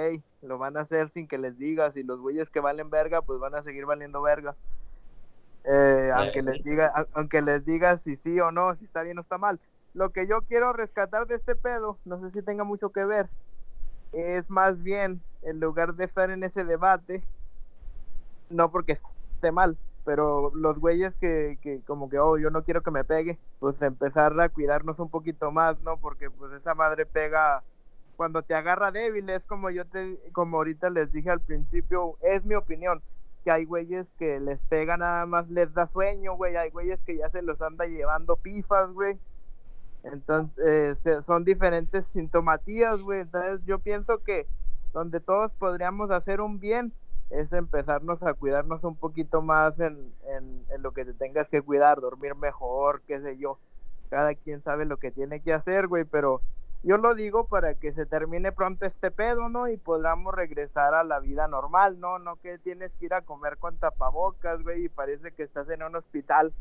lo 0.42 0.58
van 0.58 0.76
a 0.76 0.80
hacer 0.80 1.08
sin 1.08 1.26
que 1.26 1.38
les 1.38 1.58
digas, 1.58 1.96
y 1.96 2.02
los 2.02 2.20
güeyes 2.20 2.50
que 2.50 2.60
valen 2.60 2.90
verga, 2.90 3.22
pues 3.22 3.40
van 3.40 3.54
a 3.54 3.62
seguir 3.62 3.86
valiendo 3.86 4.20
verga. 4.20 4.54
Eh, 5.64 6.10
aunque 6.14 6.42
les 6.42 6.62
diga, 6.62 7.06
aunque 7.14 7.40
les 7.40 7.64
digas 7.64 8.02
si 8.02 8.16
sí 8.16 8.38
o 8.40 8.50
no, 8.50 8.74
si 8.74 8.84
está 8.84 9.02
bien 9.02 9.18
o 9.18 9.22
está 9.22 9.38
mal. 9.38 9.58
Lo 9.94 10.10
que 10.10 10.26
yo 10.26 10.42
quiero 10.42 10.72
rescatar 10.72 11.26
de 11.26 11.36
este 11.36 11.54
pedo, 11.54 11.98
no 12.04 12.20
sé 12.20 12.30
si 12.30 12.42
tenga 12.42 12.64
mucho 12.64 12.90
que 12.90 13.04
ver, 13.04 13.28
es 14.12 14.48
más 14.50 14.82
bien, 14.82 15.22
en 15.42 15.60
lugar 15.60 15.94
de 15.94 16.04
estar 16.04 16.30
en 16.30 16.44
ese 16.44 16.64
debate, 16.64 17.22
no 18.50 18.70
porque 18.70 18.98
esté 19.34 19.52
mal, 19.52 19.76
pero 20.04 20.50
los 20.54 20.78
güeyes 20.78 21.14
que, 21.20 21.58
que 21.62 21.80
como 21.86 22.08
que, 22.08 22.18
oh, 22.18 22.38
yo 22.38 22.50
no 22.50 22.64
quiero 22.64 22.82
que 22.82 22.90
me 22.90 23.04
pegue, 23.04 23.38
pues 23.60 23.80
empezar 23.82 24.38
a 24.40 24.48
cuidarnos 24.48 24.98
un 24.98 25.10
poquito 25.10 25.50
más, 25.50 25.80
¿no? 25.80 25.96
Porque 25.96 26.30
pues 26.30 26.52
esa 26.52 26.74
madre 26.74 27.06
pega 27.06 27.62
cuando 28.16 28.42
te 28.42 28.54
agarra 28.54 28.90
débil, 28.90 29.28
es 29.30 29.42
como 29.44 29.70
yo 29.70 29.84
te, 29.86 30.18
como 30.32 30.58
ahorita 30.58 30.90
les 30.90 31.12
dije 31.12 31.30
al 31.30 31.40
principio, 31.40 32.16
es 32.22 32.44
mi 32.44 32.54
opinión, 32.54 33.02
que 33.44 33.50
hay 33.50 33.64
güeyes 33.64 34.06
que 34.18 34.38
les 34.40 34.60
pega 34.68 34.96
nada 34.96 35.26
más, 35.26 35.48
les 35.50 35.72
da 35.74 35.86
sueño, 35.88 36.34
güey, 36.34 36.56
hay 36.56 36.70
güeyes 36.70 37.00
que 37.00 37.16
ya 37.16 37.28
se 37.30 37.42
los 37.42 37.60
anda 37.60 37.86
llevando 37.86 38.36
pifas, 38.36 38.92
güey. 38.92 39.18
Entonces, 40.04 40.96
eh, 41.04 41.20
son 41.26 41.44
diferentes 41.44 42.04
sintomatías, 42.12 43.00
güey. 43.02 43.20
Entonces, 43.20 43.64
yo 43.66 43.78
pienso 43.78 44.22
que 44.24 44.46
donde 44.92 45.20
todos 45.20 45.52
podríamos 45.52 46.10
hacer 46.10 46.40
un 46.40 46.60
bien 46.60 46.92
es 47.32 47.52
empezarnos 47.52 48.22
a 48.22 48.34
cuidarnos 48.34 48.84
un 48.84 48.96
poquito 48.96 49.42
más 49.42 49.78
en, 49.80 50.12
en, 50.28 50.64
en 50.70 50.82
lo 50.82 50.92
que 50.92 51.04
te 51.04 51.14
tengas 51.14 51.48
que 51.48 51.62
cuidar, 51.62 52.00
dormir 52.00 52.34
mejor, 52.34 53.02
qué 53.06 53.20
sé 53.20 53.38
yo. 53.38 53.58
Cada 54.10 54.34
quien 54.34 54.62
sabe 54.62 54.84
lo 54.84 54.98
que 54.98 55.10
tiene 55.10 55.40
que 55.40 55.54
hacer, 55.54 55.88
güey, 55.88 56.04
pero 56.04 56.42
yo 56.82 56.96
lo 56.96 57.14
digo 57.14 57.46
para 57.46 57.74
que 57.74 57.92
se 57.92 58.06
termine 58.06 58.50
pronto 58.50 58.84
este 58.86 59.10
pedo, 59.10 59.48
¿no? 59.48 59.68
Y 59.68 59.76
podamos 59.76 60.34
regresar 60.34 60.94
a 60.94 61.04
la 61.04 61.20
vida 61.20 61.46
normal, 61.46 62.00
¿no? 62.00 62.18
No 62.18 62.36
que 62.36 62.58
tienes 62.58 62.92
que 62.98 63.06
ir 63.06 63.14
a 63.14 63.22
comer 63.22 63.56
con 63.58 63.78
tapabocas, 63.78 64.62
güey, 64.62 64.84
y 64.84 64.88
parece 64.88 65.30
que 65.32 65.44
estás 65.44 65.68
en 65.70 65.82
un 65.82 65.94
hospital 65.94 66.52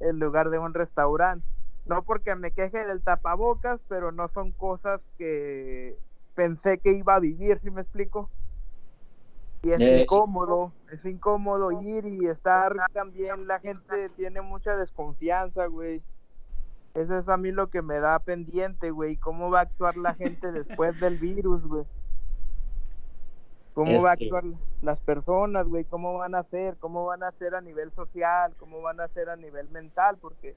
en 0.00 0.18
lugar 0.18 0.50
de 0.50 0.58
un 0.58 0.74
restaurante. 0.74 1.46
No 1.86 2.02
porque 2.02 2.34
me 2.34 2.50
queje 2.50 2.84
del 2.84 3.02
tapabocas, 3.02 3.80
pero 3.88 4.12
no 4.12 4.28
son 4.28 4.50
cosas 4.52 5.00
que 5.16 5.96
pensé 6.34 6.78
que 6.78 6.92
iba 6.92 7.14
a 7.14 7.20
vivir, 7.20 7.60
¿sí 7.60 7.70
me 7.70 7.82
explico? 7.82 8.28
Y 9.62 9.72
es 9.72 9.80
Eh, 9.80 10.02
incómodo, 10.02 10.72
es 10.92 11.04
incómodo 11.04 11.72
ir 11.82 12.06
y 12.06 12.26
estar 12.28 12.74
también, 12.92 13.46
la 13.48 13.58
gente 13.58 14.08
tiene 14.10 14.40
mucha 14.40 14.76
desconfianza, 14.76 15.66
güey. 15.66 16.00
Eso 16.94 17.18
es 17.18 17.28
a 17.28 17.36
mí 17.36 17.50
lo 17.52 17.68
que 17.68 17.82
me 17.82 17.98
da 18.00 18.18
pendiente, 18.20 18.90
güey. 18.90 19.16
¿Cómo 19.16 19.50
va 19.50 19.60
a 19.60 19.62
actuar 19.62 19.96
la 19.96 20.14
gente 20.14 20.50
después 20.52 20.98
del 21.00 21.18
virus, 21.18 21.64
güey? 21.66 21.84
¿Cómo 23.74 24.02
va 24.02 24.10
a 24.10 24.12
Este- 24.14 24.24
actuar 24.26 24.44
las 24.82 25.00
personas, 25.00 25.66
güey? 25.66 25.84
¿Cómo 25.84 26.18
van 26.18 26.34
a 26.34 26.42
ser? 26.44 26.76
¿Cómo 26.78 27.04
van 27.06 27.22
a 27.22 27.30
ser 27.32 27.54
a 27.54 27.60
nivel 27.60 27.92
social? 27.92 28.54
¿Cómo 28.58 28.80
van 28.82 29.00
a 29.00 29.08
ser 29.08 29.28
a 29.28 29.36
nivel 29.36 29.68
mental? 29.70 30.18
Porque 30.20 30.56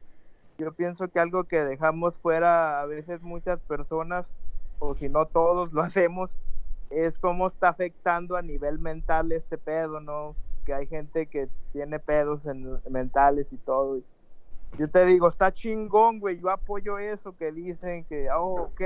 yo 0.57 0.71
pienso 0.73 1.07
que 1.07 1.19
algo 1.19 1.43
que 1.43 1.63
dejamos 1.63 2.15
fuera 2.17 2.81
a 2.81 2.85
veces 2.85 3.21
muchas 3.21 3.59
personas, 3.61 4.25
o 4.79 4.95
si 4.95 5.09
no 5.09 5.25
todos 5.27 5.71
lo 5.73 5.81
hacemos, 5.81 6.29
es 6.91 7.17
cómo 7.19 7.47
está 7.47 7.69
afectando 7.69 8.35
a 8.35 8.41
nivel 8.41 8.77
mental 8.79 9.31
este 9.31 9.57
pedo, 9.57 9.99
¿no? 9.99 10.35
Que 10.65 10.73
hay 10.73 10.87
gente 10.87 11.27
que 11.27 11.47
tiene 11.71 11.99
pedos 11.99 12.45
en- 12.45 12.79
mentales 12.89 13.47
y 13.51 13.57
todo. 13.57 13.97
y 13.97 14.03
yo 14.77 14.89
te 14.89 15.05
digo, 15.05 15.27
está 15.27 15.51
chingón, 15.51 16.19
güey. 16.19 16.39
Yo 16.39 16.49
apoyo 16.49 16.97
eso 16.97 17.35
que 17.37 17.51
dicen 17.51 18.05
que, 18.05 18.29
oh, 18.31 18.63
ok, 18.71 18.81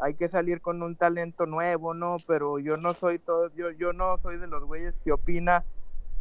hay 0.00 0.14
que 0.14 0.28
salir 0.28 0.60
con 0.60 0.82
un 0.82 0.96
talento 0.96 1.46
nuevo, 1.46 1.94
¿no? 1.94 2.16
Pero 2.26 2.58
yo 2.58 2.76
no 2.76 2.92
soy 2.94 3.20
todo, 3.20 3.48
yo, 3.54 3.70
yo 3.70 3.92
no 3.92 4.18
soy 4.18 4.38
de 4.38 4.48
los 4.48 4.64
güeyes 4.64 4.94
que 5.04 5.12
opina 5.12 5.64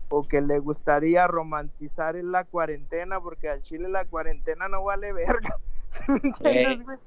o 0.09 0.21
que 0.27 0.41
le 0.41 0.59
gustaría 0.59 1.25
romantizar 1.25 2.15
en 2.15 2.31
la 2.31 2.43
cuarentena, 2.43 3.19
porque 3.19 3.49
al 3.49 3.63
Chile 3.63 3.89
la 3.89 4.05
cuarentena 4.05 4.67
no 4.67 4.83
vale 4.83 5.13
verga. 5.13 5.55
¿Sí 5.91 6.03
me 6.11 6.19
entiendes, 6.23 6.83
güey? 6.85 6.97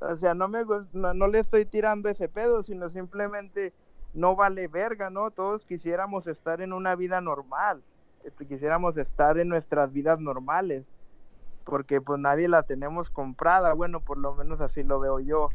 O 0.00 0.16
sea, 0.16 0.34
no 0.34 0.48
me 0.48 0.64
no, 0.92 1.14
no 1.14 1.26
le 1.26 1.40
estoy 1.40 1.64
tirando 1.64 2.08
ese 2.08 2.28
pedo, 2.28 2.62
sino 2.62 2.88
simplemente 2.90 3.72
no 4.14 4.36
vale 4.36 4.68
verga, 4.68 5.10
¿no? 5.10 5.30
Todos 5.30 5.64
quisiéramos 5.64 6.26
estar 6.26 6.60
en 6.60 6.72
una 6.72 6.94
vida 6.94 7.20
normal, 7.20 7.82
este, 8.24 8.46
quisiéramos 8.46 8.96
estar 8.96 9.38
en 9.38 9.48
nuestras 9.48 9.92
vidas 9.92 10.20
normales, 10.20 10.84
porque 11.64 12.00
pues 12.00 12.18
nadie 12.20 12.48
la 12.48 12.62
tenemos 12.62 13.10
comprada, 13.10 13.72
bueno, 13.74 14.00
por 14.00 14.18
lo 14.18 14.34
menos 14.34 14.60
así 14.60 14.82
lo 14.82 15.00
veo 15.00 15.20
yo. 15.20 15.50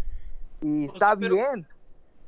Y 0.62 0.88
Pues, 0.88 0.96
está 0.96 1.16
pero- 1.16 1.36
bien. 1.36 1.68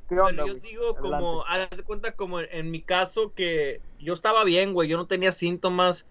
¿Qué 0.08 0.20
onda, 0.20 0.44
Pero 0.44 0.54
yo 0.54 0.60
digo 0.60 0.94
como, 0.94 1.44
haz 1.46 1.68
de 1.70 1.82
cuenta 1.82 2.12
como 2.12 2.38
en, 2.38 2.46
en 2.52 2.70
mi 2.70 2.80
caso 2.80 3.32
que 3.34 3.80
yo 3.98 4.12
estaba 4.12 4.44
bien, 4.44 4.72
güey, 4.72 4.88
yo 4.88 4.96
no 4.96 5.06
tenía 5.08 5.32
síntomas, 5.32 6.06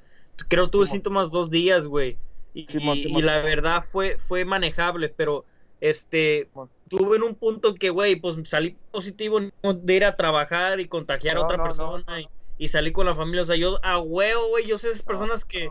creo 0.49 0.69
tuve 0.69 0.85
Simón. 0.85 0.95
síntomas 0.97 1.31
dos 1.31 1.49
días, 1.49 1.87
güey, 1.87 2.17
y, 2.53 2.67
Simón, 2.67 2.97
y- 2.97 3.21
la 3.21 3.39
verdad 3.39 3.85
fue, 3.89 4.17
fue 4.17 4.43
manejable, 4.43 5.07
pero 5.07 5.45
este, 5.89 6.49
tuve 6.89 7.17
en 7.17 7.23
un 7.23 7.35
punto 7.35 7.75
que, 7.75 7.89
güey, 7.89 8.15
pues 8.15 8.35
salí 8.49 8.77
positivo 8.91 9.39
de 9.39 9.93
ir 9.93 10.05
a 10.05 10.15
trabajar 10.15 10.79
y 10.79 10.87
contagiar 10.87 11.37
a 11.37 11.41
otra 11.41 11.57
no, 11.57 11.63
persona 11.63 12.03
no, 12.07 12.19
Y, 12.19 12.29
y 12.57 12.67
salí 12.67 12.91
con 12.91 13.05
la 13.05 13.15
familia, 13.15 13.43
o 13.43 13.45
sea, 13.45 13.55
yo 13.55 13.79
a 13.83 13.99
huevo, 13.99 14.49
güey, 14.49 14.65
yo 14.65 14.77
soy 14.77 14.91
esas 14.91 15.03
personas 15.03 15.45
que 15.45 15.69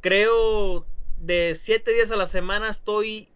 creo 0.00 0.86
de 1.16 1.54
siete 1.54 1.92
días 1.92 2.10
a 2.10 2.16
la 2.16 2.26
semana 2.26 2.68
estoy 2.68 3.28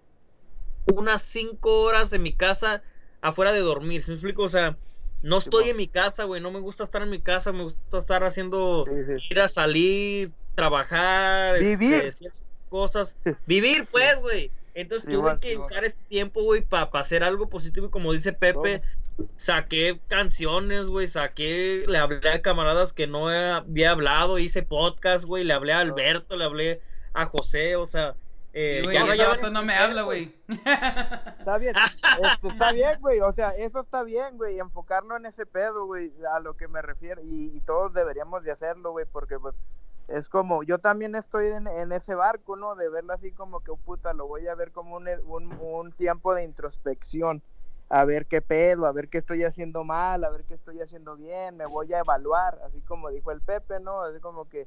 unas 0.95 1.23
cinco 1.23 1.83
horas 1.83 2.13
en 2.13 2.23
mi 2.23 2.35
casa 2.35 2.83
afuera 3.21 3.53
de 3.53 3.61
dormir, 3.61 4.03
¿sí 4.03 4.11
me 4.11 4.15
explico? 4.17 4.43
O 4.43 4.49
sea, 4.49 4.79
no 5.23 5.39
estoy 5.39 5.71
en 5.71 5.77
mi 5.77 5.89
casa, 5.89 6.25
güey, 6.25 6.41
no 6.41 6.51
me 6.51 6.61
gusta 6.61 6.85
estar 6.85 7.03
en 7.03 7.11
mi 7.11 7.21
casa, 7.21 7.53
me 7.53 7.65
gusta 7.65 7.99
estar 7.99 8.23
haciendo, 8.25 8.85
Sí, 8.85 9.19
sí. 9.19 9.29
ir 9.31 9.41
a 9.41 9.49
salir, 9.49 10.33
trabajar, 10.55 11.59
Vivir. 11.59 12.05
este, 12.05 12.31
cosas, 12.69 13.17
vivir 13.47 13.87
pues, 13.91 14.21
güey. 14.21 14.53
Entonces 14.81 15.03
Sí, 15.03 15.07
tuve 15.13 15.17
igual, 15.19 15.41
que 15.41 15.53
igual. 15.53 15.67
usar 15.71 15.85
este 15.85 16.03
tiempo, 16.05 16.43
güey, 16.43 16.63
para 16.63 16.89
hacer 16.95 17.25
algo 17.25 17.49
positivo 17.49 17.87
y 17.87 17.91
como 17.91 18.13
dice 18.13 18.33
Pepe, 18.33 18.83
saqué 19.37 19.99
canciones, 20.09 20.87
güey, 20.89 21.07
saqué, 21.09 21.85
le 21.89 21.99
hablé 21.99 22.31
a 22.31 22.43
camaradas 22.43 22.93
que 22.93 23.07
no 23.07 23.29
había 23.29 23.91
hablado, 23.91 24.39
hice 24.39 24.63
podcast, 24.63 25.25
güey, 25.25 25.43
le 25.45 25.53
hablé 25.53 25.73
a 25.73 25.81
Alberto, 25.81 26.37
le 26.37 26.45
hablé 26.45 26.81
a 27.13 27.27
José, 27.27 27.75
o 27.77 27.87
sea, 27.87 28.15
eh, 28.53 28.79
Sí, 28.79 28.85
güey, 28.85 28.97
ya 28.97 29.05
ese 29.33 29.43
ya- 29.43 29.51
no 29.51 29.63
me 29.65 29.75
habla, 29.75 30.03
güey. 30.03 30.33
Está 30.49 31.59
bien, 31.59 31.75
este, 31.77 32.49
está 32.49 32.73
bien, 32.73 33.01
güey, 33.01 33.21
o 33.21 33.33
sea, 33.33 33.51
eso 33.51 33.81
está 33.81 34.03
bien, 34.05 34.37
güey, 34.37 34.59
enfocarlo 34.59 35.17
en 35.17 35.27
ese 35.27 35.45
pedo, 35.47 35.87
güey, 35.87 36.13
a 36.35 36.39
lo 36.41 36.57
que 36.57 36.69
me 36.69 36.81
refiero, 36.83 37.21
y, 37.23 37.51
y 37.57 37.61
todos 37.63 37.93
deberíamos 37.93 38.45
de 38.45 38.53
hacerlo, 38.53 38.93
güey, 38.93 39.07
porque 39.11 39.39
pues 39.39 39.55
es 40.09 40.29
como, 40.29 40.63
yo 40.63 40.79
también 40.79 41.15
estoy 41.15 41.49
en, 41.49 41.93
ese 41.93 42.15
barco, 42.15 42.57
¿no? 42.57 42.75
De 42.75 42.89
verlo 42.89 43.13
así 43.13 43.31
como 43.33 43.61
que, 43.61 43.71
oh, 43.71 43.77
puta, 43.77 44.15
lo 44.15 44.27
voy 44.27 44.49
a 44.49 44.55
ver 44.55 44.73
como 44.73 44.97
un, 44.97 45.07
un, 45.27 45.53
un 45.61 45.93
tiempo 45.93 46.35
de 46.35 46.45
introspección, 46.45 47.43
a 47.91 48.05
ver 48.05 48.27
qué 48.27 48.41
pedo, 48.41 48.87
a 48.87 48.93
ver 48.93 49.09
qué 49.09 49.19
estoy 49.19 49.45
haciendo 49.45 49.85
mal, 49.85 50.25
a 50.25 50.31
ver 50.31 50.45
qué 50.45 50.55
estoy 50.55 50.81
haciendo 50.81 51.17
bien, 51.17 51.57
me 51.57 51.67
voy 51.67 51.93
a 51.93 52.01
evaluar, 52.01 52.59
así 52.65 52.81
como 52.83 53.11
dijo 53.11 53.31
el 53.31 53.43
Pepe, 53.43 53.81
¿no? 53.81 54.03
Así 54.03 54.19
como 54.21 54.49
que, 54.49 54.67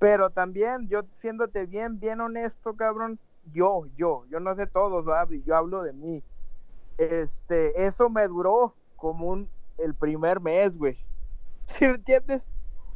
pero 0.00 0.30
también 0.30 0.88
yo 0.88 1.02
siéndote 1.18 1.66
bien, 1.66 2.00
bien 2.00 2.20
honesto, 2.20 2.74
cabrón, 2.74 3.20
yo, 3.52 3.86
yo, 3.96 4.24
yo 4.30 4.40
no 4.40 4.54
sé 4.56 4.66
todos, 4.66 5.04
yo 5.44 5.56
hablo 5.56 5.82
de 5.82 5.92
mí. 5.92 6.22
Este, 6.98 7.86
eso 7.86 8.08
me 8.10 8.26
duró 8.28 8.74
como 8.96 9.26
un, 9.26 9.48
el 9.78 9.94
primer 9.94 10.40
mes, 10.40 10.76
güey. 10.76 10.98
¿Sí 11.66 11.84
entiendes? 11.84 12.42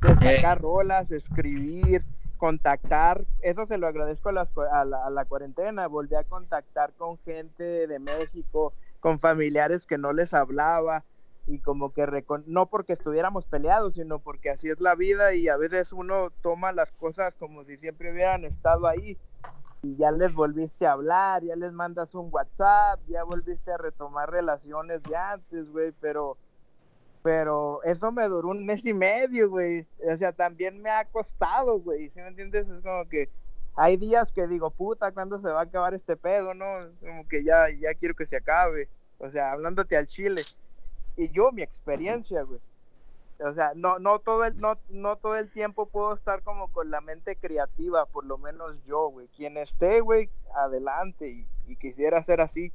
Sacar 0.02 0.60
rolas, 0.60 1.10
escribir, 1.10 2.02
contactar, 2.38 3.24
eso 3.42 3.66
se 3.66 3.78
lo 3.78 3.86
agradezco 3.86 4.28
a, 4.28 4.32
las 4.32 4.48
a, 4.58 4.84
la, 4.84 5.06
a 5.06 5.10
la 5.10 5.24
cuarentena, 5.24 5.86
volví 5.86 6.14
a 6.16 6.24
contactar 6.24 6.92
con 6.92 7.18
gente 7.18 7.86
de 7.86 7.98
México, 7.98 8.74
con 9.00 9.18
familiares 9.18 9.86
que 9.86 9.96
no 9.98 10.12
les 10.12 10.34
hablaba 10.34 11.02
y 11.46 11.60
como 11.60 11.92
que 11.92 12.06
recon- 12.06 12.44
no 12.46 12.66
porque 12.66 12.92
estuviéramos 12.92 13.46
peleados, 13.46 13.94
sino 13.94 14.18
porque 14.18 14.50
así 14.50 14.68
es 14.68 14.80
la 14.80 14.94
vida 14.94 15.32
y 15.32 15.48
a 15.48 15.56
veces 15.56 15.92
uno 15.92 16.30
toma 16.42 16.72
las 16.72 16.92
cosas 16.92 17.34
como 17.36 17.64
si 17.64 17.76
siempre 17.78 18.12
hubieran 18.12 18.44
estado 18.44 18.86
ahí 18.86 19.16
y 19.82 19.96
ya 19.96 20.10
les 20.10 20.34
volviste 20.34 20.86
a 20.86 20.92
hablar, 20.92 21.42
ya 21.44 21.54
les 21.56 21.72
mandas 21.72 22.14
un 22.14 22.28
WhatsApp, 22.32 23.00
ya 23.06 23.22
volviste 23.24 23.70
a 23.70 23.78
retomar 23.78 24.30
relaciones 24.30 25.02
de 25.04 25.16
antes, 25.16 25.70
güey, 25.70 25.92
pero 26.00 26.36
pero 27.26 27.82
eso 27.82 28.12
me 28.12 28.28
duró 28.28 28.50
un 28.50 28.64
mes 28.64 28.86
y 28.86 28.94
medio, 28.94 29.50
güey. 29.50 29.84
O 30.08 30.16
sea, 30.16 30.30
también 30.30 30.80
me 30.80 30.90
ha 30.90 31.04
costado, 31.06 31.80
güey. 31.80 32.08
¿Sí 32.10 32.20
me 32.20 32.28
entiendes? 32.28 32.68
Es 32.68 32.84
como 32.84 33.04
que 33.08 33.28
hay 33.74 33.96
días 33.96 34.30
que 34.30 34.46
digo, 34.46 34.70
puta, 34.70 35.10
¿cuándo 35.10 35.36
se 35.40 35.48
va 35.48 35.58
a 35.58 35.64
acabar 35.64 35.92
este 35.92 36.16
pedo, 36.16 36.54
no? 36.54 36.88
Como 37.00 37.26
que 37.26 37.42
ya, 37.42 37.68
ya 37.68 37.94
quiero 37.94 38.14
que 38.14 38.26
se 38.26 38.36
acabe. 38.36 38.88
O 39.18 39.28
sea, 39.28 39.50
hablándote 39.50 39.96
al 39.96 40.06
chile. 40.06 40.42
Y 41.16 41.28
yo, 41.30 41.50
mi 41.50 41.62
experiencia, 41.62 42.42
güey. 42.42 42.60
O 43.40 43.52
sea, 43.54 43.72
no, 43.74 43.98
no 43.98 44.20
todo 44.20 44.44
el, 44.44 44.56
no, 44.60 44.78
no 44.88 45.16
todo 45.16 45.34
el 45.34 45.50
tiempo 45.50 45.86
puedo 45.86 46.14
estar 46.14 46.42
como 46.42 46.68
con 46.68 46.92
la 46.92 47.00
mente 47.00 47.34
creativa, 47.34 48.06
por 48.06 48.24
lo 48.24 48.38
menos 48.38 48.80
yo, 48.84 49.08
güey. 49.08 49.26
Quien 49.36 49.56
esté, 49.56 49.98
güey, 50.00 50.30
adelante 50.54 51.28
y, 51.28 51.46
y 51.66 51.74
quisiera 51.74 52.22
ser 52.22 52.40
así. 52.40 52.70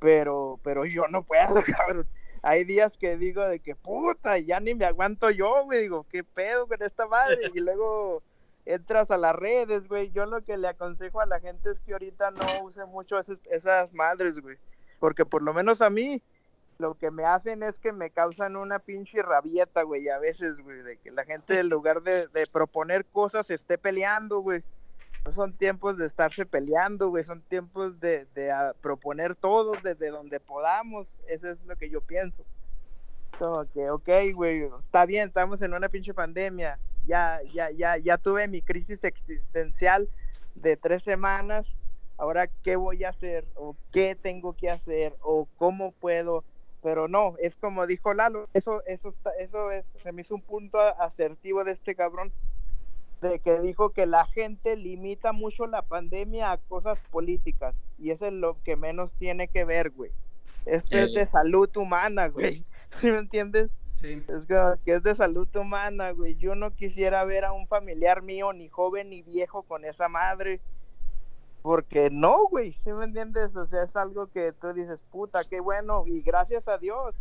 Pero, 0.00 0.60
pero 0.62 0.84
yo 0.84 1.08
no 1.08 1.22
puedo, 1.22 1.62
cabrón 1.78 2.06
hay 2.42 2.64
días 2.64 2.92
que 2.98 3.16
digo 3.16 3.42
de 3.42 3.60
que 3.60 3.74
puta, 3.74 4.38
ya 4.38 4.60
ni 4.60 4.74
me 4.74 4.86
aguanto 4.86 5.30
yo, 5.30 5.64
güey, 5.64 5.82
digo, 5.82 6.06
qué 6.10 6.24
pedo 6.24 6.66
con 6.66 6.82
esta 6.82 7.06
madre, 7.06 7.50
y 7.54 7.60
luego 7.60 8.22
entras 8.64 9.10
a 9.10 9.18
las 9.18 9.34
redes, 9.34 9.88
güey, 9.88 10.10
yo 10.10 10.26
lo 10.26 10.42
que 10.42 10.56
le 10.56 10.68
aconsejo 10.68 11.20
a 11.20 11.26
la 11.26 11.40
gente 11.40 11.70
es 11.70 11.80
que 11.80 11.92
ahorita 11.92 12.30
no 12.30 12.64
use 12.64 12.84
mucho 12.86 13.18
esas, 13.18 13.38
esas 13.50 13.92
madres, 13.92 14.38
güey, 14.38 14.56
porque 14.98 15.24
por 15.24 15.42
lo 15.42 15.52
menos 15.52 15.80
a 15.80 15.90
mí, 15.90 16.22
lo 16.78 16.94
que 16.94 17.10
me 17.10 17.24
hacen 17.24 17.62
es 17.62 17.78
que 17.78 17.92
me 17.92 18.10
causan 18.10 18.56
una 18.56 18.78
pinche 18.78 19.20
rabieta, 19.20 19.82
güey, 19.82 20.08
a 20.08 20.18
veces, 20.18 20.58
güey, 20.62 20.82
de 20.82 20.96
que 20.96 21.10
la 21.10 21.24
gente 21.24 21.58
en 21.58 21.68
lugar 21.68 22.02
de, 22.02 22.26
de 22.28 22.46
proponer 22.50 23.04
cosas 23.04 23.50
esté 23.50 23.76
peleando, 23.76 24.40
güey, 24.40 24.62
no 25.24 25.32
son 25.32 25.52
tiempos 25.52 25.98
de 25.98 26.06
estarse 26.06 26.46
peleando, 26.46 27.08
güey, 27.08 27.24
son 27.24 27.42
tiempos 27.42 28.00
de, 28.00 28.26
de 28.34 28.50
ah, 28.50 28.74
proponer 28.80 29.36
todo 29.36 29.72
desde 29.82 30.08
donde 30.08 30.40
podamos, 30.40 31.08
eso 31.28 31.50
es 31.50 31.62
lo 31.66 31.76
que 31.76 31.90
yo 31.90 32.00
pienso. 32.00 32.44
Como 33.38 33.64
que, 33.72 33.90
ok, 33.90 34.08
güey, 34.34 34.68
está 34.84 35.06
bien, 35.06 35.28
estamos 35.28 35.60
en 35.62 35.74
una 35.74 35.88
pinche 35.88 36.14
pandemia, 36.14 36.78
ya, 37.06 37.40
ya, 37.52 37.70
ya, 37.70 37.96
ya 37.96 38.18
tuve 38.18 38.48
mi 38.48 38.62
crisis 38.62 39.04
existencial 39.04 40.08
de 40.54 40.76
tres 40.76 41.02
semanas, 41.02 41.66
ahora 42.16 42.48
qué 42.62 42.76
voy 42.76 43.04
a 43.04 43.10
hacer, 43.10 43.46
o 43.54 43.76
qué 43.92 44.16
tengo 44.20 44.54
que 44.54 44.70
hacer, 44.70 45.14
o 45.22 45.46
cómo 45.56 45.92
puedo, 45.92 46.44
pero 46.82 47.08
no, 47.08 47.34
es 47.38 47.56
como 47.56 47.86
dijo 47.86 48.14
Lalo, 48.14 48.48
eso, 48.54 48.82
eso, 48.86 49.10
está, 49.10 49.30
eso 49.38 49.70
es, 49.70 49.84
se 50.02 50.12
me 50.12 50.22
hizo 50.22 50.34
un 50.34 50.42
punto 50.42 50.78
asertivo 50.78 51.64
de 51.64 51.72
este 51.72 51.94
cabrón, 51.94 52.32
de 53.20 53.38
que 53.38 53.60
dijo 53.60 53.90
que 53.90 54.06
la 54.06 54.24
gente 54.26 54.76
limita 54.76 55.32
mucho 55.32 55.66
la 55.66 55.82
pandemia 55.82 56.52
a 56.52 56.58
cosas 56.58 56.98
políticas 57.10 57.74
y 57.98 58.10
eso 58.10 58.26
es 58.26 58.32
lo 58.32 58.56
que 58.62 58.76
menos 58.76 59.12
tiene 59.12 59.48
que 59.48 59.64
ver, 59.64 59.90
güey. 59.90 60.10
Esto 60.66 60.98
es 60.98 61.14
de 61.14 61.26
salud 61.26 61.74
humana, 61.76 62.28
güey. 62.28 62.64
¿Sí 63.00 63.10
me 63.10 63.18
entiendes? 63.18 63.70
Sí. 63.92 64.22
Es 64.28 64.46
que, 64.46 64.74
que 64.84 64.94
es 64.94 65.02
de 65.02 65.14
salud 65.14 65.48
humana, 65.54 66.10
güey. 66.12 66.36
Yo 66.36 66.54
no 66.54 66.70
quisiera 66.70 67.24
ver 67.24 67.44
a 67.44 67.52
un 67.52 67.66
familiar 67.66 68.22
mío, 68.22 68.52
ni 68.52 68.68
joven 68.68 69.10
ni 69.10 69.22
viejo, 69.22 69.62
con 69.62 69.84
esa 69.84 70.08
madre. 70.08 70.60
Porque 71.62 72.08
no, 72.10 72.46
güey. 72.48 72.72
¿Sí 72.84 72.92
me 72.92 73.04
entiendes? 73.04 73.54
O 73.56 73.66
sea, 73.66 73.82
es 73.82 73.94
algo 73.96 74.26
que 74.28 74.52
tú 74.52 74.72
dices, 74.72 75.02
puta, 75.10 75.44
qué 75.44 75.60
bueno. 75.60 76.04
Y 76.06 76.22
gracias 76.22 76.66
a 76.68 76.78
Dios 76.78 77.14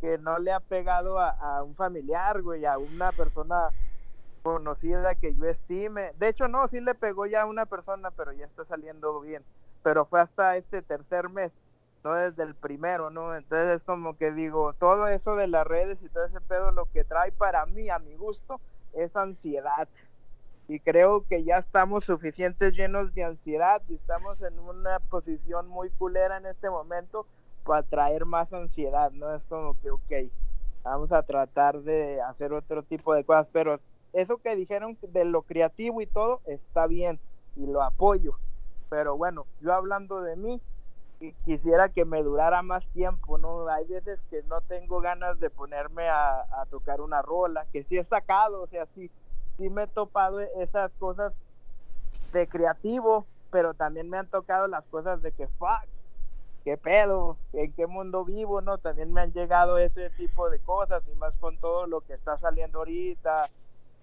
que 0.00 0.18
no 0.18 0.38
le 0.38 0.52
ha 0.52 0.60
pegado 0.60 1.18
a, 1.18 1.30
a 1.30 1.62
un 1.62 1.74
familiar, 1.74 2.42
güey, 2.42 2.64
a 2.64 2.76
una 2.78 3.12
persona 3.12 3.70
conocida 4.44 5.14
que 5.14 5.34
yo 5.34 5.46
estime. 5.46 6.12
De 6.18 6.28
hecho, 6.28 6.48
no, 6.48 6.68
sí 6.68 6.78
le 6.78 6.94
pegó 6.94 7.24
ya 7.24 7.42
a 7.42 7.46
una 7.46 7.64
persona, 7.64 8.10
pero 8.10 8.30
ya 8.32 8.44
está 8.44 8.64
saliendo 8.66 9.18
bien. 9.20 9.42
Pero 9.82 10.04
fue 10.04 10.20
hasta 10.20 10.56
este 10.58 10.82
tercer 10.82 11.30
mes, 11.30 11.50
no 12.04 12.12
desde 12.12 12.42
el 12.42 12.54
primero, 12.54 13.08
¿no? 13.08 13.34
Entonces 13.34 13.76
es 13.76 13.82
como 13.84 14.18
que 14.18 14.32
digo, 14.32 14.74
todo 14.74 15.08
eso 15.08 15.34
de 15.34 15.48
las 15.48 15.66
redes 15.66 15.98
y 16.02 16.10
todo 16.10 16.26
ese 16.26 16.42
pedo, 16.42 16.72
lo 16.72 16.84
que 16.92 17.04
trae 17.04 17.32
para 17.32 17.64
mí, 17.64 17.88
a 17.88 17.98
mi 17.98 18.14
gusto, 18.16 18.60
es 18.92 19.16
ansiedad. 19.16 19.88
Y 20.68 20.78
creo 20.78 21.24
que 21.26 21.42
ya 21.42 21.56
estamos 21.56 22.04
suficientes 22.04 22.74
llenos 22.74 23.14
de 23.14 23.24
ansiedad 23.24 23.80
y 23.88 23.94
estamos 23.94 24.40
en 24.42 24.58
una 24.58 24.98
posición 24.98 25.68
muy 25.68 25.88
culera 25.88 26.36
en 26.36 26.46
este 26.46 26.68
momento 26.68 27.26
para 27.64 27.82
traer 27.82 28.26
más 28.26 28.52
ansiedad, 28.52 29.10
¿no? 29.12 29.34
Es 29.34 29.42
como 29.44 29.74
que, 29.80 29.90
ok, 29.90 30.30
vamos 30.82 31.12
a 31.12 31.22
tratar 31.22 31.80
de 31.80 32.20
hacer 32.20 32.52
otro 32.52 32.82
tipo 32.82 33.14
de 33.14 33.24
cosas, 33.24 33.46
pero 33.50 33.80
eso 34.14 34.38
que 34.38 34.56
dijeron 34.56 34.96
de 35.02 35.24
lo 35.24 35.42
creativo 35.42 36.00
y 36.00 36.06
todo 36.06 36.40
está 36.46 36.86
bien 36.86 37.20
y 37.56 37.66
lo 37.66 37.82
apoyo. 37.82 38.38
Pero 38.88 39.16
bueno, 39.16 39.46
yo 39.60 39.74
hablando 39.74 40.22
de 40.22 40.36
mí, 40.36 40.60
quisiera 41.44 41.88
que 41.88 42.04
me 42.04 42.22
durara 42.22 42.62
más 42.62 42.86
tiempo, 42.92 43.38
¿no? 43.38 43.68
Hay 43.68 43.86
veces 43.86 44.20
que 44.30 44.42
no 44.44 44.60
tengo 44.62 45.00
ganas 45.00 45.40
de 45.40 45.50
ponerme 45.50 46.08
a, 46.08 46.42
a 46.60 46.66
tocar 46.70 47.00
una 47.00 47.22
rola, 47.22 47.66
que 47.72 47.82
sí 47.84 47.98
he 47.98 48.04
sacado, 48.04 48.62
o 48.62 48.66
sea, 48.68 48.86
sí, 48.94 49.10
sí 49.56 49.68
me 49.68 49.84
he 49.84 49.86
topado 49.86 50.40
esas 50.40 50.92
cosas 50.92 51.32
de 52.32 52.46
creativo, 52.46 53.26
pero 53.50 53.74
también 53.74 54.08
me 54.10 54.18
han 54.18 54.28
tocado 54.28 54.68
las 54.68 54.84
cosas 54.86 55.22
de 55.22 55.32
que 55.32 55.48
fuck, 55.48 55.88
qué 56.64 56.76
pedo, 56.76 57.36
en 57.52 57.72
qué 57.72 57.86
mundo 57.86 58.24
vivo, 58.24 58.60
¿no? 58.60 58.78
También 58.78 59.12
me 59.12 59.20
han 59.20 59.32
llegado 59.32 59.78
ese 59.78 60.10
tipo 60.10 60.50
de 60.50 60.58
cosas 60.60 61.02
y 61.10 61.14
más 61.16 61.34
con 61.36 61.56
todo 61.58 61.86
lo 61.86 62.00
que 62.00 62.14
está 62.14 62.38
saliendo 62.38 62.78
ahorita, 62.78 63.50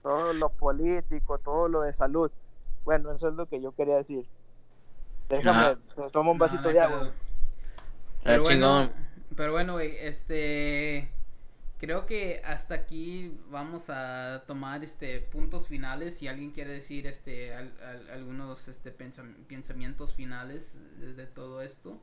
todo 0.02 0.34
lo 0.34 0.50
político, 0.50 1.38
todo 1.40 1.68
lo 1.68 1.82
de 1.82 1.94
salud. 1.94 2.32
Bueno, 2.86 3.12
eso 3.12 3.30
es 3.30 3.36
lo 3.36 3.46
que 3.48 3.62
yo 3.62 3.72
quería 3.74 3.98
decir. 3.98 4.26
Déjame, 5.30 5.78
me 5.98 6.10
tomo 6.10 6.32
un 6.32 6.38
No, 6.38 6.42
vasito 6.46 6.64
no 6.64 6.70
de 6.70 6.80
agua. 6.80 7.12
Pero 8.24 8.44
bueno, 8.44 8.90
pero 9.36 9.52
bueno, 9.52 9.74
güey, 9.74 9.96
este 9.98 11.10
creo 11.80 12.06
que 12.06 12.42
hasta 12.46 12.76
aquí 12.76 13.36
vamos 13.50 13.90
a 13.90 14.44
tomar 14.46 14.84
este 14.84 15.20
puntos 15.20 15.68
finales 15.68 16.16
si 16.18 16.28
alguien 16.28 16.52
quiere 16.52 16.72
decir 16.72 17.08
este 17.08 17.56
al- 17.56 17.74
al- 17.84 18.10
algunos 18.12 18.68
este 18.68 18.96
pensam- 18.96 19.34
pensamientos 19.48 20.14
finales 20.14 20.78
de, 21.16 21.26
todo 21.26 21.62
esto. 21.62 21.98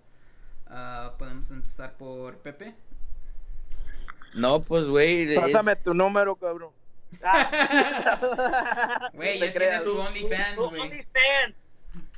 Ah, 0.67 1.15
podemos 1.19 1.51
empezar 1.51 1.97
por 1.97 2.39
Pepe. 2.39 2.75
No, 4.35 4.61
pues, 4.61 4.87
güey. 4.87 5.33
es- 5.35 5.41
Pásame 5.41 5.77
tu 5.77 5.95
número, 5.95 6.35
cabrón. 6.37 6.71
Ah. 7.23 9.11
Güey, 9.15 9.39
ya 9.39 9.47
tiene 9.47 9.53
creas. 9.55 9.85
su 9.85 9.99
OnlyFans, 9.99 10.57
güey. 10.57 10.81
OnlyFans. 10.83 11.57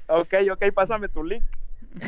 Ok, 0.08 0.34
ok, 0.52 0.62
pásame 0.74 1.08
tu 1.08 1.22
link. 1.24 1.44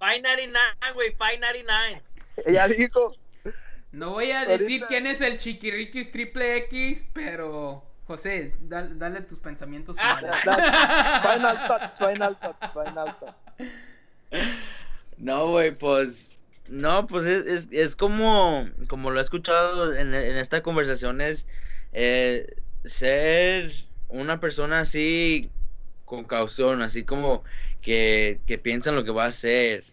599, 0.00 0.58
güey, 0.94 1.10
599. 1.14 2.02
Ella 2.46 2.68
dijo, 2.68 3.14
No 3.92 4.10
voy 4.12 4.30
a 4.30 4.40
Ahorita- 4.42 4.58
decir 4.58 4.84
quién 4.86 5.06
es 5.06 5.20
el 5.20 5.38
Chiquiriquis 5.38 6.10
triple 6.10 6.56
X, 6.58 7.04
pero 7.12 7.84
José, 8.06 8.52
dal- 8.62 8.98
dale 8.98 9.20
tus 9.22 9.38
pensamientos 9.38 9.96
Ah, 10.00 10.16
finales. 10.16 10.40
final 11.22 11.66
thoughts, 11.66 11.94
final 11.98 12.36
thoughts, 12.38 12.68
final 12.72 13.16
thoughts. 13.18 13.36
No, 15.18 15.48
güey, 15.48 15.72
pues. 15.72 16.38
No, 16.70 17.06
pues 17.08 17.26
es, 17.26 17.46
es, 17.46 17.68
es 17.72 17.96
como, 17.96 18.68
como 18.88 19.10
lo 19.10 19.18
he 19.18 19.22
escuchado 19.22 19.92
en, 19.94 20.14
en 20.14 20.36
esta 20.36 20.62
conversación, 20.62 21.20
es 21.20 21.46
eh, 21.92 22.46
ser 22.84 23.72
una 24.08 24.38
persona 24.38 24.80
así 24.80 25.50
con 26.04 26.24
caución, 26.24 26.82
así 26.82 27.04
como 27.04 27.42
que, 27.82 28.40
que 28.46 28.58
piensa 28.58 28.90
en 28.90 28.96
lo 28.96 29.04
que 29.04 29.10
va 29.10 29.24
a 29.24 29.28
hacer. 29.28 29.84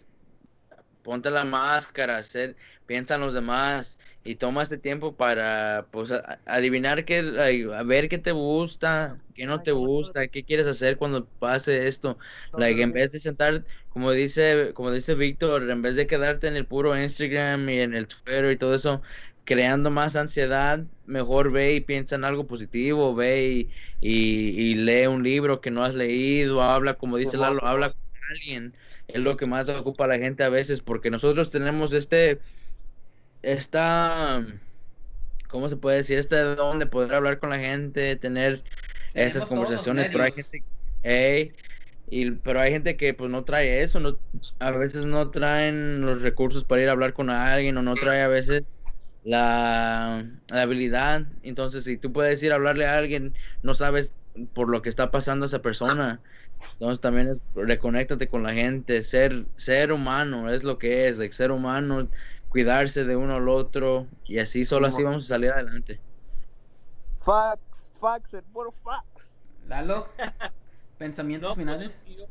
ponte 1.01 1.31
la 1.31 1.45
máscara, 1.45 2.21
ser, 2.23 2.55
piensa 2.85 3.15
en 3.15 3.21
los 3.21 3.33
demás 3.33 3.96
y 4.27 4.35
toma 4.35 4.63
este 4.63 4.77
tiempo 4.77 5.15
para 5.17 5.87
pues 5.91 6.11
a- 6.11 6.41
adivinar 6.45 7.05
like, 7.07 7.73
a 7.75 7.83
ver 7.83 8.09
qué 8.09 8.17
te 8.17 8.31
gusta, 8.31 9.23
qué 9.33 9.45
no 9.45 9.61
te 9.61 9.71
gusta, 9.71 10.27
qué 10.27 10.43
quieres 10.45 10.67
hacer 10.67 10.97
cuando 10.97 11.27
pase 11.39 11.87
esto. 11.87 12.17
Like, 12.55 12.81
en 12.81 12.91
vez 12.93 13.11
de 13.11 13.19
sentar, 13.19 13.65
como 13.89 14.11
dice, 14.11 14.73
como 14.73 14.91
dice 14.91 15.15
Víctor, 15.15 15.69
en 15.69 15.81
vez 15.81 15.95
de 15.95 16.07
quedarte 16.07 16.47
en 16.47 16.55
el 16.55 16.67
puro 16.67 16.97
Instagram 17.01 17.69
y 17.69 17.79
en 17.79 17.93
el 17.93 18.07
Twitter 18.07 18.51
y 18.51 18.57
todo 18.57 18.75
eso, 18.75 19.01
creando 19.43 19.89
más 19.91 20.15
ansiedad, 20.15 20.85
mejor 21.05 21.51
ve 21.51 21.75
y 21.75 21.81
piensa 21.81 22.15
en 22.15 22.25
algo 22.25 22.47
positivo, 22.47 23.15
ve 23.15 23.47
y, 23.51 23.71
y, 24.01 24.71
y 24.71 24.75
lee 24.75 25.07
un 25.07 25.23
libro 25.23 25.61
que 25.61 25.71
no 25.71 25.83
has 25.83 25.95
leído, 25.95 26.61
habla, 26.61 26.95
como 26.97 27.17
dice 27.17 27.37
Lalo, 27.37 27.65
habla 27.65 27.91
con 27.91 28.01
alguien. 28.31 28.75
Es 29.07 29.21
lo 29.21 29.37
que 29.37 29.45
más 29.45 29.69
ocupa 29.69 30.03
a 30.05 30.07
la 30.07 30.19
gente 30.19 30.43
a 30.43 30.49
veces, 30.49 30.81
porque 30.81 31.09
nosotros 31.09 31.49
tenemos 31.51 31.93
este, 31.93 32.39
esta, 33.51 34.45
¿cómo 35.47 35.69
se 35.69 35.77
puede 35.77 35.97
decir? 35.97 36.17
Este 36.19 36.35
don 36.37 36.79
de 36.79 36.85
poder 36.87 37.13
hablar 37.13 37.39
con 37.39 37.49
la 37.49 37.59
gente, 37.59 38.15
tener 38.17 38.65
esas 39.13 39.45
Tenemos 39.45 39.49
conversaciones, 39.49 40.09
pero 40.09 40.23
hay 40.25 40.31
gente, 40.33 40.65
ey, 41.03 41.55
y, 42.07 42.31
pero 42.31 42.59
hay 42.61 42.71
gente 42.71 42.97
que 42.97 43.13
pues 43.13 43.29
no 43.31 43.43
trae 43.45 43.81
eso, 43.81 43.99
no, 43.99 44.19
a 44.59 44.71
veces 44.71 45.05
no 45.05 45.31
traen 45.31 46.01
los 46.01 46.21
recursos 46.21 46.65
para 46.65 46.81
ir 46.83 46.89
a 46.89 46.93
hablar 46.93 47.13
con 47.13 47.29
alguien 47.29 47.77
o 47.77 47.81
no 47.81 47.95
trae 47.95 48.21
a 48.21 48.27
veces 48.27 48.63
la, 49.23 50.25
la 50.47 50.61
habilidad. 50.61 51.27
Entonces, 51.43 51.83
si 51.83 51.97
tú 51.97 52.13
puedes 52.13 52.41
ir 52.43 52.51
a 52.51 52.55
hablarle 52.55 52.85
a 52.87 52.97
alguien, 52.97 53.35
no 53.61 53.73
sabes 53.73 54.15
por 54.53 54.69
lo 54.69 54.81
que 54.81 54.89
está 54.89 55.11
pasando 55.11 55.45
esa 55.45 55.61
persona. 55.61 56.21
Entonces 56.73 57.01
también 57.01 57.27
es 57.29 57.43
reconéctate 57.55 58.29
con 58.29 58.43
la 58.43 58.53
gente, 58.53 59.01
ser, 59.01 59.47
ser 59.57 59.91
humano 59.91 60.51
es 60.53 60.63
lo 60.63 60.77
que 60.77 61.07
es, 61.07 61.17
like, 61.17 61.33
ser 61.33 61.51
humano, 61.51 62.09
cuidarse 62.49 63.03
de 63.03 63.15
uno 63.15 63.35
al 63.35 63.49
otro 63.49 64.07
y 64.25 64.39
así 64.39 64.65
solo 64.65 64.87
así 64.87 65.03
vamos 65.03 65.25
a 65.25 65.27
salir 65.27 65.51
adelante. 65.51 65.99
Fax, 67.23 67.61
fax, 67.99 68.33
el 68.33 68.43
puro 68.43 68.71
fax. 68.83 69.05
Lalo, 69.67 70.07
pensamientos 70.97 71.49
No, 71.49 71.55
pues, 71.55 71.65
finales. 71.65 72.03
yo- 72.07 72.25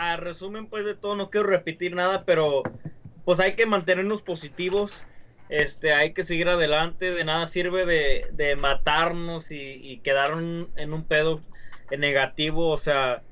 a 0.00 0.16
resumen 0.16 0.68
pues 0.68 0.84
de 0.84 0.94
todo, 0.94 1.16
no 1.16 1.28
quiero 1.28 1.48
repetir 1.48 1.94
nada, 1.96 2.24
pero 2.24 2.62
pues 3.24 3.40
hay 3.40 3.56
que 3.56 3.66
mantenernos 3.66 4.22
positivos, 4.22 5.02
este, 5.48 5.92
hay 5.92 6.12
que 6.14 6.22
seguir 6.22 6.48
adelante, 6.48 7.10
de 7.10 7.24
nada 7.24 7.46
sirve 7.46 7.84
de, 7.84 8.28
de 8.32 8.54
matarnos 8.54 9.50
y, 9.50 9.56
y 9.72 9.98
quedar 9.98 10.34
un- 10.34 10.70
en 10.76 10.92
un 10.92 11.02
pedo 11.04 11.40
negativo, 11.90 12.68
o 12.70 12.76
sea, 12.76 13.22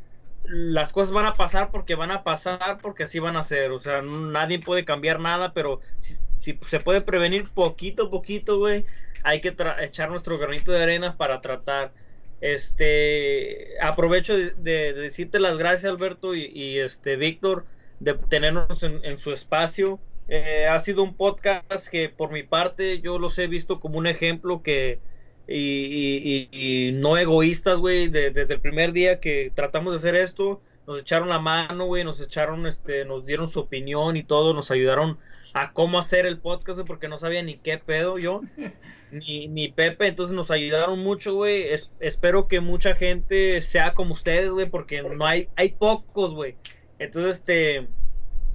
las 0.44 0.92
cosas 0.92 1.12
van 1.12 1.26
a 1.26 1.34
pasar 1.34 1.70
porque 1.70 1.94
van 1.94 2.10
a 2.10 2.24
pasar, 2.24 2.78
porque 2.82 3.04
así 3.04 3.20
van 3.20 3.36
a 3.36 3.44
ser, 3.44 3.70
o 3.70 3.80
sea, 3.80 4.02
nadie 4.02 4.58
puede 4.58 4.84
cambiar 4.84 5.20
nada, 5.20 5.52
pero 5.52 5.80
si, 6.00 6.16
si 6.46 6.58
se 6.62 6.80
puede 6.80 7.00
prevenir 7.00 7.50
poquito 7.52 8.04
a 8.04 8.10
poquito, 8.10 8.58
güey, 8.58 8.84
hay 9.24 9.40
que 9.40 9.54
echar 9.80 10.10
nuestro 10.10 10.38
granito 10.38 10.70
de 10.72 10.82
arena 10.82 11.16
para 11.16 11.40
tratar. 11.40 11.92
Este, 12.40 13.80
aprovecho 13.80 14.36
de, 14.36 14.50
de- 14.50 14.92
de 14.92 15.00
decirte 15.02 15.40
las 15.40 15.56
gracias, 15.58 15.90
Alberto 15.90 16.34
y, 16.34 16.44
y, 16.46 16.78
este 16.78 17.16
Víctor, 17.16 17.66
de 17.98 18.14
tenernos 18.14 18.82
en, 18.82 19.00
en 19.04 19.18
su 19.18 19.32
espacio. 19.32 19.98
Eh, 20.28 20.66
ha 20.68 20.78
sido 20.78 21.02
un 21.02 21.16
podcast 21.16 21.88
que 21.88 22.08
por 22.08 22.30
mi 22.32 22.42
parte 22.44 23.00
yo 23.00 23.18
los 23.18 23.38
he 23.38 23.46
visto 23.48 23.80
como 23.80 23.98
un 23.98 24.06
ejemplo 24.06 24.62
que 24.62 25.00
y- 25.48 26.48
y- 26.50 26.88
y 26.88 26.92
no 26.92 27.16
egoístas, 27.18 27.78
güey, 27.78 28.08
de- 28.08 28.30
desde 28.30 28.54
el 28.54 28.60
primer 28.60 28.92
día 28.92 29.20
que 29.20 29.52
tratamos 29.54 29.92
de 29.94 29.98
hacer 29.98 30.14
esto, 30.16 30.62
nos 30.86 31.00
echaron 31.00 31.28
la 31.28 31.38
mano, 31.40 31.86
güey, 31.86 32.04
nos 32.04 32.20
echaron, 32.20 32.66
este, 32.66 33.04
nos 33.04 33.24
dieron 33.26 33.50
su 33.50 33.60
opinión 33.60 34.16
y 34.16 34.24
todo, 34.24 34.54
nos 34.54 34.70
ayudaron 34.70 35.18
a 35.56 35.72
cómo 35.72 35.98
hacer 35.98 36.26
el 36.26 36.38
podcast, 36.40 36.76
güey, 36.76 36.86
porque 36.86 37.08
no 37.08 37.18
sabía 37.18 37.42
ni 37.42 37.58
qué 37.58 37.78
pedo 37.78 38.18
yo 38.18 38.42
ni, 39.10 39.48
ni 39.48 39.68
Pepe, 39.68 40.06
entonces 40.08 40.34
nos 40.36 40.50
ayudaron 40.50 40.98
mucho, 41.00 41.34
güey. 41.34 41.62
Es- 41.68 41.90
espero 42.00 42.48
que 42.48 42.60
mucha 42.60 42.94
gente 42.94 43.62
sea 43.62 43.94
como 43.94 44.14
ustedes, 44.14 44.50
güey, 44.50 44.68
porque 44.68 45.02
no 45.02 45.26
hay, 45.26 45.48
hay 45.56 45.70
pocos, 45.70 46.34
güey. 46.34 46.56
Entonces, 46.98 47.36
este, 47.38 47.88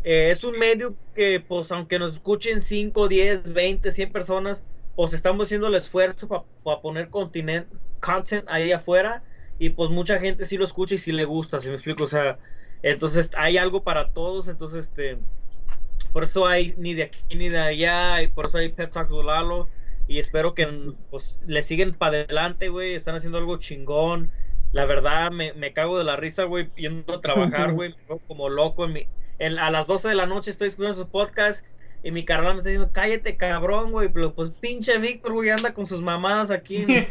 eh, 0.03 0.31
es 0.31 0.43
un 0.43 0.57
medio 0.59 0.97
que, 1.15 1.39
pues, 1.39 1.71
aunque 1.71 1.99
nos 1.99 2.13
escuchen 2.13 2.61
5, 2.61 3.07
10, 3.07 3.51
20, 3.53 3.91
100 3.91 4.11
personas, 4.11 4.63
pues 4.95 5.13
estamos 5.13 5.47
haciendo 5.47 5.67
el 5.67 5.75
esfuerzo 5.75 6.27
para 6.27 6.81
poner 6.81 7.09
continent, 7.09 7.67
content 7.99 8.45
ahí 8.49 8.71
afuera 8.71 9.23
y 9.57 9.69
pues 9.71 9.89
mucha 9.89 10.19
gente 10.19 10.45
sí 10.45 10.57
lo 10.57 10.65
escucha 10.65 10.95
y 10.95 10.97
sí 10.97 11.11
le 11.11 11.25
gusta, 11.25 11.59
si 11.59 11.69
me 11.69 11.75
explico, 11.75 12.03
o 12.05 12.07
sea, 12.07 12.39
entonces 12.81 13.29
hay 13.35 13.57
algo 13.57 13.83
para 13.83 14.11
todos, 14.11 14.47
entonces, 14.47 14.85
este, 14.85 15.19
por 16.13 16.23
eso 16.23 16.47
hay 16.47 16.73
ni 16.77 16.93
de 16.93 17.03
aquí 17.03 17.35
ni 17.35 17.49
de 17.49 17.59
allá, 17.59 18.21
y 18.21 18.27
por 18.27 18.45
eso 18.47 18.57
hay 18.57 18.69
Pep 18.69 18.91
Talks 18.91 19.11
Lalo, 19.11 19.67
y 20.07 20.19
espero 20.19 20.53
que 20.53 20.67
pues 21.09 21.39
le 21.45 21.61
siguen 21.61 21.93
para 21.93 22.17
adelante, 22.19 22.69
güey, 22.69 22.95
están 22.95 23.15
haciendo 23.15 23.37
algo 23.37 23.57
chingón. 23.57 24.31
La 24.73 24.85
verdad, 24.85 25.31
me, 25.31 25.53
me 25.53 25.73
cago 25.73 25.97
de 25.97 26.03
la 26.05 26.15
risa, 26.15 26.43
güey, 26.45 26.69
yendo 26.75 27.13
a 27.15 27.21
trabajar, 27.21 27.73
güey, 27.73 27.95
como 28.27 28.47
loco. 28.49 28.85
En 28.85 28.93
mi, 28.93 29.07
en- 29.39 29.59
a 29.59 29.69
las 29.69 29.85
12 29.87 30.07
de 30.09 30.15
la 30.15 30.25
noche 30.25 30.51
estoy 30.51 30.69
escuchando 30.69 30.97
su 30.97 31.09
podcast 31.09 31.65
y 32.03 32.11
mi 32.11 32.23
carnal 32.25 32.53
me 32.53 32.57
está 32.59 32.69
diciendo, 32.69 32.89
cállate, 32.93 33.35
cabrón, 33.37 33.91
güey, 33.91 34.07
pero 34.09 34.33
pues 34.33 34.49
pinche 34.59 34.97
Víctor, 34.97 35.33
güey, 35.33 35.49
anda 35.49 35.73
con 35.73 35.85
sus 35.87 36.01
mamadas 36.01 36.51
aquí. 36.51 36.77
en- 36.83 36.89
en- 36.89 37.07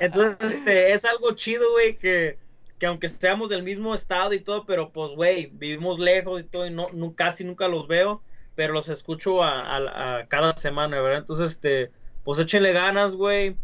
Entonces, 0.00 0.52
este, 0.58 0.92
es 0.92 1.04
algo 1.04 1.32
chido, 1.32 1.70
güey, 1.72 1.96
que, 1.96 2.38
que 2.82 2.86
aunque 2.86 3.08
seamos 3.08 3.48
del 3.48 3.62
mismo 3.62 3.94
estado 3.94 4.32
y 4.32 4.40
todo, 4.40 4.66
pero 4.66 4.90
pues, 4.90 5.12
güey, 5.12 5.46
vivimos 5.52 6.00
lejos 6.00 6.40
y 6.40 6.44
todo, 6.44 6.66
y 6.66 6.70
no, 6.70 6.88
no- 6.92 7.14
casi 7.14 7.44
nunca 7.44 7.68
los 7.68 7.86
veo, 7.86 8.24
pero 8.56 8.72
los 8.72 8.88
escucho 8.88 9.40
a, 9.44 9.60
a- 9.60 10.16
a 10.18 10.26
cada 10.26 10.50
semana, 10.50 11.00
¿verdad? 11.00 11.20
Entonces, 11.20 11.52
este, 11.52 11.92
pues 12.24 12.40
échenle 12.40 12.72
ganas, 12.72 13.14
güey. 13.14 13.54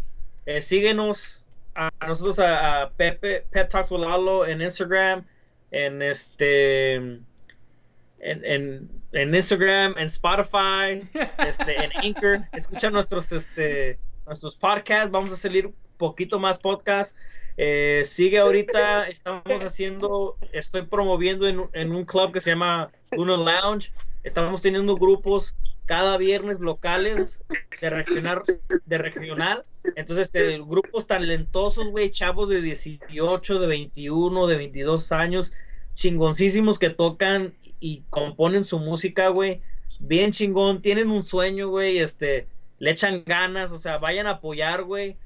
Eh, 0.47 0.63
síguenos 0.63 1.45
a, 1.75 1.91
a 1.99 2.07
nosotros, 2.07 2.39
a, 2.39 2.93
Pepe, 2.97 3.45
Pep 3.51 3.69
Talks 3.69 3.91
with 3.91 4.03
Lalo 4.03 4.47
en 4.47 4.63
Instagram, 4.63 5.25
en 5.73 6.01
este, 6.01 6.95
en, 6.95 7.25
en, 8.21 8.89
en 9.11 9.35
Instagram, 9.35 9.95
en 9.99 10.05
Spotify, 10.07 11.03
este, 11.45 11.75
en 11.85 11.91
Anchor. 12.05 12.43
Escucha 12.53 12.89
nuestros, 12.89 13.33
este, 13.33 13.99
nuestros 14.27 14.57
podcasts. 14.57 15.11
Vamos 15.11 15.33
a 15.33 15.37
salir 15.37 15.73
poquito 15.97 16.39
más 16.39 16.57
podcast. 16.61 17.17
Eh, 17.61 18.05
sigue 18.07 18.39
ahorita, 18.39 19.09
estamos 19.09 19.43
haciendo, 19.65 20.39
estoy 20.53 20.83
promoviendo 20.83 21.49
en, 21.49 21.59
un- 21.61 21.71
en 21.73 21.91
un 21.91 22.05
club 22.05 22.33
que 22.33 22.41
se 22.41 22.51
llama 22.51 22.93
Uno 23.17 23.37
Lounge. 23.37 23.93
Estamos 24.23 24.63
teniendo 24.63 24.97
grupos 24.97 25.57
cada 25.85 26.17
viernes 26.19 26.61
locales 26.61 27.43
de 27.81 27.91
regional, 27.91 28.43
de 28.87 28.99
regional. 28.99 29.65
Entonces, 29.97 30.27
este, 30.27 30.59
grupos 30.59 31.07
talentosos, 31.09 31.89
güey, 31.89 32.11
chavos 32.13 32.49
de 32.49 32.61
18, 32.61 33.59
de 33.59 33.67
21, 33.67 34.47
de 34.47 34.57
22 34.57 35.11
años, 35.11 35.53
chingoncísimos 35.95 36.79
que 36.79 36.91
tocan 36.91 37.55
y 37.81 38.05
componen 38.11 38.67
su 38.67 38.79
música, 38.79 39.29
güey. 39.31 39.63
Bien 39.99 40.31
chingón, 40.31 40.81
tienen 40.81 41.11
un 41.11 41.25
sueño, 41.25 41.69
güey, 41.71 41.99
este, 41.99 42.47
le 42.79 42.93
echan 42.93 43.25
ganas, 43.27 43.73
o 43.73 43.79
sea, 43.81 43.99
vayan 43.99 44.29
a 44.29 44.33
apoyar, 44.33 44.85
güey. 44.85 45.17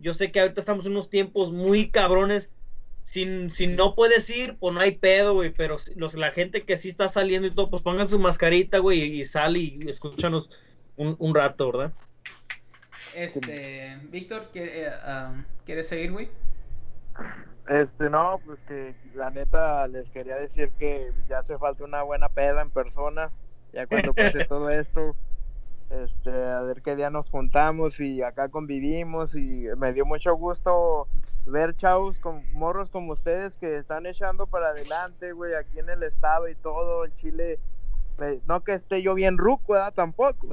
Yo 0.00 0.14
sé 0.14 0.30
que 0.32 0.40
ahorita 0.40 0.60
estamos 0.60 0.86
en 0.86 0.92
unos 0.92 1.10
tiempos 1.10 1.52
muy 1.52 1.90
cabrones. 1.90 2.50
Si, 3.02 3.48
si 3.50 3.66
no 3.66 3.94
puedes 3.94 4.28
ir, 4.30 4.56
pues 4.58 4.74
no 4.74 4.80
hay 4.80 4.92
pedo, 4.92 5.34
güey. 5.34 5.50
Pero 5.50 5.76
los, 5.96 6.14
la 6.14 6.30
gente 6.30 6.64
que 6.64 6.76
sí 6.76 6.88
está 6.90 7.08
saliendo 7.08 7.48
y 7.48 7.54
todo, 7.54 7.70
pues 7.70 7.82
pongan 7.82 8.08
su 8.08 8.18
mascarita, 8.18 8.78
güey, 8.78 9.00
y, 9.02 9.20
y 9.20 9.24
sal 9.24 9.56
y 9.56 9.78
escúchanos 9.88 10.50
un, 10.96 11.16
un 11.18 11.34
rato, 11.34 11.72
¿verdad? 11.72 11.92
Este, 13.14 13.96
Víctor, 14.10 14.50
¿quiere- 14.52 14.86
eh, 14.86 14.90
¿quieres 15.64 15.88
seguir, 15.88 16.12
güey? 16.12 16.28
Este, 17.68 18.08
no, 18.10 18.40
pues 18.44 18.58
que 18.68 18.94
la 19.14 19.30
neta 19.30 19.86
les 19.88 20.08
quería 20.10 20.36
decir 20.36 20.70
que 20.78 21.10
ya 21.28 21.40
hace 21.40 21.58
falta 21.58 21.84
una 21.84 22.02
buena 22.02 22.28
peda 22.28 22.62
en 22.62 22.70
persona, 22.70 23.30
ya 23.72 23.86
cuando 23.86 24.14
pase 24.14 24.44
todo 24.48 24.70
esto, 24.70 25.14
este, 25.90 26.30
a 26.30 26.60
ver 26.62 26.82
qué 26.82 26.96
día 26.96 27.10
nos 27.10 27.28
juntamos 27.30 27.98
y 28.00 28.22
acá 28.22 28.48
convivimos 28.48 29.34
y 29.34 29.66
me 29.78 29.92
dio 29.92 30.04
mucho 30.04 30.34
gusto 30.34 31.08
ver 31.46 31.74
chavos 31.76 32.18
con 32.18 32.42
morros 32.52 32.90
como 32.90 33.12
ustedes 33.14 33.54
que 33.56 33.78
están 33.78 34.04
echando 34.04 34.46
para 34.46 34.68
adelante, 34.68 35.32
güey, 35.32 35.54
aquí 35.54 35.78
en 35.78 35.88
el 35.88 36.02
estado 36.02 36.48
y 36.48 36.54
todo, 36.56 37.06
en 37.06 37.16
Chile, 37.16 37.58
no 38.46 38.60
que 38.60 38.74
esté 38.74 39.00
yo 39.00 39.14
bien 39.14 39.38
ruco, 39.38 39.72
¿verdad? 39.72 39.94
Tampoco, 39.94 40.48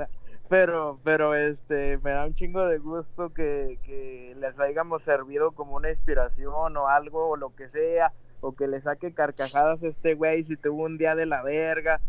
pero 0.47 0.99
pero 1.03 1.35
este 1.35 1.97
me 1.97 2.11
da 2.11 2.25
un 2.25 2.35
chingo 2.35 2.65
de 2.65 2.77
gusto 2.77 3.33
que, 3.33 3.77
que 3.83 4.35
les 4.39 4.57
hayamos 4.59 5.03
servido 5.03 5.51
como 5.51 5.75
una 5.75 5.89
inspiración 5.89 6.77
o 6.77 6.87
algo 6.87 7.29
o 7.29 7.35
lo 7.35 7.53
que 7.55 7.67
sea 7.67 8.13
o 8.39 8.53
que 8.53 8.67
le 8.67 8.79
saque 8.79 9.13
carcajadas 9.13 9.83
a 9.83 9.87
este 9.87 10.13
güey 10.13 10.43
si 10.43 10.55
tuvo 10.55 10.83
un 10.83 10.97
día 10.97 11.15
de 11.15 11.25
la 11.25 11.41
verga 11.41 11.99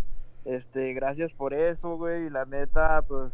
este 0.47 0.94
gracias 0.94 1.32
por 1.32 1.52
eso 1.52 1.97
güey 1.97 2.31
la 2.31 2.44
neta 2.44 3.02
pues 3.02 3.32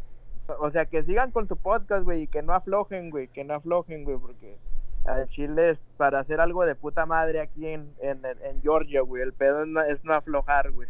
o 0.59 0.71
sea 0.71 0.87
que 0.87 1.03
sigan 1.05 1.31
con 1.31 1.47
su 1.47 1.57
podcast 1.57 2.05
güey 2.05 2.23
y 2.23 2.27
que 2.27 2.43
no 2.43 2.55
aflojen 2.55 3.11
güey 3.11 3.29
que 3.29 3.45
no 3.45 3.55
aflojen 3.55 4.05
güey 4.05 4.17
porque 4.19 4.57
al 5.05 5.29
Chile 5.29 5.71
es 5.71 5.79
para 5.97 6.21
hacer 6.21 6.41
algo 6.41 6.65
de 6.65 6.75
puta 6.75 7.07
madre 7.07 7.41
aquí 7.41 7.67
en, 7.67 7.93
en, 8.01 8.25
en 8.25 8.63
Georgia 8.63 9.03
güey 9.03 9.23
el 9.23 9.33
pedo 9.33 9.63
es 9.63 9.69
no, 9.69 9.83
es 9.83 10.05
no 10.05 10.15
aflojar 10.15 10.71
güey 10.71 10.89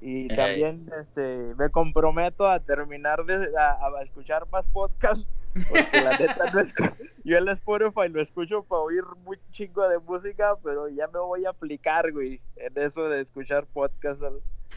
Y 0.00 0.28
también 0.28 0.90
este, 1.00 1.54
me 1.56 1.70
comprometo 1.70 2.46
a 2.46 2.60
terminar 2.60 3.24
de 3.24 3.48
a, 3.56 3.86
a 3.86 4.02
escuchar 4.02 4.46
más 4.50 4.66
podcasts. 4.66 5.26
Porque 5.68 6.02
la 6.02 6.18
neta 6.18 6.50
no 6.52 6.60
es 6.60 6.74
yo 7.24 7.38
el 7.38 7.48
Spotify 7.48 8.08
lo 8.10 8.20
escucho 8.20 8.64
para 8.64 8.82
oír 8.82 9.04
muy 9.24 9.38
chingo 9.52 9.88
de 9.88 9.98
música, 10.00 10.56
pero 10.62 10.88
ya 10.88 11.06
me 11.06 11.20
voy 11.20 11.46
a 11.46 11.50
aplicar, 11.50 12.12
güey, 12.12 12.40
en 12.56 12.76
eso 12.76 13.08
de 13.08 13.22
escuchar 13.22 13.64
podcasts 13.72 14.22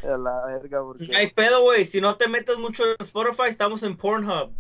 a, 0.04 0.18
la 0.18 0.46
verga. 0.46 0.82
Porque... 0.82 1.08
No 1.08 1.18
hay 1.18 1.32
pedo, 1.32 1.62
güey. 1.64 1.86
Si 1.86 2.02
no 2.02 2.16
te 2.16 2.28
metes 2.28 2.58
mucho 2.58 2.84
en 2.86 2.96
Spotify, 3.00 3.50
estamos 3.50 3.84
en 3.84 3.96
Pornhub. 3.98 4.52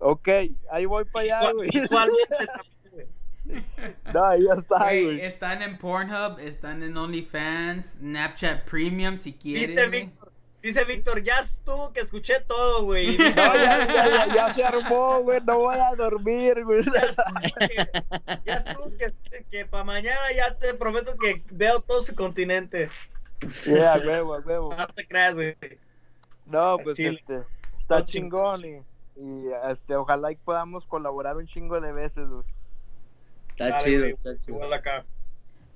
Ok, 0.00 0.28
ahí 0.70 0.86
voy 0.86 1.04
para 1.04 1.24
allá, 1.24 1.52
güey. 1.52 1.70
visualmente 1.70 2.36
también, 2.46 2.90
güey. 2.90 3.06
No, 4.14 4.24
ahí 4.24 4.44
ya 4.44 4.54
está, 4.54 4.78
Güey, 4.78 5.20
están 5.20 5.62
en 5.62 5.76
Pornhub, 5.76 6.38
están 6.38 6.82
en 6.82 6.96
OnlyFans, 6.96 7.98
Snapchat 7.98 8.64
Premium 8.68 9.18
si 9.18 9.34
quieres. 9.34 9.70
Dice. 9.70 9.88
Víctor, 9.88 10.32
dice 10.62 10.84
Víctor, 10.84 11.22
ya 11.22 11.40
estuvo 11.40 11.92
que 11.92 12.00
escuché 12.00 12.40
todo, 12.40 12.84
güey. 12.84 13.18
No, 13.18 13.34
ya, 13.34 13.86
ya, 13.86 14.08
ya, 14.08 14.34
ya 14.34 14.54
se 14.54 14.64
armó, 14.64 15.20
güey. 15.20 15.40
No 15.46 15.58
voy 15.58 15.76
a 15.76 15.94
dormir, 15.94 16.64
güey. 16.64 16.82
Ya 16.84 17.00
estuvo 17.00 17.58
que, 17.58 18.40
ya 18.46 18.54
estuvo 18.54 18.96
que, 18.96 19.44
que 19.50 19.66
para 19.66 19.84
mañana 19.84 20.32
ya 20.34 20.56
te 20.56 20.72
prometo 20.72 21.14
que 21.18 21.42
veo 21.50 21.80
todo 21.80 22.00
su 22.00 22.14
continente. 22.14 22.88
Yeah, 23.64 23.98
huevo, 24.04 24.38
huevo. 24.44 24.74
No 24.74 24.86
te 24.88 25.06
creas, 25.06 25.34
güey. 25.34 25.56
No, 26.46 26.78
pues 26.82 26.96
Chile. 26.96 27.18
este, 27.20 27.42
está 27.80 28.04
chingón 28.06 28.64
y, 28.64 28.76
y 29.16 29.46
este, 29.70 29.96
ojalá 29.96 30.32
y 30.32 30.36
podamos 30.36 30.84
colaborar 30.86 31.36
un 31.36 31.46
chingo 31.46 31.80
de 31.80 31.92
veces, 31.92 32.28
güey. 32.28 32.44
Está 33.50 33.68
Dale, 33.70 33.84
chido, 33.84 34.00
güey, 34.00 34.12
está 34.12 34.38
chido. 34.40 34.56
igual 34.56 34.72
acá. 34.72 35.04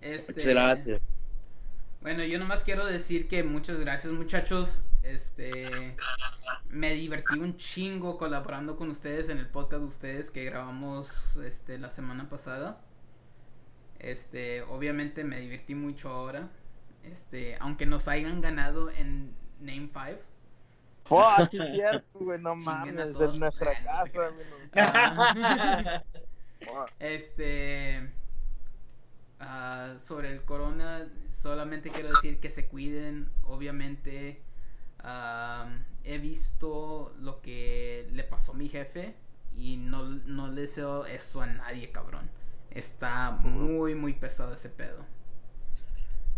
Este, 0.01 0.33
Muchas 0.33 0.47
gracias. 0.47 1.03
Bueno, 2.01 2.23
yo 2.25 2.39
nomás 2.39 2.65
quiero 2.65 2.85
decir 2.85 3.29
que 3.29 3.43
muchas 3.45 3.81
gracias 3.81 4.13
muchachos. 4.13 4.85
Este 5.03 5.97
me 6.69 6.93
divertí 6.95 7.39
un 7.39 7.57
chingo 7.57 8.19
colaborando 8.19 8.77
con 8.77 8.91
ustedes 8.91 9.29
en 9.29 9.39
el 9.39 9.49
podcast 9.49 9.83
de 9.83 9.89
ustedes 9.89 10.31
que 10.31 10.45
grabamos 10.45 11.37
este 11.39 11.79
la 11.79 11.91
semana 11.91 12.29
pasada. 12.29 12.81
Este, 13.99 14.63
obviamente 14.63 15.25
me 15.25 15.39
divertí 15.41 15.75
mucho 15.75 16.11
ahora. 16.11 16.51
Este, 17.05 17.57
aunque 17.61 17.87
nos 17.87 18.09
hayan 18.09 18.41
ganado 18.41 18.91
en 18.91 19.35
Name 19.61 19.91
5. 19.93 20.21
Fuck, 21.05 21.49
sí 21.51 21.59
es 21.59 21.75
cierto, 21.75 22.19
güey, 22.19 22.41
no 22.41 22.57
mames, 22.57 23.13
todos, 23.13 23.35
es 23.35 23.41
nuestra 23.41 23.73
eh, 23.73 23.79
casa, 23.85 24.11
no- 24.15 24.81
Ah, 24.83 26.03
Fuck. 26.61 26.91
este 26.99 28.11
ah, 29.41 29.95
sobre 29.99 30.31
el 30.33 30.43
corona 30.45 31.07
solamente 31.29 31.91
quiero 31.91 32.09
decir 32.11 32.41
que 32.41 32.51
se 32.51 32.67
cuiden 32.67 33.31
obviamente. 33.45 34.41
Am, 35.07 35.85
he 36.05 36.17
visto 36.19 37.15
lo 37.21 37.43
que 37.43 38.09
le 38.13 38.25
pasó 38.25 38.53
a 38.53 38.55
mi 38.55 38.71
jefe 38.71 39.15
y 39.55 39.77
no, 39.77 40.03
no 40.05 40.49
le 40.49 40.63
deseo 40.63 41.05
eso 41.05 41.43
a 41.43 41.47
nadie 41.47 41.91
cabrón. 41.93 42.31
Está 42.71 43.31
muy 43.33 43.95
muy 43.95 44.15
pesado 44.15 44.55
ese 44.55 44.71
pedo 44.71 45.05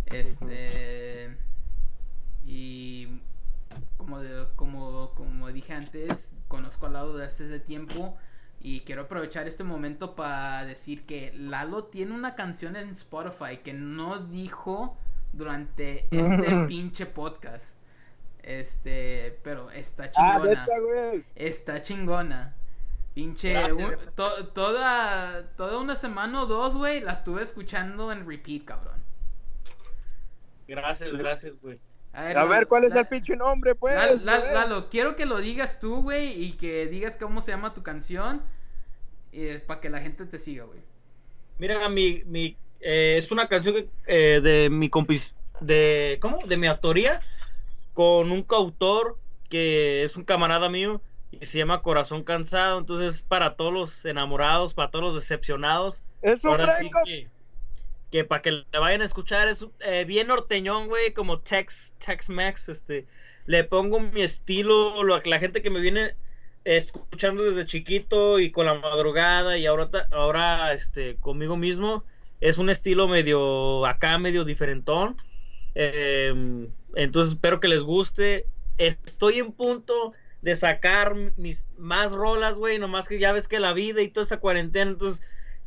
este 0.07 1.37
y 2.47 3.21
como, 3.97 4.21
de- 4.21 4.47
como, 4.57 5.11
como 5.15 5.49
dije 5.49 5.73
antes, 5.75 6.35
conozco 6.49 6.87
a 6.87 6.91
Lalo 6.91 7.17
desde 7.17 7.45
hace 7.47 7.61
tiempo 7.61 8.17
y 8.61 8.81
quiero 8.81 9.03
aprovechar 9.03 9.47
este 9.47 9.65
momento 9.65 10.15
para 10.15 10.65
decir 10.65 11.05
que 11.07 11.33
Lalo 11.37 11.85
tiene 11.85 12.15
una 12.15 12.35
canción 12.35 12.77
en 12.77 12.91
Spotify 12.91 13.59
que 13.59 13.73
no 13.75 14.19
dijo 14.19 14.97
durante 15.33 16.07
este 16.11 16.55
pinche 16.69 17.07
podcast. 17.07 17.75
Este, 18.43 19.41
pero 19.43 19.71
está 19.73 20.05
Ah, 20.17 20.39
chingona. 20.41 20.67
Está 21.35 21.83
chingona. 21.83 22.55
Pinche, 23.13 23.73
un- 23.73 23.97
to- 24.15 24.47
toda, 24.49 25.51
toda 25.57 25.79
una 25.79 25.97
semana 25.97 26.43
o 26.43 26.47
dos, 26.47 26.77
güey, 26.77 27.01
la 27.01 27.13
estuve 27.13 27.43
escuchando 27.43 28.13
en 28.13 28.29
repeat, 28.29 28.65
cabrón. 28.65 29.03
Gracias, 30.69 31.13
gracias, 31.15 31.61
güey. 31.61 31.79
A 32.13 32.45
ver, 32.45 32.67
¿cuál 32.67 32.85
es 32.85 32.95
la- 32.95 33.01
el 33.01 33.07
pinche 33.09 33.37
nombre, 33.37 33.75
pues? 33.75 34.23
Lalo, 34.23 34.89
quiero 34.89 35.17
que 35.17 35.27
lo 35.27 35.39
digas 35.39 35.81
tú, 35.81 36.03
güey, 36.03 36.33
y 36.43 36.53
que 36.53 36.87
digas 36.87 37.17
cómo 37.19 37.41
se 37.41 37.53
llama 37.53 37.75
tu 37.75 37.83
canción 37.83 38.43
para 39.67 39.81
que 39.81 39.91
la 39.91 40.01
gente 40.01 40.25
te 40.27 40.39
siga, 40.39 40.65
güey. 40.65 40.81
Mira, 41.59 41.89
mi, 41.89 42.23
mi, 42.27 42.57
eh, 42.81 43.17
es 43.19 43.31
una 43.31 43.49
canción 43.49 43.75
que, 43.75 43.89
eh, 44.07 44.41
de 44.41 44.71
mi 44.71 44.89
compis, 44.89 45.35
de, 45.61 46.19
¿cómo? 46.21 46.39
De 46.47 46.57
mi 46.57 46.67
autoría, 46.67 47.21
con 47.93 48.31
un 48.31 48.43
coautor 48.43 49.19
que 49.49 50.05
es 50.05 50.17
un 50.17 50.25
camarada 50.25 50.69
mío 50.69 51.01
y 51.31 51.45
se 51.45 51.59
llama 51.59 51.83
Corazón 51.83 52.25
Cansado, 52.25 52.79
entonces 52.79 53.23
para 53.23 53.57
todos 53.57 53.73
los 53.73 54.05
enamorados, 54.05 54.75
para 54.75 54.91
todos 54.91 55.05
los 55.05 55.15
decepcionados, 55.15 56.03
Es 56.23 56.43
un 56.45 56.51
ahora 56.53 56.79
sí 56.79 56.91
que, 57.05 57.29
que 58.17 58.25
para 58.25 58.41
que 58.41 58.51
le 58.53 58.79
vayan 58.79 59.03
a 59.03 59.05
escuchar, 59.05 59.47
es 59.49 59.67
eh, 59.81 60.05
bien 60.07 60.29
norteñón, 60.29 60.89
güey, 60.89 61.13
como 61.13 61.41
Tex, 61.41 61.93
Tex 62.05 62.31
Mex, 62.31 62.71
este, 62.71 63.07
le 63.45 63.65
pongo 63.65 64.01
mi 64.01 64.23
estilo, 64.23 65.03
lo, 65.03 65.21
la 65.21 65.39
gente 65.39 65.61
que 65.61 65.69
me 65.69 65.81
viene 65.81 66.15
escuchando 66.65 67.43
desde 67.43 67.67
chiquito 67.67 68.39
y 68.39 68.51
con 68.51 68.65
la 68.65 68.75
madrugada 68.75 69.59
y 69.59 69.67
ahora, 69.67 69.91
ahora 70.13 70.73
este, 70.73 71.17
conmigo 71.17 71.57
mismo, 71.57 72.05
es 72.41 72.57
un 72.57 72.71
estilo 72.71 73.07
medio 73.07 73.85
acá, 73.85 74.19
medio 74.19 74.45
diferentón. 74.45 75.17
Eh, 75.75 76.69
entonces 76.95 77.35
espero 77.35 77.61
que 77.61 77.69
les 77.69 77.83
guste. 77.83 78.47
Estoy 78.79 79.41
en 79.41 79.53
punto 79.53 80.15
de 80.41 80.57
sacar 80.57 81.15
mis 81.37 81.67
más 81.77 82.13
rolas, 82.13 82.55
güey, 82.55 82.79
nomás 82.79 83.09
que 83.09 83.19
ya 83.19 83.33
ves 83.33 83.47
que 83.47 83.61
la 83.61 83.75
vida 83.75 84.01
y 84.01 84.09
toda 84.09 84.23
esta 84.23 84.41
cuarentena, 84.41 84.91
entonces 84.93 85.21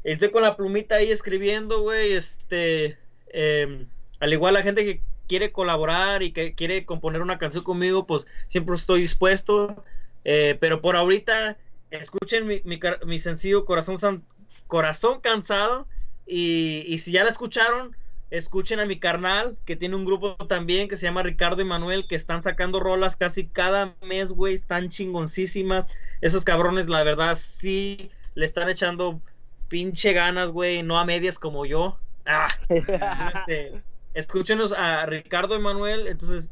estoy 0.03 0.31
con 0.31 0.43
la 0.43 0.55
plumita 0.57 0.95
ahí 0.95 1.11
escribiendo, 1.11 1.81
güey, 1.81 2.13
este, 2.13 2.97
eh, 3.27 3.87
al 4.19 4.33
igual 4.33 4.53
la 4.53 4.63
gente 4.63 4.83
que 4.85 5.03
quiere 5.27 5.51
colaborar 5.51 6.23
y 6.23 6.31
que 6.33 6.55
quiere 6.55 6.85
componer 6.85 7.21
una 7.21 7.37
canción 7.37 7.63
conmigo, 7.63 8.07
pues 8.07 8.27
siempre 8.47 8.75
estoy 8.75 9.01
dispuesto, 9.01 9.83
eh, 10.23 10.57
pero 10.59 10.81
por 10.81 10.95
ahorita 10.95 11.57
escuchen 11.91 12.47
mi, 12.47 12.61
mi, 12.65 12.79
mi 13.05 13.19
sencillo 13.19 13.65
Corazón, 13.65 13.99
San- 13.99 14.23
Corazón 14.67 15.21
Cansado 15.21 15.87
y, 16.25 16.83
y 16.87 16.97
si 16.99 17.11
ya 17.11 17.23
la 17.23 17.29
escucharon, 17.29 17.95
escuchen 18.29 18.79
a 18.79 18.85
mi 18.85 18.99
carnal 18.99 19.57
que 19.65 19.75
tiene 19.75 19.95
un 19.95 20.05
grupo 20.05 20.35
también 20.47 20.87
que 20.87 20.97
se 20.97 21.03
llama 21.05 21.23
Ricardo 21.23 21.61
y 21.61 21.65
Manuel 21.65 22.07
que 22.07 22.15
están 22.15 22.43
sacando 22.43 22.79
rolas 22.79 23.15
casi 23.15 23.47
cada 23.47 23.95
mes, 24.01 24.31
güey, 24.31 24.53
están 24.55 24.89
chingoncísimas. 24.89 25.87
Esos 26.21 26.43
cabrones, 26.43 26.87
la 26.89 27.03
verdad, 27.03 27.35
sí 27.37 28.11
le 28.35 28.45
están 28.45 28.69
echando 28.69 29.21
pinche 29.69 30.13
ganas, 30.13 30.51
güey, 30.51 30.83
no 30.83 30.99
a 30.99 31.05
medias 31.05 31.39
como 31.39 31.65
yo. 31.65 31.97
Ah, 32.25 32.49
este, 32.69 33.81
escúchenos 34.13 34.71
a 34.73 35.05
Ricardo 35.05 35.55
y 35.55 35.59
Manuel, 35.59 36.07
entonces 36.07 36.51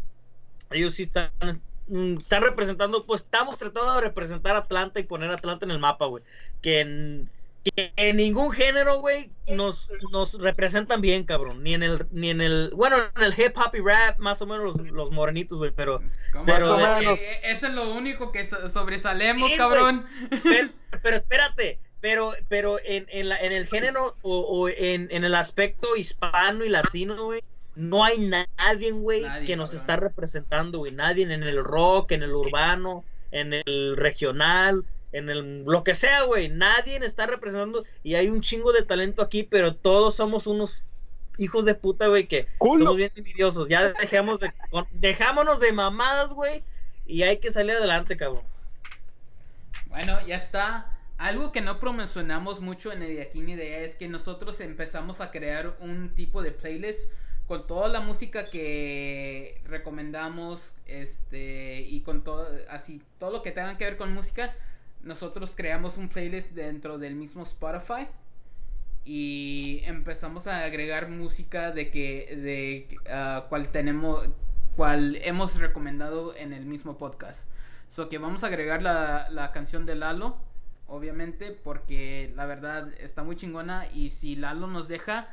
ellos 0.71 0.93
sí 0.95 1.03
están, 1.03 1.31
mm, 1.87 2.19
están 2.19 2.43
representando, 2.43 3.05
pues 3.05 3.21
estamos 3.21 3.57
tratando 3.57 3.93
de 3.95 4.01
representar 4.01 4.55
a 4.55 4.59
Atlanta 4.59 4.99
y 4.99 5.03
poner 5.03 5.29
a 5.31 5.35
Atlanta 5.35 5.65
en 5.65 5.71
el 5.71 5.79
mapa, 5.79 6.05
güey. 6.05 6.23
Que 6.61 6.79
en, 6.81 7.29
que 7.63 7.91
en 7.95 8.17
ningún 8.17 8.51
género, 8.51 8.99
güey, 8.99 9.29
nos, 9.47 9.89
nos 10.11 10.33
representan 10.33 11.01
bien, 11.01 11.23
cabrón. 11.25 11.63
Ni 11.63 11.73
en 11.73 11.83
el, 11.83 12.05
ni 12.11 12.29
en 12.29 12.41
el, 12.41 12.71
bueno, 12.75 12.97
en 13.15 13.23
el 13.23 13.33
hip 13.39 13.57
hop 13.57 13.75
y 13.75 13.79
rap, 13.81 14.17
más 14.19 14.41
o 14.41 14.45
menos 14.45 14.77
los, 14.77 14.87
los 14.91 15.11
morenitos, 15.11 15.57
güey, 15.57 15.71
pero. 15.71 16.01
Pero- 16.45 16.77
Eh, 17.01 17.13
eh, 17.13 17.39
eso 17.43 17.67
es 17.67 17.73
lo 17.73 17.93
único 17.93 18.31
que 18.31 18.45
so- 18.45 18.67
sobresalemos, 18.69 19.51
Sí, 19.51 19.57
cabrón. 19.57 20.05
pero, 20.43 20.69
pero 21.03 21.17
espérate, 21.17 21.79
pero, 22.01 22.33
pero 22.49 22.79
en, 22.83 23.05
en, 23.09 23.29
la, 23.29 23.37
en 23.39 23.51
el 23.51 23.67
género 23.67 24.15
o, 24.21 24.37
o 24.39 24.69
en, 24.69 25.07
en 25.11 25.23
el 25.23 25.35
aspecto 25.35 25.95
hispano 25.95 26.63
y 26.63 26.69
latino, 26.69 27.25
güey, 27.25 27.41
no 27.75 28.03
hay 28.03 28.17
nadie, 28.57 28.91
güey, 28.91 29.23
que 29.45 29.55
nos 29.55 29.69
cabrón. 29.69 29.81
está 29.83 29.95
representando, 29.97 30.77
güey. 30.79 30.91
Nadie 30.91 31.23
en 31.23 31.31
el 31.43 31.63
rock, 31.63 32.11
en 32.11 32.23
el 32.23 32.33
urbano, 32.33 33.03
en 33.31 33.53
el 33.53 33.95
regional, 33.97 34.83
en 35.11 35.29
el 35.29 35.63
lo 35.63 35.83
que 35.83 35.93
sea, 35.95 36.23
güey. 36.23 36.49
Nadie 36.49 36.97
está 36.97 37.27
representando 37.27 37.83
y 38.03 38.15
hay 38.15 38.29
un 38.29 38.41
chingo 38.41 38.73
de 38.73 38.83
talento 38.83 39.21
aquí, 39.21 39.43
pero 39.43 39.75
todos 39.75 40.15
somos 40.15 40.47
unos 40.47 40.81
hijos 41.37 41.65
de 41.65 41.75
puta, 41.75 42.07
güey, 42.07 42.27
que 42.27 42.47
Culo. 42.57 42.79
somos 42.85 42.97
bien 42.97 43.11
envidiosos. 43.15 43.69
Ya 43.69 43.93
dejemos 43.93 44.39
de, 44.39 44.51
con- 44.71 44.87
dejámonos 44.91 45.59
de 45.59 45.71
mamadas, 45.71 46.29
güey, 46.29 46.63
y 47.05 47.21
hay 47.23 47.37
que 47.37 47.51
salir 47.51 47.75
adelante, 47.75 48.17
cabrón. 48.17 48.41
Bueno, 49.87 50.17
ya 50.25 50.35
está. 50.35 50.96
Algo 51.17 51.51
que 51.51 51.61
no 51.61 51.79
promocionamos 51.79 52.61
mucho 52.61 52.91
en 52.91 53.01
el 53.01 53.19
aquí 53.21 53.41
ni 53.41 53.55
de 53.55 53.67
allá 53.67 53.79
es 53.79 53.95
que 53.95 54.07
nosotros 54.07 54.59
empezamos 54.59 55.19
a 55.19 55.31
crear 55.31 55.75
un 55.79 56.13
tipo 56.13 56.43
de 56.43 56.51
playlist 56.51 57.09
con 57.47 57.65
toda 57.65 57.87
la 57.87 58.01
música 58.01 58.49
que 58.49 59.61
recomendamos, 59.65 60.73
este, 60.85 61.81
y 61.81 62.01
con 62.01 62.23
todo, 62.23 62.47
así, 62.69 63.01
todo 63.19 63.31
lo 63.31 63.41
que 63.41 63.51
tenga 63.51 63.77
que 63.77 63.85
ver 63.85 63.97
con 63.97 64.13
música, 64.13 64.53
nosotros 65.01 65.53
creamos 65.55 65.97
un 65.97 66.09
playlist 66.09 66.51
dentro 66.51 66.97
del 66.97 67.15
mismo 67.15 67.43
Spotify 67.43 68.07
y 69.05 69.81
empezamos 69.85 70.47
a 70.47 70.65
agregar 70.65 71.09
música 71.09 71.71
de 71.71 71.89
que, 71.89 72.35
de, 72.35 72.97
ah, 73.09 73.45
cual 73.47 73.69
tenemos, 73.69 74.27
cual 74.75 75.17
hemos 75.23 75.57
recomendado 75.57 76.35
en 76.35 76.51
el 76.51 76.65
mismo 76.65 76.97
podcast. 76.97 77.47
So 77.87 78.09
que 78.09 78.17
vamos 78.17 78.43
a 78.43 78.47
agregar 78.47 78.83
la, 78.83 79.29
la 79.31 79.53
canción 79.53 79.85
de 79.85 79.95
Lalo, 79.95 80.37
obviamente, 80.87 81.51
porque 81.51 82.31
la 82.35 82.45
verdad 82.45 82.89
está 82.99 83.23
muy 83.23 83.35
chingona 83.35 83.85
y 83.93 84.09
si 84.09 84.35
Lalo 84.35 84.67
nos 84.67 84.87
deja, 84.87 85.29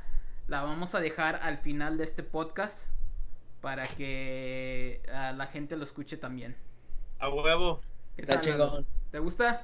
la 0.48 0.62
vamos 0.62 0.94
a 0.94 1.00
dejar 1.00 1.36
al 1.42 1.58
final 1.58 1.96
de 1.96 2.04
este 2.04 2.22
podcast 2.22 2.88
para 3.60 3.86
que 3.86 5.00
ah, 5.12 5.32
la 5.32 5.46
gente 5.46 5.76
lo 5.76 5.84
escuche 5.84 6.16
también. 6.16 6.56
A 7.18 7.28
huevo. 7.28 7.80
¿Qué 8.16 8.22
Está 8.22 8.40
tal, 8.40 8.50
Lalo? 8.50 8.66
chingón. 8.66 8.86
¿Te 9.10 9.18
gusta? 9.20 9.62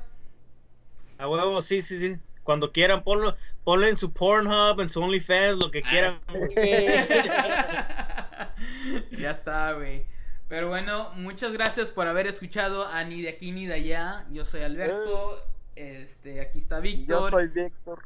A 1.19 1.29
huevo, 1.29 1.61
sí, 1.61 1.83
sí, 1.83 1.99
sí. 1.99 2.17
Cuando 2.43 2.73
quieran, 2.73 3.05
ponlo, 3.05 3.37
ponlo 3.65 3.87
en 3.87 3.97
su 3.97 4.12
Pornhub, 4.12 4.81
en 4.81 4.89
su 4.89 5.03
OnlyFans, 5.03 5.59
lo 5.59 5.71
que 5.71 5.83
quieran. 5.83 6.19
ya 9.11 9.31
está, 9.31 9.73
güey. 9.75 10.07
Pero 10.49 10.69
bueno, 10.69 11.11
muchas 11.17 11.53
gracias 11.53 11.91
por 11.91 12.09
haber 12.09 12.27
escuchado 12.27 12.87
a 12.87 13.05
Ni 13.05 13.23
de 13.23 13.29
aquí 13.29 13.53
ni 13.53 13.67
de 13.67 13.75
allá. 13.75 14.27
Yo 14.33 14.45
soy 14.45 14.62
Alberto. 14.62 15.39
Este, 15.77 16.41
aquí 16.41 16.59
está 16.59 16.77
Yo 16.77 16.83
Víctor. 16.83 17.31
soy 17.31 17.49
Víctor. 17.49 18.05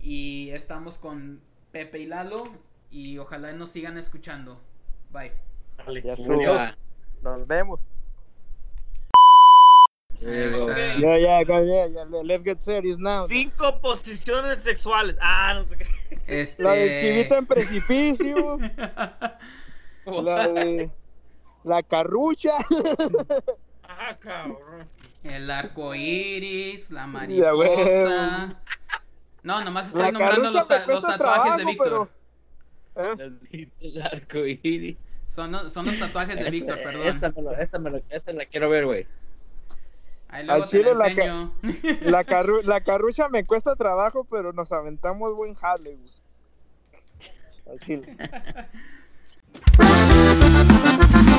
Y 0.00 0.50
estamos 0.50 0.98
con 0.98 1.40
Pepe 1.70 2.00
y 2.00 2.06
Lalo. 2.06 2.44
Y 2.90 3.18
ojalá 3.18 3.52
nos 3.52 3.70
sigan 3.70 3.96
escuchando. 3.96 4.60
Bye. 5.10 5.32
Dale. 5.78 6.02
Ya 6.02 6.12
Adiós. 6.12 6.76
Nos 7.22 7.46
vemos. 7.46 7.80
Ya, 10.20 11.18
ya, 11.18 11.42
ya, 11.42 11.86
ya, 11.88 12.04
let's 12.22 12.44
get 12.44 12.60
serious 12.60 12.98
now. 12.98 13.26
Cinco 13.26 13.80
posiciones 13.80 14.58
sexuales. 14.58 15.16
Ah, 15.20 15.54
no 15.54 15.64
sé 15.68 15.78
qué. 15.78 15.86
Este. 16.26 16.62
La 16.62 16.72
del 16.72 17.00
chivito 17.00 17.36
en 17.36 17.46
precipicio, 17.46 18.58
la 20.06 20.48
de 20.48 20.90
la 21.64 21.82
carrucha. 21.82 22.52
Ah, 23.98 24.16
cabrón. 24.18 24.88
El 25.24 25.50
arco 25.50 25.94
iris, 25.94 26.90
la 26.90 27.06
mariposa. 27.06 28.56
No, 29.42 29.64
nomás 29.64 29.86
estoy 29.88 30.02
La 30.02 30.12
nombrando 30.12 30.50
los, 30.50 30.68
ta- 30.68 30.84
tatuajes 30.86 31.56
de 31.58 31.64
Víctor. 31.64 32.08
pero- 32.94 33.12
¿Eh? 33.14 33.68
El 33.80 34.02
arco 34.02 34.38
iris. 34.38 34.96
Son, 35.28 35.70
son 35.70 35.86
los 35.86 35.98
tatuajes 35.98 36.36
de 36.42 36.50
Víctor, 36.50 36.82
perdón. 36.82 37.06
Esta, 37.06 37.30
me 37.30 37.42
lo- 37.42 37.52
esta, 37.56 37.78
me 37.78 37.90
lo- 37.90 38.02
esta 38.08 38.32
la 38.32 38.46
quiero 38.46 38.68
ver, 38.70 38.84
güey. 38.86 39.06
Ahí 40.28 40.44
luego 40.46 40.64
Al 40.64 40.70
te 40.70 40.78
la 40.78 40.84
chile 40.84 40.94
la 40.94 41.14
ca- 41.14 41.24
enseño. 41.24 41.52
La, 42.10 42.24
carru- 42.26 42.62
la 42.62 42.80
carrucha 42.82 43.28
me 43.28 43.44
cuesta 43.44 43.74
trabajo, 43.76 44.24
pero 44.30 44.52
nos 44.52 44.70
aventamos 44.72 45.34
buen 45.36 45.54
jale, 45.54 45.96
güey. 45.96 46.12
Al 47.70 47.78
chile. 47.78 48.16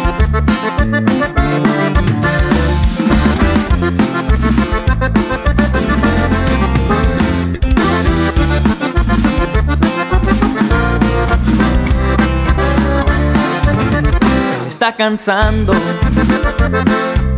Está 14.68 14.96
cansando, 14.96 15.74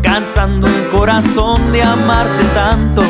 cansando 0.02 0.68
el 0.68 0.90
corazón 0.90 1.72
de 1.72 1.84
amarte 1.84 2.44
tanto 2.53 3.03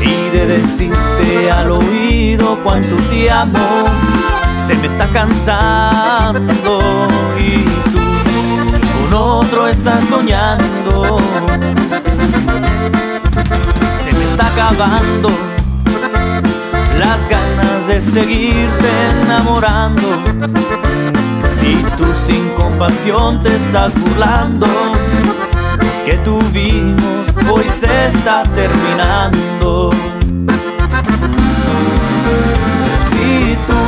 y 0.00 0.30
de 0.36 0.46
decirte 0.46 1.50
al 1.50 1.72
oído 1.72 2.58
cuánto 2.62 2.96
te 3.10 3.30
amo. 3.30 3.84
Se 4.66 4.74
me 4.76 4.86
está 4.86 5.06
cansando 5.08 6.78
otro 9.14 9.68
estás 9.68 10.04
soñando. 10.08 11.18
Se 14.04 14.12
me 14.12 14.24
está 14.24 14.46
acabando 14.46 15.30
las 16.98 17.28
ganas 17.28 17.86
de 17.86 18.00
seguirte 18.00 18.90
enamorando. 19.22 20.08
Y 21.62 21.76
tú 21.96 22.04
sin 22.26 22.48
compasión 22.50 23.42
te 23.42 23.56
estás 23.56 23.92
burlando. 24.00 24.66
Que 26.04 26.14
tuvimos 26.18 27.26
hoy 27.50 27.64
se 27.80 28.06
está 28.06 28.42
terminando. 28.54 29.90
Si 33.10 33.56
tú 33.66 33.80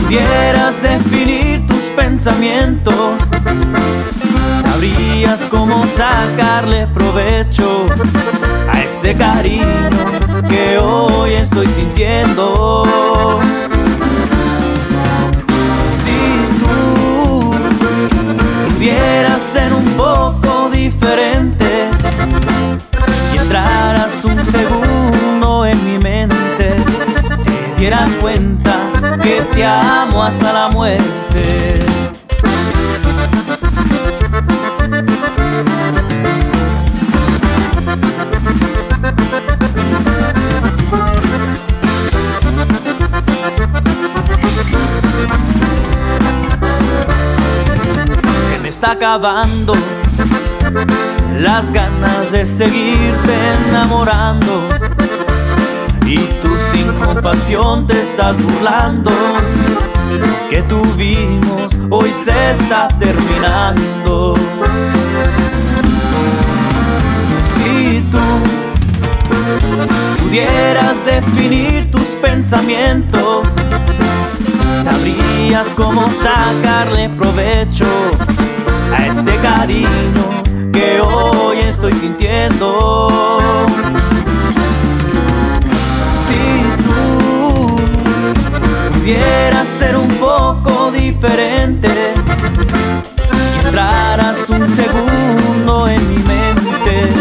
pudieras 0.00 0.74
definir 0.82 1.53
pensamientos, 1.96 3.18
sabrías 4.62 5.40
cómo 5.50 5.84
sacarle 5.96 6.86
provecho 6.88 7.86
a 8.70 8.80
este 8.80 9.14
cariño 9.14 9.66
que 10.48 10.78
hoy 10.78 11.34
estoy 11.34 11.66
sintiendo. 11.68 12.84
Si 16.04 16.58
tú 16.58 17.50
pudieras 18.74 19.40
ser 19.52 19.72
un 19.72 19.84
poco 19.96 20.70
diferente 20.70 21.88
y 23.32 23.38
entraras 23.38 24.24
un 24.24 24.44
segundo 24.52 25.66
en 25.66 25.84
mi 25.84 25.98
mente, 25.98 26.76
te 27.44 27.80
dieras 27.80 28.10
cuenta 28.20 28.83
que 29.24 29.40
te 29.40 29.64
amo 29.64 30.22
hasta 30.22 30.52
la 30.52 30.68
muerte. 30.68 31.78
Me 48.60 48.68
está 48.68 48.90
acabando 48.92 49.74
las 51.38 51.72
ganas 51.72 52.30
de 52.30 52.44
seguirte 52.44 53.32
enamorando. 53.70 54.83
Compasión 57.24 57.86
te 57.86 58.02
estás 58.02 58.36
burlando. 58.36 59.10
Que 60.50 60.62
tuvimos 60.64 61.74
hoy 61.88 62.12
se 62.22 62.50
está 62.50 62.86
terminando. 62.98 64.34
Si 67.56 68.04
tú 68.12 68.18
pudieras 70.22 70.94
definir 71.06 71.90
tus 71.90 72.04
pensamientos, 72.20 73.48
sabrías 74.84 75.66
cómo 75.76 76.06
sacarle 76.22 77.08
provecho 77.08 77.86
a 78.94 79.06
este 79.06 79.34
cariño 79.36 80.28
que 80.74 81.00
hoy 81.00 81.60
estoy 81.60 81.94
sintiendo. 81.94 83.08
Pudieras 89.04 89.68
ser 89.78 89.98
un 89.98 90.08
poco 90.16 90.90
diferente 90.90 92.14
y 93.34 93.66
entraras 93.66 94.48
un 94.48 94.74
segundo 94.74 95.88
en 95.88 96.08
mi 96.08 96.16
mente, 96.22 97.12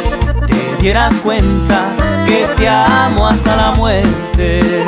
te 0.47 0.81
dieras 0.81 1.13
cuenta 1.15 1.91
que 2.25 2.47
te 2.55 2.69
amo 2.69 3.27
hasta 3.27 3.57
la 3.57 3.71
muerte. 3.71 4.85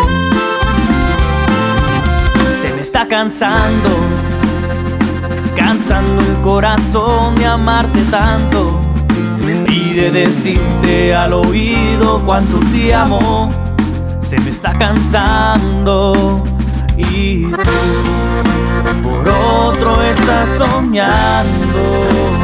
Se 2.61 2.73
me 2.73 2.81
está 2.81 3.05
cansando, 3.09 3.89
cansando 5.53 6.21
el 6.21 6.41
corazón 6.43 7.35
de 7.35 7.45
amarte 7.45 7.99
tanto 8.09 8.79
y 9.67 9.91
de 9.91 10.11
decirte 10.11 11.13
al 11.13 11.33
oído 11.33 12.21
cuánto 12.25 12.57
te 12.71 12.93
amo. 12.93 13.49
Se 14.21 14.39
me 14.39 14.49
está 14.49 14.71
cansando 14.77 16.54
otro 19.75 20.01
estás 20.01 20.49
soñando. 20.57 22.34